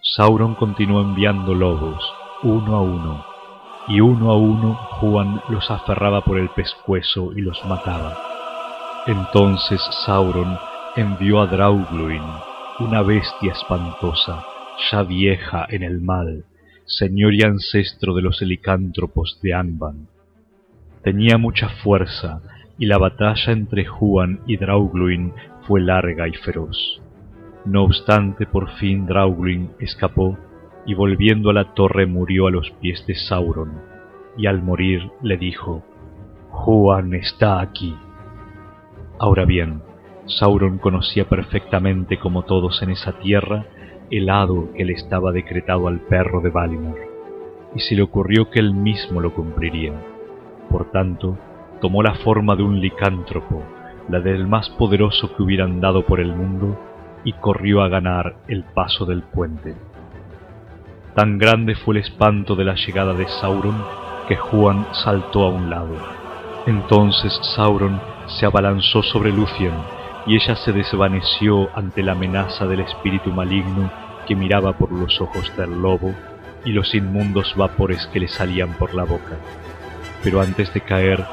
Sauron 0.00 0.54
continuó 0.54 1.02
enviando 1.02 1.54
lobos, 1.54 2.02
uno 2.42 2.76
a 2.76 2.80
uno, 2.80 3.24
y 3.88 4.00
uno 4.00 4.30
a 4.30 4.36
uno 4.36 4.74
Juan 4.74 5.42
los 5.48 5.70
aferraba 5.70 6.22
por 6.22 6.38
el 6.38 6.48
pescuezo 6.48 7.32
y 7.36 7.42
los 7.42 7.62
mataba. 7.66 8.16
Entonces 9.06 9.80
Sauron 10.06 10.58
envió 10.96 11.40
a 11.40 11.46
Draugluin, 11.46 12.22
una 12.80 13.02
bestia 13.02 13.52
espantosa, 13.52 14.44
ya 14.90 15.02
vieja 15.02 15.66
en 15.68 15.82
el 15.82 16.00
mal, 16.00 16.44
señor 16.86 17.34
y 17.34 17.42
ancestro 17.42 18.14
de 18.14 18.22
los 18.22 18.40
helicántropos 18.40 19.38
de 19.42 19.54
Anban. 19.54 20.08
Tenía 21.02 21.36
mucha 21.36 21.68
fuerza, 21.68 22.40
y 22.78 22.86
la 22.86 22.98
batalla 22.98 23.52
entre 23.52 23.84
Juan 23.84 24.40
y 24.46 24.56
Draugluin 24.56 25.32
fue 25.66 25.80
larga 25.80 26.26
y 26.28 26.32
feroz. 26.32 27.00
No 27.64 27.84
obstante, 27.84 28.46
por 28.46 28.70
fin 28.78 29.06
Draugluin 29.06 29.72
escapó 29.78 30.38
y 30.86 30.94
volviendo 30.94 31.50
a 31.50 31.52
la 31.52 31.74
torre 31.74 32.06
murió 32.06 32.46
a 32.46 32.50
los 32.50 32.70
pies 32.80 33.06
de 33.06 33.14
Sauron, 33.14 33.80
y 34.36 34.46
al 34.46 34.62
morir 34.62 35.10
le 35.22 35.36
dijo, 35.36 35.84
Juan 36.50 37.14
está 37.14 37.60
aquí. 37.60 37.94
Ahora 39.18 39.44
bien, 39.44 39.82
Sauron 40.26 40.78
conocía 40.78 41.28
perfectamente 41.28 42.18
como 42.18 42.42
todos 42.42 42.80
en 42.82 42.90
esa 42.90 43.12
tierra 43.18 43.64
el 44.10 44.30
hado 44.30 44.72
que 44.74 44.84
le 44.84 44.92
estaba 44.92 45.32
decretado 45.32 45.88
al 45.88 46.00
perro 46.00 46.40
de 46.40 46.50
Valinor, 46.50 46.98
y 47.74 47.80
se 47.80 47.96
le 47.96 48.02
ocurrió 48.02 48.50
que 48.50 48.60
él 48.60 48.72
mismo 48.72 49.20
lo 49.20 49.34
cumpliría. 49.34 49.94
Por 50.70 50.90
tanto, 50.92 51.38
tomó 51.80 52.02
la 52.02 52.14
forma 52.16 52.54
de 52.54 52.62
un 52.62 52.80
licántropo, 52.80 53.62
la 54.08 54.20
del 54.20 54.46
más 54.46 54.70
poderoso 54.70 55.34
que 55.34 55.42
hubieran 55.42 55.80
dado 55.80 56.04
por 56.04 56.20
el 56.20 56.34
mundo, 56.34 56.78
y 57.24 57.32
corrió 57.34 57.82
a 57.82 57.88
ganar 57.88 58.36
el 58.48 58.64
paso 58.64 59.06
del 59.06 59.22
puente. 59.22 59.74
Tan 61.14 61.38
grande 61.38 61.74
fue 61.74 61.96
el 61.96 62.02
espanto 62.02 62.54
de 62.54 62.64
la 62.64 62.74
llegada 62.74 63.14
de 63.14 63.26
Sauron 63.26 63.76
que 64.28 64.36
Juan 64.36 64.86
saltó 64.92 65.44
a 65.44 65.50
un 65.50 65.68
lado. 65.68 65.94
Entonces 66.66 67.32
Sauron 67.56 68.00
se 68.26 68.46
abalanzó 68.46 69.02
sobre 69.02 69.32
Lucien 69.32 69.72
y 70.26 70.36
ella 70.36 70.56
se 70.56 70.72
desvaneció 70.72 71.68
ante 71.76 72.02
la 72.02 72.12
amenaza 72.12 72.66
del 72.66 72.80
espíritu 72.80 73.30
maligno 73.30 73.90
que 74.26 74.36
miraba 74.36 74.72
por 74.72 74.92
los 74.92 75.20
ojos 75.20 75.52
del 75.56 75.82
lobo 75.82 76.14
y 76.64 76.72
los 76.72 76.94
inmundos 76.94 77.54
vapores 77.56 78.06
que 78.12 78.20
le 78.20 78.28
salían 78.28 78.74
por 78.74 78.94
la 78.94 79.04
boca. 79.04 79.36
Pero 80.22 80.40
antes 80.40 80.72
de 80.72 80.80
caer, 80.80 81.24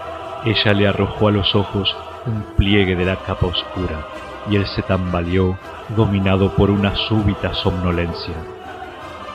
ella 0.46 0.74
le 0.74 0.88
arrojó 0.88 1.28
a 1.28 1.32
los 1.32 1.56
ojos 1.56 1.96
un 2.26 2.44
pliegue 2.56 2.96
de 2.96 3.06
la 3.06 3.18
capa 3.18 3.46
oscura 3.46 4.08
y 4.50 4.56
él 4.56 4.66
se 4.66 4.82
tambaleó 4.82 5.58
dominado 5.96 6.52
por 6.56 6.72
una 6.72 6.96
súbita 6.96 7.54
somnolencia. 7.54 8.36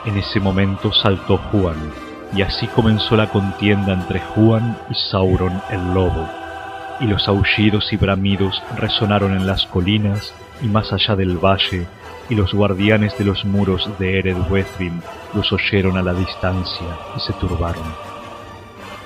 En 0.05 0.19
ese 0.19 0.41
momento 0.41 0.93
saltó 0.93 1.39
Juan, 1.39 1.77
y 2.35 2.43
así 2.43 2.67
comenzó 2.67 3.17
la 3.17 3.29
contienda 3.29 3.93
entre 3.93 4.21
Juan 4.21 4.77
y 4.91 4.95
Sauron 4.95 5.63
el 5.71 5.95
lobo, 5.95 6.29
y 7.01 7.07
los 7.07 7.29
aullidos 7.29 7.93
y 7.93 7.97
bramidos 7.97 8.63
resonaron 8.77 9.33
en 9.33 9.47
las 9.47 9.67
colinas 9.67 10.35
y 10.63 10.67
más 10.67 10.93
allá 10.93 11.17
del 11.17 11.39
valle, 11.39 11.87
y 12.31 12.35
los 12.35 12.55
guardianes 12.55 13.17
de 13.19 13.25
los 13.25 13.45
muros 13.45 13.91
de 13.99 14.19
Ered 14.19 14.37
los 15.35 15.53
oyeron 15.53 15.99
a 15.99 16.03
la 16.03 16.15
distancia 16.15 16.87
y 17.17 17.21
se 17.21 17.33
turbaron. 17.35 17.85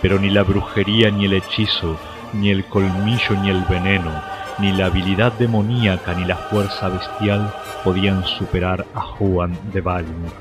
Pero 0.00 0.18
ni 0.18 0.30
la 0.30 0.44
brujería 0.44 1.10
ni 1.10 1.24
el 1.24 1.32
hechizo, 1.32 1.98
ni 2.32 2.50
el 2.50 2.64
colmillo 2.66 3.34
ni 3.42 3.50
el 3.50 3.64
veneno, 3.64 4.12
ni 4.58 4.72
la 4.72 4.86
habilidad 4.86 5.32
demoníaca 5.32 6.14
ni 6.14 6.24
la 6.24 6.36
fuerza 6.36 6.88
bestial 6.88 7.52
podían 7.82 8.24
superar 8.24 8.86
a 8.94 9.00
Juan 9.00 9.58
de 9.72 9.80
Valinor, 9.80 10.32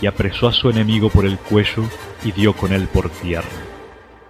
y 0.00 0.06
apresó 0.06 0.48
a 0.48 0.52
su 0.52 0.70
enemigo 0.70 1.08
por 1.08 1.24
el 1.24 1.38
cuello 1.38 1.84
y 2.24 2.32
dio 2.32 2.52
con 2.52 2.72
él 2.72 2.86
por 2.88 3.10
tierra. 3.10 3.48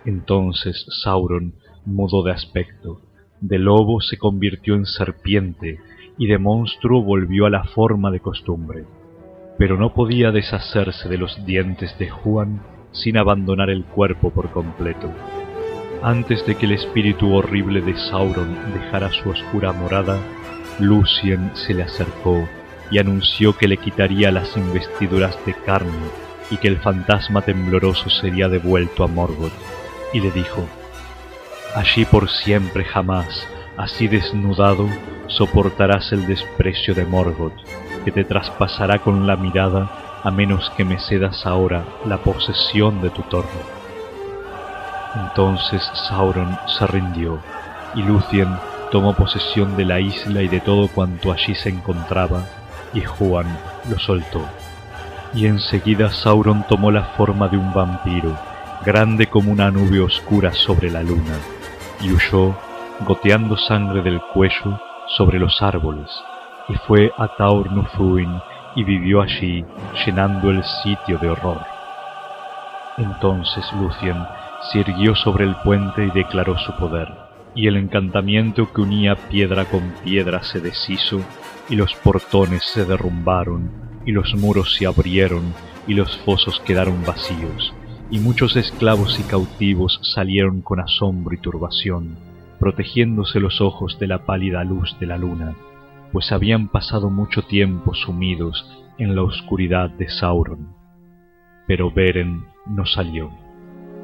Entonces 0.05 0.87
Sauron 1.03 1.55
mudó 1.85 2.23
de 2.23 2.33
aspecto, 2.33 3.01
de 3.41 3.59
lobo 3.59 4.01
se 4.01 4.17
convirtió 4.17 4.75
en 4.75 4.87
serpiente, 4.87 5.79
y 6.17 6.27
de 6.27 6.39
monstruo 6.39 7.03
volvió 7.03 7.47
a 7.47 7.51
la 7.51 7.65
forma 7.65 8.11
de 8.11 8.21
costumbre. 8.21 8.85
Pero 9.59 9.77
no 9.77 9.93
podía 9.95 10.31
deshacerse 10.31 11.09
de 11.09 11.19
los 11.19 11.45
dientes 11.45 11.97
de 11.99 12.09
Juan 12.09 12.63
sin 12.93 13.17
abandonar 13.17 13.71
el 13.71 13.85
cuerpo 13.85 14.31
por 14.31 14.51
completo. 14.51 15.11
Antes 16.03 16.47
de 16.47 16.55
que 16.55 16.67
el 16.67 16.73
espíritu 16.73 17.35
horrible 17.35 17.81
de 17.81 17.97
Sauron 17.97 18.55
dejara 18.73 19.11
su 19.11 19.31
oscura 19.31 19.73
morada, 19.73 20.19
Lucien 20.79 21.51
se 21.55 21.75
le 21.75 21.83
acercó 21.83 22.47
y 22.91 22.99
anunció 22.99 23.57
que 23.57 23.69
le 23.69 23.77
quitaría 23.77 24.31
las 24.31 24.57
investiduras 24.57 25.39
de 25.47 25.55
carne 25.55 26.09
y 26.51 26.59
que 26.59 26.69
el 26.69 26.77
fantasma 26.77 27.43
tembloroso 27.43 28.11
sería 28.11 28.49
devuelto 28.49 29.03
a 29.03 29.07
Morgoth, 29.07 29.53
y 30.13 30.21
le 30.21 30.31
dijo, 30.31 30.67
Allí 31.75 32.05
por 32.05 32.31
siempre 32.31 32.85
jamás, 32.85 33.49
así 33.77 34.07
desnudado, 34.07 34.89
soportarás 35.27 36.13
el 36.13 36.25
desprecio 36.27 36.95
de 36.95 37.05
Morgoth, 37.05 37.57
que 38.05 38.13
te 38.13 38.23
traspasará 38.23 39.01
con 39.01 39.27
la 39.27 39.37
mirada 39.37 40.21
a 40.23 40.31
menos 40.31 40.71
que 40.77 40.85
me 40.85 41.01
cedas 41.01 41.45
ahora 41.45 41.85
la 42.07 42.19
posesión 42.19 43.03
de 43.03 43.11
tu 43.11 43.23
torre. 43.23 43.49
Entonces 45.17 45.83
Sauron 46.09 46.57
se 46.67 46.87
rindió, 46.87 47.41
y 47.97 48.03
Lucien 48.03 48.57
tomó 48.93 49.15
posesión 49.15 49.77
de 49.77 49.85
la 49.85 49.99
isla 49.99 50.43
y 50.43 50.49
de 50.49 50.61
todo 50.61 50.87
cuanto 50.87 51.33
allí 51.33 51.57
se 51.57 51.71
encontraba, 51.71 52.45
y 52.93 53.01
Juan 53.01 53.47
lo 53.91 53.99
soltó. 53.99 54.47
Y 55.35 55.47
enseguida 55.47 56.13
Sauron 56.13 56.65
tomó 56.69 56.93
la 56.93 57.03
forma 57.17 57.49
de 57.49 57.59
un 57.59 57.73
vampiro, 57.75 58.39
grande 58.85 59.27
como 59.27 59.51
una 59.51 59.73
nube 59.73 60.01
oscura 60.01 60.53
sobre 60.53 60.91
la 60.91 61.03
luna, 61.03 61.35
y 62.01 62.13
huyó, 62.13 62.55
goteando 63.01 63.57
sangre 63.57 64.03
del 64.03 64.21
cuello, 64.33 64.81
sobre 65.17 65.39
los 65.39 65.61
árboles, 65.63 66.11
y 66.69 66.75
fue 66.87 67.13
a 67.19 67.29
Taur 67.37 67.71
Nufuin 67.71 68.41
y 68.77 68.85
vivió 68.85 69.21
allí, 69.23 69.65
llenando 70.05 70.51
el 70.51 70.63
sitio 70.83 71.19
de 71.19 71.29
horror. 71.29 71.61
Entonces 72.97 73.65
Lucien 73.73 74.17
se 74.71 74.79
irguió 74.81 75.15
sobre 75.15 75.45
el 75.45 75.55
puente 75.57 76.07
y 76.07 76.11
declaró 76.11 76.57
su 76.59 76.73
poder, 76.77 77.13
y 77.55 77.69
el 77.69 77.77
encantamiento 77.77 78.73
que 78.73 78.81
unía 78.81 79.15
piedra 79.15 79.65
con 79.65 79.95
piedra 80.03 80.43
se 80.43 80.61
deshizo, 80.61 81.21
y 81.69 81.77
los 81.77 81.95
portones 81.95 82.65
se 82.65 82.85
derrumbaron, 82.85 83.71
y 84.05 84.13
los 84.13 84.35
muros 84.35 84.75
se 84.75 84.87
abrieron, 84.87 85.55
y 85.87 85.95
los 85.95 86.17
fosos 86.19 86.61
quedaron 86.61 87.05
vacíos, 87.05 87.75
y 88.11 88.19
muchos 88.19 88.57
esclavos 88.57 89.19
y 89.19 89.23
cautivos 89.25 89.99
salieron 90.03 90.61
con 90.61 90.81
asombro 90.81 91.35
y 91.35 91.39
turbación, 91.39 92.17
protegiéndose 92.59 93.41
los 93.41 93.61
ojos 93.61 93.99
de 93.99 94.07
la 94.07 94.25
pálida 94.25 94.63
luz 94.65 94.97
de 95.01 95.07
la 95.07 95.19
luna, 95.19 95.55
pues 96.13 96.31
habían 96.33 96.69
pasado 96.69 97.11
mucho 97.11 97.43
tiempo 97.43 97.95
sumidos 97.95 98.69
en 98.99 99.17
la 99.17 99.23
oscuridad 99.23 99.91
de 99.91 100.09
Sauron. 100.09 100.69
Pero 101.67 101.91
Beren 101.91 102.45
no 102.67 102.87
salió. 102.87 103.31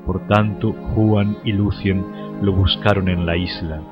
Por 0.06 0.26
tanto, 0.26 0.72
Juan 0.72 1.36
y 1.44 1.52
Lucien 1.52 2.04
lo 2.42 2.52
buscaron 2.52 3.08
en 3.08 3.26
la 3.26 3.36
isla, 3.36 3.82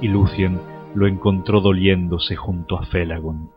y 0.00 0.08
Lucien 0.08 0.60
lo 0.94 1.06
encontró 1.06 1.60
doliéndose 1.60 2.36
junto 2.36 2.78
a 2.78 2.86
Felagon. 2.86 3.50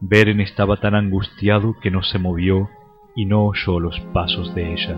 Beren 0.00 0.40
estaba 0.40 0.78
tan 0.78 0.94
angustiado 0.94 1.74
que 1.82 1.90
no 1.90 2.02
se 2.02 2.18
movió 2.18 2.70
y 3.14 3.24
no 3.24 3.46
oyó 3.46 3.80
los 3.80 3.98
pasos 4.12 4.54
de 4.54 4.72
ella. 4.72 4.96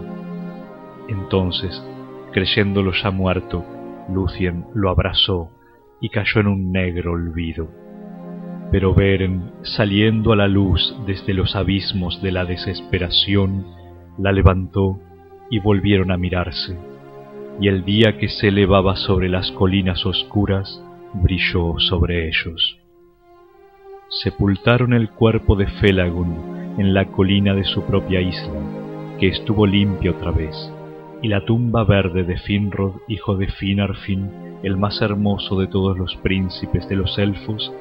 Entonces, 1.08 1.82
creyéndolo 2.32 2.92
ya 2.92 3.10
muerto, 3.10 3.64
Lucien 4.08 4.66
lo 4.74 4.90
abrazó 4.90 5.50
y 6.00 6.08
cayó 6.08 6.40
en 6.40 6.46
un 6.46 6.72
negro 6.72 7.12
olvido. 7.12 7.68
Pero 8.70 8.94
Beren, 8.94 9.52
saliendo 9.62 10.32
a 10.32 10.36
la 10.36 10.48
luz 10.48 10.96
desde 11.06 11.34
los 11.34 11.54
abismos 11.54 12.22
de 12.22 12.32
la 12.32 12.44
desesperación, 12.44 13.66
la 14.18 14.32
levantó 14.32 14.98
y 15.50 15.58
volvieron 15.58 16.10
a 16.10 16.16
mirarse, 16.16 16.78
y 17.60 17.68
el 17.68 17.84
día 17.84 18.16
que 18.18 18.28
se 18.28 18.48
elevaba 18.48 18.96
sobre 18.96 19.28
las 19.28 19.50
colinas 19.52 20.06
oscuras 20.06 20.82
brilló 21.12 21.78
sobre 21.78 22.28
ellos. 22.28 22.78
Sepultaron 24.08 24.92
el 24.94 25.10
cuerpo 25.10 25.56
de 25.56 25.66
Felagun 25.66 26.61
en 26.78 26.94
la 26.94 27.06
colina 27.06 27.54
de 27.54 27.64
su 27.64 27.82
propia 27.84 28.20
isla, 28.20 28.60
que 29.18 29.28
estuvo 29.28 29.66
limpia 29.66 30.12
otra 30.12 30.30
vez, 30.30 30.56
y 31.22 31.28
la 31.28 31.44
tumba 31.44 31.84
verde 31.84 32.24
de 32.24 32.38
Finrod, 32.38 32.94
hijo 33.08 33.36
de 33.36 33.48
Finarfin, 33.48 34.58
el 34.62 34.76
más 34.76 35.00
hermoso 35.02 35.58
de 35.58 35.66
todos 35.66 35.96
los 35.98 36.16
príncipes 36.16 36.88
de 36.88 36.96
los 36.96 37.18
elfos, 37.18 37.72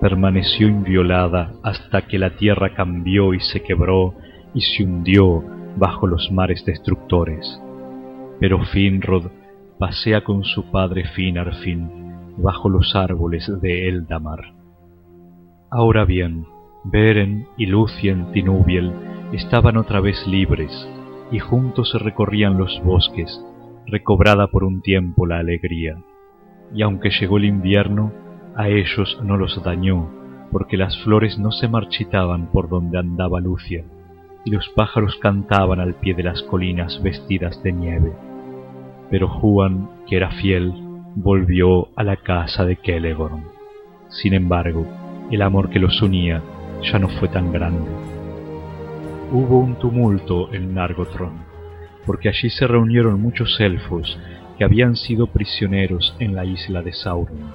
permaneció 0.00 0.68
inviolada 0.68 1.52
hasta 1.62 2.02
que 2.02 2.18
la 2.18 2.30
tierra 2.36 2.74
cambió 2.74 3.34
y 3.34 3.40
se 3.40 3.62
quebró 3.62 4.14
y 4.54 4.62
se 4.62 4.84
hundió 4.84 5.44
bajo 5.76 6.06
los 6.06 6.32
mares 6.32 6.64
destructores. 6.64 7.60
Pero 8.40 8.64
Finrod 8.64 9.30
pasea 9.78 10.24
con 10.24 10.44
su 10.44 10.70
padre 10.70 11.04
Finarfin 11.14 12.34
bajo 12.38 12.68
los 12.68 12.94
árboles 12.96 13.50
de 13.60 13.88
Eldamar. 13.88 14.54
Ahora 15.70 16.04
bien, 16.04 16.46
Beren 16.84 17.46
y 17.56 17.66
Lucien 17.66 18.32
Tinubiel 18.32 18.92
estaban 19.32 19.76
otra 19.76 20.00
vez 20.00 20.26
libres, 20.26 20.88
y 21.30 21.38
juntos 21.38 21.90
se 21.90 21.98
recorrían 21.98 22.58
los 22.58 22.82
bosques, 22.84 23.44
recobrada 23.86 24.48
por 24.48 24.64
un 24.64 24.82
tiempo 24.82 25.26
la 25.26 25.38
alegría. 25.38 26.02
Y 26.74 26.82
aunque 26.82 27.10
llegó 27.10 27.38
el 27.38 27.44
invierno, 27.44 28.12
a 28.56 28.68
ellos 28.68 29.20
no 29.22 29.36
los 29.36 29.62
dañó, 29.62 30.10
porque 30.50 30.76
las 30.76 30.96
flores 31.04 31.38
no 31.38 31.52
se 31.52 31.68
marchitaban 31.68 32.50
por 32.50 32.68
donde 32.68 32.98
andaba 32.98 33.40
Lucia 33.40 33.84
y 34.44 34.50
los 34.50 34.68
pájaros 34.70 35.16
cantaban 35.16 35.80
al 35.80 35.94
pie 35.94 36.14
de 36.14 36.22
las 36.22 36.42
colinas 36.42 37.02
vestidas 37.02 37.62
de 37.62 37.72
nieve. 37.72 38.12
Pero 39.10 39.28
Juan, 39.28 39.90
que 40.08 40.16
era 40.16 40.30
fiel, 40.30 40.72
volvió 41.14 41.88
a 41.96 42.04
la 42.04 42.16
casa 42.16 42.64
de 42.64 42.76
Celegorm. 42.76 43.44
Sin 44.08 44.34
embargo, 44.34 44.86
el 45.30 45.42
amor 45.42 45.70
que 45.70 45.78
los 45.78 46.00
unía 46.02 46.42
ya 46.82 46.98
no 46.98 47.08
fue 47.08 47.28
tan 47.28 47.52
grande. 47.52 47.90
Hubo 49.32 49.58
un 49.58 49.76
tumulto 49.76 50.52
en 50.52 50.74
Nargothrond, 50.74 51.40
porque 52.06 52.28
allí 52.28 52.50
se 52.50 52.66
reunieron 52.66 53.20
muchos 53.20 53.60
elfos 53.60 54.18
que 54.58 54.64
habían 54.64 54.96
sido 54.96 55.26
prisioneros 55.28 56.16
en 56.18 56.34
la 56.34 56.44
isla 56.44 56.82
de 56.82 56.92
Sauron, 56.92 57.52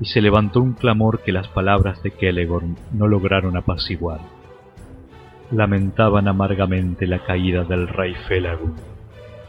y 0.00 0.06
se 0.06 0.20
levantó 0.20 0.60
un 0.60 0.72
clamor 0.72 1.22
que 1.22 1.32
las 1.32 1.48
palabras 1.48 2.02
de 2.02 2.10
Celegorm 2.10 2.76
no 2.92 3.06
lograron 3.06 3.56
apaciguar 3.56 4.20
lamentaban 5.50 6.28
amargamente 6.28 7.06
la 7.06 7.20
caída 7.20 7.64
del 7.64 7.88
rey 7.88 8.14
Felagund 8.28 8.76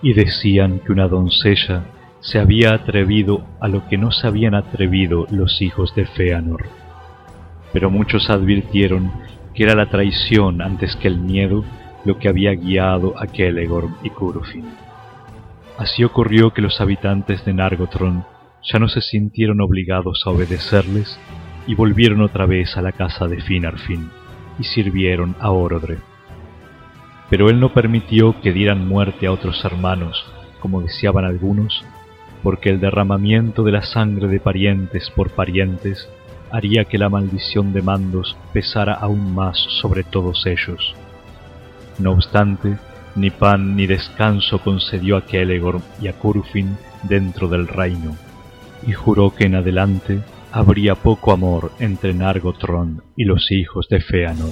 y 0.01 0.13
decían 0.13 0.79
que 0.79 0.91
una 0.91 1.07
doncella 1.07 1.85
se 2.19 2.39
había 2.39 2.73
atrevido 2.73 3.45
a 3.59 3.67
lo 3.67 3.87
que 3.87 3.97
no 3.97 4.11
se 4.11 4.27
habían 4.27 4.55
atrevido 4.55 5.25
los 5.31 5.61
hijos 5.61 5.95
de 5.95 6.05
Feanor. 6.05 6.65
Pero 7.75 7.89
muchos 7.89 8.29
advirtieron 8.29 9.11
que 9.53 9.63
era 9.63 9.75
la 9.75 9.87
traición 9.87 10.61
antes 10.61 10.95
que 10.95 11.09
el 11.09 11.19
miedo 11.19 11.65
lo 12.05 12.17
que 12.17 12.29
había 12.29 12.53
guiado 12.53 13.21
a 13.21 13.27
Kelegorm 13.27 13.97
y 14.01 14.11
Curufin. 14.11 14.63
Así 15.77 16.05
ocurrió 16.05 16.51
que 16.51 16.61
los 16.61 16.79
habitantes 16.79 17.43
de 17.43 17.53
Nargothrond 17.53 18.23
ya 18.63 18.79
no 18.79 18.87
se 18.87 19.01
sintieron 19.01 19.59
obligados 19.59 20.23
a 20.25 20.29
obedecerles 20.29 21.19
y 21.67 21.75
volvieron 21.75 22.21
otra 22.21 22.45
vez 22.45 22.77
a 22.77 22.81
la 22.81 22.93
casa 22.93 23.27
de 23.27 23.41
Finarfin 23.41 24.09
y 24.57 24.63
sirvieron 24.63 25.35
a 25.41 25.51
Orodre. 25.51 25.97
Pero 27.29 27.49
él 27.49 27.59
no 27.59 27.73
permitió 27.73 28.39
que 28.39 28.53
dieran 28.53 28.87
muerte 28.87 29.27
a 29.27 29.33
otros 29.33 29.65
hermanos, 29.65 30.25
como 30.61 30.81
deseaban 30.81 31.25
algunos, 31.25 31.83
porque 32.41 32.69
el 32.69 32.79
derramamiento 32.79 33.63
de 33.63 33.73
la 33.73 33.81
sangre 33.81 34.29
de 34.29 34.39
parientes 34.39 35.09
por 35.09 35.31
parientes 35.31 36.07
haría 36.51 36.85
que 36.85 36.97
la 36.97 37.09
maldición 37.09 37.73
de 37.73 37.81
Mandos 37.81 38.37
pesara 38.53 38.93
aún 38.93 39.33
más 39.33 39.57
sobre 39.81 40.03
todos 40.03 40.45
ellos. 40.45 40.95
No 41.99 42.11
obstante, 42.11 42.77
ni 43.15 43.29
pan 43.29 43.75
ni 43.75 43.87
descanso 43.87 44.59
concedió 44.59 45.17
a 45.17 45.25
Kelegor 45.25 45.81
y 46.01 46.07
a 46.07 46.13
Curufin 46.13 46.77
dentro 47.03 47.47
del 47.47 47.67
reino, 47.67 48.15
y 48.85 48.93
juró 48.93 49.33
que 49.33 49.45
en 49.45 49.55
adelante 49.55 50.19
habría 50.51 50.95
poco 50.95 51.31
amor 51.31 51.71
entre 51.79 52.13
Nargothrond 52.13 53.01
y 53.15 53.25
los 53.25 53.51
hijos 53.51 53.87
de 53.89 54.01
Feanor. 54.01 54.51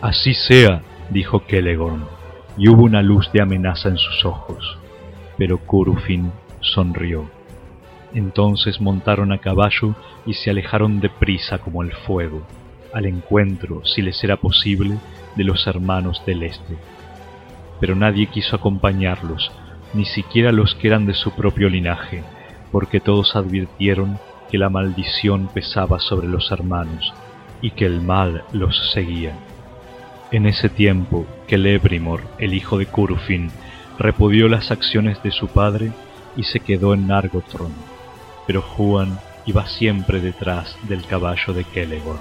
Así 0.00 0.34
sea, 0.34 0.82
dijo 1.10 1.42
Celegorm, 1.48 2.04
y 2.58 2.68
hubo 2.68 2.84
una 2.84 3.02
luz 3.02 3.30
de 3.32 3.42
amenaza 3.42 3.88
en 3.88 3.98
sus 3.98 4.24
ojos, 4.24 4.78
pero 5.36 5.58
Curufin 5.58 6.32
sonrió. 6.60 7.35
Entonces 8.16 8.80
montaron 8.80 9.30
a 9.30 9.36
caballo 9.36 9.94
y 10.24 10.32
se 10.32 10.48
alejaron 10.48 11.00
de 11.00 11.10
prisa 11.10 11.58
como 11.58 11.82
el 11.82 11.92
fuego, 11.92 12.40
al 12.94 13.04
encuentro, 13.04 13.84
si 13.84 14.00
les 14.00 14.24
era 14.24 14.38
posible, 14.38 14.96
de 15.36 15.44
los 15.44 15.66
hermanos 15.66 16.22
del 16.24 16.42
este. 16.42 16.78
Pero 17.78 17.94
nadie 17.94 18.28
quiso 18.28 18.56
acompañarlos, 18.56 19.52
ni 19.92 20.06
siquiera 20.06 20.50
los 20.50 20.74
que 20.76 20.88
eran 20.88 21.04
de 21.04 21.12
su 21.12 21.32
propio 21.32 21.68
linaje, 21.68 22.22
porque 22.72 23.00
todos 23.00 23.36
advirtieron 23.36 24.18
que 24.50 24.56
la 24.56 24.70
maldición 24.70 25.48
pesaba 25.52 26.00
sobre 26.00 26.26
los 26.26 26.50
hermanos 26.50 27.12
y 27.60 27.72
que 27.72 27.84
el 27.84 28.00
mal 28.00 28.44
los 28.50 28.92
seguía. 28.92 29.34
En 30.30 30.46
ese 30.46 30.70
tiempo 30.70 31.26
que 31.46 31.58
Lebrimor, 31.58 32.22
el 32.38 32.54
hijo 32.54 32.78
de 32.78 32.86
Curufin, 32.86 33.50
repudió 33.98 34.48
las 34.48 34.70
acciones 34.70 35.22
de 35.22 35.32
su 35.32 35.48
padre 35.48 35.92
y 36.34 36.44
se 36.44 36.60
quedó 36.60 36.94
en 36.94 37.08
Nargothrond, 37.08 37.95
pero 38.46 38.62
Juan 38.62 39.18
iba 39.46 39.66
siempre 39.66 40.20
detrás 40.20 40.76
del 40.88 41.04
caballo 41.04 41.52
de 41.52 41.64
Kelegorm. 41.64 42.20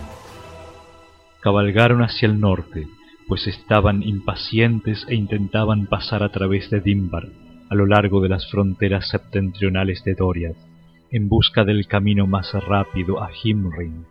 Cabalgaron 1.41 2.01
hacia 2.01 2.27
el 2.27 2.39
norte, 2.39 2.87
pues 3.27 3.47
estaban 3.47 4.03
impacientes 4.03 5.05
e 5.09 5.15
intentaban 5.15 5.87
pasar 5.87 6.23
a 6.23 6.29
través 6.29 6.69
de 6.69 6.81
Dimbar, 6.81 7.27
a 7.69 7.75
lo 7.75 7.85
largo 7.85 8.21
de 8.21 8.29
las 8.29 8.49
fronteras 8.49 9.09
septentrionales 9.09 10.03
de 10.03 10.15
Doriath, 10.15 10.57
en 11.11 11.29
busca 11.29 11.63
del 11.63 11.87
camino 11.87 12.27
más 12.27 12.51
rápido 12.53 13.23
a 13.23 13.29
Himrin, 13.31 14.05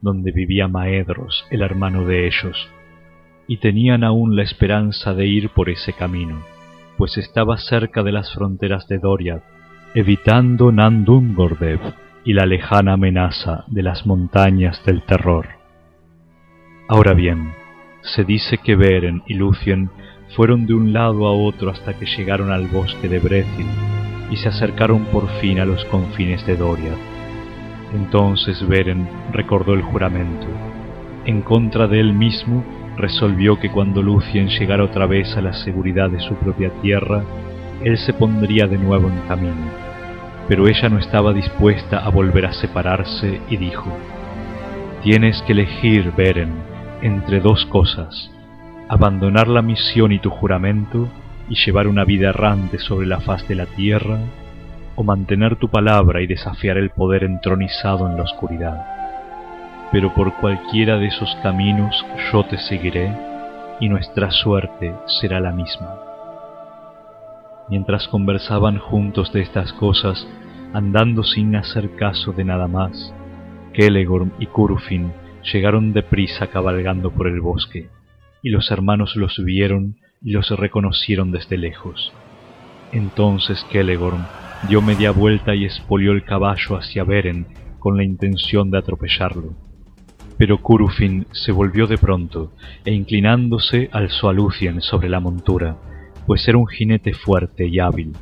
donde 0.00 0.32
vivía 0.32 0.68
Maedros, 0.68 1.46
el 1.50 1.62
hermano 1.62 2.04
de 2.04 2.26
ellos, 2.26 2.68
y 3.46 3.58
tenían 3.58 4.04
aún 4.04 4.36
la 4.36 4.42
esperanza 4.42 5.14
de 5.14 5.26
ir 5.26 5.50
por 5.50 5.68
ese 5.68 5.92
camino, 5.92 6.42
pues 6.96 7.18
estaba 7.18 7.58
cerca 7.58 8.02
de 8.02 8.12
las 8.12 8.32
fronteras 8.32 8.86
de 8.88 8.98
Doriath, 8.98 9.42
evitando 9.96 10.72
Nandungordev 10.72 11.78
y 12.24 12.32
la 12.32 12.46
lejana 12.46 12.94
amenaza 12.94 13.62
de 13.68 13.84
las 13.84 14.06
montañas 14.06 14.84
del 14.84 15.02
terror. 15.02 15.46
Ahora 16.88 17.14
bien, 17.14 17.52
se 18.02 18.24
dice 18.24 18.58
que 18.58 18.74
Beren 18.74 19.22
y 19.28 19.34
Lucien 19.34 19.90
fueron 20.34 20.66
de 20.66 20.74
un 20.74 20.92
lado 20.92 21.28
a 21.28 21.32
otro 21.32 21.70
hasta 21.70 21.94
que 21.94 22.06
llegaron 22.06 22.50
al 22.50 22.66
bosque 22.66 23.08
de 23.08 23.20
Brethil 23.20 23.66
y 24.32 24.36
se 24.36 24.48
acercaron 24.48 25.04
por 25.04 25.28
fin 25.40 25.60
a 25.60 25.64
los 25.64 25.84
confines 25.84 26.44
de 26.44 26.56
Doriath. 26.56 26.98
Entonces 27.94 28.66
Beren 28.66 29.08
recordó 29.32 29.74
el 29.74 29.82
juramento. 29.82 30.48
En 31.24 31.40
contra 31.42 31.86
de 31.86 32.00
él 32.00 32.14
mismo, 32.14 32.64
resolvió 32.96 33.60
que 33.60 33.70
cuando 33.70 34.02
Lucien 34.02 34.48
llegara 34.48 34.82
otra 34.82 35.06
vez 35.06 35.36
a 35.36 35.40
la 35.40 35.52
seguridad 35.52 36.10
de 36.10 36.18
su 36.18 36.34
propia 36.34 36.70
tierra, 36.82 37.22
él 37.84 37.96
se 37.96 38.12
pondría 38.12 38.66
de 38.66 38.78
nuevo 38.78 39.08
en 39.08 39.20
camino. 39.28 39.83
Pero 40.48 40.68
ella 40.68 40.88
no 40.88 40.98
estaba 40.98 41.32
dispuesta 41.32 41.98
a 41.98 42.10
volver 42.10 42.46
a 42.46 42.52
separarse 42.52 43.40
y 43.48 43.56
dijo, 43.56 43.90
Tienes 45.02 45.42
que 45.42 45.52
elegir, 45.52 46.12
Beren, 46.16 46.52
entre 47.02 47.40
dos 47.40 47.66
cosas, 47.66 48.30
abandonar 48.88 49.48
la 49.48 49.62
misión 49.62 50.12
y 50.12 50.18
tu 50.18 50.30
juramento 50.30 51.08
y 51.48 51.56
llevar 51.56 51.86
una 51.86 52.04
vida 52.04 52.30
errante 52.30 52.78
sobre 52.78 53.06
la 53.06 53.20
faz 53.20 53.46
de 53.48 53.54
la 53.54 53.66
tierra, 53.66 54.18
o 54.96 55.02
mantener 55.02 55.56
tu 55.56 55.68
palabra 55.68 56.22
y 56.22 56.26
desafiar 56.26 56.78
el 56.78 56.90
poder 56.90 57.24
entronizado 57.24 58.08
en 58.08 58.16
la 58.16 58.22
oscuridad. 58.22 58.86
Pero 59.90 60.14
por 60.14 60.34
cualquiera 60.34 60.98
de 60.98 61.08
esos 61.08 61.36
caminos 61.42 62.04
yo 62.32 62.44
te 62.44 62.58
seguiré 62.58 63.12
y 63.80 63.88
nuestra 63.88 64.30
suerte 64.30 64.94
será 65.20 65.40
la 65.40 65.52
misma. 65.52 66.13
Mientras 67.68 68.08
conversaban 68.08 68.78
juntos 68.78 69.32
de 69.32 69.40
estas 69.40 69.72
cosas, 69.72 70.26
andando 70.72 71.22
sin 71.22 71.56
hacer 71.56 71.94
caso 71.96 72.32
de 72.32 72.44
nada 72.44 72.68
más, 72.68 73.14
Kelegorm 73.72 74.32
y 74.38 74.46
Curufin 74.46 75.12
llegaron 75.52 75.92
deprisa 75.92 76.48
cabalgando 76.48 77.10
por 77.10 77.26
el 77.26 77.40
bosque, 77.40 77.88
y 78.42 78.50
los 78.50 78.70
hermanos 78.70 79.16
los 79.16 79.42
vieron 79.42 79.96
y 80.22 80.32
los 80.32 80.50
reconocieron 80.50 81.32
desde 81.32 81.56
lejos. 81.56 82.12
Entonces 82.92 83.64
Kelegorm 83.70 84.24
dio 84.68 84.82
media 84.82 85.10
vuelta 85.10 85.54
y 85.54 85.64
espolió 85.64 86.12
el 86.12 86.24
caballo 86.24 86.76
hacia 86.76 87.04
Beren 87.04 87.46
con 87.78 87.96
la 87.96 88.04
intención 88.04 88.70
de 88.70 88.78
atropellarlo. 88.78 89.54
Pero 90.38 90.58
Curufin 90.58 91.26
se 91.32 91.52
volvió 91.52 91.86
de 91.86 91.98
pronto 91.98 92.52
e 92.84 92.92
inclinándose 92.92 93.88
alzó 93.92 94.28
a 94.28 94.32
Lucien 94.32 94.80
sobre 94.80 95.08
la 95.08 95.20
montura, 95.20 95.76
pues 96.26 96.46
era 96.48 96.58
un 96.58 96.66
jinete 96.66 97.14
fuerte 97.14 97.66
y 97.66 97.78
hábil. 97.78 98.12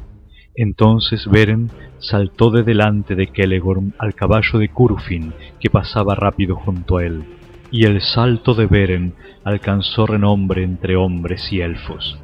Entonces 0.54 1.26
Beren 1.26 1.70
saltó 1.98 2.50
de 2.50 2.62
delante 2.62 3.14
de 3.14 3.28
Kelegorm 3.28 3.92
al 3.98 4.14
caballo 4.14 4.58
de 4.58 4.68
Curufin 4.68 5.32
que 5.60 5.70
pasaba 5.70 6.14
rápido 6.14 6.56
junto 6.56 6.98
a 6.98 7.04
él, 7.04 7.24
y 7.70 7.84
el 7.86 8.02
salto 8.02 8.54
de 8.54 8.66
Beren 8.66 9.14
alcanzó 9.44 10.06
renombre 10.06 10.62
entre 10.62 10.96
hombres 10.96 11.50
y 11.52 11.60
elfos. 11.60 12.18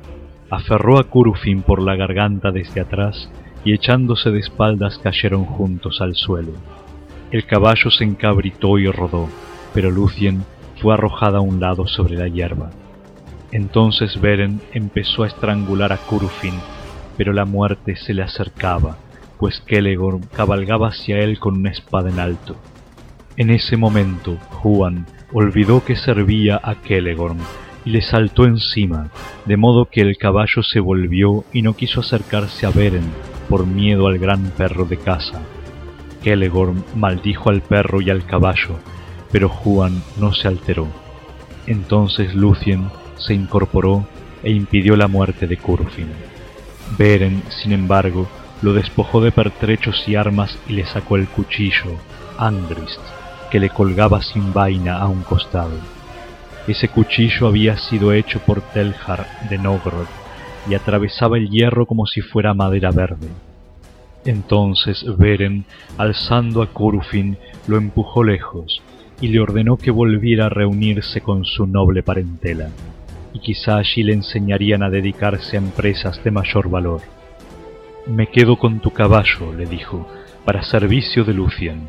Aferró 0.50 0.98
a 0.98 1.04
Curufin 1.04 1.62
por 1.62 1.80
la 1.80 1.96
garganta 1.96 2.50
desde 2.50 2.80
atrás 2.80 3.30
y 3.64 3.72
echándose 3.72 4.30
de 4.30 4.40
espaldas 4.40 4.98
cayeron 4.98 5.44
juntos 5.44 6.00
al 6.00 6.14
suelo. 6.14 6.52
El 7.30 7.44
caballo 7.44 7.90
se 7.90 8.04
encabritó 8.04 8.78
y 8.78 8.90
rodó, 8.90 9.28
pero 9.74 9.90
Lucien 9.90 10.44
fue 10.80 10.94
arrojada 10.94 11.38
a 11.38 11.42
un 11.42 11.60
lado 11.60 11.86
sobre 11.86 12.14
la 12.14 12.28
hierba. 12.28 12.70
Entonces 13.51 14.20
Beren 14.20 14.61
empezó 14.72 15.22
a 15.22 15.26
estrangular 15.26 15.92
a 15.92 15.96
Curufin, 15.96 16.55
pero 17.16 17.32
la 17.32 17.44
muerte 17.44 17.96
se 17.96 18.12
le 18.14 18.22
acercaba, 18.22 18.99
pues 19.38 19.61
Kelegorm 19.61 20.22
cabalgaba 20.34 20.88
hacia 20.88 21.18
él 21.18 21.38
con 21.38 21.59
una 21.59 21.70
espada 21.70 22.11
en 22.11 22.20
alto. 22.20 22.57
En 23.36 23.51
ese 23.51 23.76
momento, 23.76 24.36
Juan 24.51 25.07
olvidó 25.32 25.84
que 25.84 25.96
servía 25.96 26.61
a 26.62 26.74
Kelegorm 26.74 27.38
y 27.84 27.90
le 27.90 28.03
saltó 28.03 28.44
encima, 28.44 29.11
de 29.46 29.57
modo 29.57 29.86
que 29.86 30.01
el 30.01 30.18
caballo 30.18 30.62
se 30.62 30.80
volvió 30.80 31.44
y 31.53 31.62
no 31.62 31.74
quiso 31.74 32.01
acercarse 32.01 32.66
a 32.66 32.70
Beren 32.70 33.11
por 33.49 33.66
miedo 33.66 34.09
al 34.09 34.18
gran 34.18 34.51
perro 34.51 34.84
de 34.84 34.99
caza. 34.99 35.40
Kelegorm 36.22 36.82
maldijo 36.96 37.49
al 37.49 37.62
perro 37.62 38.01
y 38.01 38.11
al 38.11 38.26
caballo, 38.26 38.78
pero 39.32 39.49
Juan 39.49 40.03
no 40.18 40.34
se 40.34 40.49
alteró. 40.49 40.88
Entonces 41.66 42.34
Lucien 42.34 42.90
se 43.18 43.34
incorporó 43.34 44.06
e 44.42 44.50
impidió 44.50 44.96
la 44.96 45.08
muerte 45.08 45.46
de 45.46 45.56
Curfin. 45.56 46.08
Beren, 46.96 47.42
sin 47.48 47.72
embargo, 47.72 48.28
lo 48.62 48.72
despojó 48.72 49.20
de 49.20 49.32
pertrechos 49.32 50.08
y 50.08 50.16
armas 50.16 50.58
y 50.68 50.72
le 50.72 50.86
sacó 50.86 51.16
el 51.16 51.28
cuchillo, 51.28 51.96
Angrist, 52.38 53.00
que 53.50 53.60
le 53.60 53.70
colgaba 53.70 54.22
sin 54.22 54.52
vaina 54.52 54.98
a 54.98 55.06
un 55.06 55.22
costado. 55.22 55.78
Ese 56.66 56.88
cuchillo 56.88 57.46
había 57.46 57.78
sido 57.78 58.12
hecho 58.12 58.40
por 58.40 58.60
Telhar 58.60 59.26
de 59.48 59.58
Nogrod 59.58 60.06
y 60.68 60.74
atravesaba 60.74 61.38
el 61.38 61.48
hierro 61.48 61.86
como 61.86 62.06
si 62.06 62.20
fuera 62.20 62.52
madera 62.52 62.90
verde. 62.90 63.28
Entonces 64.24 65.04
Beren, 65.16 65.64
alzando 65.96 66.62
a 66.62 66.66
Curufin, 66.66 67.38
lo 67.66 67.76
empujó 67.76 68.24
lejos 68.24 68.82
y 69.20 69.28
le 69.28 69.40
ordenó 69.40 69.76
que 69.76 69.90
volviera 69.90 70.46
a 70.46 70.50
reunirse 70.50 71.20
con 71.20 71.44
su 71.44 71.66
noble 71.66 72.02
parentela, 72.02 72.68
y 73.32 73.40
quizá 73.40 73.78
allí 73.78 74.02
le 74.02 74.14
enseñarían 74.14 74.82
a 74.82 74.90
dedicarse 74.90 75.56
a 75.56 75.60
empresas 75.60 76.22
de 76.24 76.30
mayor 76.30 76.68
valor. 76.70 77.02
Me 78.06 78.26
quedo 78.28 78.56
con 78.56 78.80
tu 78.80 78.90
caballo, 78.90 79.52
le 79.56 79.66
dijo, 79.66 80.08
para 80.44 80.62
servicio 80.62 81.24
de 81.24 81.34
Lucien 81.34 81.88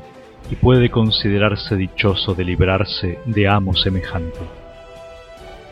y 0.52 0.56
puede 0.56 0.90
considerarse 0.90 1.76
dichoso 1.76 2.34
de 2.34 2.44
librarse 2.44 3.20
de 3.26 3.48
amo 3.48 3.76
semejante. 3.76 4.40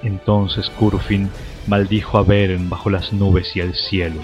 Entonces 0.04 0.70
Curfin 0.70 1.30
maldijo 1.68 2.18
a 2.18 2.24
Beren 2.24 2.70
bajo 2.70 2.90
las 2.90 3.12
nubes 3.14 3.56
y 3.56 3.60
el 3.60 3.74
cielo. 3.74 4.22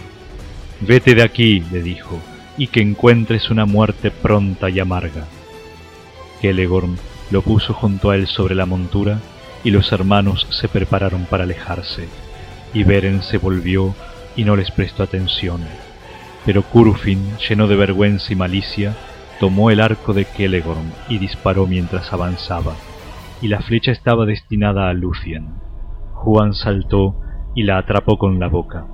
Vete 0.81 1.15
de 1.15 1.23
aquí, 1.23 1.63
le 1.71 1.81
dijo, 1.81 2.19
y 2.57 2.67
que 2.67 2.81
encuentres 2.81 3.49
una 3.49 3.65
muerte 3.65 4.11
pronta 4.11 4.69
y 4.69 4.79
amarga. 4.79 5.25
Kelegorm 6.41 6.97
lo 7.31 7.41
puso 7.41 7.73
junto 7.73 8.11
a 8.11 8.15
él 8.15 8.27
sobre 8.27 8.53
la 8.53 8.65
montura, 8.65 9.19
y 9.63 9.71
los 9.71 9.91
hermanos 9.91 10.47
se 10.49 10.67
prepararon 10.67 11.25
para 11.25 11.43
alejarse, 11.43 12.07
y 12.73 12.83
Beren 12.83 13.21
se 13.23 13.37
volvió 13.37 13.95
y 14.35 14.43
no 14.43 14.55
les 14.55 14.71
prestó 14.71 15.03
atención. 15.03 15.61
Pero 16.45 16.63
Curufin, 16.63 17.37
lleno 17.37 17.67
de 17.67 17.75
vergüenza 17.75 18.33
y 18.33 18.35
malicia, 18.35 18.95
tomó 19.39 19.71
el 19.71 19.79
arco 19.79 20.13
de 20.13 20.25
Kelegorm 20.25 20.91
y 21.07 21.17
disparó 21.17 21.67
mientras 21.67 22.11
avanzaba, 22.11 22.75
y 23.41 23.47
la 23.47 23.61
flecha 23.61 23.91
estaba 23.91 24.25
destinada 24.25 24.89
a 24.89 24.93
Lucien. 24.93 25.47
Juan 26.13 26.53
saltó 26.53 27.15
y 27.55 27.63
la 27.63 27.77
atrapó 27.77 28.17
con 28.17 28.39
la 28.39 28.47
boca, 28.47 28.85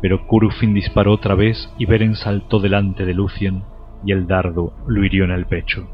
pero 0.00 0.26
Curufin 0.26 0.74
disparó 0.74 1.12
otra 1.12 1.34
vez 1.34 1.68
y 1.78 1.86
Beren 1.86 2.14
saltó 2.14 2.60
delante 2.60 3.04
de 3.04 3.14
Lucien 3.14 3.62
y 4.04 4.12
el 4.12 4.26
dardo 4.26 4.72
lo 4.86 5.04
hirió 5.04 5.24
en 5.24 5.32
el 5.32 5.46
pecho. 5.46 5.88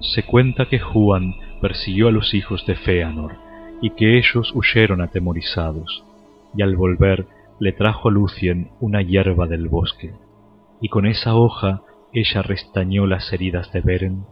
Se 0.00 0.22
cuenta 0.22 0.66
que 0.66 0.78
Juan 0.78 1.34
persiguió 1.60 2.08
a 2.08 2.12
los 2.12 2.34
hijos 2.34 2.64
de 2.66 2.74
Feanor 2.76 3.36
y 3.80 3.90
que 3.90 4.18
ellos 4.18 4.52
huyeron 4.54 5.00
atemorizados, 5.00 6.04
y 6.54 6.62
al 6.62 6.76
volver 6.76 7.26
le 7.58 7.72
trajo 7.72 8.08
a 8.08 8.12
Lucien 8.12 8.70
una 8.80 9.02
hierba 9.02 9.46
del 9.46 9.68
bosque, 9.68 10.12
y 10.80 10.88
con 10.88 11.06
esa 11.06 11.34
hoja 11.34 11.82
ella 12.12 12.42
restañó 12.42 13.06
las 13.06 13.32
heridas 13.32 13.72
de 13.72 13.80
Beren 13.80 14.24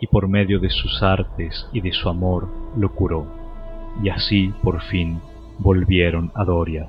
y 0.00 0.06
por 0.06 0.28
medio 0.28 0.60
de 0.60 0.70
sus 0.70 1.02
artes 1.02 1.68
y 1.72 1.80
de 1.80 1.92
su 1.92 2.08
amor 2.08 2.48
lo 2.76 2.92
curó, 2.94 3.26
y 4.02 4.08
así 4.08 4.52
por 4.62 4.82
fin 4.82 5.20
volvieron 5.58 6.32
a 6.34 6.44
Doria. 6.44 6.88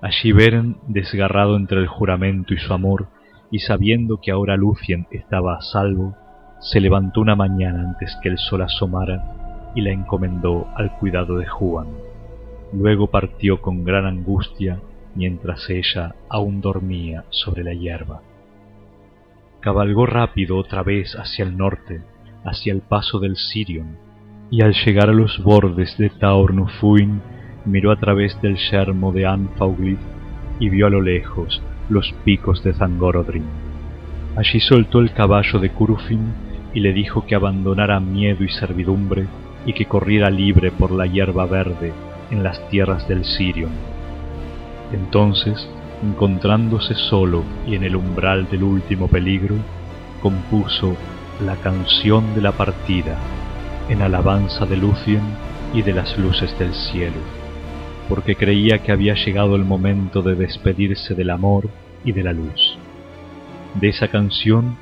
Allí 0.00 0.32
Beren, 0.32 0.76
desgarrado 0.86 1.56
entre 1.56 1.78
el 1.78 1.88
juramento 1.88 2.54
y 2.54 2.58
su 2.58 2.72
amor, 2.72 3.08
y 3.50 3.60
sabiendo 3.60 4.20
que 4.20 4.30
ahora 4.30 4.56
Lucien 4.56 5.06
estaba 5.10 5.56
a 5.56 5.62
salvo, 5.62 6.14
se 6.60 6.80
levantó 6.80 7.20
una 7.20 7.36
mañana 7.36 7.80
antes 7.80 8.16
que 8.22 8.28
el 8.28 8.38
sol 8.38 8.62
asomara 8.62 9.70
y 9.74 9.82
la 9.82 9.90
encomendó 9.90 10.68
al 10.74 10.96
cuidado 10.98 11.38
de 11.38 11.46
Juan. 11.46 11.88
Luego 12.72 13.06
partió 13.06 13.60
con 13.60 13.84
gran 13.84 14.06
angustia 14.06 14.80
mientras 15.14 15.70
ella 15.70 16.14
aún 16.28 16.60
dormía 16.60 17.24
sobre 17.30 17.64
la 17.64 17.74
hierba. 17.74 18.20
Cabalgó 19.60 20.06
rápido 20.06 20.56
otra 20.56 20.82
vez 20.82 21.14
hacia 21.16 21.44
el 21.44 21.56
norte, 21.56 22.02
hacia 22.44 22.72
el 22.72 22.80
paso 22.80 23.18
del 23.18 23.36
Sirion, 23.36 23.96
y 24.50 24.62
al 24.62 24.74
llegar 24.74 25.10
a 25.10 25.12
los 25.12 25.42
bordes 25.42 25.96
de 25.98 26.10
Taornufuin 26.10 27.20
miró 27.64 27.92
a 27.92 27.96
través 27.96 28.40
del 28.40 28.56
yermo 28.56 29.12
de 29.12 29.26
Anfauglith 29.26 29.98
y 30.58 30.68
vio 30.70 30.86
a 30.86 30.90
lo 30.90 31.02
lejos 31.02 31.62
los 31.88 32.12
picos 32.24 32.62
de 32.64 32.72
Zangorodrim. 32.72 33.44
Allí 34.36 34.60
soltó 34.60 35.00
el 35.00 35.12
caballo 35.12 35.58
de 35.58 35.70
Curufin 35.70 36.47
y 36.78 36.80
le 36.80 36.92
dijo 36.92 37.26
que 37.26 37.34
abandonara 37.34 37.98
miedo 37.98 38.44
y 38.44 38.48
servidumbre 38.50 39.26
y 39.66 39.72
que 39.72 39.86
corriera 39.86 40.30
libre 40.30 40.70
por 40.70 40.92
la 40.92 41.06
hierba 41.06 41.44
verde 41.44 41.92
en 42.30 42.44
las 42.44 42.68
tierras 42.68 43.08
del 43.08 43.24
Sirion. 43.24 43.72
Entonces, 44.92 45.68
encontrándose 46.04 46.94
solo 46.94 47.42
y 47.66 47.74
en 47.74 47.82
el 47.82 47.96
umbral 47.96 48.48
del 48.48 48.62
último 48.62 49.08
peligro, 49.08 49.56
compuso 50.22 50.94
la 51.44 51.56
canción 51.56 52.32
de 52.36 52.42
la 52.42 52.52
partida 52.52 53.16
en 53.88 54.00
alabanza 54.00 54.64
de 54.64 54.76
Lucien 54.76 55.22
y 55.74 55.82
de 55.82 55.94
las 55.94 56.16
luces 56.16 56.56
del 56.60 56.72
cielo, 56.74 57.18
porque 58.08 58.36
creía 58.36 58.78
que 58.78 58.92
había 58.92 59.14
llegado 59.14 59.56
el 59.56 59.64
momento 59.64 60.22
de 60.22 60.36
despedirse 60.36 61.16
del 61.16 61.30
amor 61.30 61.68
y 62.04 62.12
de 62.12 62.22
la 62.22 62.32
luz. 62.32 62.78
De 63.80 63.88
esa 63.88 64.06
canción 64.06 64.76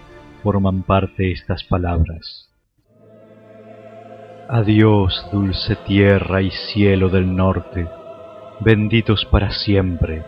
forman 0.47 0.84
parte 0.84 1.32
estas 1.32 1.64
palabras. 1.64 2.49
Adiós, 4.49 5.28
dulce 5.32 5.74
tierra 5.74 6.40
y 6.40 6.53
cielo 6.53 7.09
del 7.09 7.34
norte, 7.34 7.88
benditos 8.61 9.24
para 9.24 9.51
siempre, 9.51 10.22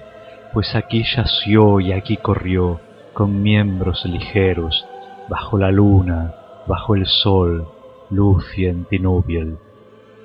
pues 0.53 0.75
aquí 0.75 1.05
yació 1.05 1.79
y 1.79 1.93
aquí 1.93 2.16
corrió 2.16 2.81
con 3.12 3.43
miembros 3.43 4.05
ligeros, 4.07 4.85
bajo 5.29 5.57
la 5.57 5.71
luna, 5.71 6.35
bajo 6.66 6.97
el 6.97 7.07
sol, 7.07 7.69
Lucien 8.11 8.87
Tinubiel, 8.87 9.59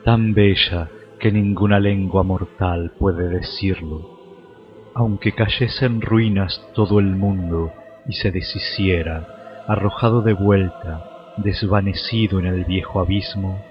tan 0.04 0.34
bella 0.34 0.90
que 1.20 1.32
ninguna 1.32 1.80
lengua 1.80 2.24
mortal 2.24 2.94
puede 2.98 3.30
decirlo. 3.30 4.10
Aunque 4.96 5.34
cayese 5.34 5.86
en 5.86 6.02
ruinas 6.02 6.68
todo 6.74 7.00
el 7.00 7.16
mundo 7.16 7.72
y 8.08 8.14
se 8.14 8.32
deshiciera, 8.32 9.43
arrojado 9.68 10.22
de 10.22 10.34
vuelta, 10.34 11.34
desvanecido 11.38 12.40
en 12.40 12.46
el 12.46 12.66
viejo 12.66 13.00
abismo, 13.00 13.62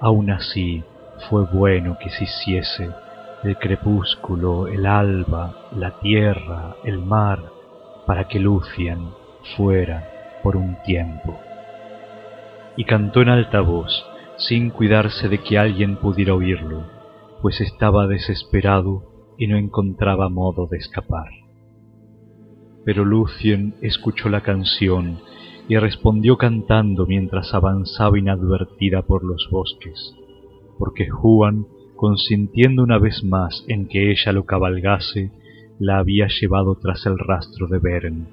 aun 0.00 0.30
así 0.30 0.84
fue 1.28 1.44
bueno 1.44 1.96
que 1.98 2.10
se 2.10 2.24
hiciese 2.24 2.90
el 3.42 3.58
crepúsculo, 3.58 4.68
el 4.68 4.86
alba, 4.86 5.68
la 5.76 5.98
tierra, 6.00 6.76
el 6.82 6.98
mar, 6.98 7.40
para 8.06 8.26
que 8.26 8.38
Lucien 8.38 9.10
fuera 9.56 10.08
por 10.42 10.56
un 10.56 10.76
tiempo. 10.82 11.38
Y 12.76 12.84
cantó 12.84 13.20
en 13.20 13.28
alta 13.28 13.60
voz, 13.60 14.06
sin 14.38 14.70
cuidarse 14.70 15.28
de 15.28 15.38
que 15.38 15.58
alguien 15.58 15.96
pudiera 15.96 16.34
oírlo, 16.34 16.84
pues 17.42 17.60
estaba 17.60 18.06
desesperado 18.06 19.02
y 19.36 19.46
no 19.46 19.58
encontraba 19.58 20.28
modo 20.28 20.66
de 20.66 20.78
escapar. 20.78 21.43
Pero 22.84 23.04
Lucien 23.04 23.74
escuchó 23.80 24.28
la 24.28 24.42
canción 24.42 25.18
y 25.68 25.76
respondió 25.76 26.36
cantando 26.36 27.06
mientras 27.06 27.54
avanzaba 27.54 28.18
inadvertida 28.18 29.02
por 29.02 29.24
los 29.24 29.48
bosques, 29.50 30.14
porque 30.78 31.08
Juan, 31.08 31.66
consintiendo 31.96 32.82
una 32.82 32.98
vez 32.98 33.24
más 33.24 33.64
en 33.68 33.88
que 33.88 34.10
ella 34.10 34.32
lo 34.32 34.44
cabalgase, 34.44 35.30
la 35.78 35.98
había 35.98 36.28
llevado 36.28 36.76
tras 36.76 37.06
el 37.06 37.18
rastro 37.18 37.66
de 37.66 37.78
Beren. 37.78 38.26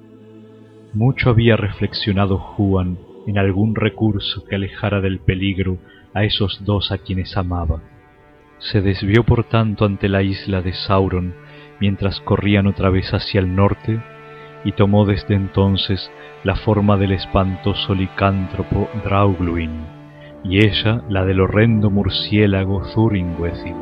Mucho 0.92 1.30
había 1.30 1.56
reflexionado 1.56 2.38
Juan 2.38 2.98
en 3.26 3.38
algún 3.38 3.74
recurso 3.74 4.44
que 4.44 4.56
alejara 4.56 5.00
del 5.00 5.20
peligro 5.20 5.78
a 6.12 6.24
esos 6.24 6.62
dos 6.64 6.92
a 6.92 6.98
quienes 6.98 7.36
amaba. 7.36 7.82
Se 8.58 8.80
desvió 8.80 9.24
por 9.24 9.44
tanto 9.44 9.86
ante 9.86 10.08
la 10.08 10.22
isla 10.22 10.60
de 10.60 10.74
Sauron 10.74 11.34
mientras 11.80 12.20
corrían 12.20 12.66
otra 12.66 12.90
vez 12.90 13.12
hacia 13.12 13.40
el 13.40 13.56
norte 13.56 14.00
y 14.64 14.72
tomó 14.72 15.04
desde 15.04 15.34
entonces 15.34 16.10
la 16.44 16.56
forma 16.56 16.96
del 16.96 17.12
espantoso 17.12 17.94
licántropo 17.94 18.88
Draugluin, 19.04 19.84
y 20.44 20.64
ella 20.64 21.02
la 21.08 21.24
del 21.24 21.40
horrendo 21.40 21.90
murciélago 21.90 22.82
Thuringwethil. 22.94 23.76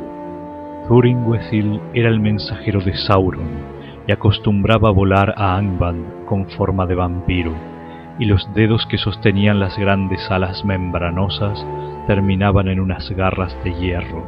Thuringwethil 0.88 1.80
era 1.94 2.08
el 2.08 2.20
mensajero 2.20 2.80
de 2.80 2.96
Sauron 2.96 3.80
y 4.06 4.12
acostumbraba 4.12 4.90
volar 4.90 5.34
a 5.36 5.56
Angband 5.56 6.24
con 6.26 6.46
forma 6.50 6.86
de 6.86 6.94
vampiro, 6.94 7.52
y 8.18 8.24
los 8.26 8.52
dedos 8.54 8.86
que 8.86 8.98
sostenían 8.98 9.60
las 9.60 9.78
grandes 9.78 10.30
alas 10.30 10.64
membranosas 10.64 11.64
terminaban 12.06 12.68
en 12.68 12.80
unas 12.80 13.10
garras 13.10 13.56
de 13.64 13.72
hierro. 13.74 14.24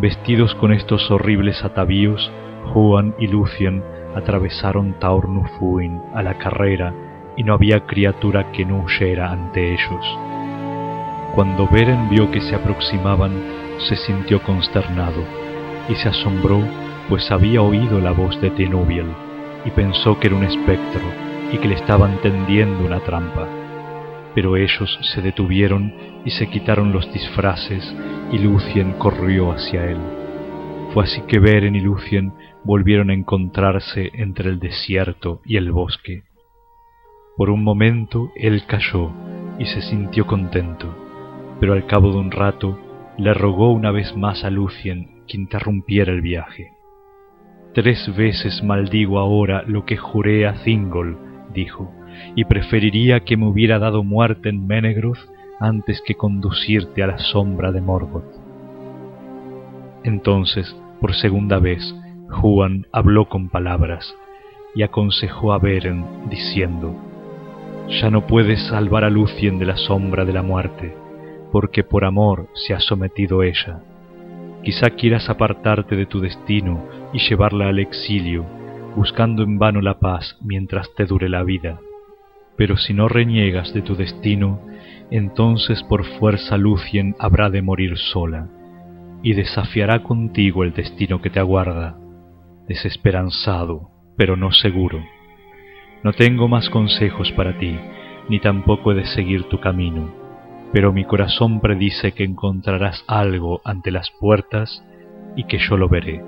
Vestidos 0.00 0.54
con 0.54 0.72
estos 0.72 1.10
horribles 1.10 1.64
atavíos, 1.64 2.30
Juan 2.72 3.14
y 3.18 3.26
Lucien 3.26 3.82
atravesaron 4.16 4.94
Taornufuin 4.98 6.00
a 6.14 6.22
la 6.22 6.38
carrera 6.38 6.92
y 7.36 7.44
no 7.44 7.52
había 7.52 7.80
criatura 7.86 8.50
que 8.50 8.64
no 8.64 8.78
huyera 8.82 9.30
ante 9.30 9.74
ellos. 9.74 10.18
Cuando 11.34 11.68
Beren 11.68 12.08
vio 12.08 12.30
que 12.30 12.40
se 12.40 12.54
aproximaban, 12.54 13.32
se 13.86 13.94
sintió 13.94 14.42
consternado 14.42 15.22
y 15.88 15.94
se 15.96 16.08
asombró, 16.08 16.60
pues 17.10 17.30
había 17.30 17.60
oído 17.60 18.00
la 18.00 18.12
voz 18.12 18.40
de 18.40 18.50
Tinubiel 18.50 19.12
y 19.66 19.70
pensó 19.70 20.18
que 20.18 20.28
era 20.28 20.36
un 20.36 20.44
espectro 20.44 21.02
y 21.52 21.58
que 21.58 21.68
le 21.68 21.74
estaban 21.74 22.16
tendiendo 22.22 22.86
una 22.86 23.00
trampa. 23.00 23.46
Pero 24.34 24.56
ellos 24.56 24.98
se 25.14 25.20
detuvieron 25.20 25.92
y 26.24 26.30
se 26.30 26.48
quitaron 26.48 26.90
los 26.90 27.12
disfraces 27.12 27.94
y 28.32 28.38
Lucien 28.38 28.92
corrió 28.92 29.52
hacia 29.52 29.84
él. 29.84 29.98
Fue 30.94 31.04
así 31.04 31.20
que 31.28 31.38
Beren 31.38 31.76
y 31.76 31.80
Lucien 31.80 32.32
volvieron 32.66 33.10
a 33.10 33.14
encontrarse 33.14 34.10
entre 34.14 34.50
el 34.50 34.58
desierto 34.58 35.40
y 35.44 35.56
el 35.56 35.70
bosque. 35.70 36.24
Por 37.36 37.48
un 37.48 37.62
momento 37.62 38.32
él 38.34 38.64
cayó 38.66 39.12
y 39.58 39.66
se 39.66 39.82
sintió 39.82 40.26
contento, 40.26 40.92
pero 41.60 41.74
al 41.74 41.86
cabo 41.86 42.10
de 42.10 42.18
un 42.18 42.32
rato 42.32 42.78
le 43.18 43.32
rogó 43.34 43.72
una 43.72 43.92
vez 43.92 44.16
más 44.16 44.42
a 44.42 44.50
Lucien 44.50 45.22
que 45.28 45.36
interrumpiera 45.36 46.12
el 46.12 46.20
viaje. 46.20 46.72
Tres 47.72 48.10
veces 48.16 48.62
maldigo 48.64 49.18
ahora 49.18 49.62
lo 49.66 49.84
que 49.84 49.96
juré 49.96 50.46
a 50.46 50.54
Thingol, 50.64 51.18
dijo, 51.54 51.92
y 52.34 52.44
preferiría 52.44 53.20
que 53.20 53.36
me 53.36 53.46
hubiera 53.46 53.78
dado 53.78 54.02
muerte 54.02 54.48
en 54.48 54.66
Menegroth 54.66 55.18
antes 55.60 56.02
que 56.04 56.14
conducirte 56.14 57.02
a 57.02 57.06
la 57.06 57.18
sombra 57.18 57.70
de 57.70 57.80
Morgoth. 57.80 58.24
Entonces, 60.04 60.74
por 61.00 61.14
segunda 61.14 61.58
vez, 61.58 61.94
Juan 62.28 62.86
habló 62.92 63.28
con 63.28 63.48
palabras 63.48 64.16
y 64.74 64.82
aconsejó 64.82 65.52
a 65.52 65.58
Beren, 65.58 66.28
diciendo, 66.28 66.94
Ya 67.88 68.10
no 68.10 68.26
puedes 68.26 68.66
salvar 68.66 69.04
a 69.04 69.10
Lucien 69.10 69.58
de 69.58 69.66
la 69.66 69.76
sombra 69.76 70.24
de 70.24 70.32
la 70.32 70.42
muerte, 70.42 70.94
porque 71.52 71.84
por 71.84 72.04
amor 72.04 72.48
se 72.54 72.74
ha 72.74 72.80
sometido 72.80 73.42
ella. 73.42 73.80
Quizá 74.62 74.90
quieras 74.90 75.30
apartarte 75.30 75.94
de 75.94 76.06
tu 76.06 76.20
destino 76.20 76.84
y 77.12 77.20
llevarla 77.20 77.68
al 77.68 77.78
exilio, 77.78 78.44
buscando 78.96 79.44
en 79.44 79.58
vano 79.58 79.80
la 79.80 79.98
paz 79.98 80.36
mientras 80.42 80.92
te 80.94 81.06
dure 81.06 81.28
la 81.28 81.44
vida. 81.44 81.78
Pero 82.56 82.76
si 82.76 82.92
no 82.92 83.08
reniegas 83.08 83.72
de 83.72 83.82
tu 83.82 83.94
destino, 83.94 84.60
entonces 85.10 85.82
por 85.84 86.04
fuerza 86.18 86.56
Lucien 86.56 87.14
habrá 87.20 87.50
de 87.50 87.62
morir 87.62 87.96
sola, 87.96 88.48
y 89.22 89.34
desafiará 89.34 90.02
contigo 90.02 90.64
el 90.64 90.72
destino 90.72 91.22
que 91.22 91.30
te 91.30 91.38
aguarda 91.38 91.96
desesperanzado, 92.68 93.90
pero 94.16 94.36
no 94.36 94.52
seguro. 94.52 95.02
No 96.02 96.12
tengo 96.12 96.48
más 96.48 96.70
consejos 96.70 97.32
para 97.32 97.58
ti, 97.58 97.78
ni 98.28 98.40
tampoco 98.40 98.92
he 98.92 98.94
de 98.94 99.06
seguir 99.06 99.44
tu 99.44 99.60
camino, 99.60 100.12
pero 100.72 100.92
mi 100.92 101.04
corazón 101.04 101.60
predice 101.60 102.12
que 102.12 102.24
encontrarás 102.24 103.04
algo 103.06 103.60
ante 103.64 103.90
las 103.90 104.10
puertas 104.20 104.84
y 105.36 105.44
que 105.44 105.58
yo 105.58 105.76
lo 105.76 105.88
veré. 105.88 106.22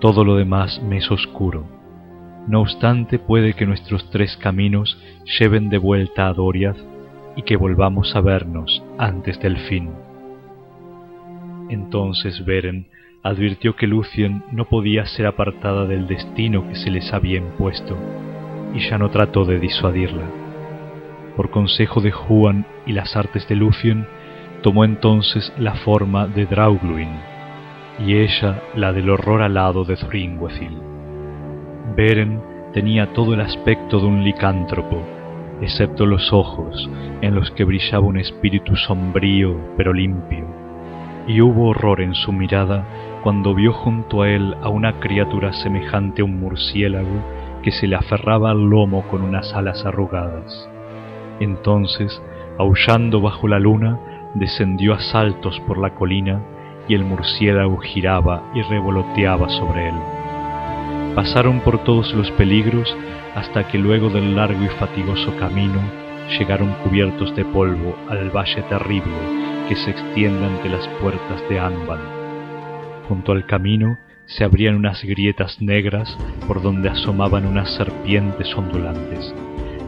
Todo 0.00 0.24
lo 0.24 0.36
demás 0.36 0.80
me 0.82 0.98
es 0.98 1.10
oscuro. 1.10 1.66
No 2.46 2.60
obstante 2.60 3.18
puede 3.18 3.54
que 3.54 3.66
nuestros 3.66 4.10
tres 4.10 4.36
caminos 4.36 4.98
lleven 5.38 5.68
de 5.68 5.78
vuelta 5.78 6.28
a 6.28 6.32
Doriath 6.32 6.78
y 7.36 7.42
que 7.42 7.56
volvamos 7.56 8.16
a 8.16 8.20
vernos 8.20 8.82
antes 8.96 9.38
del 9.40 9.58
fin. 9.58 9.90
Entonces 11.68 12.44
Beren 12.44 12.88
advirtió 13.22 13.74
que 13.74 13.86
Lucien 13.86 14.44
no 14.52 14.66
podía 14.66 15.04
ser 15.06 15.26
apartada 15.26 15.86
del 15.86 16.06
destino 16.06 16.68
que 16.68 16.76
se 16.76 16.90
les 16.90 17.12
había 17.12 17.38
impuesto, 17.38 17.96
y 18.74 18.80
ya 18.80 18.98
no 18.98 19.10
trató 19.10 19.44
de 19.44 19.58
disuadirla. 19.58 20.26
Por 21.36 21.50
consejo 21.50 22.00
de 22.00 22.10
Juan 22.10 22.66
y 22.86 22.92
las 22.92 23.16
artes 23.16 23.46
de 23.48 23.56
Lucien, 23.56 24.06
tomó 24.62 24.84
entonces 24.84 25.52
la 25.58 25.74
forma 25.74 26.26
de 26.26 26.46
Draugluin, 26.46 27.10
y 28.04 28.14
ella 28.14 28.62
la 28.74 28.92
del 28.92 29.10
horror 29.10 29.42
alado 29.42 29.84
de 29.84 29.96
Thringwethil. 29.96 30.78
Beren 31.96 32.40
tenía 32.72 33.12
todo 33.12 33.34
el 33.34 33.40
aspecto 33.40 33.98
de 33.98 34.06
un 34.06 34.24
licántropo, 34.24 35.02
excepto 35.60 36.06
los 36.06 36.32
ojos, 36.32 36.88
en 37.20 37.34
los 37.34 37.50
que 37.50 37.64
brillaba 37.64 38.06
un 38.06 38.18
espíritu 38.18 38.76
sombrío 38.76 39.74
pero 39.76 39.92
limpio, 39.92 40.46
y 41.26 41.40
hubo 41.40 41.68
horror 41.68 42.00
en 42.00 42.14
su 42.14 42.32
mirada 42.32 42.84
cuando 43.28 43.54
vio 43.54 43.74
junto 43.74 44.22
a 44.22 44.30
él 44.30 44.56
a 44.62 44.70
una 44.70 45.00
criatura 45.00 45.52
semejante 45.52 46.22
a 46.22 46.24
un 46.24 46.40
murciélago 46.40 47.60
que 47.62 47.70
se 47.70 47.86
le 47.86 47.94
aferraba 47.94 48.52
al 48.52 48.70
lomo 48.70 49.06
con 49.08 49.20
unas 49.20 49.52
alas 49.52 49.84
arrugadas. 49.84 50.66
Entonces, 51.38 52.22
aullando 52.56 53.20
bajo 53.20 53.46
la 53.46 53.58
luna, 53.58 53.98
descendió 54.32 54.94
a 54.94 55.00
saltos 55.00 55.60
por 55.66 55.76
la 55.76 55.94
colina 55.94 56.40
y 56.88 56.94
el 56.94 57.04
murciélago 57.04 57.76
giraba 57.76 58.44
y 58.54 58.62
revoloteaba 58.62 59.50
sobre 59.50 59.90
él. 59.90 61.14
Pasaron 61.14 61.60
por 61.60 61.84
todos 61.84 62.14
los 62.14 62.30
peligros 62.30 62.96
hasta 63.34 63.68
que 63.68 63.76
luego 63.76 64.08
del 64.08 64.36
largo 64.36 64.64
y 64.64 64.68
fatigoso 64.68 65.36
camino 65.36 65.82
llegaron 66.38 66.72
cubiertos 66.82 67.36
de 67.36 67.44
polvo 67.44 67.94
al 68.08 68.30
valle 68.30 68.62
terrible 68.70 69.12
que 69.68 69.76
se 69.76 69.90
extiende 69.90 70.46
ante 70.46 70.70
las 70.70 70.88
puertas 71.02 71.46
de 71.50 71.60
Angband. 71.60 72.17
Junto 73.08 73.32
al 73.32 73.46
camino 73.46 73.96
se 74.26 74.44
abrían 74.44 74.74
unas 74.74 75.02
grietas 75.02 75.62
negras 75.62 76.16
por 76.46 76.60
donde 76.60 76.90
asomaban 76.90 77.46
unas 77.46 77.74
serpientes 77.74 78.54
ondulantes. 78.54 79.34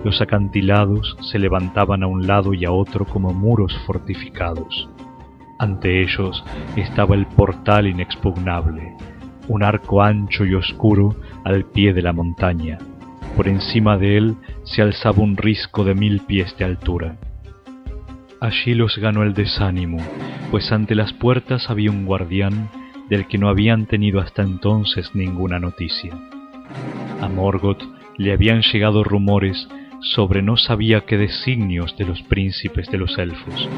Los 0.03 0.23
acantilados 0.23 1.19
se 1.31 1.39
levantaban 1.39 2.03
a 2.03 2.07
un 2.07 2.27
lado 2.27 2.55
y 2.55 2.65
a 2.65 2.73
otro 2.73 3.05
como 3.05 3.35
muros 3.35 3.79
fortificados. 3.87 4.89
Ante 5.59 6.03
ellos 6.03 6.43
estaba 6.75 7.15
el 7.15 7.27
portal 7.27 7.87
inexpugnable, 7.87 8.95
un 9.49 9.63
arco 9.63 10.03
ancho 10.03 10.47
y 10.47 10.55
oscuro 10.55 11.15
al 11.45 11.67
pie 11.67 11.93
de 11.93 12.01
la 12.01 12.15
montaña. 12.15 12.79
Por 13.37 13.47
encima 13.47 13.99
de 13.99 14.17
él 14.17 14.37
se 14.65 14.81
alzaba 14.81 15.23
un 15.23 15.37
risco 15.37 15.85
de 15.85 15.95
mil 15.95 16.21
pies 16.21 16.57
de 16.57 16.65
altura. 16.65 17.19
Allí 18.41 18.73
los 18.73 18.97
ganó 18.97 19.23
el 19.23 19.35
desánimo, 19.35 19.99
pues 20.51 20.73
ante 20.73 20.95
las 20.95 21.13
puertas 21.13 21.69
había 21.69 21.91
un 21.91 22.07
guardián 22.07 22.71
del 23.11 23.27
que 23.27 23.39
no 23.39 23.49
habían 23.49 23.87
tenido 23.87 24.21
hasta 24.21 24.43
entonces 24.43 25.11
ninguna 25.15 25.59
noticia. 25.59 26.17
A 27.21 27.29
Morgoth 27.29 27.83
le 28.17 28.33
habían 28.33 28.63
llegado 28.63 29.03
rumores 29.03 29.69
sobre 30.01 30.43
no 30.43 30.57
sabía 30.57 31.03
qué 31.03 31.19
designios 31.19 31.97
de 31.99 32.07
los 32.07 32.23
príncipes 32.23 32.91
de 32.91 32.99
los 32.99 33.19
elfos, 33.19 33.69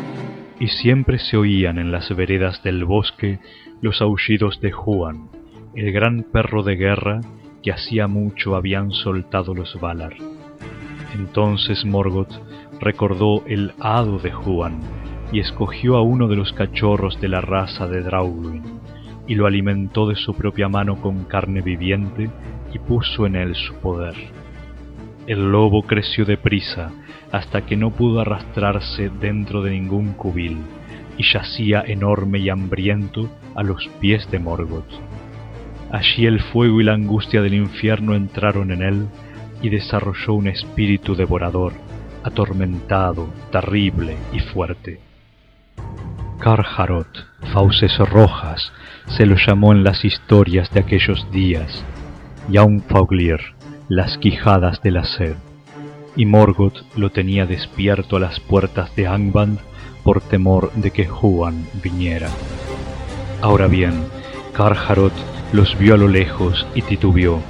y 0.60 0.68
siempre 0.68 1.18
se 1.18 1.36
oían 1.36 1.78
en 1.78 1.90
las 1.90 2.14
veredas 2.14 2.62
del 2.62 2.84
bosque 2.84 3.40
los 3.80 4.00
aullidos 4.00 4.60
de 4.60 4.70
Juan, 4.70 5.28
el 5.74 5.90
gran 5.92 6.24
perro 6.24 6.62
de 6.62 6.76
guerra 6.76 7.20
que 7.62 7.72
hacía 7.72 8.06
mucho 8.06 8.54
habían 8.54 8.92
soltado 8.92 9.54
los 9.54 9.80
Valar. 9.80 10.14
Entonces 11.14 11.84
Morgoth 11.84 12.32
recordó 12.80 13.44
el 13.46 13.72
hado 13.80 14.18
de 14.18 14.30
Juan 14.30 14.80
y 15.32 15.40
escogió 15.40 15.96
a 15.96 16.02
uno 16.02 16.28
de 16.28 16.36
los 16.36 16.52
cachorros 16.52 17.20
de 17.20 17.28
la 17.28 17.40
raza 17.40 17.86
de 17.86 18.02
Draugluin 18.02 18.81
y 19.26 19.34
lo 19.34 19.46
alimentó 19.46 20.08
de 20.08 20.16
su 20.16 20.34
propia 20.34 20.68
mano 20.68 21.00
con 21.00 21.24
carne 21.24 21.60
viviente 21.60 22.30
y 22.72 22.78
puso 22.78 23.26
en 23.26 23.36
él 23.36 23.54
su 23.54 23.74
poder. 23.76 24.14
El 25.26 25.52
lobo 25.52 25.82
creció 25.82 26.24
deprisa 26.24 26.90
hasta 27.30 27.64
que 27.64 27.76
no 27.76 27.90
pudo 27.90 28.20
arrastrarse 28.20 29.08
dentro 29.08 29.62
de 29.62 29.70
ningún 29.70 30.14
cubil 30.14 30.58
y 31.16 31.24
yacía 31.24 31.82
enorme 31.86 32.38
y 32.40 32.48
hambriento 32.48 33.30
a 33.54 33.62
los 33.62 33.88
pies 34.00 34.28
de 34.30 34.38
Morgoth. 34.38 34.90
Allí 35.90 36.26
el 36.26 36.40
fuego 36.40 36.80
y 36.80 36.84
la 36.84 36.94
angustia 36.94 37.42
del 37.42 37.54
infierno 37.54 38.14
entraron 38.14 38.72
en 38.72 38.82
él 38.82 39.06
y 39.60 39.68
desarrolló 39.68 40.34
un 40.34 40.48
espíritu 40.48 41.14
devorador, 41.14 41.74
atormentado, 42.24 43.28
terrible 43.50 44.16
y 44.32 44.40
fuerte. 44.40 45.00
Carharot, 46.38 47.08
fauces 47.52 47.96
rojas, 47.98 48.72
se 49.16 49.26
lo 49.26 49.36
llamó 49.36 49.72
en 49.72 49.84
las 49.84 50.04
historias 50.04 50.70
de 50.70 50.80
aquellos 50.80 51.30
días, 51.30 51.84
y 52.50 52.56
aun 52.56 52.82
Fauglir, 52.82 53.40
las 53.88 54.18
quijadas 54.18 54.80
de 54.82 54.90
la 54.90 55.04
sed, 55.04 55.36
y 56.16 56.26
Morgoth 56.26 56.82
lo 56.96 57.10
tenía 57.10 57.46
despierto 57.46 58.16
a 58.16 58.20
las 58.20 58.40
puertas 58.40 58.94
de 58.96 59.06
Angband 59.06 59.58
por 60.02 60.20
temor 60.20 60.72
de 60.74 60.90
que 60.90 61.06
Juan 61.06 61.66
viniera. 61.82 62.28
Ahora 63.40 63.66
bien, 63.66 64.04
Carharot 64.52 65.12
los 65.52 65.78
vio 65.78 65.94
a 65.94 65.98
lo 65.98 66.08
lejos 66.08 66.66
y 66.74 66.82
titubeó, 66.82 67.40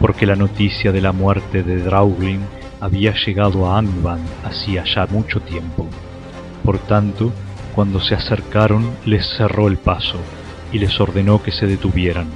porque 0.00 0.26
la 0.26 0.36
noticia 0.36 0.92
de 0.92 1.00
la 1.00 1.12
muerte 1.12 1.62
de 1.62 1.78
Drauglin 1.82 2.40
había 2.80 3.14
llegado 3.14 3.70
a 3.70 3.78
Angband 3.78 4.26
hacía 4.44 4.84
ya 4.84 5.06
mucho 5.06 5.40
tiempo. 5.40 5.86
Por 6.64 6.78
tanto, 6.78 7.32
cuando 7.74 8.00
se 8.00 8.14
acercaron 8.14 8.90
les 9.04 9.26
cerró 9.36 9.68
el 9.68 9.76
paso 9.76 10.18
y 10.72 10.78
les 10.78 11.00
ordenó 11.00 11.42
que 11.42 11.52
se 11.52 11.66
detuvieran, 11.66 12.28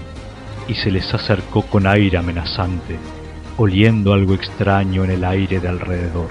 y 0.68 0.74
se 0.74 0.90
les 0.90 1.12
acercó 1.14 1.62
con 1.62 1.86
aire 1.86 2.18
amenazante, 2.18 2.98
oliendo 3.56 4.12
algo 4.12 4.34
extraño 4.34 5.04
en 5.04 5.10
el 5.10 5.24
aire 5.24 5.60
de 5.60 5.68
alrededor. 5.68 6.30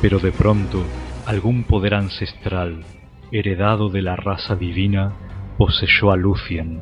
Pero 0.00 0.18
de 0.18 0.32
pronto 0.32 0.82
algún 1.26 1.64
poder 1.64 1.94
ancestral, 1.94 2.84
heredado 3.30 3.88
de 3.88 4.02
la 4.02 4.16
raza 4.16 4.56
divina, 4.56 5.12
poseyó 5.58 6.10
a 6.10 6.16
Lucien, 6.16 6.80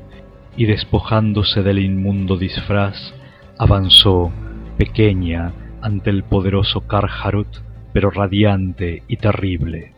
y 0.56 0.66
despojándose 0.66 1.62
del 1.62 1.78
inmundo 1.78 2.36
disfraz, 2.36 3.14
avanzó, 3.58 4.30
pequeña, 4.76 5.52
ante 5.82 6.10
el 6.10 6.22
poderoso 6.24 6.82
Karharut, 6.82 7.48
pero 7.92 8.10
radiante 8.10 9.02
y 9.08 9.16
terrible. 9.16 9.92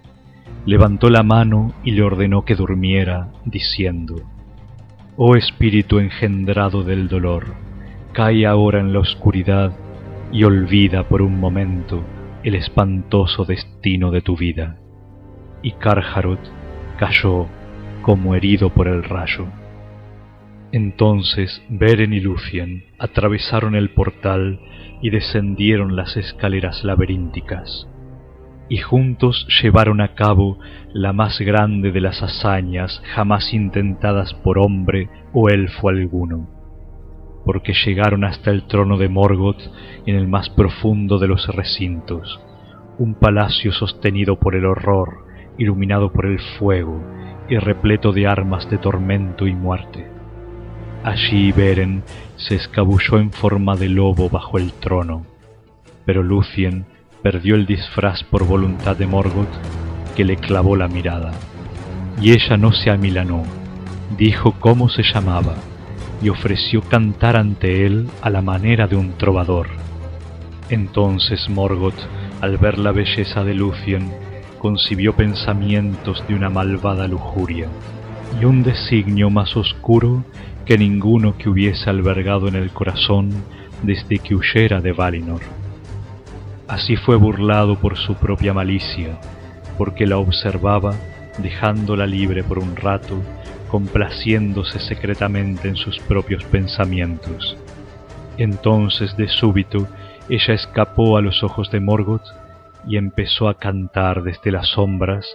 Levantó 0.64 1.10
la 1.10 1.22
mano 1.22 1.72
y 1.82 1.90
le 1.92 2.02
ordenó 2.02 2.44
que 2.44 2.54
durmiera, 2.54 3.32
diciendo, 3.44 4.16
Oh 5.16 5.36
espíritu 5.36 5.98
engendrado 5.98 6.84
del 6.84 7.08
dolor, 7.08 7.54
cae 8.12 8.46
ahora 8.46 8.80
en 8.80 8.92
la 8.92 9.00
oscuridad 9.00 9.72
y 10.30 10.44
olvida 10.44 11.08
por 11.08 11.20
un 11.20 11.38
momento 11.38 12.02
el 12.42 12.54
espantoso 12.54 13.44
destino 13.44 14.10
de 14.10 14.22
tu 14.22 14.36
vida. 14.36 14.78
Y 15.62 15.72
Karharut 15.72 16.40
cayó 16.98 17.46
como 18.02 18.34
herido 18.34 18.70
por 18.70 18.88
el 18.88 19.04
rayo. 19.04 19.46
Entonces 20.72 21.62
Beren 21.68 22.12
y 22.12 22.20
Lucien 22.20 22.84
atravesaron 22.98 23.74
el 23.74 23.90
portal 23.90 24.60
y 25.02 25.10
descendieron 25.10 25.96
las 25.96 26.16
escaleras 26.16 26.82
laberínticas, 26.84 27.88
y 28.68 28.78
juntos 28.78 29.46
llevaron 29.62 30.00
a 30.00 30.14
cabo 30.14 30.58
la 30.92 31.12
más 31.12 31.38
grande 31.40 31.92
de 31.92 32.00
las 32.00 32.22
hazañas 32.22 33.02
jamás 33.14 33.52
intentadas 33.52 34.34
por 34.34 34.58
hombre 34.58 35.08
o 35.32 35.48
elfo 35.48 35.88
alguno 35.88 36.62
porque 37.44 37.72
llegaron 37.84 38.24
hasta 38.24 38.50
el 38.50 38.66
trono 38.66 38.96
de 38.96 39.08
Morgoth 39.08 39.62
en 40.06 40.16
el 40.16 40.28
más 40.28 40.48
profundo 40.50 41.18
de 41.18 41.28
los 41.28 41.46
recintos, 41.48 42.40
un 42.98 43.14
palacio 43.14 43.72
sostenido 43.72 44.38
por 44.38 44.54
el 44.54 44.64
horror, 44.64 45.26
iluminado 45.58 46.12
por 46.12 46.26
el 46.26 46.38
fuego 46.58 47.02
y 47.48 47.56
repleto 47.56 48.12
de 48.12 48.26
armas 48.26 48.68
de 48.70 48.78
tormento 48.78 49.46
y 49.46 49.54
muerte. 49.54 50.08
Allí 51.04 51.50
Beren 51.50 52.04
se 52.36 52.54
escabulló 52.54 53.18
en 53.18 53.32
forma 53.32 53.74
de 53.74 53.88
lobo 53.88 54.28
bajo 54.28 54.58
el 54.58 54.72
trono, 54.74 55.26
pero 56.04 56.22
Lucien 56.22 56.86
perdió 57.22 57.54
el 57.54 57.66
disfraz 57.66 58.24
por 58.24 58.44
voluntad 58.44 58.96
de 58.96 59.06
Morgoth, 59.06 59.52
que 60.16 60.24
le 60.24 60.36
clavó 60.36 60.76
la 60.76 60.88
mirada. 60.88 61.32
Y 62.20 62.32
ella 62.32 62.56
no 62.56 62.72
se 62.72 62.90
amilanó, 62.90 63.44
dijo 64.18 64.54
cómo 64.58 64.88
se 64.88 65.02
llamaba, 65.02 65.54
y 66.22 66.28
ofreció 66.28 66.82
cantar 66.82 67.36
ante 67.36 67.86
él 67.86 68.08
a 68.20 68.30
la 68.30 68.42
manera 68.42 68.86
de 68.86 68.96
un 68.96 69.12
trovador. 69.12 69.68
Entonces 70.68 71.48
Morgoth, 71.48 71.98
al 72.40 72.58
ver 72.58 72.78
la 72.78 72.92
belleza 72.92 73.44
de 73.44 73.54
Lucien, 73.54 74.10
concibió 74.58 75.14
pensamientos 75.14 76.24
de 76.28 76.34
una 76.34 76.48
malvada 76.48 77.08
lujuria 77.08 77.68
y 78.40 78.44
un 78.44 78.62
designio 78.62 79.28
más 79.28 79.56
oscuro 79.56 80.24
que 80.64 80.78
ninguno 80.78 81.36
que 81.36 81.48
hubiese 81.48 81.90
albergado 81.90 82.48
en 82.48 82.54
el 82.54 82.70
corazón 82.70 83.30
desde 83.82 84.18
que 84.18 84.34
huyera 84.34 84.80
de 84.80 84.92
Valinor. 84.92 85.61
Así 86.72 86.96
fue 86.96 87.16
burlado 87.16 87.78
por 87.78 87.98
su 87.98 88.14
propia 88.14 88.54
malicia, 88.54 89.18
porque 89.76 90.06
la 90.06 90.16
observaba 90.16 90.94
dejándola 91.36 92.06
libre 92.06 92.42
por 92.42 92.58
un 92.58 92.76
rato, 92.76 93.20
complaciéndose 93.68 94.78
secretamente 94.78 95.68
en 95.68 95.76
sus 95.76 95.98
propios 95.98 96.42
pensamientos. 96.44 97.58
Entonces 98.38 99.14
de 99.18 99.28
súbito 99.28 99.86
ella 100.30 100.54
escapó 100.54 101.18
a 101.18 101.20
los 101.20 101.42
ojos 101.42 101.70
de 101.70 101.80
Morgoth 101.80 102.24
y 102.88 102.96
empezó 102.96 103.50
a 103.50 103.58
cantar 103.58 104.22
desde 104.22 104.50
las 104.50 104.68
sombras 104.68 105.26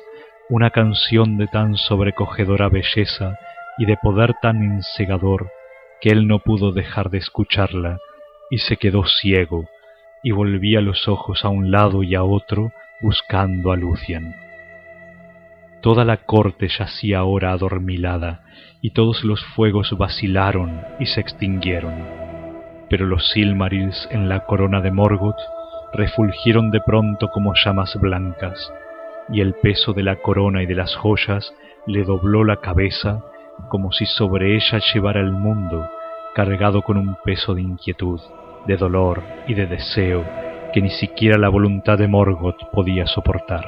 una 0.50 0.72
canción 0.72 1.38
de 1.38 1.46
tan 1.46 1.76
sobrecogedora 1.76 2.68
belleza 2.68 3.38
y 3.78 3.86
de 3.86 3.96
poder 4.02 4.34
tan 4.42 4.64
ensegador 4.64 5.52
que 6.02 6.10
él 6.10 6.28
no 6.28 6.40
pudo 6.40 6.72
dejar 6.72 7.12
de 7.12 7.20
escucharla 7.20 8.00
y 8.50 8.58
se 8.58 8.78
quedó 8.78 9.06
ciego 9.06 9.70
y 10.28 10.32
volvía 10.32 10.82
los 10.82 11.08
ojos 11.08 11.46
a 11.46 11.48
un 11.48 11.72
lado 11.72 12.04
y 12.04 12.14
a 12.14 12.22
otro 12.22 12.74
buscando 13.00 13.72
a 13.72 13.78
Lucian. 13.78 14.36
Toda 15.82 16.04
la 16.04 16.18
corte 16.18 16.68
yacía 16.68 17.20
ahora 17.20 17.54
adormilada 17.54 18.42
y 18.82 18.90
todos 18.90 19.24
los 19.24 19.42
fuegos 19.56 19.98
vacilaron 19.98 20.82
y 21.00 21.06
se 21.06 21.22
extinguieron. 21.22 21.94
Pero 22.90 23.06
los 23.06 23.30
Silmarils 23.30 24.10
en 24.12 24.28
la 24.28 24.42
corona 24.42 24.82
de 24.82 24.92
Morgoth 24.92 25.40
refulgieron 25.94 26.72
de 26.72 26.82
pronto 26.82 27.30
como 27.30 27.54
llamas 27.54 27.98
blancas, 27.98 28.70
y 29.30 29.40
el 29.40 29.54
peso 29.54 29.94
de 29.94 30.04
la 30.04 30.18
corona 30.18 30.62
y 30.62 30.66
de 30.66 30.76
las 30.76 30.94
joyas 30.98 31.54
le 31.86 32.04
dobló 32.04 32.44
la 32.44 32.58
cabeza 32.58 33.22
como 33.70 33.94
si 33.94 34.06
sobre 34.06 34.58
ella 34.58 34.82
llevara 34.94 35.22
el 35.22 35.32
mundo, 35.32 35.90
cargado 36.36 36.82
con 36.82 36.98
un 36.98 37.16
peso 37.24 37.56
de 37.56 37.62
inquietud, 37.62 38.20
de 38.68 38.78
dolor 38.78 39.24
y 39.48 39.54
de 39.54 39.66
deseo 39.66 40.24
que 40.74 40.82
ni 40.82 40.90
siquiera 40.90 41.38
la 41.38 41.50
voluntad 41.50 41.98
de 41.98 42.08
Morgoth 42.08 42.70
podía 42.72 43.08
soportar. 43.08 43.66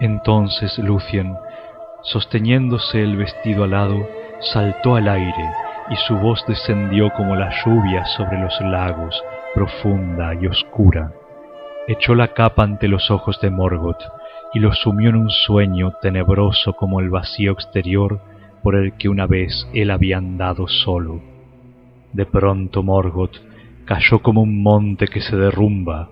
Entonces 0.00 0.78
Lucien, 0.78 1.36
sosteniéndose 2.02 3.02
el 3.02 3.16
vestido 3.16 3.64
alado, 3.64 4.08
saltó 4.40 4.96
al 4.96 5.08
aire 5.08 5.50
y 5.90 5.96
su 5.96 6.16
voz 6.16 6.44
descendió 6.46 7.10
como 7.16 7.36
la 7.36 7.50
lluvia 7.64 8.04
sobre 8.06 8.40
los 8.40 8.58
lagos, 8.60 9.22
profunda 9.54 10.34
y 10.34 10.46
oscura. 10.46 11.12
Echó 11.86 12.14
la 12.14 12.28
capa 12.28 12.64
ante 12.64 12.88
los 12.88 13.10
ojos 13.10 13.40
de 13.40 13.50
Morgoth 13.50 14.02
y 14.54 14.60
lo 14.60 14.72
sumió 14.72 15.10
en 15.10 15.16
un 15.16 15.30
sueño 15.30 15.92
tenebroso 16.00 16.72
como 16.74 17.00
el 17.00 17.10
vacío 17.10 17.52
exterior 17.52 18.20
por 18.62 18.76
el 18.76 18.94
que 18.94 19.08
una 19.08 19.26
vez 19.26 19.68
él 19.74 19.90
había 19.90 20.18
andado 20.18 20.68
solo. 20.68 21.20
De 22.12 22.26
pronto 22.26 22.82
Morgoth 22.82 23.36
cayó 23.88 24.18
como 24.18 24.42
un 24.42 24.62
monte 24.62 25.06
que 25.06 25.22
se 25.22 25.34
derrumba 25.34 26.10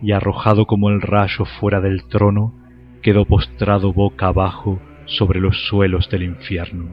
y 0.00 0.12
arrojado 0.12 0.64
como 0.64 0.88
el 0.88 1.02
rayo 1.02 1.44
fuera 1.44 1.78
del 1.78 2.04
trono, 2.04 2.54
quedó 3.02 3.26
postrado 3.26 3.92
boca 3.92 4.28
abajo 4.28 4.80
sobre 5.04 5.38
los 5.38 5.66
suelos 5.68 6.08
del 6.08 6.22
infierno. 6.22 6.86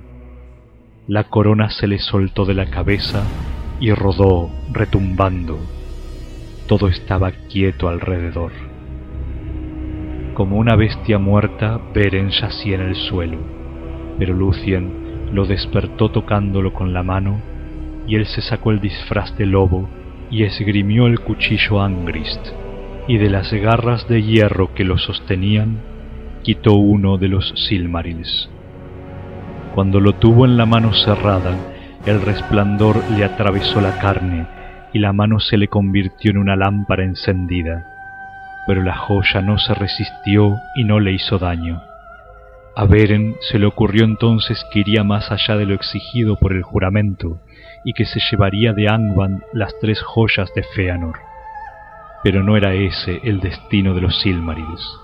La 1.07 1.29
corona 1.29 1.69
se 1.69 1.87
le 1.87 1.99
soltó 1.99 2.43
de 2.43 2.53
la 2.53 2.65
cabeza 2.65 3.23
y 3.79 3.93
rodó 3.93 4.49
retumbando. 4.73 5.57
Todo 6.67 6.89
estaba 6.89 7.31
quieto 7.31 7.87
alrededor. 7.87 8.51
Como 10.33 10.57
una 10.57 10.75
bestia 10.75 11.17
muerta, 11.17 11.79
Beren 11.93 12.31
yacía 12.31 12.75
en 12.75 12.81
el 12.81 12.95
suelo, 12.95 13.37
pero 14.19 14.33
Lucien 14.33 15.31
lo 15.31 15.45
despertó 15.45 16.11
tocándolo 16.11 16.73
con 16.73 16.93
la 16.93 17.03
mano, 17.03 17.39
y 18.05 18.15
él 18.15 18.25
se 18.25 18.41
sacó 18.41 18.71
el 18.71 18.81
disfraz 18.81 19.37
de 19.37 19.45
lobo 19.45 19.87
y 20.29 20.43
esgrimió 20.43 21.07
el 21.07 21.19
cuchillo 21.19 21.81
Angrist, 21.81 22.45
y 23.07 23.17
de 23.17 23.29
las 23.29 23.51
garras 23.53 24.07
de 24.07 24.23
hierro 24.23 24.73
que 24.73 24.83
lo 24.83 24.97
sostenían 24.97 25.79
quitó 26.43 26.73
uno 26.73 27.17
de 27.17 27.27
los 27.27 27.53
Silmarils. 27.67 28.49
Cuando 29.73 29.99
lo 29.99 30.13
tuvo 30.13 30.45
en 30.45 30.57
la 30.57 30.65
mano 30.65 30.93
cerrada, 30.93 31.55
el 32.05 32.21
resplandor 32.21 33.03
le 33.11 33.25
atravesó 33.25 33.81
la 33.81 33.97
carne 33.97 34.47
y 34.93 34.99
la 34.99 35.11
mano 35.11 35.39
se 35.39 35.57
le 35.57 35.67
convirtió 35.67 36.31
en 36.31 36.37
una 36.37 36.55
lámpara 36.55 37.03
encendida, 37.03 37.85
pero 38.67 38.83
la 38.83 38.95
joya 38.95 39.41
no 39.41 39.57
se 39.57 39.73
resistió 39.73 40.55
y 40.75 40.83
no 40.83 40.99
le 40.99 41.13
hizo 41.13 41.37
daño. 41.37 41.81
A 42.75 42.85
Beren 42.85 43.35
se 43.41 43.57
le 43.57 43.65
ocurrió 43.65 44.03
entonces 44.05 44.63
que 44.71 44.79
iría 44.79 45.03
más 45.03 45.31
allá 45.31 45.55
de 45.57 45.65
lo 45.65 45.73
exigido 45.73 46.35
por 46.35 46.53
el 46.53 46.61
juramento 46.61 47.39
y 47.85 47.93
que 47.93 48.05
se 48.05 48.19
llevaría 48.29 48.73
de 48.73 48.89
Angband 48.89 49.43
las 49.53 49.73
tres 49.79 50.01
joyas 50.01 50.51
de 50.55 50.63
Feanor. 50.63 51.19
Pero 52.23 52.43
no 52.43 52.57
era 52.57 52.73
ese 52.73 53.21
el 53.23 53.39
destino 53.39 53.93
de 53.93 54.01
los 54.01 54.19
Silmarils. 54.19 54.99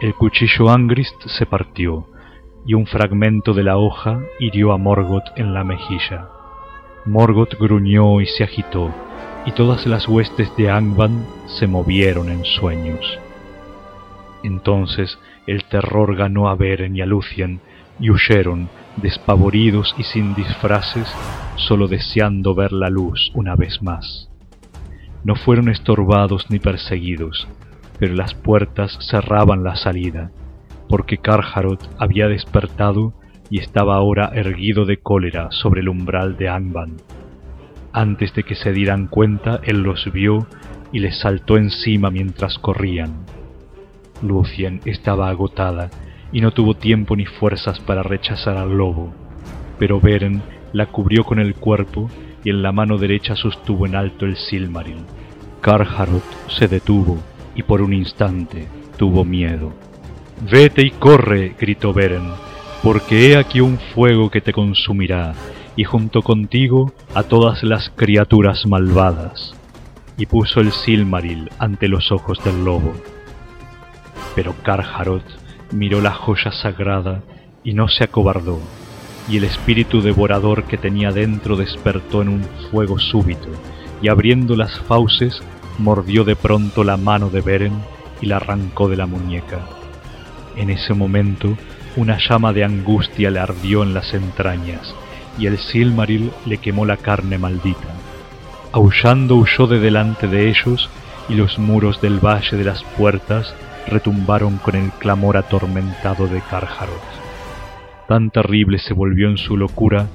El 0.00 0.14
cuchillo 0.14 0.70
Angrist 0.70 1.20
se 1.26 1.44
partió, 1.44 2.06
y 2.64 2.74
un 2.74 2.86
fragmento 2.86 3.52
de 3.52 3.64
la 3.64 3.78
hoja 3.78 4.20
hirió 4.38 4.72
a 4.72 4.78
Morgoth 4.78 5.36
en 5.36 5.52
la 5.52 5.64
mejilla. 5.64 6.28
Morgoth 7.04 7.58
gruñó 7.58 8.20
y 8.20 8.26
se 8.26 8.44
agitó, 8.44 8.94
y 9.44 9.52
todas 9.52 9.86
las 9.86 10.06
huestes 10.06 10.54
de 10.56 10.70
Angband 10.70 11.26
se 11.46 11.66
movieron 11.66 12.28
en 12.28 12.44
sueños. 12.44 13.18
Entonces 14.44 15.18
el 15.48 15.64
terror 15.64 16.14
ganó 16.14 16.48
a 16.48 16.54
Beren 16.54 16.94
y 16.94 17.00
a 17.00 17.06
Lucien, 17.06 17.60
y 17.98 18.10
huyeron, 18.10 18.68
despavoridos 19.00 19.94
y 19.98 20.04
sin 20.04 20.34
disfraces, 20.34 21.08
solo 21.56 21.88
deseando 21.88 22.54
ver 22.54 22.72
la 22.72 22.88
luz 22.88 23.30
una 23.34 23.54
vez 23.56 23.82
más. 23.82 24.28
No 25.24 25.34
fueron 25.34 25.68
estorbados 25.68 26.46
ni 26.50 26.58
perseguidos, 26.58 27.48
pero 27.98 28.14
las 28.14 28.34
puertas 28.34 28.98
cerraban 29.10 29.64
la 29.64 29.76
salida, 29.76 30.30
porque 30.88 31.18
Karharot 31.18 31.88
había 31.98 32.28
despertado 32.28 33.14
y 33.50 33.60
estaba 33.60 33.96
ahora 33.96 34.30
erguido 34.34 34.84
de 34.84 34.98
cólera 34.98 35.50
sobre 35.50 35.80
el 35.80 35.88
umbral 35.88 36.36
de 36.36 36.48
Angband. 36.48 37.00
Antes 37.92 38.34
de 38.34 38.42
que 38.42 38.54
se 38.54 38.72
dieran 38.72 39.06
cuenta, 39.06 39.60
él 39.64 39.82
los 39.82 40.10
vio 40.12 40.46
y 40.92 41.00
les 41.00 41.18
saltó 41.18 41.56
encima 41.56 42.10
mientras 42.10 42.58
corrían. 42.58 43.24
Lucien 44.22 44.80
estaba 44.84 45.28
agotada 45.28 45.90
y 46.32 46.40
no 46.40 46.50
tuvo 46.50 46.74
tiempo 46.74 47.16
ni 47.16 47.26
fuerzas 47.26 47.80
para 47.80 48.02
rechazar 48.02 48.56
al 48.56 48.76
lobo, 48.76 49.12
pero 49.78 50.00
Beren 50.00 50.42
la 50.72 50.86
cubrió 50.86 51.24
con 51.24 51.38
el 51.38 51.54
cuerpo 51.54 52.10
y 52.44 52.50
en 52.50 52.62
la 52.62 52.72
mano 52.72 52.98
derecha 52.98 53.34
sostuvo 53.34 53.86
en 53.86 53.94
alto 53.94 54.26
el 54.26 54.36
Silmaril. 54.36 55.04
Karharot 55.60 56.22
se 56.48 56.68
detuvo 56.68 57.18
y 57.54 57.62
por 57.62 57.80
un 57.80 57.92
instante 57.92 58.68
tuvo 58.96 59.24
miedo. 59.24 59.72
Vete 60.50 60.82
y 60.82 60.90
corre, 60.90 61.54
gritó 61.58 61.92
Beren, 61.92 62.30
porque 62.82 63.30
he 63.32 63.36
aquí 63.36 63.60
un 63.60 63.78
fuego 63.78 64.30
que 64.30 64.40
te 64.40 64.52
consumirá, 64.52 65.34
y 65.74 65.84
junto 65.84 66.22
contigo 66.22 66.92
a 67.14 67.24
todas 67.24 67.62
las 67.64 67.90
criaturas 67.90 68.66
malvadas. 68.66 69.54
Y 70.16 70.26
puso 70.26 70.60
el 70.60 70.72
Silmaril 70.72 71.50
ante 71.58 71.88
los 71.88 72.10
ojos 72.10 72.42
del 72.44 72.64
lobo. 72.64 72.92
Pero 74.34 74.54
Karharot 74.62 75.24
miró 75.72 76.00
la 76.00 76.12
joya 76.12 76.52
sagrada 76.52 77.22
y 77.64 77.74
no 77.74 77.88
se 77.88 78.04
acobardó, 78.04 78.60
y 79.28 79.36
el 79.36 79.44
espíritu 79.44 80.00
devorador 80.00 80.64
que 80.64 80.78
tenía 80.78 81.10
dentro 81.10 81.56
despertó 81.56 82.22
en 82.22 82.28
un 82.28 82.44
fuego 82.70 82.98
súbito, 82.98 83.48
y 84.00 84.08
abriendo 84.08 84.56
las 84.56 84.78
fauces 84.80 85.42
mordió 85.78 86.24
de 86.24 86.36
pronto 86.36 86.84
la 86.84 86.96
mano 86.96 87.30
de 87.30 87.40
Beren 87.40 87.82
y 88.20 88.26
la 88.26 88.36
arrancó 88.36 88.88
de 88.88 88.96
la 88.96 89.06
muñeca. 89.06 89.60
En 90.56 90.70
ese 90.70 90.94
momento, 90.94 91.56
una 91.96 92.18
llama 92.18 92.52
de 92.52 92.64
angustia 92.64 93.30
le 93.30 93.38
ardió 93.38 93.82
en 93.82 93.94
las 93.94 94.14
entrañas, 94.14 94.94
y 95.38 95.46
el 95.46 95.58
Silmaril 95.58 96.32
le 96.46 96.58
quemó 96.58 96.84
la 96.84 96.96
carne 96.96 97.38
maldita. 97.38 97.94
Aullando 98.72 99.36
huyó 99.36 99.66
de 99.66 99.78
delante 99.78 100.26
de 100.26 100.48
ellos, 100.48 100.88
y 101.28 101.34
los 101.34 101.58
muros 101.58 102.00
del 102.00 102.18
valle 102.18 102.56
de 102.56 102.64
las 102.64 102.82
puertas 102.82 103.54
retumbaron 103.88 104.58
con 104.58 104.76
el 104.76 104.90
clamor 104.92 105.36
atormentado 105.36 106.28
de 106.28 106.40
Karharot. 106.40 107.02
Tan 108.06 108.30
terrible 108.30 108.78
se 108.78 108.94
volvió 108.94 109.28
en 109.28 109.36
su 109.36 109.56
locura 109.56 110.06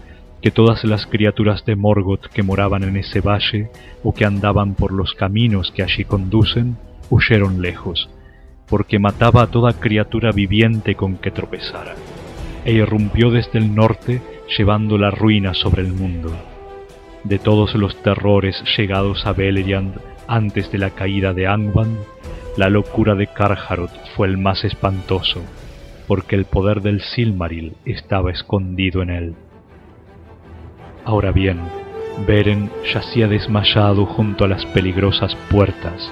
que 0.41 0.51
todas 0.51 0.83
las 0.83 1.05
criaturas 1.05 1.63
de 1.65 1.75
Morgoth 1.75 2.25
que 2.27 2.43
moraban 2.43 2.83
en 2.83 2.97
ese 2.97 3.21
valle 3.21 3.69
o 4.03 4.13
que 4.13 4.25
andaban 4.25 4.75
por 4.75 4.91
los 4.91 5.13
caminos 5.13 5.71
que 5.71 5.83
allí 5.83 6.03
conducen, 6.03 6.75
huyeron 7.09 7.61
lejos, 7.61 8.09
porque 8.67 8.99
mataba 8.99 9.43
a 9.43 9.47
toda 9.47 9.79
criatura 9.79 10.31
viviente 10.31 10.95
con 10.95 11.15
que 11.17 11.31
tropezara, 11.31 11.95
e 12.65 12.73
irrumpió 12.73 13.31
desde 13.31 13.59
el 13.59 13.73
norte 13.73 14.21
llevando 14.57 14.97
la 14.97 15.11
ruina 15.11 15.53
sobre 15.53 15.81
el 15.81 15.93
mundo. 15.93 16.35
De 17.23 17.39
todos 17.39 17.73
los 17.75 17.95
terrores 18.03 18.61
llegados 18.77 19.25
a 19.25 19.31
Beleriand 19.31 19.95
antes 20.27 20.69
de 20.71 20.77
la 20.77 20.89
caída 20.89 21.33
de 21.33 21.47
Angband, 21.47 21.99
la 22.55 22.69
locura 22.69 23.15
de 23.15 23.27
Karharot 23.27 23.91
fue 24.15 24.27
el 24.27 24.37
más 24.37 24.63
espantoso, 24.63 25.41
porque 26.07 26.35
el 26.35 26.45
poder 26.45 26.81
del 26.81 27.01
Silmaril 27.01 27.75
estaba 27.85 28.31
escondido 28.31 29.01
en 29.01 29.09
él. 29.09 29.35
Ahora 31.03 31.31
bien, 31.31 31.61
Beren 32.27 32.69
yacía 32.93 33.27
desmayado 33.27 34.05
junto 34.05 34.45
a 34.45 34.47
las 34.47 34.65
peligrosas 34.67 35.35
puertas, 35.49 36.11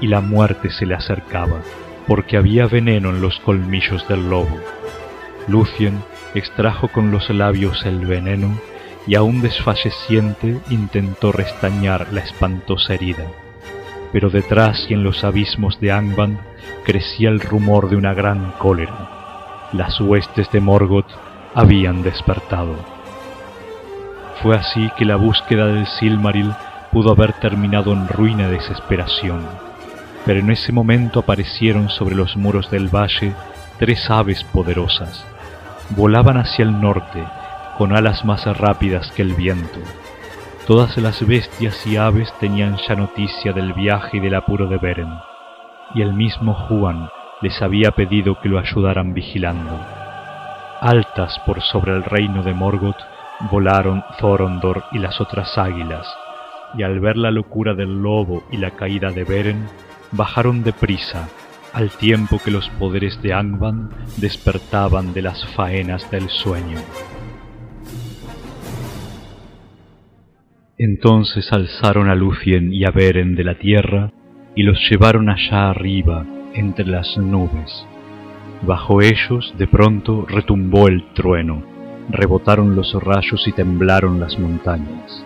y 0.00 0.08
la 0.08 0.20
muerte 0.20 0.70
se 0.70 0.86
le 0.86 0.94
acercaba, 0.94 1.60
porque 2.08 2.36
había 2.36 2.66
veneno 2.66 3.10
en 3.10 3.20
los 3.20 3.38
colmillos 3.40 4.06
del 4.08 4.28
lobo. 4.28 4.58
Lucien 5.46 6.02
extrajo 6.34 6.88
con 6.88 7.12
los 7.12 7.30
labios 7.30 7.86
el 7.86 8.04
veneno 8.04 8.58
y 9.06 9.14
aún 9.14 9.40
desfalleciente 9.40 10.58
intentó 10.68 11.30
restañar 11.30 12.12
la 12.12 12.20
espantosa 12.20 12.94
herida. 12.94 13.45
Pero 14.16 14.30
detrás 14.30 14.86
y 14.88 14.94
en 14.94 15.04
los 15.04 15.24
abismos 15.24 15.78
de 15.78 15.92
Angband 15.92 16.38
crecía 16.86 17.28
el 17.28 17.38
rumor 17.38 17.90
de 17.90 17.96
una 17.96 18.14
gran 18.14 18.52
cólera. 18.52 19.68
Las 19.74 20.00
huestes 20.00 20.50
de 20.50 20.58
Morgoth 20.58 21.10
habían 21.54 22.02
despertado. 22.02 22.76
Fue 24.42 24.56
así 24.56 24.90
que 24.96 25.04
la 25.04 25.16
búsqueda 25.16 25.66
del 25.66 25.86
Silmaril 25.86 26.50
pudo 26.92 27.10
haber 27.10 27.34
terminado 27.34 27.92
en 27.92 28.08
ruina 28.08 28.48
desesperación. 28.48 29.44
Pero 30.24 30.40
en 30.40 30.50
ese 30.50 30.72
momento 30.72 31.20
aparecieron 31.20 31.90
sobre 31.90 32.14
los 32.14 32.38
muros 32.38 32.70
del 32.70 32.88
valle 32.88 33.34
tres 33.78 34.08
aves 34.08 34.44
poderosas. 34.44 35.26
Volaban 35.90 36.38
hacia 36.38 36.62
el 36.62 36.80
norte, 36.80 37.22
con 37.76 37.94
alas 37.94 38.24
más 38.24 38.46
rápidas 38.56 39.12
que 39.12 39.20
el 39.20 39.34
viento. 39.34 39.80
Todas 40.66 40.96
las 40.96 41.24
bestias 41.24 41.86
y 41.86 41.96
aves 41.96 42.34
tenían 42.40 42.76
ya 42.88 42.96
noticia 42.96 43.52
del 43.52 43.72
viaje 43.72 44.16
y 44.16 44.20
del 44.20 44.34
apuro 44.34 44.66
de 44.66 44.78
Beren, 44.78 45.12
y 45.94 46.02
el 46.02 46.12
mismo 46.12 46.54
Juan 46.54 47.08
les 47.40 47.62
había 47.62 47.92
pedido 47.92 48.40
que 48.40 48.48
lo 48.48 48.58
ayudaran 48.58 49.14
vigilando. 49.14 49.78
Altas 50.80 51.38
por 51.46 51.62
sobre 51.62 51.92
el 51.92 52.02
reino 52.02 52.42
de 52.42 52.52
Morgoth 52.52 52.98
volaron 53.48 54.02
Thorondor 54.18 54.82
y 54.90 54.98
las 54.98 55.20
otras 55.20 55.56
águilas, 55.56 56.04
y 56.76 56.82
al 56.82 56.98
ver 56.98 57.16
la 57.16 57.30
locura 57.30 57.74
del 57.74 58.02
lobo 58.02 58.42
y 58.50 58.56
la 58.56 58.72
caída 58.72 59.12
de 59.12 59.22
Beren, 59.22 59.68
bajaron 60.10 60.64
deprisa, 60.64 61.28
al 61.74 61.90
tiempo 61.90 62.40
que 62.44 62.50
los 62.50 62.68
poderes 62.70 63.22
de 63.22 63.32
Angband 63.32 63.92
despertaban 64.16 65.14
de 65.14 65.22
las 65.22 65.46
faenas 65.54 66.10
del 66.10 66.28
sueño. 66.28 66.78
Entonces 70.78 71.50
alzaron 71.52 72.10
a 72.10 72.14
Lucien 72.14 72.70
y 72.70 72.84
a 72.84 72.90
Beren 72.90 73.34
de 73.34 73.44
la 73.44 73.54
tierra 73.54 74.12
y 74.54 74.62
los 74.62 74.78
llevaron 74.90 75.30
allá 75.30 75.70
arriba, 75.70 76.26
entre 76.52 76.86
las 76.86 77.16
nubes. 77.16 77.86
Bajo 78.60 79.00
ellos 79.00 79.54
de 79.56 79.66
pronto 79.66 80.26
retumbó 80.28 80.88
el 80.88 81.02
trueno, 81.14 81.62
rebotaron 82.10 82.76
los 82.76 82.92
rayos 83.02 83.48
y 83.48 83.52
temblaron 83.52 84.20
las 84.20 84.38
montañas. 84.38 85.24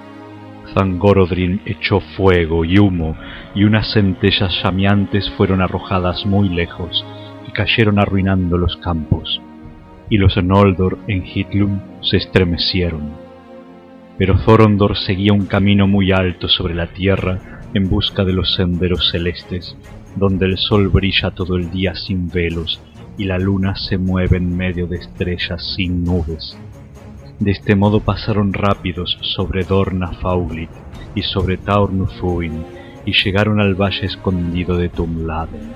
Zangorodrin 0.72 1.62
echó 1.66 1.98
fuego 2.16 2.64
y 2.64 2.78
humo, 2.78 3.16
y 3.52 3.64
unas 3.64 3.92
centellas 3.92 4.62
llameantes 4.62 5.28
fueron 5.36 5.62
arrojadas 5.62 6.26
muy 6.26 6.48
lejos 6.48 7.04
y 7.48 7.50
cayeron 7.50 7.98
arruinando 7.98 8.56
los 8.56 8.76
campos. 8.76 9.40
Y 10.08 10.18
los 10.18 10.36
Noldor 10.36 10.98
en 11.08 11.24
Hitlum 11.26 11.80
se 12.02 12.18
estremecieron 12.18 13.29
pero 14.20 14.36
Thorondor 14.36 14.98
seguía 14.98 15.32
un 15.32 15.46
camino 15.46 15.86
muy 15.86 16.12
alto 16.12 16.46
sobre 16.46 16.74
la 16.74 16.88
tierra 16.88 17.62
en 17.72 17.88
busca 17.88 18.22
de 18.22 18.34
los 18.34 18.54
senderos 18.54 19.08
celestes, 19.10 19.74
donde 20.14 20.44
el 20.44 20.58
sol 20.58 20.88
brilla 20.88 21.30
todo 21.30 21.56
el 21.56 21.70
día 21.70 21.94
sin 21.94 22.28
velos 22.28 22.82
y 23.16 23.24
la 23.24 23.38
luna 23.38 23.76
se 23.76 23.96
mueve 23.96 24.36
en 24.36 24.54
medio 24.54 24.86
de 24.86 24.98
estrellas 24.98 25.72
sin 25.74 26.04
nubes. 26.04 26.54
De 27.38 27.50
este 27.50 27.74
modo 27.74 28.00
pasaron 28.00 28.52
rápidos 28.52 29.16
sobre 29.22 29.64
Dorna 29.64 30.12
Faulit 30.12 30.68
y 31.14 31.22
sobre 31.22 31.56
Taurnufuin 31.56 32.62
y 33.06 33.14
llegaron 33.14 33.58
al 33.58 33.74
valle 33.74 34.04
escondido 34.04 34.76
de 34.76 34.90
Tumladen. 34.90 35.72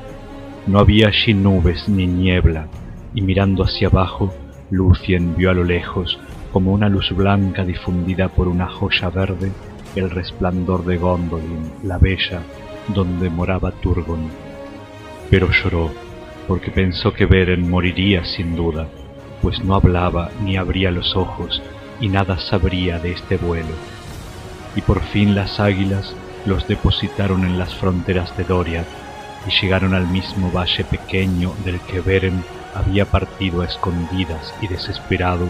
No 0.66 0.80
había 0.80 1.08
allí 1.08 1.32
nubes 1.32 1.88
ni 1.88 2.06
niebla, 2.06 2.66
y 3.14 3.22
mirando 3.22 3.64
hacia 3.64 3.88
abajo, 3.88 4.34
Lucien 4.70 5.34
vio 5.34 5.48
a 5.48 5.54
lo 5.54 5.64
lejos 5.64 6.18
como 6.54 6.70
una 6.70 6.88
luz 6.88 7.10
blanca 7.10 7.64
difundida 7.64 8.28
por 8.28 8.46
una 8.46 8.68
joya 8.68 9.10
verde, 9.10 9.50
el 9.96 10.08
resplandor 10.08 10.84
de 10.84 10.98
Gondolin, 10.98 11.72
la 11.82 11.98
bella, 11.98 12.42
donde 12.94 13.28
moraba 13.28 13.72
Turgon. 13.72 14.30
Pero 15.30 15.50
lloró, 15.50 15.90
porque 16.46 16.70
pensó 16.70 17.12
que 17.12 17.26
Beren 17.26 17.68
moriría 17.68 18.24
sin 18.24 18.54
duda, 18.54 18.86
pues 19.42 19.64
no 19.64 19.74
hablaba 19.74 20.30
ni 20.44 20.56
abría 20.56 20.92
los 20.92 21.16
ojos 21.16 21.60
y 22.00 22.08
nada 22.08 22.38
sabría 22.38 23.00
de 23.00 23.10
este 23.10 23.36
vuelo. 23.36 23.74
Y 24.76 24.80
por 24.82 25.00
fin 25.00 25.34
las 25.34 25.58
águilas 25.58 26.14
los 26.46 26.68
depositaron 26.68 27.44
en 27.44 27.58
las 27.58 27.74
fronteras 27.74 28.36
de 28.36 28.44
Doria 28.44 28.84
y 29.44 29.50
llegaron 29.60 29.92
al 29.92 30.06
mismo 30.06 30.52
valle 30.52 30.84
pequeño 30.84 31.52
del 31.64 31.80
que 31.80 32.00
Beren 32.00 32.44
había 32.76 33.06
partido 33.06 33.62
a 33.62 33.64
escondidas 33.64 34.54
y 34.62 34.68
desesperado 34.68 35.48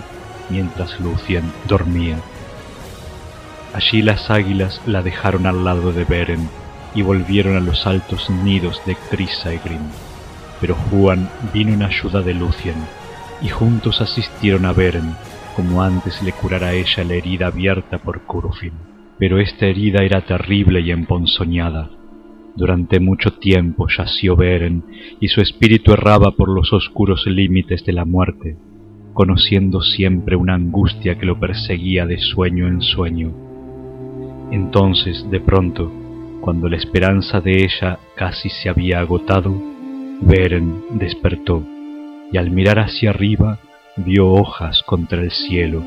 mientras 0.51 0.99
Lucien 1.01 1.45
dormía. 1.67 2.19
Allí 3.75 4.03
las 4.03 4.31
águilas 4.31 4.81
la 4.87 5.03
dejaron 5.03 5.47
al 5.47 5.65
lado 5.65 5.93
de 5.93 6.05
Beren 6.05 6.49
y 6.95 7.03
volvieron 7.03 7.57
a 7.57 7.61
los 7.61 7.87
altos 7.87 8.31
nidos 8.31 8.81
de 8.87 8.97
Chrysaegrim. 9.11 9.83
Pero 10.61 10.77
Juan 10.77 11.29
vino 11.53 11.73
en 11.73 11.83
ayuda 11.83 12.23
de 12.23 12.35
Lucien 12.35 12.77
y 13.43 13.49
juntos 13.49 14.01
asistieron 14.01 14.65
a 14.65 14.73
Beren 14.73 15.17
como 15.57 15.83
antes 15.83 16.23
le 16.23 16.33
curara 16.33 16.69
a 16.69 16.73
ella 16.73 17.05
la 17.05 17.15
herida 17.15 17.49
abierta 17.49 17.99
por 17.99 18.23
Curufin. 18.23 18.73
Pero 19.19 19.41
esta 19.41 19.67
herida 19.67 20.05
era 20.05 20.21
terrible 20.21 20.81
y 20.81 20.91
emponzoñada. 20.91 21.91
Durante 22.57 23.01
mucho 23.01 23.33
tiempo 23.35 23.87
yació 23.89 24.37
Beren 24.37 24.85
y 25.21 25.29
su 25.29 25.41
espíritu 25.41 25.93
erraba 25.93 26.31
por 26.33 26.49
los 26.49 26.73
oscuros 26.73 27.27
límites 27.27 27.85
de 27.85 27.93
la 27.93 28.05
muerte 28.05 28.57
conociendo 29.15 29.81
siempre 29.81 30.37
una 30.37 30.55
angustia 30.55 31.17
que 31.17 31.25
lo 31.25 31.39
perseguía 31.39 32.05
de 32.05 32.19
sueño 32.19 32.67
en 32.67 32.83
sueño. 32.83 33.33
Entonces, 34.51 35.25
de 35.31 35.41
pronto, 35.41 35.91
cuando 36.41 36.69
la 36.69 36.77
esperanza 36.77 37.41
de 37.41 37.63
ella 37.63 37.99
casi 38.17 38.51
se 38.51 38.69
había 38.69 38.99
agotado, 38.99 39.55
Beren 40.21 40.83
despertó 40.99 41.65
y 42.31 42.37
al 42.37 42.51
mirar 42.51 42.81
hacia 42.81 43.11
arriba 43.11 43.59
vio 43.97 44.31
hojas 44.33 44.83
contra 44.85 45.23
el 45.23 45.31
cielo 45.31 45.83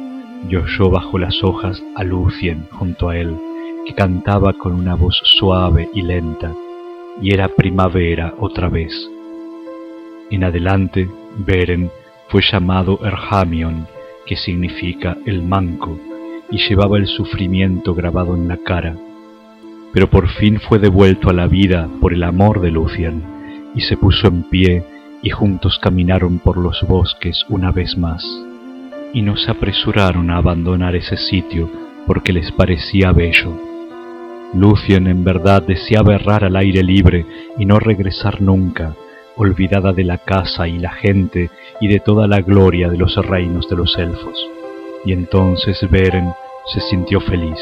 y 0.50 0.56
oyó 0.56 0.90
bajo 0.90 1.18
las 1.20 1.44
hojas 1.44 1.84
a 1.96 2.04
Lucien 2.04 2.68
junto 2.72 3.10
a 3.10 3.18
él, 3.18 3.36
que 3.86 3.94
cantaba 3.94 4.54
con 4.54 4.74
una 4.74 4.96
voz 4.96 5.20
suave 5.38 5.90
y 5.94 6.02
lenta, 6.02 6.54
y 7.22 7.34
era 7.34 7.50
primavera 7.50 8.34
otra 8.40 8.70
vez. 8.70 8.94
En 10.30 10.44
adelante, 10.44 11.10
Beren 11.38 11.90
fue 12.30 12.42
llamado 12.42 13.00
Erhamion, 13.04 13.88
que 14.26 14.36
significa 14.36 15.18
el 15.26 15.44
manco, 15.44 16.00
y 16.52 16.58
llevaba 16.58 16.98
el 16.98 17.08
sufrimiento 17.08 17.94
grabado 17.94 18.36
en 18.36 18.48
la 18.48 18.58
cara. 18.58 18.96
Pero 19.94 20.10
por 20.10 20.28
fin 20.30 20.60
fue 20.60 20.80
devuelto 20.80 21.30
a 21.30 21.34
la 21.34 21.48
vida 21.48 21.90
por 22.02 22.14
el 22.14 22.24
amor 22.24 22.62
de 22.62 22.72
Lucian, 22.72 23.24
y 23.74 23.82
se 23.82 23.98
puso 23.98 24.28
en 24.28 24.44
pie, 24.44 24.84
y 25.22 25.30
juntos 25.30 25.80
caminaron 25.82 26.40
por 26.40 26.58
los 26.58 26.84
bosques 26.88 27.46
una 27.50 27.72
vez 27.72 27.98
más. 27.98 28.24
Y 29.14 29.22
no 29.22 29.38
se 29.38 29.50
apresuraron 29.52 30.30
a 30.30 30.38
abandonar 30.38 30.96
ese 30.96 31.18
sitio 31.18 31.70
porque 32.06 32.34
les 32.34 32.52
parecía 32.52 33.12
bello. 33.12 33.54
Lucien 34.54 35.08
en 35.08 35.24
verdad 35.24 35.64
deseaba 35.64 36.16
errar 36.16 36.44
al 36.46 36.56
aire 36.56 36.84
libre 36.84 37.26
y 37.58 37.66
no 37.66 37.80
regresar 37.80 38.42
nunca, 38.42 38.96
olvidada 39.38 39.94
de 39.94 40.04
la 40.04 40.18
casa 40.18 40.68
y 40.68 40.80
la 40.80 40.92
gente 40.92 41.50
y 41.80 41.88
de 41.88 42.00
toda 42.00 42.28
la 42.28 42.42
gloria 42.42 42.90
de 42.90 42.98
los 42.98 43.16
reinos 43.16 43.70
de 43.70 43.76
los 43.76 43.98
elfos. 43.98 44.38
Y 45.06 45.14
entonces 45.14 45.80
Beren 45.90 46.34
se 46.74 46.82
sintió 46.82 47.22
feliz. 47.22 47.60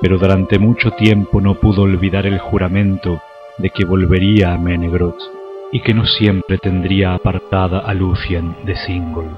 Pero 0.00 0.18
durante 0.18 0.58
mucho 0.58 0.92
tiempo 0.92 1.40
no 1.40 1.54
pudo 1.54 1.82
olvidar 1.82 2.26
el 2.26 2.38
juramento 2.38 3.20
de 3.58 3.70
que 3.70 3.84
volvería 3.84 4.54
a 4.54 4.58
Menegroth 4.58 5.20
y 5.72 5.80
que 5.80 5.94
no 5.94 6.06
siempre 6.06 6.58
tendría 6.58 7.14
apartada 7.14 7.80
a 7.80 7.94
Lucien 7.94 8.56
de 8.64 8.76
Singol, 8.76 9.30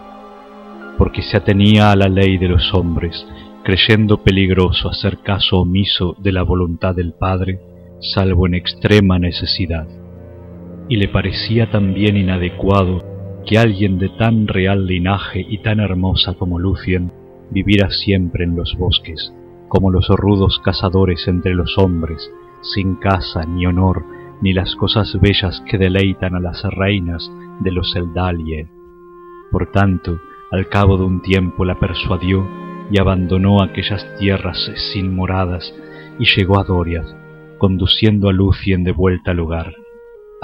porque 0.97 1.23
se 1.23 1.37
atenía 1.37 1.91
a 1.91 1.97
la 1.97 2.09
ley 2.09 2.39
de 2.39 2.49
los 2.49 2.73
hombres, 2.75 3.27
creyendo 3.63 4.23
peligroso 4.23 4.89
hacer 4.89 5.19
caso 5.19 5.59
omiso 5.59 6.17
de 6.19 6.33
la 6.33 6.43
voluntad 6.43 6.95
del 6.95 7.13
Padre, 7.13 7.61
salvo 8.01 8.47
en 8.47 8.55
extrema 8.55 9.19
necesidad 9.19 9.87
y 10.89 10.97
le 10.97 11.09
parecía 11.09 11.71
también 11.71 12.17
inadecuado 12.17 13.03
que 13.47 13.59
alguien 13.59 13.99
de 13.99 14.09
tan 14.11 14.47
real 14.47 14.87
linaje 14.87 15.45
y 15.49 15.59
tan 15.59 15.81
hermosa 15.81 16.35
como 16.35 16.59
Lucien 16.59 17.13
viviera 17.51 17.91
siempre 17.91 18.45
en 18.45 18.57
los 18.57 18.75
bosques, 18.77 19.33
como 19.69 19.91
los 19.91 20.09
rudos 20.09 20.61
cazadores 20.65 21.27
entre 21.29 21.55
los 21.55 21.79
hombres, 21.79 22.31
sin 22.63 22.97
casa 22.97 23.45
ni 23.45 23.67
honor, 23.67 24.05
ni 24.41 24.53
las 24.53 24.75
cosas 24.77 25.19
bellas 25.21 25.63
que 25.69 25.79
deleitan 25.79 26.35
a 26.35 26.41
las 26.41 26.63
reinas 26.65 27.31
de 27.61 27.71
los 27.71 27.95
Eldalie. 27.95 28.69
Por 29.51 29.71
tanto, 29.71 30.19
al 30.51 30.69
cabo 30.69 30.97
de 30.97 31.05
un 31.05 31.23
tiempo 31.23 31.65
la 31.65 31.79
persuadió 31.79 32.47
y 32.91 33.01
abandonó 33.01 33.63
aquellas 33.63 34.07
tierras 34.19 34.71
sin 34.93 35.15
moradas 35.15 35.75
y 36.19 36.25
llegó 36.37 36.59
a 36.59 36.65
Doriath, 36.65 37.09
conduciendo 37.59 38.29
a 38.29 38.33
Lucien 38.33 38.85
de 38.85 38.93
vuelta 38.93 39.31
al 39.31 39.41
hogar. 39.41 39.84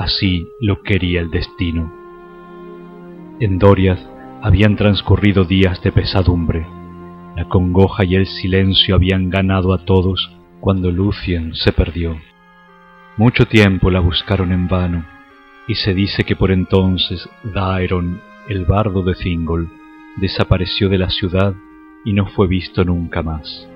Así 0.00 0.48
lo 0.60 0.80
quería 0.80 1.20
el 1.20 1.30
destino. 1.30 1.92
En 3.38 3.58
Doriath 3.58 4.00
habían 4.40 4.74
transcurrido 4.74 5.44
días 5.44 5.82
de 5.82 5.92
pesadumbre. 5.92 6.66
La 7.36 7.44
congoja 7.50 8.04
y 8.06 8.14
el 8.14 8.26
silencio 8.26 8.94
habían 8.94 9.28
ganado 9.28 9.74
a 9.74 9.84
todos 9.84 10.34
cuando 10.58 10.90
Lucien 10.90 11.54
se 11.54 11.72
perdió. 11.72 12.16
Mucho 13.18 13.44
tiempo 13.44 13.90
la 13.90 14.00
buscaron 14.00 14.52
en 14.52 14.68
vano, 14.68 15.04
y 15.68 15.74
se 15.74 15.92
dice 15.92 16.24
que 16.24 16.34
por 16.34 16.50
entonces 16.50 17.28
Daeron, 17.44 18.22
el 18.48 18.64
bardo 18.64 19.02
de 19.02 19.12
Thingol, 19.12 19.68
desapareció 20.16 20.88
de 20.88 20.96
la 20.96 21.10
ciudad 21.10 21.52
y 22.06 22.14
no 22.14 22.24
fue 22.24 22.46
visto 22.46 22.86
nunca 22.86 23.22
más. 23.22 23.68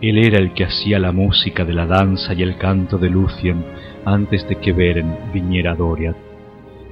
Él 0.00 0.18
era 0.18 0.38
el 0.38 0.52
que 0.52 0.66
hacía 0.66 1.00
la 1.00 1.10
música 1.10 1.64
de 1.64 1.74
la 1.74 1.86
danza 1.86 2.32
y 2.32 2.44
el 2.44 2.58
canto 2.58 2.96
de 2.96 3.10
Lucien 3.10 3.64
antes 4.06 4.48
de 4.48 4.56
que 4.56 4.72
Beren 4.72 5.18
viniera 5.34 5.72
a 5.72 5.74
Doriath, 5.74 6.16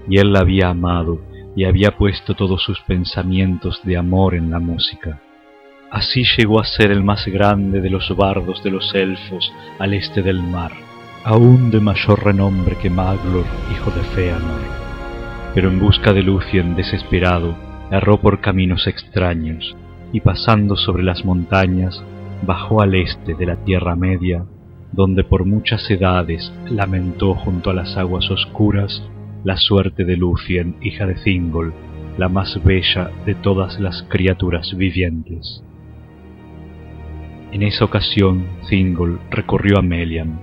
y 0.09 0.19
él 0.19 0.33
la 0.33 0.41
había 0.41 0.69
amado 0.69 1.21
y 1.57 1.65
había 1.65 1.93
puesto 1.93 2.35
todos 2.35 2.63
sus 2.63 2.81
pensamientos 2.81 3.81
de 3.85 3.97
amor 3.97 4.35
en 4.35 4.51
la 4.51 4.59
música. 4.59 5.21
Así 5.91 6.25
llegó 6.37 6.61
a 6.61 6.65
ser 6.65 6.91
el 6.91 7.05
más 7.05 7.25
grande 7.27 7.81
de 7.81 7.89
los 7.89 8.15
bardos 8.17 8.63
de 8.65 8.73
los 8.73 8.93
elfos 8.95 9.53
al 9.79 9.95
este 9.95 10.23
del 10.23 10.43
mar, 10.43 10.73
aún 11.23 11.71
de 11.71 11.79
mayor 11.79 12.25
renombre 12.25 12.77
que 12.77 12.91
Maglor, 12.91 13.47
hijo 13.73 13.93
de 13.93 14.03
Feanor. 14.03 14.61
Pero 15.55 15.69
en 15.69 15.79
busca 15.79 16.13
de 16.13 16.25
Lucien 16.25 16.75
desesperado, 16.75 17.55
erró 17.93 18.19
por 18.21 18.41
caminos 18.41 18.89
extraños, 18.89 19.77
y 20.13 20.21
pasando 20.21 20.77
sobre 20.77 21.05
las 21.05 21.25
montañas, 21.25 22.03
bajó 22.43 22.83
al 22.83 22.97
este 22.97 23.35
de 23.35 23.47
la 23.47 23.57
Tierra 23.65 23.95
Media, 23.95 24.45
donde 24.95 25.25
por 25.25 25.45
muchas 25.45 25.91
edades 25.91 26.53
lamentó 26.71 27.35
junto 27.35 27.71
a 27.71 27.75
las 27.75 27.97
aguas 27.97 28.31
oscuras 28.31 29.03
la 29.43 29.57
suerte 29.57 30.05
de 30.05 30.17
Lucien, 30.17 30.77
hija 30.81 31.07
de 31.07 31.15
Thingol, 31.15 31.75
la 32.17 32.29
más 32.29 32.63
bella 32.65 33.11
de 33.27 33.35
todas 33.35 33.81
las 33.81 34.05
criaturas 34.05 34.75
vivientes. 34.77 35.63
En 37.53 37.63
esa 37.63 37.85
ocasión 37.85 38.47
Thingol 38.69 39.21
recorrió 39.31 39.79
a 39.79 39.83
Melian, 39.83 40.41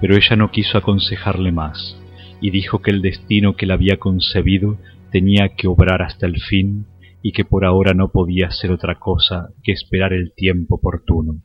pero 0.00 0.16
ella 0.16 0.36
no 0.36 0.50
quiso 0.50 0.78
aconsejarle 0.78 1.52
más, 1.52 1.96
y 2.40 2.50
dijo 2.50 2.80
que 2.80 2.90
el 2.90 3.02
destino 3.02 3.56
que 3.56 3.66
la 3.66 3.74
había 3.74 3.98
concebido 3.98 4.78
tenía 5.10 5.50
que 5.50 5.68
obrar 5.68 6.02
hasta 6.02 6.26
el 6.26 6.40
fin 6.40 6.86
y 7.22 7.32
que 7.32 7.44
por 7.44 7.64
ahora 7.64 7.94
no 7.94 8.08
podía 8.10 8.48
hacer 8.48 8.72
otra 8.72 8.98
cosa 8.98 9.50
que 9.62 9.72
esperar 9.72 10.12
el 10.12 10.32
tiempo 10.34 10.76
oportuno. 10.76 11.42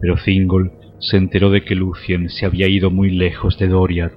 Pero 0.00 0.16
Thingol 0.22 0.72
se 0.98 1.16
enteró 1.16 1.50
de 1.50 1.62
que 1.62 1.74
Lucien 1.74 2.30
se 2.30 2.46
había 2.46 2.68
ido 2.68 2.90
muy 2.90 3.10
lejos 3.10 3.58
de 3.58 3.68
Doriath, 3.68 4.14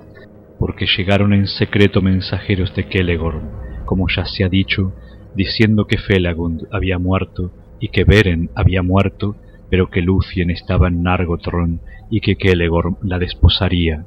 porque 0.58 0.86
llegaron 0.86 1.34
en 1.34 1.48
secreto 1.48 2.02
mensajeros 2.02 2.76
de 2.76 2.88
Kelegorm, 2.88 3.50
como 3.86 4.08
ya 4.08 4.26
se 4.26 4.44
ha 4.44 4.50
dicho, 4.50 4.94
diciendo 5.36 5.86
que 5.86 5.98
Felagund 5.98 6.68
había 6.72 7.00
muerto 7.00 7.52
y 7.80 7.90
que 7.90 8.04
Beren 8.04 8.50
había 8.56 8.84
muerto, 8.84 9.36
pero 9.70 9.90
que 9.90 10.02
Lucien 10.02 10.50
estaba 10.50 10.88
en 10.88 11.04
Nargothrond 11.04 11.80
y 12.10 12.22
que 12.22 12.36
Kelegorm 12.36 12.98
la 13.04 13.20
desposaría. 13.20 14.06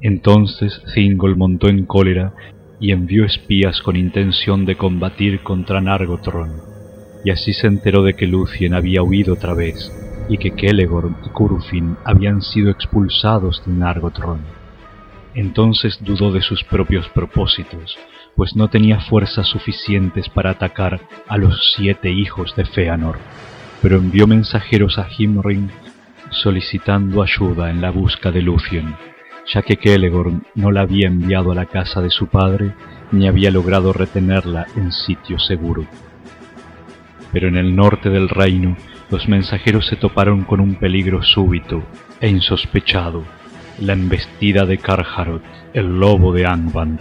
Entonces 0.00 0.82
Thingol 0.94 1.36
montó 1.36 1.68
en 1.68 1.86
cólera 1.86 2.34
y 2.80 2.92
envió 2.92 3.24
espías 3.24 3.80
con 3.80 3.96
intención 3.96 4.66
de 4.66 4.76
combatir 4.76 5.42
contra 5.42 5.80
Nargothrond, 5.80 6.60
y 7.24 7.30
así 7.30 7.52
se 7.54 7.68
enteró 7.68 8.02
de 8.02 8.14
que 8.14 8.26
Lucien 8.26 8.74
había 8.74 9.02
huido 9.02 9.34
otra 9.34 9.54
vez, 9.54 9.90
y 10.28 10.38
que 10.38 10.52
Kelegorm 10.52 11.16
y 11.24 11.28
Curufin 11.30 11.96
habían 12.04 12.42
sido 12.42 12.70
expulsados 12.70 13.62
de 13.66 13.72
Nargothrond. 13.72 14.44
Entonces 15.34 15.98
dudó 16.00 16.32
de 16.32 16.42
sus 16.42 16.62
propios 16.64 17.08
propósitos, 17.08 17.96
pues 18.36 18.54
no 18.56 18.68
tenía 18.68 19.00
fuerzas 19.00 19.48
suficientes 19.48 20.28
para 20.28 20.50
atacar 20.50 21.00
a 21.28 21.36
los 21.36 21.74
siete 21.76 22.10
hijos 22.10 22.54
de 22.56 22.64
Feanor, 22.64 23.18
pero 23.82 23.96
envió 23.96 24.26
mensajeros 24.26 24.98
a 24.98 25.08
Himring 25.16 25.70
solicitando 26.30 27.22
ayuda 27.22 27.70
en 27.70 27.80
la 27.80 27.90
busca 27.90 28.30
de 28.30 28.42
Lucien 28.42 28.94
ya 29.52 29.62
que 29.62 29.76
Kelegorn 29.76 30.44
no 30.54 30.70
la 30.70 30.82
había 30.82 31.08
enviado 31.08 31.52
a 31.52 31.54
la 31.54 31.66
casa 31.66 32.00
de 32.00 32.10
su 32.10 32.26
padre 32.28 32.72
ni 33.12 33.28
había 33.28 33.50
logrado 33.50 33.92
retenerla 33.92 34.66
en 34.76 34.92
sitio 34.92 35.38
seguro. 35.38 35.84
Pero 37.32 37.48
en 37.48 37.56
el 37.56 37.74
norte 37.74 38.10
del 38.10 38.28
reino 38.28 38.76
los 39.10 39.28
mensajeros 39.28 39.86
se 39.86 39.96
toparon 39.96 40.44
con 40.44 40.60
un 40.60 40.76
peligro 40.76 41.22
súbito 41.22 41.82
e 42.20 42.28
insospechado, 42.28 43.24
la 43.80 43.92
embestida 43.92 44.64
de 44.64 44.78
Karharot, 44.78 45.42
el 45.72 45.98
lobo 45.98 46.32
de 46.32 46.46
Angband. 46.46 47.00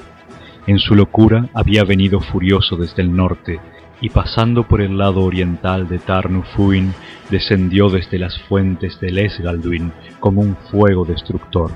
En 0.68 0.80
su 0.80 0.96
locura 0.96 1.50
había 1.54 1.84
venido 1.84 2.20
furioso 2.20 2.76
desde 2.76 3.02
el 3.02 3.16
norte 3.16 3.60
y 4.02 4.10
pasando 4.10 4.64
por 4.64 4.82
el 4.82 4.98
lado 4.98 5.22
oriental 5.22 5.88
de 5.88 6.00
Tarnufuin 6.00 6.94
descendió 7.30 7.90
desde 7.90 8.20
las 8.20 8.38
fuentes 8.44 9.00
del 9.00 9.18
Esgalduin 9.18 9.94
como 10.20 10.42
un 10.42 10.58
fuego 10.70 11.06
destructor. 11.06 11.72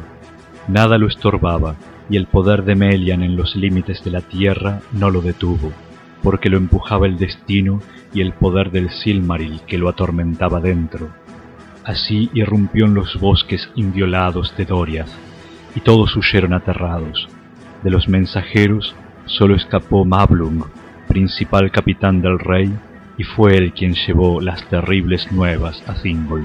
Nada 0.68 0.98
lo 0.98 1.08
estorbaba, 1.08 1.76
y 2.10 2.18
el 2.18 2.28
poder 2.28 2.64
de 2.64 2.76
Melian 2.76 3.24
en 3.24 3.36
los 3.36 3.56
límites 3.56 4.04
de 4.04 4.12
la 4.12 4.22
tierra 4.22 4.82
no 4.92 5.10
lo 5.10 5.22
detuvo, 5.22 5.72
porque 6.28 6.50
lo 6.50 6.58
empujaba 6.58 7.08
el 7.08 7.18
destino 7.18 7.80
y 8.14 8.20
el 8.20 8.34
poder 8.34 8.70
del 8.70 8.90
Silmaril 8.90 9.62
que 9.66 9.78
lo 9.78 9.88
atormentaba 9.88 10.60
dentro. 10.60 11.08
Así 11.86 12.30
irrumpió 12.34 12.86
en 12.86 12.96
los 12.96 13.18
bosques 13.18 13.70
inviolados 13.76 14.54
de 14.58 14.66
Doriath, 14.66 15.08
y 15.74 15.80
todos 15.80 16.18
huyeron 16.18 16.52
aterrados. 16.52 17.30
De 17.82 17.92
los 17.92 18.10
mensajeros 18.10 18.94
solo 19.26 19.56
escapó 19.56 20.04
Mablung, 20.04 20.66
principal 21.08 21.72
capitán 21.72 22.22
del 22.22 22.40
rey, 22.40 22.74
y 23.18 23.24
fue 23.24 23.56
él 23.56 23.72
quien 23.72 23.94
llevó 23.94 24.42
las 24.42 24.68
terribles 24.68 25.32
nuevas 25.32 25.82
a 25.88 25.94
Thingol. 25.94 26.44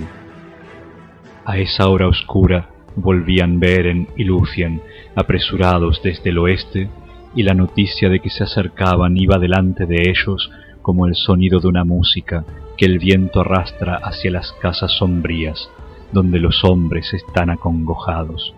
A 1.45 1.59
esa 1.59 1.89
hora 1.89 2.07
oscura 2.07 2.69
Volvían 2.95 3.59
Beren 3.59 4.07
y 4.17 4.23
Lucien, 4.23 4.81
apresurados 5.17 6.01
desde 6.05 6.31
el 6.31 6.39
oeste, 6.39 6.89
y 7.35 7.43
la 7.43 7.55
noticia 7.55 8.09
de 8.09 8.21
que 8.21 8.31
se 8.31 8.45
acercaban 8.45 9.17
iba 9.17 9.39
delante 9.39 9.87
de 9.87 10.11
ellos 10.11 10.51
como 10.83 11.07
el 11.07 11.15
sonido 11.15 11.61
de 11.61 11.69
una 11.69 11.85
música 11.85 12.45
que 12.77 12.87
el 12.87 12.99
viento 12.99 13.41
arrastra 13.41 13.97
hacia 13.97 14.31
las 14.31 14.53
casas 14.53 14.93
sombrías, 14.93 15.71
donde 16.13 16.41
los 16.41 16.65
hombres 16.65 17.13
están 17.15 17.51
acongojados. 17.51 18.55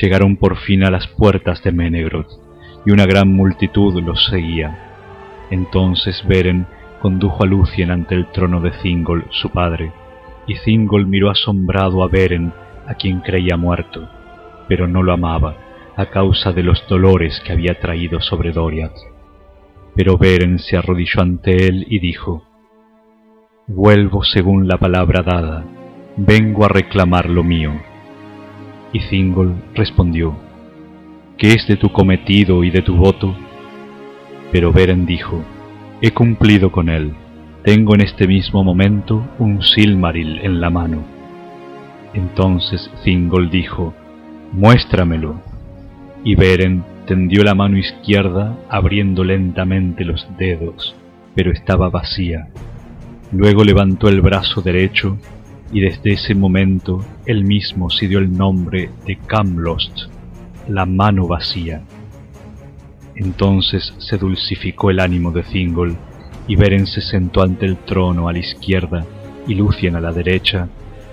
Llegaron 0.00 0.36
por 0.36 0.56
fin 0.56 0.84
a 0.84 0.90
las 0.90 1.06
puertas 1.06 1.62
de 1.62 1.72
Menegroth, 1.72 2.30
y 2.86 2.90
una 2.90 3.06
gran 3.06 3.32
multitud 3.32 4.02
los 4.02 4.26
seguía. 4.26 4.92
Entonces 5.50 6.22
Beren 6.26 6.66
condujo 7.00 7.44
a 7.44 7.46
Lucien 7.46 7.90
ante 7.90 8.14
el 8.14 8.26
trono 8.30 8.60
de 8.60 8.70
Thingol, 8.70 9.26
su 9.30 9.50
padre, 9.50 9.92
y 10.46 10.54
Thingol 10.58 11.06
miró 11.06 11.30
asombrado 11.30 12.02
a 12.02 12.08
Beren 12.08 12.52
a 12.86 12.94
quien 12.94 13.20
creía 13.20 13.56
muerto, 13.56 14.08
pero 14.68 14.86
no 14.86 15.02
lo 15.02 15.12
amaba 15.12 15.63
a 15.96 16.06
causa 16.06 16.52
de 16.52 16.62
los 16.62 16.86
dolores 16.88 17.40
que 17.44 17.52
había 17.52 17.78
traído 17.80 18.20
sobre 18.20 18.52
Doriath. 18.52 18.96
Pero 19.94 20.18
Beren 20.18 20.58
se 20.58 20.76
arrodilló 20.76 21.20
ante 21.20 21.68
él 21.68 21.86
y 21.88 21.98
dijo, 21.98 22.42
Vuelvo 23.66 24.24
según 24.24 24.68
la 24.68 24.76
palabra 24.78 25.22
dada, 25.22 25.64
vengo 26.16 26.64
a 26.64 26.68
reclamar 26.68 27.28
lo 27.28 27.44
mío. 27.44 27.72
Y 28.92 29.00
Thingol 29.08 29.54
respondió, 29.74 30.36
¿Qué 31.38 31.52
es 31.52 31.66
de 31.66 31.76
tu 31.76 31.90
cometido 31.90 32.64
y 32.64 32.70
de 32.70 32.82
tu 32.82 32.96
voto? 32.96 33.34
Pero 34.52 34.72
Beren 34.72 35.06
dijo, 35.06 35.42
He 36.00 36.12
cumplido 36.12 36.70
con 36.70 36.88
él, 36.88 37.14
tengo 37.62 37.94
en 37.94 38.02
este 38.02 38.26
mismo 38.26 38.62
momento 38.62 39.26
un 39.38 39.62
Silmaril 39.62 40.40
en 40.42 40.60
la 40.60 40.70
mano 40.70 41.14
entonces 42.14 42.90
Thingol 43.02 43.50
dijo, 43.50 43.92
Muéstramelo. 44.52 45.40
Y 46.24 46.34
Beren 46.36 46.82
tendió 47.06 47.44
la 47.44 47.54
mano 47.54 47.76
izquierda 47.76 48.56
abriendo 48.70 49.24
lentamente 49.24 50.06
los 50.06 50.26
dedos, 50.38 50.96
pero 51.34 51.52
estaba 51.52 51.90
vacía. 51.90 52.48
Luego 53.30 53.62
levantó 53.62 54.08
el 54.08 54.22
brazo 54.22 54.62
derecho 54.62 55.18
y 55.70 55.80
desde 55.80 56.12
ese 56.12 56.34
momento 56.34 57.04
él 57.26 57.44
mismo 57.44 57.90
se 57.90 58.08
dio 58.08 58.20
el 58.20 58.32
nombre 58.32 58.88
de 59.06 59.16
Camlost, 59.16 60.08
la 60.66 60.86
mano 60.86 61.26
vacía. 61.26 61.82
Entonces 63.16 63.92
se 63.98 64.16
dulcificó 64.16 64.90
el 64.90 65.00
ánimo 65.00 65.30
de 65.30 65.42
Thingol 65.42 65.94
y 66.48 66.56
Beren 66.56 66.86
se 66.86 67.02
sentó 67.02 67.42
ante 67.42 67.66
el 67.66 67.76
trono 67.76 68.28
a 68.28 68.32
la 68.32 68.38
izquierda 68.38 69.04
y 69.46 69.54
Lucien 69.54 69.94
a 69.94 70.00
la 70.00 70.12
derecha 70.12 70.68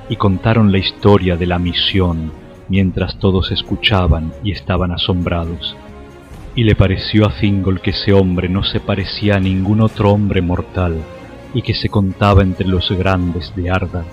y 0.07 0.15
contaron 0.15 0.71
la 0.71 0.77
historia 0.77 1.35
de 1.35 1.47
la 1.47 1.59
misión 1.59 2.31
mientras 2.71 3.17
todos 3.19 3.51
escuchaban 3.51 4.31
y 4.45 4.53
estaban 4.53 4.93
asombrados. 4.93 5.75
Y 6.55 6.63
le 6.63 6.73
pareció 6.73 7.27
a 7.27 7.33
Thingol 7.37 7.81
que 7.81 7.89
ese 7.89 8.13
hombre 8.13 8.47
no 8.47 8.63
se 8.63 8.79
parecía 8.79 9.35
a 9.35 9.39
ningún 9.41 9.81
otro 9.81 10.11
hombre 10.11 10.41
mortal, 10.41 10.95
y 11.53 11.63
que 11.63 11.73
se 11.73 11.89
contaba 11.89 12.43
entre 12.43 12.65
los 12.65 12.89
grandes 12.91 13.53
de 13.57 13.69
Arda, 13.69 14.05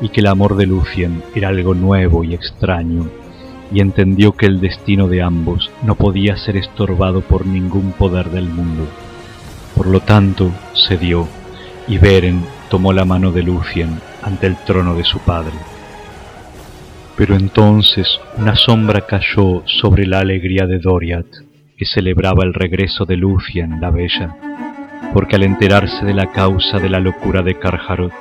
y 0.00 0.10
que 0.10 0.20
el 0.20 0.28
amor 0.28 0.54
de 0.56 0.66
Lucien 0.66 1.20
era 1.34 1.48
algo 1.48 1.74
nuevo 1.74 2.22
y 2.22 2.32
extraño, 2.32 3.08
y 3.72 3.80
entendió 3.80 4.32
que 4.36 4.46
el 4.46 4.60
destino 4.60 5.08
de 5.08 5.22
ambos 5.22 5.68
no 5.82 5.96
podía 5.96 6.36
ser 6.36 6.56
estorbado 6.56 7.22
por 7.22 7.44
ningún 7.44 7.90
poder 7.90 8.30
del 8.30 8.48
mundo. 8.48 8.86
Por 9.74 9.88
lo 9.88 9.98
tanto, 9.98 10.52
cedió, 10.76 11.26
y 11.88 11.98
Beren 11.98 12.44
tomó 12.70 12.92
la 12.92 13.04
mano 13.04 13.32
de 13.32 13.42
Lucien 13.42 14.00
ante 14.22 14.46
el 14.46 14.56
trono 14.58 14.94
de 14.94 15.02
su 15.02 15.18
padre. 15.18 15.75
Pero 17.16 17.34
entonces 17.34 18.20
una 18.36 18.54
sombra 18.54 19.06
cayó 19.06 19.62
sobre 19.64 20.06
la 20.06 20.20
alegría 20.20 20.66
de 20.66 20.78
Doriath, 20.78 21.46
que 21.78 21.86
celebraba 21.86 22.44
el 22.44 22.52
regreso 22.52 23.04
de 23.06 23.16
Lucien 23.16 23.80
la 23.80 23.90
Bella, 23.90 24.36
porque 25.14 25.36
al 25.36 25.42
enterarse 25.42 26.04
de 26.04 26.12
la 26.12 26.30
causa 26.32 26.78
de 26.78 26.90
la 26.90 27.00
locura 27.00 27.42
de 27.42 27.58
Carharot, 27.58 28.12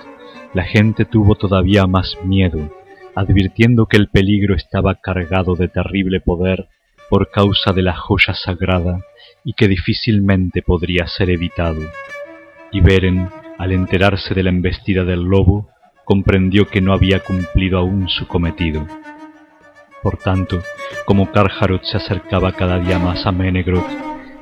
la 0.53 0.63
gente 0.63 1.03
tuvo 1.03 1.35
todavía 1.35 1.87
más 1.87 2.17
miedo, 2.23 2.71
advirtiendo 3.15 3.85
que 3.85 3.97
el 3.97 4.07
peligro 4.07 4.55
estaba 4.55 4.95
cargado 4.95 5.55
de 5.55 5.67
terrible 5.67 6.21
poder 6.21 6.67
por 7.09 7.29
causa 7.29 7.73
de 7.73 7.81
la 7.81 7.95
joya 7.95 8.33
sagrada 8.33 8.99
y 9.43 9.53
que 9.53 9.67
difícilmente 9.67 10.61
podría 10.61 11.07
ser 11.07 11.29
evitado. 11.29 11.81
Y 12.71 12.79
Beren, 12.79 13.29
al 13.57 13.71
enterarse 13.73 14.33
de 14.33 14.43
la 14.43 14.49
embestida 14.49 15.03
del 15.03 15.23
lobo, 15.23 15.69
comprendió 16.05 16.67
que 16.67 16.81
no 16.81 16.93
había 16.93 17.19
cumplido 17.19 17.79
aún 17.79 18.07
su 18.07 18.27
cometido. 18.27 18.87
Por 20.01 20.17
tanto, 20.17 20.61
como 21.05 21.31
Carharot 21.31 21.83
se 21.83 21.97
acercaba 21.97 22.51
cada 22.53 22.79
día 22.79 22.99
más 22.99 23.25
a 23.25 23.31
Menegroth, 23.31 23.89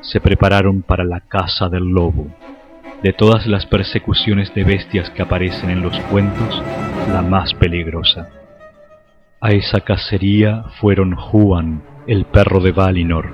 se 0.01 0.19
prepararon 0.19 0.81
para 0.81 1.05
la 1.05 1.21
caza 1.21 1.69
del 1.69 1.85
lobo. 1.85 2.27
De 3.01 3.13
todas 3.13 3.47
las 3.47 3.65
persecuciones 3.65 4.53
de 4.53 4.65
bestias 4.65 5.09
que 5.09 5.21
aparecen 5.21 5.69
en 5.69 5.81
los 5.81 5.97
cuentos, 6.11 6.61
la 7.07 7.21
más 7.21 7.53
peligrosa. 7.53 8.29
A 9.39 9.51
esa 9.51 9.81
cacería 9.81 10.65
fueron 10.79 11.15
Juan, 11.15 11.81
el 12.07 12.25
perro 12.25 12.59
de 12.59 12.71
Valinor, 12.71 13.33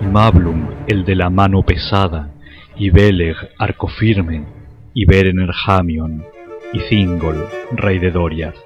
y 0.00 0.06
Mablum, 0.06 0.68
el 0.88 1.04
de 1.04 1.14
la 1.14 1.30
mano 1.30 1.62
pesada, 1.62 2.30
y 2.76 2.90
Beleg, 2.90 3.36
arco 3.58 3.88
firme, 3.88 4.44
y 4.94 5.04
Beren 5.04 5.40
Erhamion, 5.40 6.24
y 6.72 6.80
Thingol, 6.88 7.46
rey 7.72 7.98
de 7.98 8.10
Doriath. 8.10 8.56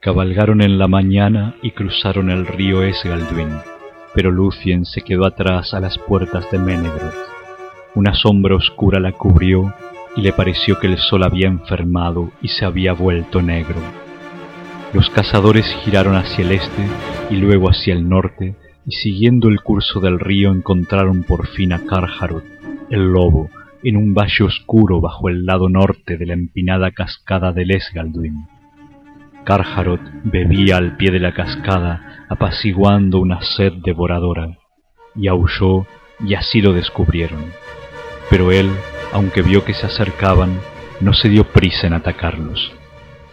Cabalgaron 0.00 0.60
en 0.62 0.78
la 0.78 0.88
mañana 0.88 1.54
y 1.62 1.70
cruzaron 1.70 2.30
el 2.30 2.46
río 2.46 2.82
Esgalduin, 2.82 3.50
pero 4.14 4.30
Lucien 4.30 4.84
se 4.84 5.02
quedó 5.02 5.26
atrás 5.26 5.74
a 5.74 5.80
las 5.80 5.98
puertas 5.98 6.50
de 6.50 6.58
Menegroth. 6.58 7.14
Una 7.94 8.14
sombra 8.14 8.56
oscura 8.56 8.98
la 9.00 9.12
cubrió 9.12 9.72
y 10.16 10.22
le 10.22 10.32
pareció 10.32 10.78
que 10.78 10.86
el 10.88 10.98
sol 10.98 11.22
había 11.22 11.46
enfermado 11.46 12.30
y 12.42 12.48
se 12.48 12.64
había 12.64 12.92
vuelto 12.92 13.42
negro. 13.42 13.76
Los 14.92 15.10
cazadores 15.10 15.66
giraron 15.84 16.16
hacia 16.16 16.44
el 16.44 16.52
este 16.52 16.86
y 17.30 17.36
luego 17.36 17.68
hacia 17.68 17.94
el 17.94 18.08
norte, 18.08 18.56
y 18.86 18.92
siguiendo 18.92 19.48
el 19.48 19.60
curso 19.60 20.00
del 20.00 20.20
río 20.20 20.50
encontraron 20.52 21.24
por 21.24 21.48
fin 21.48 21.72
a 21.72 21.84
Carharot, 21.84 22.44
el 22.90 23.12
lobo, 23.12 23.50
en 23.88 23.96
un 23.96 24.14
valle 24.14 24.42
oscuro 24.42 25.00
bajo 25.00 25.28
el 25.28 25.46
lado 25.46 25.68
norte 25.68 26.16
de 26.16 26.26
la 26.26 26.34
empinada 26.34 26.90
cascada 26.90 27.52
del 27.52 27.70
Esgalduin. 27.70 28.48
Carharot 29.44 30.00
bebía 30.24 30.76
al 30.76 30.96
pie 30.96 31.12
de 31.12 31.20
la 31.20 31.32
cascada, 31.32 32.26
apaciguando 32.28 33.20
una 33.20 33.40
sed 33.42 33.74
devoradora, 33.84 34.58
y 35.14 35.28
aulló, 35.28 35.86
y 36.18 36.34
así 36.34 36.60
lo 36.60 36.72
descubrieron. 36.72 37.44
Pero 38.28 38.50
él, 38.50 38.68
aunque 39.12 39.42
vio 39.42 39.64
que 39.64 39.72
se 39.72 39.86
acercaban, 39.86 40.58
no 41.00 41.12
se 41.12 41.28
dio 41.28 41.44
prisa 41.44 41.86
en 41.86 41.92
atacarlos. 41.92 42.72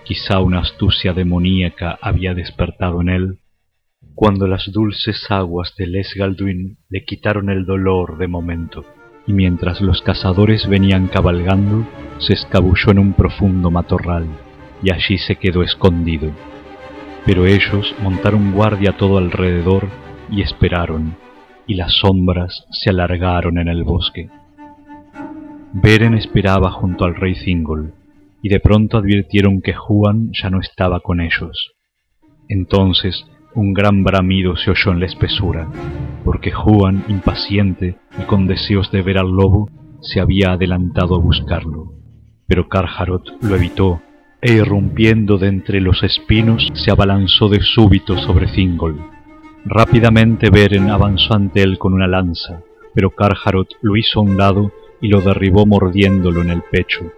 Quizá 0.04 0.40
una 0.40 0.60
astucia 0.60 1.14
demoníaca 1.14 1.98
había 2.00 2.36
despertado 2.36 3.02
en 3.02 3.10
él, 3.10 3.40
cuando 4.14 4.46
las 4.46 4.72
dulces 4.72 5.26
aguas 5.32 5.74
del 5.80 5.96
Esgalduin 5.96 6.78
le 6.90 7.06
quitaron 7.06 7.50
el 7.50 7.66
dolor 7.66 8.20
de 8.20 8.28
momento 8.28 8.86
y 9.26 9.34
mientras 9.34 9.82
los 9.82 10.02
cazadores 10.02 10.68
venían 10.68 11.08
cabalgando, 11.08 11.86
se 12.20 12.34
escabulló 12.34 12.92
en 12.92 13.00
un 13.00 13.14
profundo 13.14 13.72
matorral, 13.72 14.28
y 14.82 14.92
allí 14.94 15.18
se 15.18 15.36
quedó 15.36 15.64
escondido. 15.64 16.32
Pero 17.26 17.46
ellos 17.46 17.96
montaron 18.02 18.52
guardia 18.52 18.98
todo 18.98 19.18
alrededor 19.18 19.88
y 20.30 20.42
esperaron, 20.42 21.16
y 21.68 21.76
las 21.76 21.94
sombras 21.94 22.66
se 22.72 22.90
alargaron 22.90 23.58
en 23.58 23.70
el 23.70 23.84
bosque. 23.84 24.30
Beren 25.72 26.14
esperaba 26.14 26.72
junto 26.72 27.06
al 27.06 27.16
rey 27.16 27.34
Thingol, 27.34 27.94
y 28.42 28.50
de 28.50 28.60
pronto 28.60 28.98
advirtieron 28.98 29.62
que 29.62 29.74
Juan 29.74 30.32
ya 30.34 30.50
no 30.50 30.60
estaba 30.60 31.00
con 31.00 31.22
ellos. 31.22 31.72
Entonces 32.50 33.26
un 33.56 33.74
gran 33.74 34.04
bramido 34.04 34.56
se 34.56 34.72
oyó 34.72 34.92
en 34.92 35.00
la 35.00 35.06
espesura, 35.06 35.68
porque 36.24 36.52
Juan, 36.52 37.04
impaciente 37.08 37.98
y 38.20 38.24
con 38.24 38.48
deseos 38.48 38.92
de 38.92 39.02
ver 39.02 39.18
al 39.18 39.30
lobo, 39.30 39.70
se 40.02 40.20
había 40.20 40.54
adelantado 40.54 41.16
a 41.16 41.20
buscarlo. 41.20 41.94
Pero 42.48 42.68
Carharot 42.68 43.42
lo 43.42 43.56
evitó, 43.56 44.02
e 44.42 44.54
irrumpiendo 44.54 45.38
de 45.38 45.48
entre 45.48 45.80
los 45.80 46.04
espinos, 46.04 46.68
se 46.74 46.92
abalanzó 46.92 47.48
de 47.48 47.62
súbito 47.62 48.18
sobre 48.18 48.48
Thingol. 48.48 49.00
Rápidamente 49.66 50.50
Beren 50.50 50.90
avanzó 50.90 51.34
ante 51.34 51.62
él 51.62 51.78
con 51.78 51.94
una 51.94 52.08
lanza, 52.08 52.62
pero 52.94 53.12
Carharot 53.12 53.70
lo 53.82 53.96
hizo 53.96 54.20
a 54.20 54.24
un 54.24 54.38
lado 54.38 54.72
y 55.00 55.08
lo 55.08 55.22
derribó 55.22 55.66
mordiéndolo 55.66 56.42
en 56.42 56.50
el 56.50 56.62
pecho. 56.64 57.12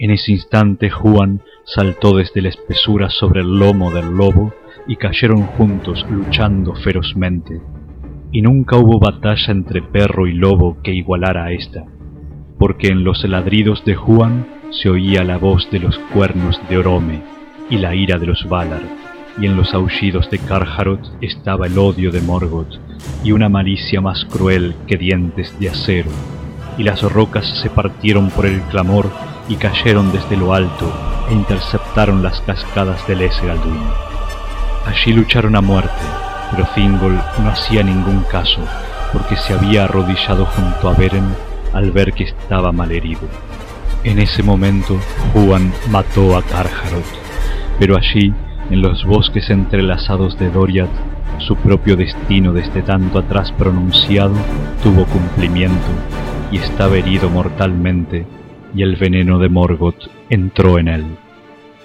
En 0.00 0.12
ese 0.12 0.30
instante 0.30 0.90
Juan 0.90 1.40
saltó 1.64 2.16
desde 2.16 2.40
la 2.40 2.50
espesura 2.50 3.10
sobre 3.10 3.40
el 3.40 3.58
lomo 3.58 3.90
del 3.90 4.16
lobo 4.16 4.54
y 4.86 4.94
cayeron 4.94 5.42
juntos 5.46 6.06
luchando 6.08 6.74
ferozmente. 6.76 7.60
Y 8.30 8.42
nunca 8.42 8.76
hubo 8.76 9.00
batalla 9.00 9.52
entre 9.52 9.82
perro 9.82 10.28
y 10.28 10.34
lobo 10.34 10.78
que 10.84 10.92
igualara 10.94 11.46
a 11.46 11.52
esta, 11.52 11.84
porque 12.58 12.88
en 12.88 13.02
los 13.02 13.24
ladridos 13.24 13.84
de 13.84 13.96
Juan 13.96 14.46
se 14.70 14.88
oía 14.88 15.24
la 15.24 15.36
voz 15.36 15.68
de 15.72 15.80
los 15.80 15.98
cuernos 16.14 16.60
de 16.68 16.78
Orome 16.78 17.22
y 17.68 17.78
la 17.78 17.94
ira 17.96 18.18
de 18.18 18.26
los 18.26 18.48
Valar, 18.48 18.82
y 19.40 19.46
en 19.46 19.56
los 19.56 19.74
aullidos 19.74 20.30
de 20.30 20.38
Carharot 20.38 21.00
estaba 21.20 21.66
el 21.66 21.76
odio 21.76 22.12
de 22.12 22.20
Morgoth 22.20 22.78
y 23.24 23.32
una 23.32 23.48
malicia 23.48 24.00
más 24.00 24.24
cruel 24.26 24.74
que 24.86 24.96
dientes 24.96 25.58
de 25.58 25.70
acero, 25.70 26.10
y 26.76 26.84
las 26.84 27.02
rocas 27.02 27.46
se 27.60 27.70
partieron 27.70 28.30
por 28.30 28.46
el 28.46 28.60
clamor 28.62 29.10
y 29.48 29.56
cayeron 29.56 30.12
desde 30.12 30.36
lo 30.36 30.54
alto 30.54 30.92
e 31.28 31.34
interceptaron 31.34 32.22
las 32.22 32.40
cascadas 32.42 33.06
del 33.06 33.22
Esgalduin. 33.22 33.82
Allí 34.86 35.12
lucharon 35.12 35.56
a 35.56 35.60
muerte, 35.60 35.90
pero 36.50 36.66
Thingol 36.74 37.20
no 37.42 37.50
hacía 37.50 37.82
ningún 37.82 38.22
caso, 38.30 38.60
porque 39.12 39.36
se 39.36 39.54
había 39.54 39.84
arrodillado 39.84 40.46
junto 40.46 40.88
a 40.88 40.94
Beren 40.94 41.34
al 41.72 41.90
ver 41.90 42.12
que 42.12 42.24
estaba 42.24 42.72
malherido. 42.72 43.22
En 44.04 44.18
ese 44.18 44.42
momento, 44.42 44.98
Juan 45.32 45.72
mató 45.90 46.36
a 46.36 46.42
Carharot, 46.42 47.04
pero 47.78 47.96
allí, 47.96 48.32
en 48.70 48.82
los 48.82 49.04
bosques 49.04 49.50
entrelazados 49.50 50.38
de 50.38 50.50
Doriath, 50.50 50.88
su 51.38 51.56
propio 51.56 51.96
destino 51.96 52.52
desde 52.52 52.82
tanto 52.82 53.18
atrás 53.18 53.52
pronunciado 53.52 54.34
tuvo 54.82 55.04
cumplimiento 55.04 55.86
y 56.50 56.58
estaba 56.58 56.96
herido 56.96 57.30
mortalmente, 57.30 58.26
y 58.74 58.82
el 58.82 58.96
veneno 58.96 59.38
de 59.38 59.48
Morgoth 59.48 60.08
entró 60.28 60.78
en 60.78 60.88
él. 60.88 61.04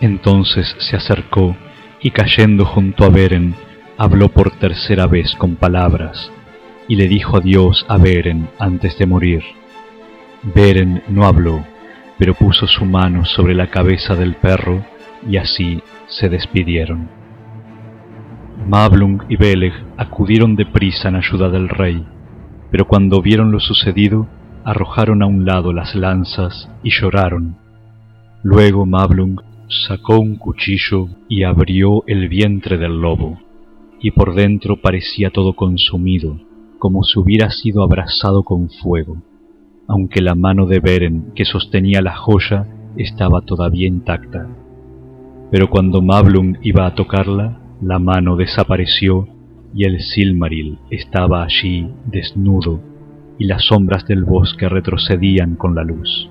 Entonces 0.02 0.76
se 0.80 0.96
acercó 0.96 1.56
y 2.02 2.12
cayendo 2.12 2.66
junto 2.66 3.06
a 3.06 3.10
Beren, 3.10 3.56
habló 3.98 4.30
por 4.30 4.52
tercera 4.52 5.08
vez 5.08 5.36
con 5.36 5.56
palabras, 5.56 6.32
y 6.88 6.96
le 6.96 7.08
dijo 7.08 7.38
adiós 7.38 7.86
a 7.88 7.98
Beren 7.98 8.50
antes 8.60 8.98
de 8.98 9.06
morir. 9.06 9.44
Beren 10.44 11.04
no 11.08 11.26
habló, 11.26 11.64
pero 12.18 12.34
puso 12.34 12.68
su 12.68 12.86
mano 12.86 13.24
sobre 13.24 13.56
la 13.56 13.68
cabeza 13.68 14.16
del 14.16 14.36
perro, 14.36 14.84
y 15.30 15.38
así 15.38 15.82
se 16.08 16.28
despidieron. 16.28 17.10
Mablung 18.68 19.24
y 19.30 19.36
Beleg 19.36 19.74
acudieron 19.98 20.56
deprisa 20.56 21.10
en 21.10 21.16
ayuda 21.16 21.50
del 21.50 21.70
rey, 21.70 22.06
pero 22.72 22.88
cuando 22.88 23.22
vieron 23.22 23.52
lo 23.52 23.60
sucedido, 23.60 24.28
arrojaron 24.66 25.22
a 25.22 25.26
un 25.26 25.46
lado 25.46 25.74
las 25.74 25.96
lanzas 25.96 26.70
y 26.84 26.90
lloraron. 26.90 27.58
Luego 28.44 28.86
Mablung 28.86 29.42
sacó 29.88 30.20
un 30.20 30.36
cuchillo 30.36 31.08
y 31.28 31.44
abrió 31.44 32.04
el 32.08 32.30
vientre 32.30 32.78
del 32.78 33.02
lobo, 33.02 33.40
y 34.00 34.12
por 34.12 34.36
dentro 34.36 34.78
parecía 34.82 35.30
todo 35.30 35.54
consumido, 35.54 36.40
como 36.80 37.04
si 37.04 37.20
hubiera 37.20 37.50
sido 37.50 37.84
abrasado 37.84 38.44
con 38.44 38.70
fuego, 38.70 39.18
aunque 39.88 40.22
la 40.22 40.36
mano 40.36 40.66
de 40.66 40.80
Beren 40.80 41.32
que 41.36 41.46
sostenía 41.46 42.02
la 42.02 42.16
joya 42.16 42.68
estaba 42.98 43.42
todavía 43.42 43.88
intacta. 43.88 44.48
Pero 45.52 45.70
cuando 45.70 46.02
Mablung 46.02 46.58
iba 46.62 46.86
a 46.86 46.96
tocarla, 46.96 47.60
la 47.82 48.00
mano 48.00 48.36
desapareció 48.36 49.28
y 49.74 49.86
el 49.86 50.02
Silmaril 50.02 50.80
estaba 50.90 51.44
allí 51.44 51.88
desnudo 52.06 52.93
y 53.38 53.46
las 53.46 53.66
sombras 53.66 54.06
del 54.06 54.24
bosque 54.24 54.70
retrocedían 54.70 55.56
con 55.56 55.76
la 55.76 55.84
luz. 55.84 56.30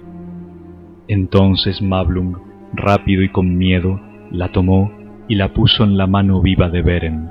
Entonces 1.09 1.83
Mablung, 1.83 2.37
rápido 2.75 3.23
y 3.23 3.29
con 3.29 3.57
miedo, 3.57 4.01
la 4.31 4.49
tomó 4.49 4.93
y 5.29 5.35
la 5.35 5.53
puso 5.53 5.85
en 5.85 5.97
la 5.97 6.07
mano 6.07 6.41
viva 6.41 6.69
de 6.69 6.83
Beren. 6.83 7.31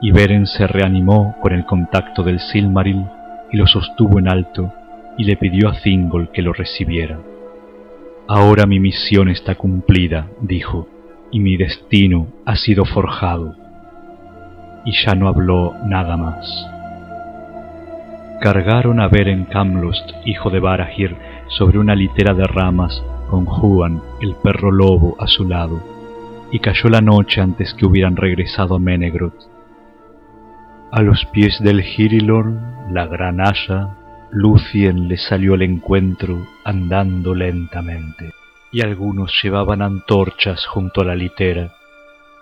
Y 0.00 0.12
Beren 0.12 0.46
se 0.46 0.66
reanimó 0.66 1.36
con 1.40 1.52
el 1.52 1.64
contacto 1.64 2.22
del 2.22 2.38
Silmaril 2.38 3.04
y 3.50 3.56
lo 3.56 3.66
sostuvo 3.66 4.18
en 4.18 4.28
alto 4.28 4.72
y 5.16 5.24
le 5.24 5.36
pidió 5.36 5.68
a 5.68 5.80
Thingol 5.80 6.30
que 6.30 6.42
lo 6.42 6.52
recibiera. 6.52 7.18
Ahora 8.28 8.66
mi 8.66 8.78
misión 8.78 9.28
está 9.28 9.54
cumplida, 9.54 10.28
dijo, 10.40 10.88
y 11.30 11.40
mi 11.40 11.56
destino 11.56 12.28
ha 12.44 12.56
sido 12.56 12.84
forjado. 12.84 13.56
Y 14.84 14.92
ya 15.04 15.14
no 15.14 15.28
habló 15.28 15.74
nada 15.84 16.16
más. 16.16 16.77
Cargaron 18.40 19.00
a 19.00 19.08
Beren 19.08 19.46
Camlost, 19.46 20.12
hijo 20.24 20.48
de 20.50 20.60
Barahir, 20.60 21.16
sobre 21.48 21.80
una 21.80 21.96
litera 21.96 22.34
de 22.34 22.44
ramas, 22.44 23.02
con 23.28 23.44
Juan, 23.46 24.00
el 24.20 24.36
perro 24.36 24.70
lobo, 24.70 25.16
a 25.18 25.26
su 25.26 25.44
lado, 25.44 25.82
y 26.52 26.60
cayó 26.60 26.88
la 26.88 27.00
noche 27.00 27.40
antes 27.40 27.74
que 27.74 27.84
hubieran 27.84 28.14
regresado 28.14 28.76
a. 28.76 29.48
A 30.92 31.02
los 31.02 31.24
pies 31.26 31.58
del 31.60 31.82
Girilorn, 31.82 32.94
la 32.94 33.06
gran 33.06 33.40
haya, 33.40 33.96
Lucien 34.30 35.08
le 35.08 35.16
salió 35.16 35.54
al 35.54 35.62
encuentro 35.62 36.46
andando 36.64 37.34
lentamente, 37.34 38.30
y 38.70 38.82
algunos 38.82 39.32
llevaban 39.42 39.82
antorchas 39.82 40.64
junto 40.64 41.00
a 41.00 41.04
la 41.04 41.16
litera. 41.16 41.72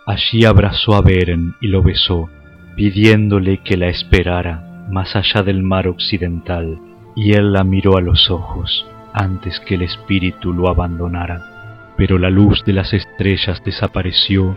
Allí 0.05 0.44
abrazó 0.44 0.94
a 0.94 1.01
Beren 1.01 1.55
y 1.62 1.68
lo 1.68 1.82
besó, 1.82 2.28
pidiéndole 2.77 3.62
que 3.62 3.78
la 3.78 3.89
esperara 3.89 4.65
más 4.89 5.17
allá 5.17 5.43
del 5.43 5.63
mar 5.63 5.89
occidental, 5.89 6.79
y 7.15 7.33
él 7.33 7.53
la 7.53 7.65
miró 7.65 7.97
a 7.97 8.01
los 8.01 8.31
ojos 8.31 8.87
antes 9.13 9.59
que 9.61 9.77
el 9.77 9.83
espíritu 9.83 10.53
lo 10.53 10.69
abandonara. 10.69 11.95
Pero 11.97 12.19
la 12.19 12.29
luz 12.29 12.63
de 12.65 12.75
las 12.75 12.93
estrellas 12.93 13.63
desapareció 13.65 14.57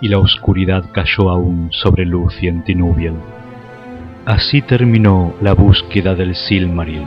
y 0.00 0.08
la 0.08 0.18
oscuridad 0.18 0.84
cayó 0.92 1.30
aún 1.30 1.68
sobre 1.70 2.04
Lucien 2.04 2.64
Tinubiel. 2.64 3.14
Así 4.26 4.60
terminó 4.62 5.34
la 5.40 5.54
búsqueda 5.54 6.14
del 6.16 6.34
Silmaril, 6.34 7.04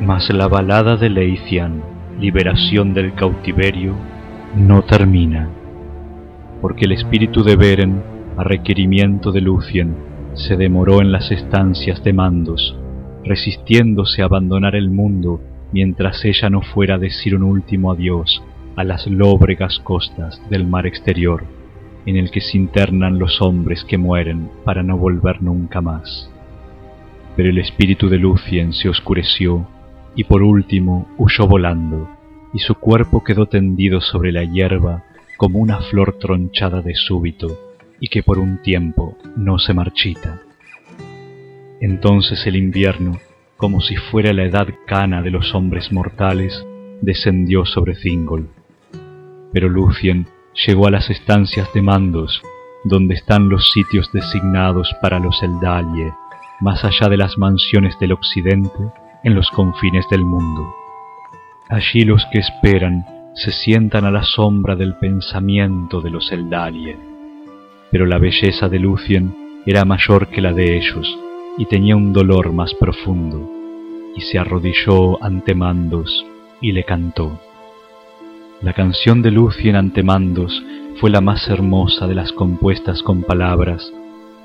mas 0.00 0.30
la 0.30 0.46
balada 0.46 0.96
de 0.96 1.10
Leithian, 1.10 1.82
liberación 2.20 2.94
del 2.94 3.14
cautiverio, 3.14 3.94
no 4.56 4.82
termina, 4.82 5.48
porque 6.60 6.84
el 6.84 6.92
espíritu 6.92 7.42
de 7.42 7.56
Beren, 7.56 8.02
a 8.36 8.44
requerimiento 8.44 9.32
de 9.32 9.40
Lucien, 9.40 9.96
se 10.34 10.56
demoró 10.56 11.00
en 11.00 11.12
las 11.12 11.30
estancias 11.30 12.02
de 12.04 12.12
Mandos, 12.12 12.76
resistiéndose 13.24 14.22
a 14.22 14.26
abandonar 14.26 14.74
el 14.76 14.90
mundo 14.90 15.40
mientras 15.72 16.24
ella 16.24 16.50
no 16.50 16.62
fuera 16.62 16.96
a 16.96 16.98
decir 16.98 17.34
un 17.34 17.42
último 17.42 17.92
adiós 17.92 18.42
a 18.76 18.84
las 18.84 19.06
lóbregas 19.06 19.78
costas 19.80 20.40
del 20.48 20.66
mar 20.66 20.86
exterior, 20.86 21.44
en 22.06 22.16
el 22.16 22.30
que 22.30 22.40
se 22.40 22.56
internan 22.56 23.18
los 23.18 23.42
hombres 23.42 23.84
que 23.84 23.98
mueren 23.98 24.50
para 24.64 24.82
no 24.82 24.96
volver 24.96 25.42
nunca 25.42 25.80
más. 25.80 26.30
Pero 27.36 27.50
el 27.50 27.58
espíritu 27.58 28.08
de 28.08 28.18
Lucien 28.18 28.72
se 28.72 28.88
oscureció 28.88 29.66
y 30.16 30.24
por 30.24 30.42
último 30.42 31.08
huyó 31.18 31.46
volando, 31.46 32.08
y 32.52 32.58
su 32.60 32.74
cuerpo 32.74 33.22
quedó 33.22 33.46
tendido 33.46 34.00
sobre 34.00 34.32
la 34.32 34.44
hierba 34.44 35.04
como 35.36 35.58
una 35.58 35.80
flor 35.82 36.18
tronchada 36.18 36.82
de 36.82 36.94
súbito 36.94 37.69
y 38.00 38.08
que 38.08 38.22
por 38.22 38.38
un 38.38 38.62
tiempo 38.62 39.16
no 39.36 39.58
se 39.58 39.74
marchita. 39.74 40.40
Entonces 41.80 42.46
el 42.46 42.56
invierno, 42.56 43.18
como 43.56 43.80
si 43.80 43.96
fuera 43.96 44.32
la 44.32 44.44
edad 44.44 44.68
cana 44.86 45.22
de 45.22 45.30
los 45.30 45.54
hombres 45.54 45.92
mortales, 45.92 46.66
descendió 47.00 47.64
sobre 47.64 47.94
Thingol. 47.94 48.48
Pero 49.52 49.68
Lucien 49.68 50.26
llegó 50.66 50.86
a 50.86 50.90
las 50.90 51.10
estancias 51.10 51.72
de 51.72 51.82
mandos, 51.82 52.42
donde 52.84 53.14
están 53.14 53.48
los 53.48 53.70
sitios 53.70 54.10
designados 54.12 54.94
para 55.02 55.18
los 55.18 55.42
Eldalie, 55.42 56.12
más 56.60 56.84
allá 56.84 57.08
de 57.08 57.16
las 57.16 57.38
mansiones 57.38 57.98
del 57.98 58.12
occidente, 58.12 58.78
en 59.24 59.34
los 59.34 59.50
confines 59.50 60.06
del 60.10 60.24
mundo. 60.24 60.74
Allí 61.68 62.02
los 62.02 62.26
que 62.32 62.38
esperan 62.38 63.04
se 63.34 63.52
sientan 63.52 64.04
a 64.04 64.10
la 64.10 64.22
sombra 64.22 64.76
del 64.76 64.96
pensamiento 64.96 66.00
de 66.00 66.10
los 66.10 66.32
Eldalie. 66.32 67.09
Pero 67.90 68.06
la 68.06 68.18
belleza 68.18 68.68
de 68.68 68.78
Lucien 68.78 69.34
era 69.66 69.84
mayor 69.84 70.28
que 70.28 70.40
la 70.40 70.52
de 70.52 70.76
ellos 70.76 71.18
y 71.58 71.66
tenía 71.66 71.96
un 71.96 72.12
dolor 72.12 72.52
más 72.52 72.72
profundo, 72.74 73.50
y 74.16 74.20
se 74.22 74.38
arrodilló 74.38 75.22
ante 75.22 75.54
Mandos 75.54 76.24
y 76.60 76.72
le 76.72 76.84
cantó. 76.84 77.40
La 78.62 78.72
canción 78.72 79.22
de 79.22 79.30
Lucien 79.30 79.76
ante 79.76 80.02
Mandos 80.02 80.62
fue 81.00 81.10
la 81.10 81.20
más 81.20 81.48
hermosa 81.48 82.06
de 82.06 82.14
las 82.14 82.32
compuestas 82.32 83.02
con 83.02 83.22
palabras 83.22 83.92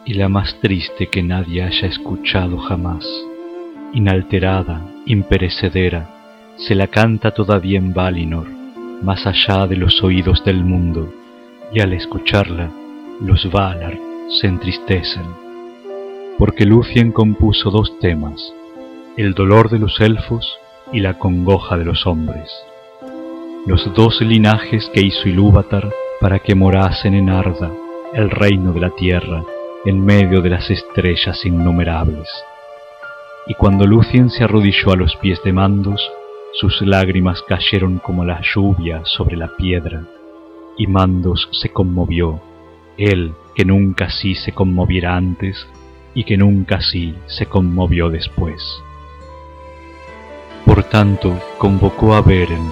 y 0.05 0.13
la 0.13 0.29
más 0.29 0.55
triste 0.61 1.07
que 1.07 1.23
nadie 1.23 1.63
haya 1.63 1.87
escuchado 1.87 2.57
jamás. 2.57 3.05
Inalterada, 3.93 4.81
imperecedera, 5.05 6.09
se 6.57 6.75
la 6.75 6.87
canta 6.87 7.31
todavía 7.31 7.77
en 7.77 7.93
Valinor, 7.93 8.47
más 9.01 9.25
allá 9.25 9.67
de 9.67 9.75
los 9.75 10.01
oídos 10.03 10.43
del 10.45 10.63
mundo, 10.63 11.13
y 11.73 11.81
al 11.81 11.93
escucharla, 11.93 12.71
los 13.21 13.49
Valar 13.49 13.97
se 14.39 14.47
entristecen. 14.47 15.25
Porque 16.37 16.65
Lucien 16.65 17.11
compuso 17.11 17.71
dos 17.71 17.97
temas, 17.99 18.53
el 19.15 19.33
dolor 19.33 19.69
de 19.69 19.79
los 19.79 20.01
elfos 20.01 20.57
y 20.91 20.99
la 20.99 21.17
congoja 21.17 21.77
de 21.77 21.85
los 21.85 22.05
hombres. 22.05 22.51
Los 23.65 23.93
dos 23.93 24.19
linajes 24.21 24.89
que 24.93 25.01
hizo 25.01 25.29
Ilúvatar 25.29 25.89
para 26.19 26.39
que 26.39 26.55
morasen 26.55 27.13
en 27.13 27.29
Arda, 27.29 27.71
el 28.13 28.29
reino 28.29 28.73
de 28.73 28.81
la 28.81 28.89
tierra, 28.89 29.43
en 29.85 30.03
medio 30.03 30.41
de 30.41 30.49
las 30.49 30.69
estrellas 30.69 31.45
innumerables. 31.45 32.27
Y 33.47 33.53
cuando 33.53 33.85
Lucien 33.85 34.29
se 34.29 34.43
arrodilló 34.43 34.91
a 34.91 34.97
los 34.97 35.15
pies 35.17 35.41
de 35.43 35.53
Mandos, 35.53 36.01
sus 36.53 36.81
lágrimas 36.81 37.41
cayeron 37.47 37.99
como 37.99 38.25
la 38.25 38.41
lluvia 38.41 39.01
sobre 39.05 39.37
la 39.37 39.47
piedra, 39.55 40.03
y 40.77 40.87
Mandos 40.87 41.47
se 41.51 41.69
conmovió, 41.69 42.41
él 42.97 43.33
que 43.55 43.65
nunca 43.65 44.05
así 44.05 44.35
se 44.35 44.51
conmoviera 44.51 45.15
antes 45.15 45.67
y 46.13 46.23
que 46.23 46.37
nunca 46.37 46.77
así 46.77 47.15
se 47.27 47.45
conmovió 47.45 48.09
después. 48.09 48.61
Por 50.65 50.83
tanto, 50.83 51.39
convocó 51.57 52.15
a 52.15 52.21
Beren, 52.21 52.69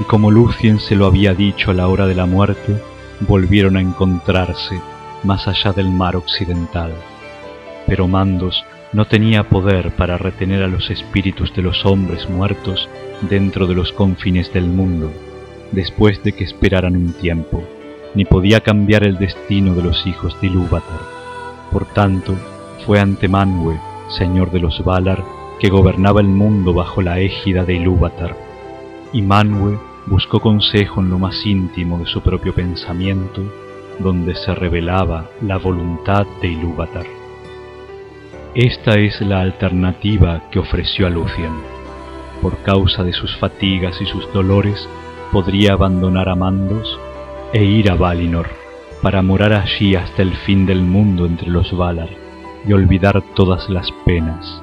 y 0.00 0.04
como 0.04 0.30
Lucien 0.30 0.80
se 0.80 0.96
lo 0.96 1.06
había 1.06 1.34
dicho 1.34 1.70
a 1.70 1.74
la 1.74 1.88
hora 1.88 2.06
de 2.06 2.14
la 2.14 2.26
muerte, 2.26 2.80
volvieron 3.20 3.76
a 3.76 3.80
encontrarse 3.80 4.80
más 5.22 5.46
allá 5.46 5.72
del 5.72 5.90
mar 5.90 6.16
occidental. 6.16 6.92
Pero 7.86 8.08
Mandos 8.08 8.64
no 8.92 9.06
tenía 9.06 9.48
poder 9.48 9.90
para 9.92 10.16
retener 10.18 10.62
a 10.62 10.68
los 10.68 10.90
espíritus 10.90 11.54
de 11.54 11.62
los 11.62 11.84
hombres 11.84 12.28
muertos 12.30 12.88
dentro 13.28 13.66
de 13.66 13.74
los 13.74 13.92
confines 13.92 14.52
del 14.52 14.66
mundo, 14.66 15.12
después 15.72 16.22
de 16.22 16.32
que 16.32 16.44
esperaran 16.44 16.96
un 16.96 17.12
tiempo, 17.12 17.64
ni 18.14 18.24
podía 18.24 18.60
cambiar 18.60 19.04
el 19.04 19.18
destino 19.18 19.74
de 19.74 19.82
los 19.82 20.06
hijos 20.06 20.40
de 20.40 20.46
Ilúvatar. 20.46 21.00
Por 21.70 21.86
tanto, 21.86 22.34
fue 22.86 23.00
ante 23.00 23.28
Manwë, 23.28 23.80
señor 24.16 24.50
de 24.50 24.60
los 24.60 24.84
Valar, 24.84 25.24
que 25.58 25.70
gobernaba 25.70 26.20
el 26.20 26.28
mundo 26.28 26.72
bajo 26.72 27.02
la 27.02 27.18
égida 27.18 27.64
de 27.64 27.74
Ilúvatar, 27.74 28.36
y 29.12 29.22
Manwë 29.22 29.78
buscó 30.06 30.40
consejo 30.40 31.00
en 31.00 31.10
lo 31.10 31.18
más 31.18 31.44
íntimo 31.46 31.98
de 31.98 32.06
su 32.06 32.20
propio 32.20 32.54
pensamiento 32.54 33.42
donde 33.98 34.34
se 34.34 34.54
revelaba 34.54 35.30
la 35.40 35.56
voluntad 35.56 36.26
de 36.40 36.48
Ilúvatar. 36.48 37.06
Esta 38.54 38.94
es 38.94 39.20
la 39.20 39.40
alternativa 39.40 40.42
que 40.50 40.58
ofreció 40.58 41.06
a 41.06 41.10
Lucien. 41.10 41.52
Por 42.40 42.58
causa 42.58 43.02
de 43.02 43.12
sus 43.12 43.36
fatigas 43.36 44.00
y 44.00 44.06
sus 44.06 44.32
dolores, 44.32 44.88
podría 45.32 45.72
abandonar 45.72 46.28
a 46.28 46.34
Mandos 46.34 46.98
e 47.54 47.64
ir 47.64 47.88
a 47.88 47.94
Valinor, 47.94 48.48
para 49.00 49.22
morar 49.22 49.52
allí 49.52 49.94
hasta 49.94 50.22
el 50.22 50.34
fin 50.38 50.66
del 50.66 50.82
mundo 50.82 51.24
entre 51.24 51.48
los 51.48 51.74
Valar 51.76 52.10
y 52.66 52.72
olvidar 52.72 53.22
todas 53.34 53.70
las 53.70 53.92
penas. 54.04 54.60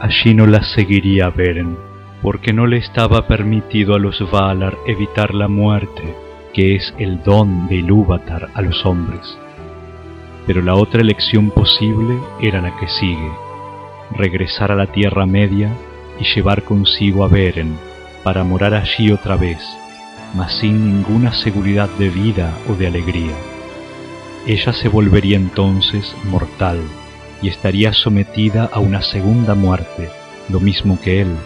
Allí 0.00 0.32
no 0.34 0.46
las 0.46 0.72
seguiría 0.72 1.28
Beren, 1.28 1.76
porque 2.22 2.54
no 2.54 2.66
le 2.66 2.78
estaba 2.78 3.28
permitido 3.28 3.94
a 3.94 3.98
los 3.98 4.18
Valar 4.30 4.78
evitar 4.86 5.34
la 5.34 5.46
muerte 5.46 6.14
que 6.54 6.74
es 6.74 6.94
el 6.98 7.22
don 7.22 7.68
de 7.68 7.76
Ilúvatar 7.76 8.48
a 8.54 8.62
los 8.62 8.84
hombres. 8.86 9.38
Pero 10.46 10.62
la 10.62 10.74
otra 10.74 11.02
elección 11.02 11.50
posible 11.50 12.18
era 12.40 12.62
la 12.62 12.74
que 12.78 12.88
sigue, 12.88 13.30
regresar 14.16 14.72
a 14.72 14.74
la 14.74 14.86
Tierra 14.86 15.26
Media 15.26 15.70
y 16.18 16.24
llevar 16.34 16.62
consigo 16.62 17.24
a 17.24 17.28
Beren 17.28 17.76
para 18.22 18.42
morar 18.42 18.74
allí 18.74 19.10
otra 19.10 19.36
vez, 19.36 19.58
mas 20.34 20.58
sin 20.58 20.84
ninguna 20.86 21.32
seguridad 21.32 21.88
de 21.98 22.08
vida 22.08 22.52
o 22.68 22.74
de 22.74 22.86
alegría. 22.86 23.34
Ella 24.46 24.72
se 24.72 24.88
volvería 24.88 25.36
entonces 25.36 26.14
mortal 26.24 26.80
y 27.42 27.48
estaría 27.48 27.92
sometida 27.92 28.70
a 28.72 28.80
una 28.80 29.02
segunda 29.02 29.54
muerte, 29.54 30.08
lo 30.48 30.60
mismo 30.60 31.00
que 31.00 31.20
él, 31.20 31.36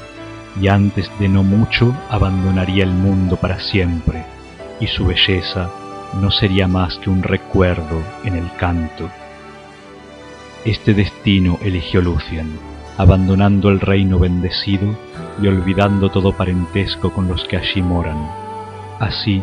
y 0.60 0.68
antes 0.68 1.10
de 1.18 1.28
no 1.28 1.42
mucho 1.42 1.94
abandonaría 2.10 2.84
el 2.84 2.92
mundo 2.92 3.36
para 3.36 3.60
siempre, 3.60 4.24
y 4.80 4.86
su 4.86 5.06
belleza 5.06 5.70
no 6.20 6.30
sería 6.30 6.68
más 6.68 6.96
que 6.98 7.10
un 7.10 7.22
recuerdo 7.22 8.02
en 8.24 8.36
el 8.36 8.50
canto. 8.56 9.10
Este 10.64 10.94
destino 10.94 11.58
eligió 11.62 12.00
Lucian, 12.00 12.50
abandonando 12.96 13.68
el 13.68 13.80
reino 13.80 14.18
bendecido 14.18 14.96
y 15.40 15.46
olvidando 15.46 16.10
todo 16.10 16.32
parentesco 16.32 17.12
con 17.12 17.28
los 17.28 17.44
que 17.44 17.56
allí 17.56 17.82
moran. 17.82 18.45
Así, 18.98 19.42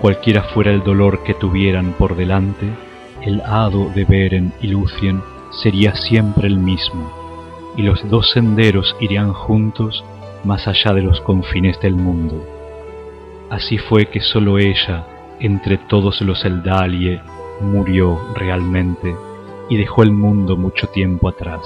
cualquiera 0.00 0.42
fuera 0.42 0.70
el 0.70 0.82
dolor 0.82 1.22
que 1.22 1.34
tuvieran 1.34 1.92
por 1.92 2.16
delante, 2.16 2.66
el 3.22 3.40
hado 3.42 3.90
de 3.90 4.04
Beren 4.04 4.52
y 4.60 4.68
Lucien 4.68 5.22
sería 5.62 5.94
siempre 5.94 6.48
el 6.48 6.58
mismo, 6.58 7.10
y 7.76 7.82
los 7.82 8.08
dos 8.08 8.30
senderos 8.30 8.96
irían 9.00 9.32
juntos 9.32 10.04
más 10.44 10.66
allá 10.68 10.92
de 10.94 11.02
los 11.02 11.20
confines 11.20 11.80
del 11.80 11.94
mundo. 11.94 12.44
Así 13.50 13.78
fue 13.78 14.06
que 14.06 14.20
sólo 14.20 14.58
ella, 14.58 15.06
entre 15.40 15.76
todos 15.76 16.20
los 16.20 16.44
Eldalie, 16.44 17.20
murió 17.60 18.18
realmente 18.34 19.14
y 19.68 19.76
dejó 19.76 20.02
el 20.02 20.12
mundo 20.12 20.56
mucho 20.56 20.88
tiempo 20.88 21.28
atrás. 21.28 21.60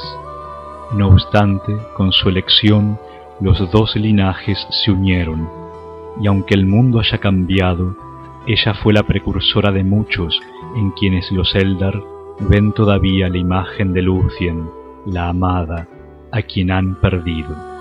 No 0.93 1.09
obstante, 1.09 1.77
con 1.97 2.13
su 2.13 2.29
elección, 2.29 2.99
los 3.41 3.71
dos 3.71 3.97
linajes 3.97 4.67
se 4.71 4.93
unieron, 4.93 5.64
y 6.21 6.27
aunque 6.27 6.55
el 6.55 6.67
mundo 6.67 7.01
haya 7.01 7.19
cambiado, 7.19 7.97
ella 8.47 8.75
fue 8.75 8.93
la 8.93 9.03
precursora 9.03 9.73
de 9.73 9.85
muchos 9.85 10.41
en 10.77 10.91
quienes 10.93 11.31
los 11.33 11.55
Eldar 11.55 12.01
ven 12.49 12.73
todavía 12.73 13.29
la 13.29 13.39
imagen 13.39 13.93
de 13.93 14.03
Lucien, 14.03 14.69
la 15.07 15.29
amada, 15.29 15.89
a 16.31 16.43
quien 16.43 16.71
han 16.71 17.01
perdido. 17.01 17.74